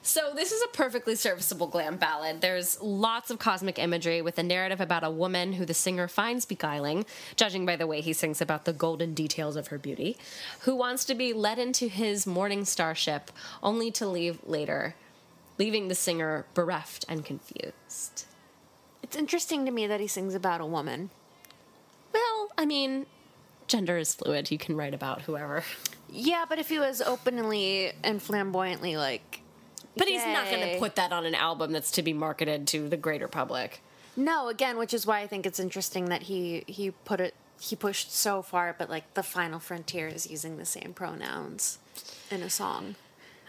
So, 0.00 0.32
this 0.34 0.52
is 0.52 0.62
a 0.62 0.68
perfectly 0.68 1.16
serviceable 1.16 1.66
glam 1.66 1.96
ballad. 1.96 2.40
There's 2.40 2.80
lots 2.80 3.30
of 3.30 3.38
cosmic 3.38 3.78
imagery 3.78 4.22
with 4.22 4.38
a 4.38 4.42
narrative 4.42 4.80
about 4.80 5.04
a 5.04 5.10
woman 5.10 5.54
who 5.54 5.66
the 5.66 5.74
singer 5.74 6.08
finds 6.08 6.46
beguiling, 6.46 7.04
judging 7.36 7.66
by 7.66 7.76
the 7.76 7.86
way 7.86 8.00
he 8.00 8.12
sings 8.12 8.40
about 8.40 8.64
the 8.64 8.72
golden 8.72 9.12
details 9.12 9.56
of 9.56 9.68
her 9.68 9.78
beauty, 9.78 10.16
who 10.60 10.74
wants 10.74 11.04
to 11.06 11.14
be 11.14 11.32
led 11.32 11.58
into 11.58 11.88
his 11.88 12.26
morning 12.26 12.64
starship 12.64 13.30
only 13.62 13.90
to 13.90 14.08
leave 14.08 14.38
later, 14.46 14.94
leaving 15.58 15.88
the 15.88 15.94
singer 15.94 16.46
bereft 16.54 17.04
and 17.08 17.24
confused. 17.24 18.24
It's 19.02 19.16
interesting 19.16 19.64
to 19.66 19.72
me 19.72 19.86
that 19.86 20.00
he 20.00 20.06
sings 20.06 20.34
about 20.34 20.60
a 20.60 20.66
woman. 20.66 21.10
Well, 22.12 22.50
I 22.56 22.64
mean, 22.66 23.06
gender 23.66 23.98
is 23.98 24.14
fluid. 24.14 24.50
You 24.50 24.58
can 24.58 24.76
write 24.76 24.94
about 24.94 25.22
whoever. 25.22 25.64
Yeah, 26.10 26.44
but 26.48 26.58
if 26.58 26.68
he 26.68 26.78
was 26.78 27.02
openly 27.02 27.92
and 28.02 28.22
flamboyantly 28.22 28.96
like 28.96 29.42
But 29.98 30.08
he's 30.08 30.24
not 30.24 30.50
going 30.50 30.72
to 30.72 30.78
put 30.78 30.96
that 30.96 31.12
on 31.12 31.26
an 31.26 31.34
album 31.34 31.72
that's 31.72 31.90
to 31.92 32.02
be 32.02 32.12
marketed 32.12 32.66
to 32.68 32.88
the 32.88 32.96
greater 32.96 33.28
public. 33.28 33.82
No, 34.16 34.48
again, 34.48 34.78
which 34.78 34.94
is 34.94 35.06
why 35.06 35.20
I 35.20 35.26
think 35.26 35.46
it's 35.46 35.60
interesting 35.60 36.06
that 36.06 36.22
he 36.22 36.64
he 36.66 36.90
put 36.90 37.20
it 37.20 37.34
he 37.60 37.76
pushed 37.76 38.12
so 38.12 38.42
far, 38.42 38.74
but 38.76 38.88
like 38.88 39.14
the 39.14 39.22
final 39.22 39.58
frontier 39.58 40.08
is 40.08 40.30
using 40.30 40.58
the 40.58 40.64
same 40.64 40.92
pronouns 40.92 41.78
in 42.30 42.42
a 42.42 42.50
song. 42.50 42.94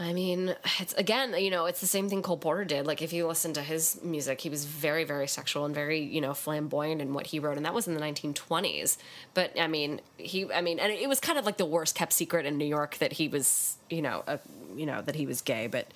I 0.02 0.14
mean, 0.14 0.56
it's 0.80 0.94
again, 0.94 1.36
you 1.38 1.52
know, 1.52 1.66
it's 1.66 1.82
the 1.82 1.88
same 1.88 2.08
thing 2.10 2.22
Cole 2.22 2.38
Porter 2.38 2.64
did. 2.64 2.88
Like, 2.88 3.02
if 3.02 3.12
you 3.12 3.28
listen 3.28 3.52
to 3.54 3.62
his 3.62 4.02
music, 4.02 4.40
he 4.40 4.50
was 4.50 4.64
very, 4.64 5.04
very 5.04 5.28
sexual 5.28 5.66
and 5.66 5.76
very, 5.76 6.00
you 6.00 6.22
know, 6.22 6.34
flamboyant 6.34 7.02
in 7.02 7.14
what 7.14 7.28
he 7.28 7.40
wrote, 7.40 7.58
and 7.58 7.66
that 7.66 7.74
was 7.74 7.86
in 7.86 7.96
the 7.96 8.00
1920s. 8.00 8.98
But 9.34 9.60
I 9.60 9.68
mean, 9.68 10.00
he, 10.18 10.52
I 10.54 10.62
mean, 10.62 10.80
and 10.80 10.92
it 10.94 11.10
was 11.10 11.20
kind 11.20 11.38
of 11.38 11.46
like 11.46 11.58
the 11.58 11.66
worst 11.66 11.96
kept 11.96 12.14
secret 12.14 12.46
in 12.46 12.58
New 12.58 12.66
York 12.66 12.98
that 13.00 13.14
he 13.14 13.28
was, 13.28 13.76
you 13.90 14.02
know, 14.02 14.24
a, 14.26 14.40
you 14.74 14.86
know, 14.86 15.02
that 15.02 15.16
he 15.16 15.26
was 15.26 15.42
gay. 15.42 15.68
But 15.68 15.88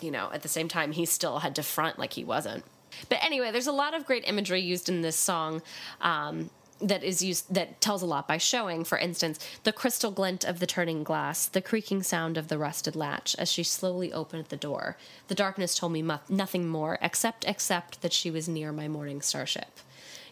you 0.00 0.12
know, 0.12 0.30
at 0.32 0.42
the 0.42 0.48
same 0.48 0.68
time, 0.68 0.92
he 0.92 1.04
still 1.04 1.40
had 1.40 1.56
to 1.56 1.62
front 1.64 1.98
like 1.98 2.12
he 2.12 2.22
wasn't. 2.22 2.64
But 3.08 3.18
anyway, 3.24 3.50
there's 3.50 3.66
a 3.66 3.72
lot 3.72 3.94
of 3.94 4.06
great 4.06 4.24
imagery 4.28 4.60
used 4.60 4.88
in 4.88 5.02
this 5.02 5.16
song. 5.16 5.62
Um, 6.00 6.50
that 6.82 7.02
is 7.02 7.22
used 7.22 7.52
that 7.54 7.80
tells 7.80 8.02
a 8.02 8.06
lot 8.06 8.28
by 8.28 8.38
showing, 8.38 8.84
for 8.84 8.98
instance, 8.98 9.38
the 9.62 9.72
crystal 9.72 10.10
glint 10.10 10.44
of 10.44 10.58
the 10.58 10.66
turning 10.66 11.04
glass, 11.04 11.46
the 11.46 11.62
creaking 11.62 12.02
sound 12.02 12.36
of 12.36 12.48
the 12.48 12.58
rusted 12.58 12.96
latch 12.96 13.36
as 13.38 13.50
she 13.50 13.62
slowly 13.62 14.12
opened 14.12 14.46
the 14.46 14.56
door. 14.56 14.96
The 15.28 15.34
darkness 15.34 15.74
told 15.74 15.92
me 15.92 16.02
mu- 16.02 16.18
nothing 16.28 16.68
more, 16.68 16.98
except 17.00 17.44
except 17.46 18.02
that 18.02 18.12
she 18.12 18.30
was 18.30 18.48
near 18.48 18.72
my 18.72 18.88
morning 18.88 19.22
starship. 19.22 19.80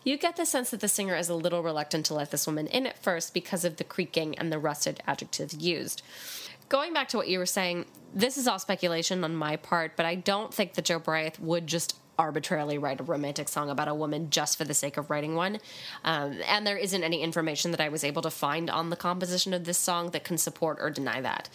You 0.03 0.17
get 0.17 0.37
the 0.37 0.47
sense 0.47 0.71
that 0.71 0.81
the 0.81 0.89
singer 0.89 1.15
is 1.15 1.29
a 1.29 1.35
little 1.35 1.63
reluctant 1.63 2.07
to 2.07 2.15
let 2.15 2.31
this 2.31 2.47
woman 2.47 2.67
in 2.69 2.87
at 2.87 3.03
first 3.03 3.35
because 3.35 3.65
of 3.65 3.77
the 3.77 3.85
creaking 3.85 4.39
and 4.39 4.51
the 4.51 4.59
rusted 4.59 5.03
adjectives 5.07 5.55
used. 5.55 6.03
Going 6.71 6.95
back 6.95 7.09
to 7.09 7.17
what 7.17 7.29
you 7.29 7.39
were 7.39 7.47
saying, 7.47 7.85
this 8.15 8.39
is 8.39 8.49
all 8.49 8.59
speculation 8.59 9.23
on 9.25 9.37
my 9.37 9.57
part, 9.57 9.97
but 9.97 10.07
I 10.07 10.15
don't 10.15 10.55
think 10.55 10.75
that 10.75 10.87
Jobriath 10.87 11.39
would 11.39 11.67
just 11.67 11.97
arbitrarily 12.21 12.77
write 12.77 13.01
a 13.01 13.03
romantic 13.03 13.49
song 13.49 13.71
about 13.71 13.89
a 13.89 13.95
woman 13.95 14.29
just 14.29 14.59
for 14.59 14.65
the 14.65 14.75
sake 14.75 14.99
of 14.99 15.09
writing 15.09 15.35
one. 15.35 15.59
Um, 16.05 16.39
and 16.47 16.67
there 16.67 16.77
isn't 16.77 17.03
any 17.03 17.23
information 17.23 17.71
that 17.71 17.81
I 17.81 17.89
was 17.89 18.05
able 18.05 18.21
to 18.23 18.31
find 18.31 18.69
on 18.69 18.91
the 18.91 18.97
composition 18.97 19.55
of 19.55 19.65
this 19.65 19.79
song 19.79 20.11
that 20.11 20.23
can 20.23 20.37
support 20.37 20.77
or 20.81 20.91
deny 20.91 21.23
that. 21.23 21.49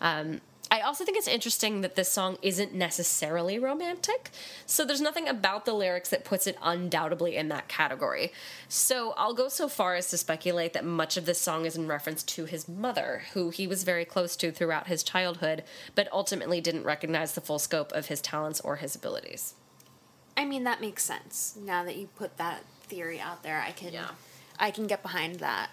Um, 0.00 0.40
I 0.70 0.80
also 0.80 1.04
think 1.04 1.18
it's 1.18 1.28
interesting 1.28 1.80
that 1.80 1.96
this 1.96 2.10
song 2.10 2.38
isn't 2.40 2.72
necessarily 2.72 3.58
romantic. 3.58 4.30
So 4.64 4.84
there's 4.84 5.02
nothing 5.02 5.28
about 5.28 5.64
the 5.64 5.74
lyrics 5.74 6.08
that 6.10 6.24
puts 6.24 6.46
it 6.46 6.56
undoubtedly 6.62 7.36
in 7.36 7.48
that 7.48 7.68
category. 7.68 8.32
So 8.68 9.12
I'll 9.18 9.34
go 9.34 9.48
so 9.48 9.68
far 9.68 9.96
as 9.96 10.08
to 10.10 10.16
speculate 10.16 10.72
that 10.72 10.84
much 10.84 11.16
of 11.16 11.26
this 11.26 11.40
song 11.40 11.66
is 11.66 11.76
in 11.76 11.88
reference 11.88 12.22
to 12.22 12.46
his 12.46 12.68
mother, 12.68 13.24
who 13.34 13.50
he 13.50 13.66
was 13.66 13.82
very 13.82 14.06
close 14.06 14.34
to 14.36 14.52
throughout 14.52 14.86
his 14.86 15.02
childhood, 15.02 15.64
but 15.94 16.08
ultimately 16.10 16.60
didn't 16.60 16.84
recognize 16.84 17.32
the 17.32 17.42
full 17.42 17.58
scope 17.58 17.92
of 17.92 18.06
his 18.06 18.22
talents 18.22 18.60
or 18.60 18.76
his 18.76 18.94
abilities. 18.94 19.54
I 20.36 20.44
mean, 20.44 20.64
that 20.64 20.80
makes 20.80 21.04
sense. 21.04 21.56
Now 21.60 21.84
that 21.84 21.96
you 21.96 22.08
put 22.16 22.36
that 22.38 22.62
theory 22.82 23.20
out 23.20 23.42
there, 23.42 23.60
I 23.60 23.72
can 23.72 23.92
Yeah. 23.92 24.08
I 24.58 24.70
can 24.70 24.86
get 24.86 25.02
behind 25.02 25.36
that. 25.40 25.70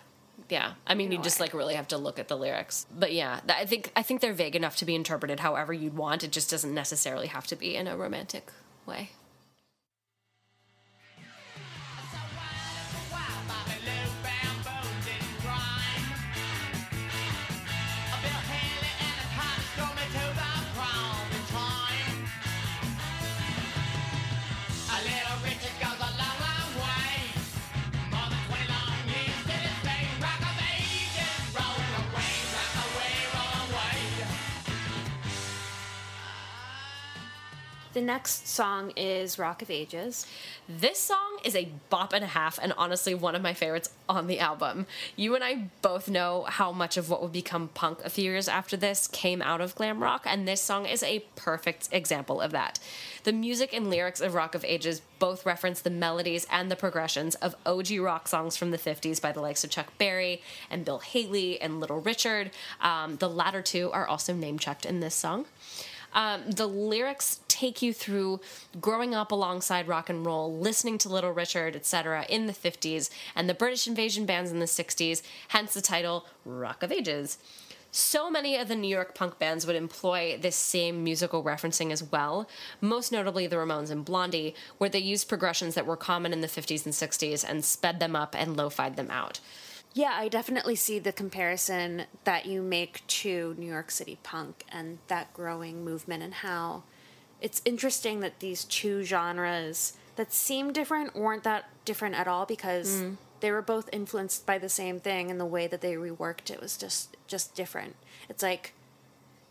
Yeah, 0.49 0.73
I 0.87 0.95
mean, 0.95 1.11
you 1.11 1.19
a 1.19 1.21
just 1.23 1.39
way. 1.39 1.45
like 1.45 1.53
really 1.53 1.75
have 1.75 1.87
to 1.89 1.97
look 1.97 2.17
at 2.17 2.27
the 2.27 2.37
lyrics. 2.37 2.85
But 2.97 3.13
yeah, 3.13 3.41
I 3.49 3.65
think 3.65 3.91
I 3.95 4.01
think 4.03 4.21
they're 4.21 4.33
vague 4.33 4.55
enough 4.55 4.77
to 4.77 4.85
be 4.85 4.95
interpreted 4.95 5.41
however 5.41 5.73
you'd 5.73 5.97
want. 5.97 6.23
It 6.23 6.31
just 6.31 6.49
doesn't 6.49 6.73
necessarily 6.73 7.27
have 7.27 7.45
to 7.47 7.55
be 7.55 7.75
in 7.75 7.87
a 7.87 7.97
romantic 7.97 8.51
way. 8.85 9.11
The 37.91 38.01
next 38.01 38.47
song 38.47 38.91
is 38.95 39.39
Rock 39.39 39.63
of 39.63 39.71
Ages. 39.71 40.27
This 40.67 40.99
song 40.99 41.39
is 41.43 41.55
a 41.55 41.69
bop 41.89 42.13
and 42.13 42.23
a 42.23 42.27
half, 42.27 42.59
and 42.61 42.71
honestly, 42.77 43.15
one 43.15 43.33
of 43.33 43.41
my 43.41 43.55
favorites 43.55 43.89
on 44.07 44.27
the 44.27 44.39
album. 44.39 44.85
You 45.15 45.33
and 45.33 45.43
I 45.43 45.69
both 45.81 46.07
know 46.07 46.45
how 46.47 46.71
much 46.71 46.97
of 46.97 47.09
what 47.09 47.19
would 47.23 47.31
become 47.31 47.69
punk 47.69 48.01
a 48.05 48.11
few 48.11 48.25
years 48.25 48.47
after 48.47 48.77
this 48.77 49.07
came 49.07 49.41
out 49.41 49.59
of 49.59 49.73
glam 49.73 50.03
rock, 50.03 50.23
and 50.27 50.47
this 50.47 50.61
song 50.61 50.85
is 50.85 51.01
a 51.01 51.25
perfect 51.35 51.89
example 51.91 52.41
of 52.41 52.51
that. 52.51 52.77
The 53.23 53.33
music 53.33 53.73
and 53.73 53.89
lyrics 53.89 54.21
of 54.21 54.35
Rock 54.35 54.53
of 54.53 54.63
Ages 54.65 55.01
both 55.17 55.43
reference 55.43 55.81
the 55.81 55.89
melodies 55.89 56.45
and 56.51 56.69
the 56.69 56.75
progressions 56.75 57.33
of 57.35 57.55
OG 57.65 57.97
rock 57.99 58.27
songs 58.27 58.55
from 58.55 58.69
the 58.69 58.77
50s 58.77 59.19
by 59.19 59.31
the 59.31 59.41
likes 59.41 59.63
of 59.63 59.71
Chuck 59.71 59.97
Berry 59.97 60.43
and 60.69 60.85
Bill 60.85 60.99
Haley 60.99 61.59
and 61.59 61.79
Little 61.79 62.01
Richard. 62.01 62.51
Um, 62.81 63.15
the 63.15 63.29
latter 63.29 63.63
two 63.63 63.89
are 63.91 64.07
also 64.07 64.35
name 64.35 64.59
checked 64.59 64.85
in 64.85 64.99
this 64.99 65.15
song. 65.15 65.47
Um, 66.13 66.49
the 66.49 66.67
lyrics 66.67 67.39
take 67.59 67.81
you 67.81 67.91
through 67.93 68.39
growing 68.79 69.13
up 69.13 69.31
alongside 69.31 69.87
rock 69.87 70.09
and 70.09 70.25
roll, 70.25 70.57
listening 70.57 70.97
to 70.97 71.09
Little 71.09 71.31
Richard, 71.31 71.75
etc., 71.75 72.25
in 72.29 72.47
the 72.47 72.53
50s, 72.53 73.09
and 73.35 73.49
the 73.49 73.53
British 73.53 73.85
invasion 73.85 74.25
bands 74.25 74.51
in 74.51 74.59
the 74.59 74.65
60s, 74.65 75.21
hence 75.49 75.73
the 75.73 75.81
title 75.81 76.25
Rock 76.45 76.83
of 76.83 76.91
Ages. 76.91 77.37
So 77.91 78.29
many 78.29 78.55
of 78.55 78.67
the 78.67 78.75
New 78.75 78.87
York 78.87 79.13
punk 79.13 79.39
bands 79.39 79.65
would 79.65 79.75
employ 79.75 80.37
this 80.39 80.55
same 80.55 81.03
musical 81.03 81.43
referencing 81.43 81.91
as 81.91 82.03
well, 82.03 82.47
most 82.79 83.11
notably 83.11 83.45
the 83.47 83.57
Ramones 83.57 83.89
and 83.89 84.05
Blondie, 84.05 84.55
where 84.77 84.89
they 84.89 84.99
used 84.99 85.27
progressions 85.27 85.75
that 85.75 85.87
were 85.87 85.97
common 85.97 86.31
in 86.31 86.41
the 86.41 86.47
50s 86.47 86.85
and 86.85 86.93
60s 86.93 87.43
and 87.47 87.65
sped 87.65 87.99
them 87.99 88.15
up 88.15 88.35
and 88.37 88.55
lo-fied 88.55 88.95
them 88.95 89.09
out. 89.11 89.41
Yeah, 89.93 90.13
I 90.13 90.29
definitely 90.29 90.75
see 90.75 90.99
the 90.99 91.11
comparison 91.11 92.03
that 92.23 92.45
you 92.45 92.61
make 92.61 93.05
to 93.07 93.55
New 93.57 93.65
York 93.65 93.89
City 93.89 94.19
punk 94.21 94.63
and 94.71 94.99
that 95.07 95.33
growing 95.33 95.83
movement 95.83 96.21
and 96.21 96.35
how 96.35 96.83
it's 97.41 97.61
interesting 97.65 98.19
that 98.21 98.39
these 98.39 98.65
two 98.65 99.03
genres 99.03 99.93
that 100.15 100.33
seem 100.33 100.73
different 100.73 101.15
weren't 101.15 101.43
that 101.43 101.69
different 101.85 102.15
at 102.15 102.27
all 102.27 102.45
because 102.45 103.01
mm. 103.01 103.15
they 103.39 103.51
were 103.51 103.61
both 103.61 103.89
influenced 103.93 104.45
by 104.45 104.57
the 104.57 104.69
same 104.69 104.99
thing 104.99 105.31
and 105.31 105.39
the 105.39 105.45
way 105.45 105.67
that 105.67 105.81
they 105.81 105.93
reworked 105.93 106.49
it 106.51 106.59
was 106.61 106.77
just 106.77 107.15
just 107.27 107.55
different. 107.55 107.95
It's 108.27 108.43
like 108.43 108.73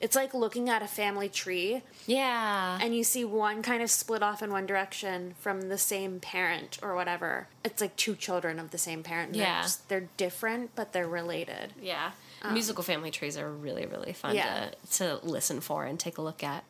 it's 0.00 0.14
like 0.14 0.32
looking 0.34 0.68
at 0.68 0.82
a 0.82 0.86
family 0.86 1.28
tree 1.28 1.82
Yeah. 2.06 2.78
and 2.80 2.94
you 2.94 3.02
see 3.02 3.24
one 3.24 3.62
kind 3.62 3.82
of 3.82 3.90
split 3.90 4.22
off 4.22 4.42
in 4.42 4.50
one 4.52 4.66
direction 4.66 5.34
from 5.40 5.62
the 5.62 5.78
same 5.78 6.20
parent 6.20 6.78
or 6.82 6.94
whatever. 6.94 7.48
It's 7.64 7.80
like 7.80 7.96
two 7.96 8.14
children 8.14 8.58
of 8.58 8.70
the 8.70 8.78
same 8.78 9.02
parent. 9.02 9.34
Yeah. 9.34 9.54
They're, 9.54 9.62
just, 9.62 9.88
they're 9.88 10.08
different, 10.16 10.74
but 10.76 10.92
they're 10.92 11.08
related. 11.08 11.72
Yeah. 11.82 12.12
Um, 12.42 12.54
Musical 12.54 12.84
family 12.84 13.10
trees 13.10 13.36
are 13.36 13.50
really, 13.50 13.86
really 13.86 14.12
fun 14.12 14.36
Yeah. 14.36 14.70
to, 14.92 14.98
to 14.98 15.26
listen 15.26 15.60
for 15.60 15.84
and 15.84 15.98
take 15.98 16.18
a 16.18 16.22
look 16.22 16.44
at. 16.44 16.62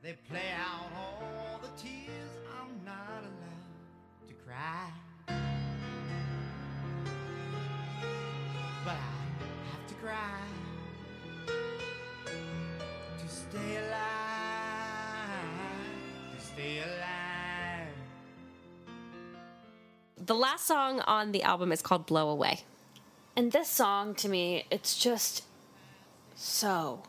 They 0.00 0.12
play 0.30 0.52
out 0.56 0.92
all 0.96 1.58
the 1.60 1.82
tears 1.82 2.30
I'm 2.48 2.84
not 2.84 3.20
allowed 3.20 4.28
to 4.28 4.34
cry. 4.34 4.92
But 8.84 8.94
I 8.94 8.96
have 9.72 9.86
to 9.88 9.94
cry 9.94 10.40
to 13.18 13.28
stay 13.28 13.76
alive, 13.76 13.98
to 16.32 16.46
stay 16.46 16.78
alive. 16.78 17.88
The 20.16 20.34
last 20.36 20.64
song 20.64 21.00
on 21.00 21.32
the 21.32 21.42
album 21.42 21.72
is 21.72 21.82
called 21.82 22.06
Blow 22.06 22.28
Away. 22.28 22.60
And 23.34 23.50
this 23.50 23.68
song, 23.68 24.14
to 24.16 24.28
me, 24.28 24.64
it's 24.70 24.96
just 24.96 25.42
so 26.36 27.02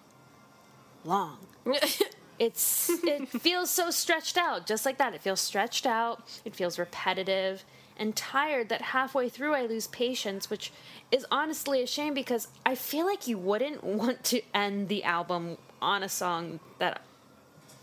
long. 1.06 1.38
It's 2.40 2.90
it 2.90 3.28
feels 3.42 3.70
so 3.70 3.92
stretched 3.92 4.38
out, 4.38 4.66
just 4.66 4.86
like 4.86 4.98
that. 4.98 5.14
It 5.14 5.22
feels 5.22 5.42
stretched 5.42 5.86
out. 5.86 6.24
It 6.46 6.56
feels 6.56 6.80
repetitive 6.80 7.64
and 7.98 8.16
tired. 8.16 8.70
That 8.70 8.82
halfway 8.82 9.30
through, 9.30 9.54
I 9.54 9.66
lose 9.66 9.88
patience, 9.88 10.50
which 10.50 10.72
is 11.12 11.26
honestly 11.30 11.84
a 11.84 11.88
shame 11.88 12.14
because 12.14 12.48
I 12.66 12.76
feel 12.76 13.06
like 13.06 13.28
you 13.28 13.38
wouldn't 13.38 13.84
want 14.02 14.24
to 14.26 14.42
end 14.54 14.88
the 14.88 15.04
album 15.04 15.58
on 15.82 16.02
a 16.02 16.10
song 16.10 16.60
that 16.80 17.02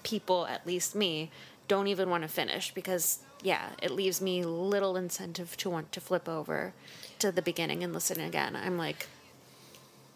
people, 0.02 0.46
at 0.46 0.66
least 0.66 0.94
me, 0.94 1.30
don't 1.68 1.88
even 1.88 2.08
want 2.08 2.22
to 2.22 2.28
finish 2.28 2.72
because 2.72 3.20
yeah, 3.42 3.70
it 3.82 3.90
leaves 3.90 4.20
me 4.20 4.44
little 4.44 4.96
incentive 4.96 5.56
to 5.58 5.68
want 5.68 5.92
to 5.92 6.00
flip 6.00 6.28
over 6.28 6.72
to 7.18 7.30
the 7.30 7.42
beginning 7.42 7.84
and 7.84 7.92
listen 7.92 8.20
again. 8.20 8.56
I'm 8.56 8.78
like, 8.78 9.08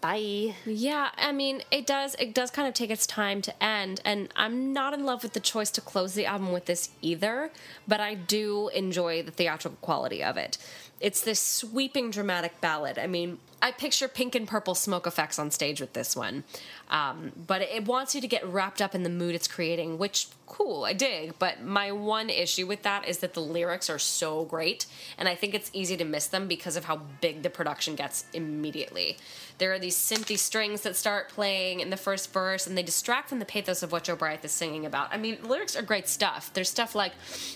bye. 0.00 0.54
Yeah, 0.64 1.10
I 1.16 1.32
mean, 1.32 1.62
it 1.70 1.86
does 1.86 2.16
it 2.18 2.34
does 2.34 2.50
kind 2.50 2.66
of 2.66 2.74
take 2.74 2.90
its 2.90 3.06
time 3.06 3.42
to 3.42 3.62
end 3.62 4.00
and 4.04 4.28
I'm 4.36 4.72
not 4.72 4.94
in 4.94 5.04
love 5.04 5.22
with 5.22 5.32
the 5.32 5.40
choice 5.40 5.70
to 5.72 5.80
close 5.80 6.14
the 6.14 6.26
album 6.26 6.52
with 6.52 6.66
this 6.66 6.90
either, 7.02 7.50
but 7.86 8.00
I 8.00 8.14
do 8.14 8.68
enjoy 8.68 9.22
the 9.22 9.30
theatrical 9.30 9.78
quality 9.80 10.22
of 10.22 10.36
it. 10.36 10.58
It's 11.00 11.20
this 11.20 11.40
sweeping 11.40 12.10
dramatic 12.10 12.60
ballad. 12.60 12.98
I 12.98 13.06
mean, 13.06 13.38
I 13.62 13.72
picture 13.72 14.08
pink 14.08 14.34
and 14.34 14.48
purple 14.48 14.74
smoke 14.74 15.06
effects 15.06 15.38
on 15.38 15.50
stage 15.50 15.80
with 15.80 15.92
this 15.92 16.16
one, 16.16 16.44
um, 16.88 17.32
but 17.46 17.62
it 17.62 17.86
wants 17.86 18.14
you 18.14 18.20
to 18.20 18.28
get 18.28 18.46
wrapped 18.46 18.80
up 18.80 18.94
in 18.94 19.02
the 19.02 19.10
mood 19.10 19.34
it's 19.34 19.48
creating, 19.48 19.98
which 19.98 20.28
cool, 20.50 20.84
I 20.84 20.92
dig. 20.92 21.38
But 21.38 21.62
my 21.62 21.92
one 21.92 22.28
issue 22.28 22.66
with 22.66 22.82
that 22.82 23.06
is 23.06 23.18
that 23.18 23.34
the 23.34 23.40
lyrics 23.40 23.88
are 23.88 24.00
so 24.00 24.44
great, 24.44 24.84
and 25.16 25.28
I 25.28 25.34
think 25.36 25.54
it's 25.54 25.70
easy 25.72 25.96
to 25.96 26.04
miss 26.04 26.26
them 26.26 26.48
because 26.48 26.76
of 26.76 26.84
how 26.84 27.02
big 27.20 27.42
the 27.42 27.50
production 27.50 27.94
gets 27.94 28.24
immediately. 28.32 29.16
There 29.58 29.72
are 29.72 29.78
these 29.78 29.96
synthy 29.96 30.36
strings 30.36 30.80
that 30.82 30.96
start 30.96 31.28
playing 31.28 31.80
in 31.80 31.90
the 31.90 31.96
first 31.96 32.32
verse, 32.32 32.66
and 32.66 32.76
they 32.76 32.82
distract 32.82 33.28
from 33.28 33.38
the 33.38 33.44
pathos 33.44 33.82
of 33.82 33.92
what 33.92 34.04
Jobriath 34.04 34.44
is 34.44 34.50
singing 34.50 34.84
about. 34.84 35.08
I 35.12 35.18
mean, 35.18 35.38
lyrics 35.44 35.76
are 35.76 35.82
great 35.82 36.08
stuff. 36.08 36.50
There's 36.52 36.70
stuff 36.70 36.94
like, 36.94 37.12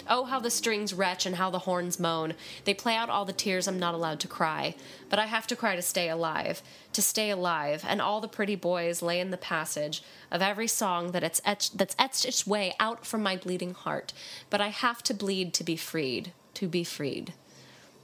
"Oh, 0.08 0.24
how 0.24 0.38
the 0.38 0.50
strings 0.50 0.94
retch 0.94 1.26
and 1.26 1.36
how 1.36 1.50
the 1.50 1.60
horns 1.60 1.98
moan. 1.98 2.34
They 2.64 2.74
play 2.74 2.94
out 2.94 3.10
all 3.10 3.24
the 3.24 3.32
tears 3.32 3.66
I'm 3.66 3.78
not 3.78 3.94
allowed 3.94 4.20
to 4.20 4.28
cry, 4.28 4.76
but 5.10 5.18
I 5.18 5.26
have 5.26 5.46
to 5.48 5.56
cry 5.56 5.74
to 5.74 5.82
stay 5.94 6.08
alive, 6.08 6.62
to 6.92 7.00
stay 7.00 7.30
alive." 7.30 7.84
And 7.86 8.00
all 8.02 8.20
the 8.20 8.36
pretty 8.36 8.56
boys 8.56 9.02
lay 9.02 9.20
in 9.20 9.30
the 9.30 9.46
passage 9.54 10.02
of 10.30 10.42
every 10.42 10.66
song 10.66 11.12
that 11.12 11.22
it's 11.22 11.40
etched, 11.44 11.78
that's 11.78 11.96
etched 11.98 12.24
its 12.24 12.46
way 12.46 12.74
out 12.80 13.06
from 13.06 13.22
my 13.22 13.36
bleeding 13.36 13.74
heart. 13.74 14.12
But 14.50 14.60
I 14.60 14.68
have 14.68 15.02
to 15.04 15.14
bleed 15.14 15.54
to 15.54 15.64
be 15.64 15.76
freed, 15.76 16.32
to 16.54 16.66
be 16.68 16.84
freed 16.84 17.32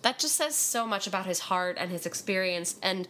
that 0.02 0.18
just 0.18 0.36
says 0.36 0.54
so 0.54 0.86
much 0.86 1.06
about 1.06 1.26
his 1.26 1.40
heart 1.40 1.76
and 1.78 1.90
his 1.90 2.06
experience 2.06 2.76
and 2.82 3.08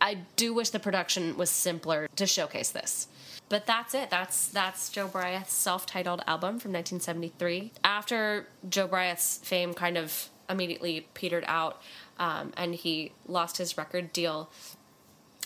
i 0.00 0.18
do 0.36 0.52
wish 0.52 0.70
the 0.70 0.78
production 0.78 1.36
was 1.36 1.50
simpler 1.50 2.08
to 2.16 2.26
showcase 2.26 2.70
this 2.70 3.08
but 3.48 3.66
that's 3.66 3.94
it 3.94 4.10
that's 4.10 4.48
that's 4.48 4.88
jobriath's 4.90 5.52
self-titled 5.52 6.22
album 6.26 6.58
from 6.58 6.72
1973 6.72 7.72
after 7.84 8.46
jobriath's 8.68 9.38
fame 9.38 9.74
kind 9.74 9.96
of 9.96 10.28
immediately 10.50 11.06
petered 11.14 11.44
out 11.46 11.80
um, 12.18 12.52
and 12.56 12.74
he 12.74 13.12
lost 13.26 13.58
his 13.58 13.76
record 13.76 14.12
deal 14.12 14.50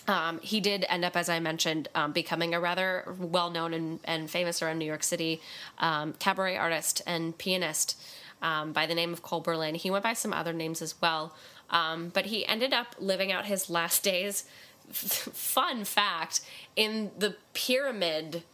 um, 0.08 0.38
he 0.40 0.60
did 0.60 0.86
end 0.88 1.04
up, 1.04 1.16
as 1.16 1.28
I 1.28 1.40
mentioned, 1.40 1.88
um, 1.94 2.12
becoming 2.12 2.54
a 2.54 2.60
rather 2.60 3.04
well 3.18 3.50
known 3.50 3.74
and, 3.74 4.00
and 4.04 4.30
famous 4.30 4.62
around 4.62 4.78
New 4.78 4.84
York 4.84 5.02
City 5.02 5.40
um, 5.78 6.14
cabaret 6.18 6.56
artist 6.56 7.02
and 7.06 7.36
pianist 7.36 8.00
um, 8.42 8.72
by 8.72 8.86
the 8.86 8.94
name 8.94 9.12
of 9.12 9.22
Cole 9.22 9.40
Berlin. 9.40 9.74
He 9.74 9.90
went 9.90 10.04
by 10.04 10.12
some 10.12 10.32
other 10.32 10.52
names 10.52 10.80
as 10.80 10.94
well, 11.00 11.34
um, 11.70 12.10
but 12.14 12.26
he 12.26 12.46
ended 12.46 12.72
up 12.72 12.94
living 12.98 13.32
out 13.32 13.46
his 13.46 13.68
last 13.68 14.02
days. 14.02 14.44
Fun 14.90 15.84
fact 15.84 16.40
in 16.76 17.10
the 17.18 17.36
pyramid 17.54 18.44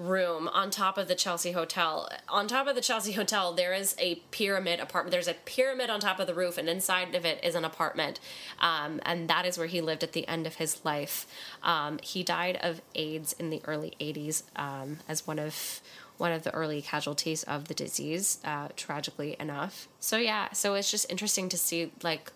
room 0.00 0.48
on 0.48 0.70
top 0.70 0.96
of 0.96 1.08
the 1.08 1.14
Chelsea 1.14 1.52
Hotel. 1.52 2.08
On 2.28 2.48
top 2.48 2.66
of 2.66 2.74
the 2.74 2.80
Chelsea 2.80 3.12
Hotel, 3.12 3.52
there 3.52 3.74
is 3.74 3.94
a 3.98 4.16
pyramid 4.30 4.80
apartment. 4.80 5.12
There's 5.12 5.28
a 5.28 5.34
pyramid 5.34 5.90
on 5.90 6.00
top 6.00 6.18
of 6.18 6.26
the 6.26 6.34
roof, 6.34 6.56
and 6.56 6.68
inside 6.68 7.14
of 7.14 7.26
it 7.26 7.38
is 7.44 7.54
an 7.54 7.64
apartment. 7.64 8.18
Um, 8.58 9.00
and 9.04 9.28
that 9.28 9.44
is 9.44 9.58
where 9.58 9.66
he 9.66 9.80
lived 9.80 10.02
at 10.02 10.12
the 10.12 10.26
end 10.26 10.46
of 10.46 10.56
his 10.56 10.82
life. 10.84 11.26
Um, 11.62 11.98
he 12.02 12.22
died 12.22 12.58
of 12.62 12.80
AIDS 12.94 13.34
in 13.34 13.50
the 13.50 13.60
early 13.66 13.94
80s 14.00 14.42
um, 14.56 14.98
as 15.08 15.26
one 15.26 15.38
of 15.38 15.80
one 16.16 16.32
of 16.32 16.42
the 16.42 16.52
early 16.52 16.82
casualties 16.82 17.44
of 17.44 17.68
the 17.68 17.72
disease, 17.72 18.40
uh, 18.44 18.68
tragically 18.76 19.36
enough. 19.40 19.88
So 20.00 20.18
yeah, 20.18 20.52
so 20.52 20.74
it's 20.74 20.90
just 20.90 21.10
interesting 21.10 21.48
to 21.48 21.56
see 21.56 21.92
like 22.02 22.30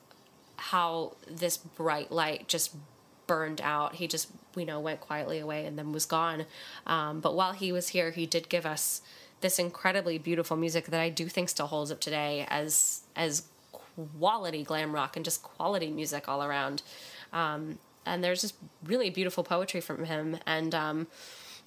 how 0.56 1.12
this 1.30 1.58
bright 1.58 2.10
light 2.10 2.48
just 2.48 2.74
burned 3.26 3.60
out. 3.60 3.96
He 3.96 4.06
just 4.06 4.28
you 4.56 4.64
know 4.64 4.80
went 4.80 5.00
quietly 5.00 5.38
away 5.38 5.66
and 5.66 5.78
then 5.78 5.92
was 5.92 6.06
gone. 6.06 6.46
Um, 6.86 7.20
but 7.20 7.34
while 7.34 7.52
he 7.52 7.72
was 7.72 7.88
here, 7.88 8.10
he 8.10 8.26
did 8.26 8.48
give 8.48 8.66
us 8.66 9.02
this 9.40 9.58
incredibly 9.58 10.18
beautiful 10.18 10.56
music 10.56 10.86
that 10.86 11.00
I 11.00 11.10
do 11.10 11.28
think 11.28 11.48
still 11.48 11.66
holds 11.66 11.90
up 11.90 12.00
today 12.00 12.46
as 12.48 13.02
as 13.16 13.44
quality 13.72 14.62
glam 14.62 14.94
rock 14.94 15.16
and 15.16 15.24
just 15.24 15.42
quality 15.42 15.90
music 15.90 16.28
all 16.28 16.42
around. 16.42 16.82
Um, 17.32 17.78
and 18.06 18.22
there's 18.22 18.42
just 18.42 18.54
really 18.84 19.10
beautiful 19.10 19.44
poetry 19.44 19.80
from 19.80 20.04
him 20.04 20.38
and. 20.46 20.74
Um, 20.74 21.06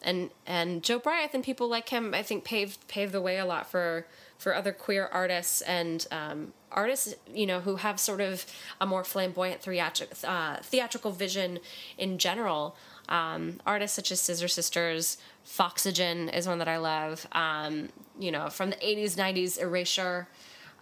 and 0.02 0.30
and 0.46 0.84
Jobriath 0.84 1.34
and 1.34 1.44
people 1.44 1.68
like 1.68 1.90
him, 1.90 2.14
I 2.14 2.22
think, 2.22 2.44
paved 2.44 2.88
paved 2.88 3.12
the 3.12 3.22
way 3.22 3.40
a 3.40 3.46
lot 3.46 3.70
for 3.70 4.06
for 4.38 4.56
other 4.56 4.72
queer 4.72 5.10
artists 5.12 5.62
and 5.62 6.08
um, 6.12 6.54
artists, 6.72 7.16
you 7.34 7.46
know, 7.46 7.60
who 7.60 7.78
have 7.78 8.00
sort 8.00 8.22
of 8.22 8.46
a 8.80 8.86
more 8.86 9.04
flamboyant 9.04 9.62
theatric, 9.62 10.12
uh, 10.24 10.58
theatrical 10.62 11.12
vision 11.12 11.60
in 11.98 12.18
general. 12.18 12.76
Um, 13.10 13.60
artists 13.66 13.96
such 13.96 14.12
as 14.12 14.20
Scissor 14.20 14.48
Sisters, 14.48 15.18
Foxygen 15.44 16.30
is 16.30 16.48
one 16.48 16.60
that 16.60 16.68
I 16.68 16.78
love. 16.78 17.26
Um, 17.32 17.90
you 18.20 18.32
know, 18.32 18.50
from 18.50 18.72
the 18.72 18.76
'80s, 18.78 19.16
'90s, 19.16 19.58
Erasure, 19.60 20.28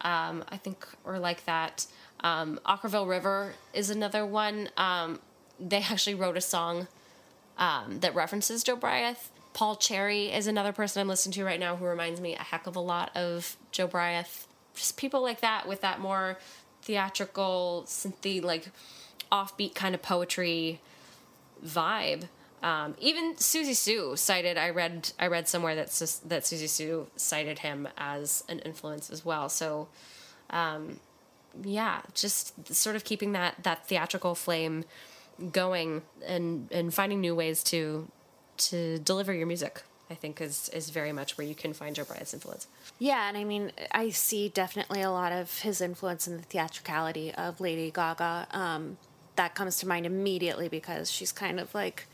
um, 0.01 0.43
I 0.49 0.57
think, 0.57 0.87
or 1.03 1.19
like 1.19 1.45
that. 1.45 1.85
Um, 2.21 2.59
Okkervil 2.65 3.07
River 3.07 3.53
is 3.73 3.89
another 3.89 4.25
one. 4.25 4.69
Um, 4.77 5.19
they 5.59 5.77
actually 5.77 6.15
wrote 6.15 6.35
a 6.35 6.41
song 6.41 6.87
um, 7.57 7.99
that 7.99 8.15
references 8.15 8.63
Jobriath. 8.63 9.29
Paul 9.55 9.77
Cherry 9.77 10.33
is 10.33 10.47
another 10.47 10.73
person 10.73 10.99
I'm 10.99 11.07
listening 11.07 11.31
to 11.35 11.45
right 11.45 11.61
now 11.61 11.77
who 11.77 11.85
reminds 11.85 12.19
me 12.19 12.35
a 12.35 12.41
heck 12.41 12.67
of 12.67 12.75
a 12.75 12.81
lot 12.81 13.09
of 13.15 13.55
Jobriath. 13.71 14.47
Just 14.75 14.97
people 14.97 15.21
like 15.21 15.39
that 15.39 15.65
with 15.65 15.79
that 15.79 16.01
more 16.01 16.37
theatrical, 16.81 17.85
synthy, 17.87 18.43
like 18.43 18.67
offbeat 19.31 19.73
kind 19.73 19.95
of 19.95 20.01
poetry 20.01 20.81
vibe. 21.65 22.27
Um, 22.61 22.95
even 22.99 23.35
Siouxsie 23.35 23.77
Sioux 23.77 24.17
cited. 24.17 24.57
I 24.57 24.71
read. 24.71 25.11
I 25.17 25.27
read 25.27 25.47
somewhere 25.47 25.73
that 25.75 25.87
that 26.25 26.43
Siouxsie 26.43 26.67
Sioux 26.67 27.07
cited 27.15 27.59
him 27.59 27.87
as 27.97 28.43
an 28.49 28.59
influence 28.59 29.09
as 29.09 29.23
well. 29.23 29.47
So, 29.47 29.87
um, 30.49 30.99
yeah, 31.63 32.01
just 32.13 32.73
sort 32.75 32.97
of 32.97 33.05
keeping 33.05 33.31
that 33.31 33.63
that 33.63 33.87
theatrical 33.87 34.35
flame 34.35 34.83
going 35.53 36.01
and 36.25 36.67
and 36.73 36.93
finding 36.93 37.21
new 37.21 37.35
ways 37.35 37.63
to 37.65 38.09
to 38.57 38.99
deliver 38.99 39.33
your 39.33 39.47
music 39.47 39.83
I 40.09 40.13
think 40.13 40.39
is 40.39 40.69
is 40.69 40.89
very 40.89 41.11
much 41.11 41.37
where 41.37 41.47
you 41.47 41.55
can 41.55 41.73
find 41.73 41.95
Jobriath's 41.95 42.33
influence. 42.33 42.67
Yeah, 42.99 43.27
and 43.27 43.37
I 43.37 43.43
mean, 43.43 43.71
I 43.91 44.09
see 44.09 44.49
definitely 44.49 45.01
a 45.01 45.11
lot 45.11 45.31
of 45.31 45.59
his 45.59 45.81
influence 45.81 46.27
in 46.27 46.37
the 46.37 46.43
theatricality 46.43 47.33
of 47.33 47.59
Lady 47.59 47.91
Gaga. 47.91 48.47
Um, 48.51 48.97
that 49.35 49.55
comes 49.55 49.77
to 49.77 49.87
mind 49.87 50.05
immediately 50.05 50.69
because 50.69 51.11
she's 51.11 51.31
kind 51.31 51.59
of 51.59 51.73
like 51.73 52.07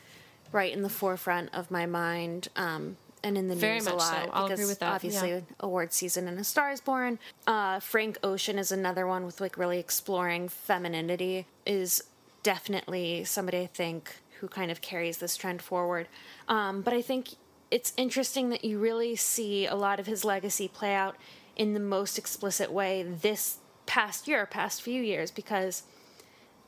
right 0.52 0.74
in 0.74 0.82
the 0.82 0.90
forefront 0.90 1.54
of 1.54 1.70
my 1.70 1.86
mind. 1.86 2.48
Um, 2.56 2.98
and 3.24 3.38
in 3.38 3.50
the 3.50 3.56
Very 3.56 3.76
news 3.76 3.88
a 3.88 3.94
lot 3.94 4.26
so. 4.26 4.30
I'll 4.34 4.48
because 4.48 4.60
agree 4.60 4.70
with 4.70 4.80
that, 4.80 4.94
obviously 4.94 5.30
yeah. 5.30 5.42
award 5.60 5.94
season 5.94 6.28
and 6.28 6.40
A 6.40 6.44
Star 6.44 6.72
is 6.72 6.82
Born. 6.82 7.20
Uh, 7.46 7.80
Frank 7.80 8.18
Ocean 8.24 8.58
is 8.58 8.72
another 8.72 9.06
one 9.06 9.26
with 9.26 9.40
like 9.40 9.58
really 9.58 9.78
exploring 9.78 10.50
femininity. 10.50 11.46
Is 11.66 12.04
definitely 12.42 13.24
somebody 13.26 13.60
I 13.60 13.68
think 13.68 14.21
who 14.42 14.48
kind 14.48 14.70
of 14.70 14.82
carries 14.82 15.20
this 15.20 15.38
trend 15.38 15.62
forward. 15.62 16.08
Um, 16.48 16.82
but 16.82 16.94
I 16.94 17.02
think 17.02 17.30
it's 17.70 17.94
interesting 17.96 18.50
that 18.50 18.66
you 18.66 18.80
really 18.80 19.16
see 19.16 19.66
a 19.66 19.76
lot 19.76 20.00
of 20.00 20.08
his 20.08 20.26
legacy 20.26 20.68
play 20.68 20.94
out 20.94 21.16
in 21.56 21.74
the 21.74 21.80
most 21.80 22.18
explicit 22.18 22.72
way 22.72 23.04
this 23.04 23.60
past 23.86 24.28
year, 24.28 24.46
past 24.46 24.82
few 24.82 25.02
years, 25.02 25.32
because 25.32 25.84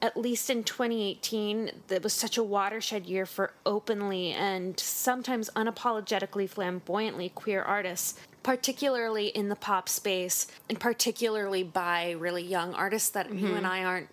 at 0.02 0.18
least 0.18 0.50
in 0.50 0.64
2018, 0.64 1.72
that 1.88 2.04
was 2.04 2.14
such 2.14 2.38
a 2.38 2.44
watershed 2.44 3.06
year 3.06 3.26
for 3.26 3.54
openly 3.66 4.32
and 4.32 4.78
sometimes 4.80 5.50
unapologetically 5.56 6.48
flamboyantly 6.48 7.30
queer 7.30 7.64
artists, 7.64 8.20
particularly 8.44 9.28
in 9.28 9.48
the 9.48 9.56
pop 9.56 9.88
space, 9.88 10.48
and 10.70 10.80
particularly 10.80 11.64
by 11.64 12.12
really 12.12 12.44
young 12.44 12.74
artists 12.74 13.10
that 13.12 13.34
you 13.34 13.56
and 13.56 13.66
I 13.66 13.84
aren't 13.86 14.10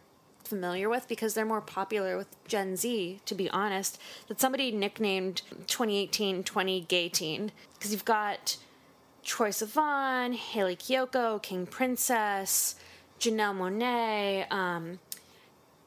familiar 0.50 0.88
with 0.88 1.08
because 1.08 1.32
they're 1.34 1.46
more 1.46 1.60
popular 1.60 2.16
with 2.16 2.28
Gen 2.46 2.76
Z, 2.76 3.20
to 3.24 3.34
be 3.34 3.48
honest. 3.50 3.98
That 4.28 4.40
somebody 4.40 4.70
nicknamed 4.72 5.42
2018 5.68 6.42
20 6.44 6.80
Gay 6.82 7.08
Teen 7.08 7.52
because 7.74 7.92
you've 7.92 8.04
got 8.04 8.58
Troye 9.24 9.50
Sivan, 9.50 10.34
Hayley 10.34 10.76
Kiyoko, 10.76 11.40
King 11.40 11.66
Princess, 11.66 12.74
Janelle 13.20 13.56
Monáe, 13.56 14.50
um, 14.52 14.98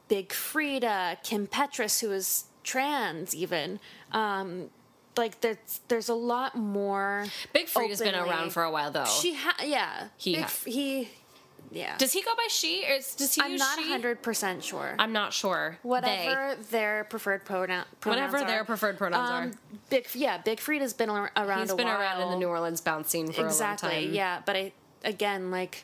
Big 0.07 0.30
Freedia, 0.30 1.22
Kim 1.23 1.45
Petras, 1.45 1.99
who 1.99 2.11
is 2.11 2.45
trans, 2.64 3.35
even. 3.35 3.80
Um, 4.11 4.69
like 5.18 5.41
there's 5.41 5.81
there's 5.90 6.10
a 6.10 6.14
lot 6.15 6.56
more. 6.56 7.26
Big 7.53 7.68
Freedia's 7.68 8.02
been 8.02 8.15
around 8.15 8.52
for 8.52 8.64
a 8.64 8.72
while 8.72 8.91
though. 8.91 9.06
She 9.06 9.34
ha- 9.35 9.57
yeah. 9.64 10.07
He 10.18 10.35
Big 10.35 10.44
ha- 10.45 10.52
he 10.65 11.10
yeah. 11.73 11.97
does 11.97 12.13
he 12.13 12.21
go 12.21 12.31
by 12.35 12.47
she 12.49 12.85
or 12.87 12.93
is- 12.95 13.15
does 13.15 13.33
he 13.35 13.41
I'm 13.41 13.51
use 13.51 13.59
not 13.59 13.77
she? 13.79 13.89
hundred 13.89 14.21
percent 14.21 14.63
sure. 14.63 14.95
I'm 14.99 15.11
not 15.11 15.33
sure. 15.33 15.77
Whatever 15.83 16.55
their 16.71 17.03
preferred 17.05 17.43
pronoun, 17.45 17.85
pronouns 17.99 18.31
Whatever 18.33 18.49
their 18.49 18.61
are. 18.61 18.65
preferred 18.65 18.97
pronouns 18.97 19.29
Um, 19.29 19.35
are. 19.35 19.79
Big 19.89 20.07
yeah, 20.13 20.37
Big 20.37 20.59
Freedia's 20.59 20.93
been 20.93 21.09
ar- 21.09 21.31
around. 21.35 21.61
He's 21.61 21.71
a 21.71 21.75
been 21.75 21.87
while. 21.87 21.99
around 21.99 22.21
in 22.21 22.29
the 22.31 22.37
New 22.37 22.47
Orleans 22.47 22.79
bounce 22.81 23.09
scene 23.09 23.31
for 23.31 23.45
exactly. 23.45 23.89
a 23.89 23.93
long 23.93 24.03
time. 24.05 24.13
Yeah, 24.13 24.41
but 24.45 24.55
I 24.55 24.71
again 25.03 25.51
like 25.51 25.83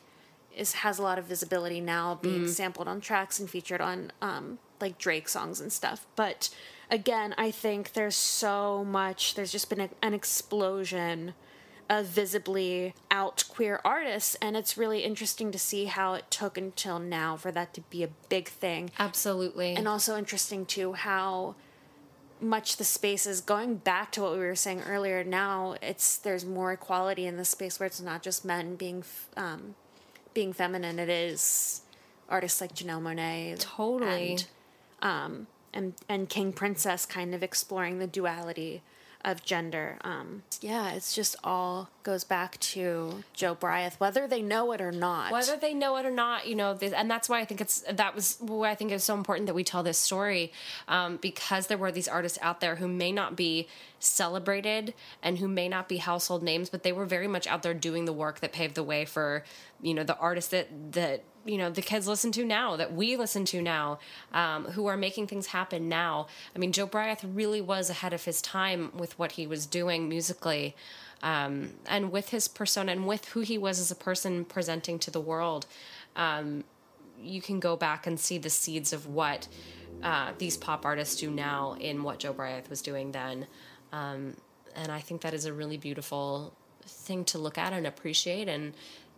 is 0.56 0.72
has 0.74 0.98
a 0.98 1.02
lot 1.02 1.18
of 1.18 1.26
visibility 1.26 1.80
now, 1.80 2.14
Mm. 2.16 2.22
being 2.22 2.48
sampled 2.48 2.88
on 2.88 3.00
tracks 3.00 3.38
and 3.38 3.48
featured 3.48 3.80
on 3.80 4.10
um, 4.20 4.58
like 4.80 4.98
Drake 4.98 5.28
songs 5.28 5.60
and 5.60 5.72
stuff. 5.72 6.06
But 6.16 6.48
again, 6.90 7.34
I 7.38 7.50
think 7.52 7.92
there's 7.92 8.16
so 8.16 8.84
much. 8.84 9.34
There's 9.34 9.52
just 9.52 9.68
been 9.70 9.80
a, 9.80 9.90
an 10.02 10.12
explosion 10.14 11.34
a 11.90 12.04
visibly 12.04 12.94
out 13.10 13.42
queer 13.48 13.80
artist 13.84 14.36
and 14.40 14.56
it's 14.56 14.78
really 14.78 15.00
interesting 15.00 15.50
to 15.50 15.58
see 15.58 15.86
how 15.86 16.14
it 16.14 16.24
took 16.30 16.56
until 16.56 17.00
now 17.00 17.36
for 17.36 17.50
that 17.50 17.74
to 17.74 17.80
be 17.90 18.04
a 18.04 18.08
big 18.28 18.48
thing 18.48 18.88
Absolutely. 19.00 19.74
and 19.74 19.88
also 19.88 20.16
interesting 20.16 20.64
too 20.64 20.92
how 20.92 21.56
much 22.40 22.76
the 22.76 22.84
space 22.84 23.26
is 23.26 23.40
going 23.40 23.74
back 23.74 24.12
to 24.12 24.22
what 24.22 24.32
we 24.32 24.38
were 24.38 24.54
saying 24.54 24.80
earlier 24.86 25.24
now 25.24 25.74
it's 25.82 26.16
there's 26.18 26.44
more 26.46 26.72
equality 26.72 27.26
in 27.26 27.36
the 27.36 27.44
space 27.44 27.80
where 27.80 27.88
it's 27.88 28.00
not 28.00 28.22
just 28.22 28.44
men 28.44 28.76
being 28.76 29.00
f- 29.00 29.28
um, 29.36 29.74
being 30.32 30.52
feminine 30.52 31.00
it 31.00 31.08
is 31.08 31.82
artists 32.28 32.60
like 32.60 32.72
Janelle 32.72 33.02
Monáe 33.02 33.58
Totally. 33.58 34.30
and, 34.30 34.46
um, 35.02 35.46
and 35.74 35.94
and 36.08 36.28
King 36.28 36.52
Princess 36.52 37.04
kind 37.04 37.34
of 37.34 37.42
exploring 37.42 37.98
the 37.98 38.06
duality 38.06 38.80
of 39.24 39.42
gender 39.44 39.98
um, 40.02 40.42
yeah 40.60 40.92
it's 40.92 41.14
just 41.14 41.36
all 41.44 41.88
goes 42.02 42.24
back 42.24 42.58
to 42.60 43.22
Jobriath 43.36 43.94
whether 44.00 44.26
they 44.26 44.40
know 44.40 44.72
it 44.72 44.80
or 44.80 44.90
not. 44.92 45.30
Whether 45.32 45.56
they 45.56 45.74
know 45.74 45.96
it 45.96 46.06
or 46.06 46.10
not 46.10 46.46
you 46.46 46.54
know 46.54 46.74
th- 46.76 46.92
and 46.96 47.10
that's 47.10 47.28
why 47.28 47.40
i 47.40 47.44
think 47.44 47.60
it's 47.60 47.80
that 47.90 48.14
was 48.14 48.36
why 48.40 48.70
i 48.70 48.74
think 48.74 48.92
it's 48.92 49.04
so 49.04 49.14
important 49.14 49.46
that 49.46 49.54
we 49.54 49.64
tell 49.64 49.82
this 49.82 49.98
story 49.98 50.52
um, 50.88 51.18
because 51.18 51.66
there 51.66 51.78
were 51.78 51.92
these 51.92 52.08
artists 52.08 52.38
out 52.40 52.60
there 52.60 52.76
who 52.76 52.88
may 52.88 53.12
not 53.12 53.36
be 53.36 53.68
celebrated 53.98 54.94
and 55.22 55.38
who 55.38 55.48
may 55.48 55.68
not 55.68 55.88
be 55.88 55.98
household 55.98 56.42
names 56.42 56.70
but 56.70 56.82
they 56.82 56.92
were 56.92 57.06
very 57.06 57.28
much 57.28 57.46
out 57.46 57.62
there 57.62 57.74
doing 57.74 58.06
the 58.06 58.12
work 58.12 58.40
that 58.40 58.52
paved 58.52 58.74
the 58.74 58.82
way 58.82 59.04
for 59.04 59.44
you 59.82 59.92
know 59.94 60.02
the 60.02 60.16
artists 60.16 60.50
that 60.50 60.68
that 60.92 61.22
you 61.44 61.56
know 61.56 61.70
the 61.70 61.82
kids 61.82 62.06
listen 62.06 62.30
to 62.30 62.44
now 62.44 62.76
that 62.76 62.92
we 62.92 63.16
listen 63.16 63.44
to 63.46 63.62
now 63.62 63.98
um, 64.32 64.64
who 64.66 64.86
are 64.86 64.96
making 64.96 65.26
things 65.26 65.46
happen 65.46 65.88
now 65.88 66.26
i 66.54 66.58
mean 66.58 66.70
jobriath 66.70 67.24
really 67.34 67.60
was 67.62 67.88
ahead 67.88 68.12
of 68.12 68.24
his 68.24 68.42
time 68.42 68.90
with 68.94 69.18
what 69.18 69.32
he 69.32 69.46
was 69.46 69.64
doing 69.64 70.08
musically 70.08 70.74
um, 71.22 71.70
and 71.86 72.10
with 72.10 72.30
his 72.30 72.48
persona 72.48 72.92
and 72.92 73.06
with 73.06 73.26
who 73.26 73.40
he 73.40 73.58
was 73.58 73.78
as 73.78 73.90
a 73.90 73.94
person 73.94 74.44
presenting 74.44 74.98
to 75.00 75.10
the 75.10 75.20
world, 75.20 75.66
um, 76.16 76.64
you 77.20 77.42
can 77.42 77.60
go 77.60 77.76
back 77.76 78.06
and 78.06 78.18
see 78.18 78.38
the 78.38 78.50
seeds 78.50 78.92
of 78.92 79.06
what 79.06 79.46
uh, 80.02 80.32
these 80.38 80.56
pop 80.56 80.86
artists 80.86 81.16
do 81.16 81.30
now 81.30 81.76
in 81.78 82.02
what 82.02 82.20
Jobriath 82.20 82.70
was 82.70 82.80
doing 82.80 83.12
then. 83.12 83.46
Um, 83.92 84.36
and 84.74 84.90
I 84.90 85.00
think 85.00 85.20
that 85.22 85.34
is 85.34 85.44
a 85.44 85.52
really 85.52 85.76
beautiful 85.76 86.54
thing 86.86 87.24
to 87.26 87.38
look 87.38 87.58
at 87.58 87.72
and 87.72 87.86
appreciate 87.86 88.48
and 88.48 88.72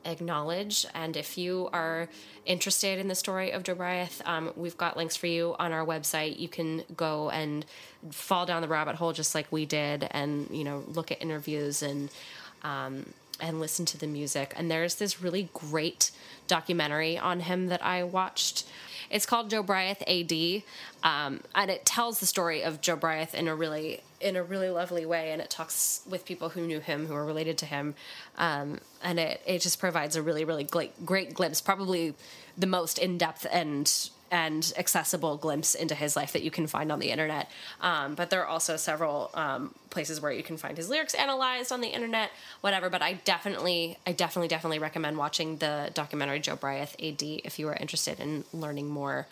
acknowledge. 0.04 0.86
And 0.94 1.16
if 1.16 1.36
you 1.38 1.68
are 1.72 2.08
interested 2.44 2.98
in 2.98 3.08
the 3.08 3.14
story 3.14 3.52
of 3.52 3.64
Bryant, 3.64 4.20
um, 4.24 4.52
we've 4.56 4.76
got 4.76 4.96
links 4.96 5.16
for 5.16 5.26
you 5.26 5.54
on 5.58 5.72
our 5.72 5.84
website. 5.84 6.38
You 6.38 6.48
can 6.48 6.84
go 6.96 7.30
and 7.30 7.64
fall 8.10 8.46
down 8.46 8.62
the 8.62 8.68
rabbit 8.68 8.96
hole 8.96 9.12
just 9.12 9.34
like 9.34 9.46
we 9.50 9.66
did, 9.66 10.08
and 10.10 10.48
you 10.50 10.64
know 10.64 10.84
look 10.88 11.10
at 11.10 11.22
interviews 11.22 11.82
and 11.82 12.10
um, 12.62 13.06
and 13.40 13.60
listen 13.60 13.84
to 13.86 13.98
the 13.98 14.06
music. 14.06 14.54
And 14.56 14.70
there's 14.70 14.96
this 14.96 15.20
really 15.20 15.48
great 15.52 16.10
documentary 16.46 17.18
on 17.18 17.40
him 17.40 17.66
that 17.68 17.84
I 17.84 18.04
watched. 18.04 18.64
It's 19.10 19.26
called 19.26 19.50
Jobriath 19.50 20.02
AD, 20.06 20.62
um, 21.02 21.40
and 21.54 21.70
it 21.70 21.84
tells 21.84 22.20
the 22.20 22.26
story 22.26 22.62
of 22.62 22.80
Jobriath 22.80 23.34
in 23.34 23.48
a 23.48 23.54
really 23.54 24.00
in 24.22 24.36
a 24.36 24.42
really 24.42 24.70
lovely 24.70 25.04
way, 25.04 25.32
and 25.32 25.42
it 25.42 25.50
talks 25.50 26.02
with 26.08 26.24
people 26.24 26.50
who 26.50 26.62
knew 26.62 26.80
him, 26.80 27.06
who 27.06 27.14
are 27.14 27.24
related 27.24 27.58
to 27.58 27.66
him, 27.66 27.94
um, 28.38 28.80
and 29.02 29.18
it 29.18 29.42
it 29.46 29.60
just 29.60 29.78
provides 29.78 30.16
a 30.16 30.22
really 30.22 30.44
really 30.44 30.64
great 30.64 31.04
great 31.04 31.34
glimpse, 31.34 31.60
probably 31.60 32.14
the 32.56 32.66
most 32.66 32.98
in 32.98 33.18
depth 33.18 33.46
and 33.50 34.10
and 34.32 34.72
accessible 34.78 35.36
glimpse 35.36 35.74
into 35.74 35.94
his 35.94 36.16
life 36.16 36.32
that 36.32 36.42
you 36.42 36.50
can 36.50 36.66
find 36.66 36.90
on 36.90 36.98
the 36.98 37.10
internet. 37.10 37.50
Um, 37.82 38.14
but 38.14 38.30
there 38.30 38.40
are 38.40 38.46
also 38.46 38.78
several 38.78 39.30
um, 39.34 39.74
places 39.90 40.22
where 40.22 40.32
you 40.32 40.42
can 40.42 40.56
find 40.56 40.74
his 40.78 40.88
lyrics 40.88 41.12
analyzed 41.12 41.70
on 41.70 41.82
the 41.82 41.88
internet, 41.88 42.30
whatever. 42.62 42.88
But 42.88 43.02
I 43.02 43.12
definitely, 43.12 43.98
I 44.06 44.12
definitely, 44.12 44.48
definitely 44.48 44.78
recommend 44.78 45.18
watching 45.18 45.58
the 45.58 45.90
documentary 45.92 46.40
Jobriath 46.40 46.94
AD 46.94 47.22
if 47.44 47.58
you 47.58 47.68
are 47.68 47.76
interested 47.76 48.20
in 48.20 48.44
learning 48.54 48.88
more 48.88 49.26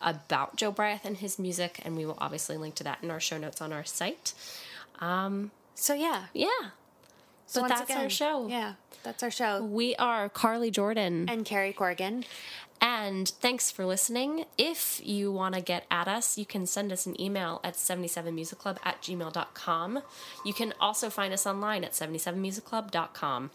about 0.00 0.56
Jobriath 0.56 1.04
and 1.04 1.16
his 1.18 1.38
music. 1.38 1.80
And 1.84 1.96
we 1.96 2.04
will 2.06 2.18
obviously 2.18 2.56
link 2.56 2.74
to 2.76 2.84
that 2.84 2.98
in 3.02 3.10
our 3.10 3.20
show 3.20 3.38
notes 3.38 3.60
on 3.60 3.72
our 3.72 3.84
site. 3.84 4.32
Um, 5.00 5.50
so 5.74 5.94
yeah 5.94 6.24
Yeah. 6.34 6.48
so 7.46 7.62
but 7.62 7.68
that's 7.68 7.82
again, 7.82 8.02
our 8.02 8.10
show. 8.10 8.46
yeah 8.48 8.74
that's 9.02 9.22
our 9.22 9.30
show 9.30 9.62
We 9.64 9.96
are 9.96 10.28
Carly 10.28 10.70
Jordan. 10.70 11.26
and 11.28 11.44
Carrie 11.46 11.72
Corrigan 11.72 12.24
And 12.82 13.28
thanks 13.28 13.70
for 13.70 13.84
listening. 13.86 14.44
If 14.58 15.00
you 15.04 15.32
want 15.32 15.54
to 15.54 15.60
get 15.62 15.84
at 15.90 16.06
us, 16.08 16.36
you 16.38 16.44
can 16.46 16.66
send 16.66 16.92
us 16.92 17.06
an 17.06 17.18
email 17.20 17.60
at 17.64 17.74
77musicclub 17.74 18.78
at 18.84 19.00
gmail.com. 19.02 20.02
You 20.44 20.52
can 20.54 20.72
also 20.80 21.08
find 21.10 21.32
us 21.34 21.46
online 21.46 21.82
at 21.84 21.92
77musicclub.com. 21.92 23.50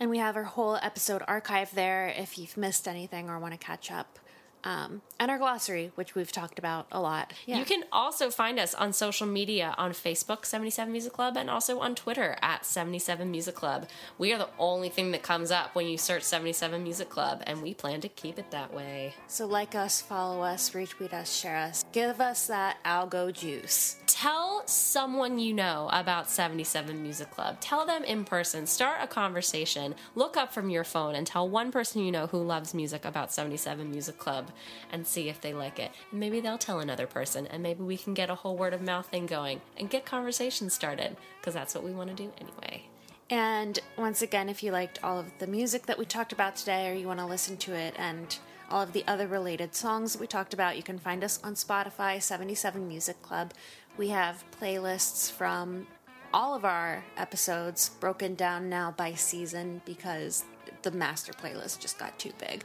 And 0.00 0.10
we 0.10 0.18
have 0.18 0.36
our 0.36 0.44
whole 0.44 0.76
episode 0.76 1.22
archive 1.28 1.74
there 1.74 2.08
if 2.16 2.36
you've 2.38 2.56
missed 2.56 2.88
anything 2.88 3.28
or 3.30 3.38
want 3.38 3.52
to 3.54 3.58
catch 3.58 3.90
up. 3.90 4.18
Um, 4.64 5.02
and 5.18 5.30
our 5.30 5.38
glossary, 5.38 5.92
which 5.94 6.14
we've 6.14 6.30
talked 6.32 6.58
about 6.58 6.86
a 6.92 7.00
lot. 7.00 7.32
Yeah. 7.46 7.58
You 7.58 7.64
can 7.64 7.84
also 7.92 8.30
find 8.30 8.58
us 8.58 8.74
on 8.74 8.92
social 8.92 9.26
media 9.26 9.74
on 9.78 9.92
Facebook, 9.92 10.44
77 10.44 10.90
Music 10.90 11.12
Club, 11.12 11.36
and 11.36 11.50
also 11.50 11.80
on 11.80 11.94
Twitter 11.94 12.36
at 12.42 12.64
77 12.64 13.30
Music 13.30 13.54
Club. 13.54 13.88
We 14.18 14.32
are 14.32 14.38
the 14.38 14.48
only 14.58 14.88
thing 14.88 15.10
that 15.12 15.22
comes 15.22 15.50
up 15.50 15.74
when 15.74 15.86
you 15.86 15.98
search 15.98 16.22
77 16.22 16.82
Music 16.82 17.08
Club, 17.08 17.42
and 17.46 17.62
we 17.62 17.74
plan 17.74 18.00
to 18.02 18.08
keep 18.08 18.38
it 18.38 18.50
that 18.50 18.72
way. 18.72 19.14
so 19.26 19.46
like 19.46 19.74
us, 19.74 20.00
follow 20.00 20.42
us, 20.42 20.70
retweet 20.70 21.12
us, 21.12 21.32
share 21.34 21.56
us. 21.56 21.84
Give 21.92 22.20
us 22.20 22.46
that 22.46 22.82
algo 22.84 23.32
juice. 23.32 23.96
Tell 24.06 24.62
someone 24.66 25.38
you 25.38 25.52
know 25.52 25.88
about 25.92 26.30
77 26.30 27.02
Music 27.02 27.30
Club. 27.30 27.58
Tell 27.60 27.84
them 27.86 28.04
in 28.04 28.24
person. 28.24 28.66
Start 28.66 28.98
a 29.00 29.06
conversation. 29.06 29.94
Look 30.14 30.36
up 30.36 30.52
from 30.52 30.70
your 30.70 30.84
phone 30.84 31.14
and 31.14 31.26
tell 31.26 31.48
one 31.48 31.72
person 31.72 32.02
you 32.02 32.12
know 32.12 32.26
who 32.28 32.38
loves 32.42 32.74
music 32.74 33.04
about 33.04 33.32
77 33.32 33.90
Music 33.90 34.18
Club 34.18 34.51
and 34.90 35.06
see 35.06 35.28
if 35.28 35.40
they 35.40 35.52
like 35.52 35.78
it. 35.78 35.90
And 36.10 36.20
maybe 36.20 36.40
they'll 36.40 36.58
tell 36.58 36.80
another 36.80 37.06
person, 37.06 37.46
and 37.46 37.62
maybe 37.62 37.82
we 37.82 37.96
can 37.96 38.14
get 38.14 38.30
a 38.30 38.34
whole 38.34 38.56
word 38.56 38.74
of 38.74 38.82
mouth 38.82 39.06
thing 39.06 39.26
going 39.26 39.60
and 39.76 39.90
get 39.90 40.04
conversations 40.04 40.74
started 40.74 41.16
because 41.40 41.54
that's 41.54 41.74
what 41.74 41.84
we 41.84 41.92
want 41.92 42.10
to 42.10 42.16
do 42.16 42.32
anyway. 42.40 42.84
And 43.30 43.78
once 43.96 44.20
again, 44.20 44.48
if 44.48 44.62
you 44.62 44.72
liked 44.72 45.02
all 45.02 45.18
of 45.18 45.26
the 45.38 45.46
music 45.46 45.86
that 45.86 45.98
we 45.98 46.04
talked 46.04 46.32
about 46.32 46.56
today 46.56 46.90
or 46.90 46.94
you 46.94 47.06
want 47.06 47.20
to 47.20 47.26
listen 47.26 47.56
to 47.58 47.74
it 47.74 47.94
and 47.96 48.38
all 48.70 48.82
of 48.82 48.92
the 48.92 49.04
other 49.06 49.26
related 49.26 49.74
songs 49.74 50.12
that 50.12 50.20
we 50.20 50.26
talked 50.26 50.52
about, 50.52 50.76
you 50.76 50.82
can 50.82 50.98
find 50.98 51.24
us 51.24 51.40
on 51.42 51.54
Spotify, 51.54 52.20
77 52.20 52.86
Music 52.86 53.20
Club. 53.22 53.52
We 53.96 54.08
have 54.08 54.44
playlists 54.60 55.30
from 55.30 55.86
all 56.34 56.54
of 56.54 56.64
our 56.64 57.04
episodes 57.16 57.90
broken 58.00 58.34
down 58.34 58.68
now 58.68 58.90
by 58.90 59.14
season 59.14 59.82
because 59.84 60.44
the 60.82 60.90
master 60.90 61.32
playlist 61.32 61.80
just 61.80 61.98
got 61.98 62.18
too 62.18 62.32
big. 62.38 62.64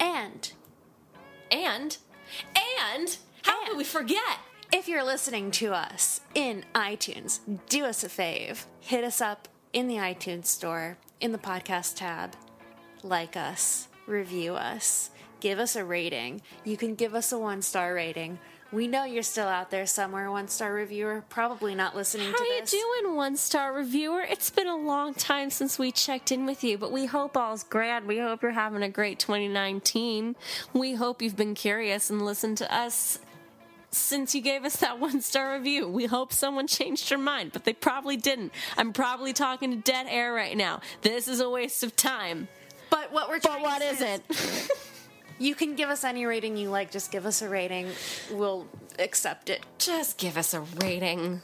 And 0.00 0.52
And, 1.50 1.96
and, 2.54 3.16
how 3.42 3.66
could 3.66 3.76
we 3.76 3.84
forget? 3.84 4.38
If 4.72 4.88
you're 4.88 5.04
listening 5.04 5.50
to 5.52 5.72
us 5.72 6.20
in 6.34 6.64
iTunes, 6.74 7.40
do 7.68 7.84
us 7.84 8.04
a 8.04 8.08
fave. 8.08 8.66
Hit 8.80 9.02
us 9.02 9.20
up 9.20 9.48
in 9.72 9.88
the 9.88 9.96
iTunes 9.96 10.46
store, 10.46 10.98
in 11.20 11.32
the 11.32 11.38
podcast 11.38 11.96
tab. 11.96 12.36
Like 13.02 13.36
us, 13.36 13.88
review 14.06 14.54
us, 14.54 15.10
give 15.40 15.58
us 15.58 15.76
a 15.76 15.84
rating. 15.84 16.42
You 16.64 16.76
can 16.76 16.94
give 16.94 17.14
us 17.14 17.32
a 17.32 17.38
one 17.38 17.62
star 17.62 17.94
rating. 17.94 18.38
We 18.70 18.86
know 18.86 19.04
you're 19.04 19.22
still 19.22 19.48
out 19.48 19.70
there 19.70 19.86
somewhere, 19.86 20.30
one 20.30 20.48
star 20.48 20.74
reviewer, 20.74 21.24
probably 21.30 21.74
not 21.74 21.96
listening 21.96 22.30
How 22.30 22.36
to 22.36 22.44
you 22.44 22.60
this. 22.60 22.70
doing, 22.70 23.16
one 23.16 23.36
star 23.38 23.72
reviewer? 23.72 24.20
It's 24.20 24.50
been 24.50 24.66
a 24.66 24.76
long 24.76 25.14
time 25.14 25.48
since 25.48 25.78
we 25.78 25.90
checked 25.90 26.30
in 26.32 26.44
with 26.44 26.62
you, 26.62 26.76
but 26.76 26.92
we 26.92 27.06
hope 27.06 27.34
all's 27.34 27.64
grand. 27.64 28.06
We 28.06 28.18
hope 28.18 28.42
you're 28.42 28.50
having 28.52 28.82
a 28.82 28.90
great 28.90 29.18
2019. 29.18 30.36
We 30.74 30.94
hope 30.94 31.22
you've 31.22 31.36
been 31.36 31.54
curious 31.54 32.10
and 32.10 32.22
listened 32.22 32.58
to 32.58 32.70
us 32.74 33.20
since 33.90 34.34
you 34.34 34.42
gave 34.42 34.66
us 34.66 34.76
that 34.76 35.00
one 35.00 35.22
star 35.22 35.54
review. 35.54 35.88
We 35.88 36.04
hope 36.04 36.30
someone 36.34 36.66
changed 36.66 37.08
your 37.10 37.20
mind, 37.20 37.52
but 37.54 37.64
they 37.64 37.72
probably 37.72 38.18
didn't. 38.18 38.52
I'm 38.76 38.92
probably 38.92 39.32
talking 39.32 39.70
to 39.70 39.76
dead 39.78 40.06
air 40.10 40.34
right 40.34 40.56
now. 40.56 40.82
This 41.00 41.26
is 41.26 41.40
a 41.40 41.48
waste 41.48 41.82
of 41.82 41.96
time. 41.96 42.48
But 42.90 43.12
what 43.12 43.30
we're 43.30 43.40
But 43.40 43.48
trying 43.48 43.62
what 43.62 43.80
to 43.80 43.88
is 43.88 43.98
say 43.98 44.14
it? 44.16 44.70
You 45.38 45.54
can 45.54 45.74
give 45.76 45.88
us 45.88 46.04
any 46.04 46.24
rating 46.26 46.56
you 46.56 46.70
like. 46.70 46.90
Just 46.90 47.10
give 47.12 47.24
us 47.26 47.42
a 47.42 47.48
rating. 47.48 47.88
We'll 48.32 48.66
accept 48.98 49.50
it. 49.50 49.64
Just 49.78 50.18
give 50.18 50.36
us 50.36 50.52
a 50.54 50.60
rating. 50.60 51.42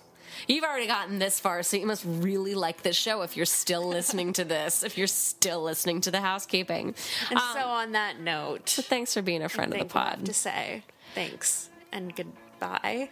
You've 0.48 0.64
already 0.64 0.88
gotten 0.88 1.20
this 1.20 1.38
far, 1.38 1.62
so 1.62 1.76
you 1.76 1.86
must 1.86 2.04
really 2.04 2.54
like 2.56 2.82
this 2.82 2.96
show 2.96 3.22
if 3.22 3.36
you're 3.36 3.46
still 3.46 3.86
listening 3.86 4.32
to 4.32 4.44
this, 4.44 4.82
if 4.82 4.98
you're 4.98 5.06
still 5.06 5.62
listening 5.62 6.00
to 6.02 6.10
the 6.10 6.20
housekeeping. 6.20 6.94
And 7.30 7.38
Um, 7.38 7.50
so, 7.54 7.60
on 7.60 7.92
that 7.92 8.18
note, 8.18 8.68
thanks 8.68 9.14
for 9.14 9.22
being 9.22 9.42
a 9.44 9.48
friend 9.48 9.72
of 9.72 9.78
the 9.78 9.84
think 9.84 9.94
we 9.94 10.00
have 10.00 10.16
pod. 10.18 10.26
to 10.26 10.34
say 10.34 10.82
thanks 11.14 11.70
and 11.92 12.14
goodbye. 12.16 13.10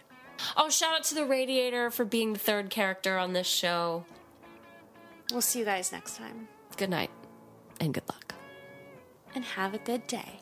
Oh, 0.57 0.69
shout 0.69 0.95
out 0.95 1.03
to 1.05 1.15
the 1.15 1.25
Radiator 1.25 1.89
for 1.91 2.03
being 2.03 2.33
the 2.33 2.39
third 2.39 2.69
character 2.69 3.17
on 3.17 3.31
this 3.31 3.47
show. 3.47 4.03
We'll 5.31 5.41
see 5.41 5.59
you 5.59 5.65
guys 5.65 5.93
next 5.93 6.17
time. 6.17 6.49
Good 6.75 6.89
night 6.89 7.09
and 7.79 7.93
good 7.93 8.03
luck. 8.09 8.35
And 9.33 9.45
have 9.45 9.73
a 9.73 9.77
good 9.79 10.05
day. 10.07 10.41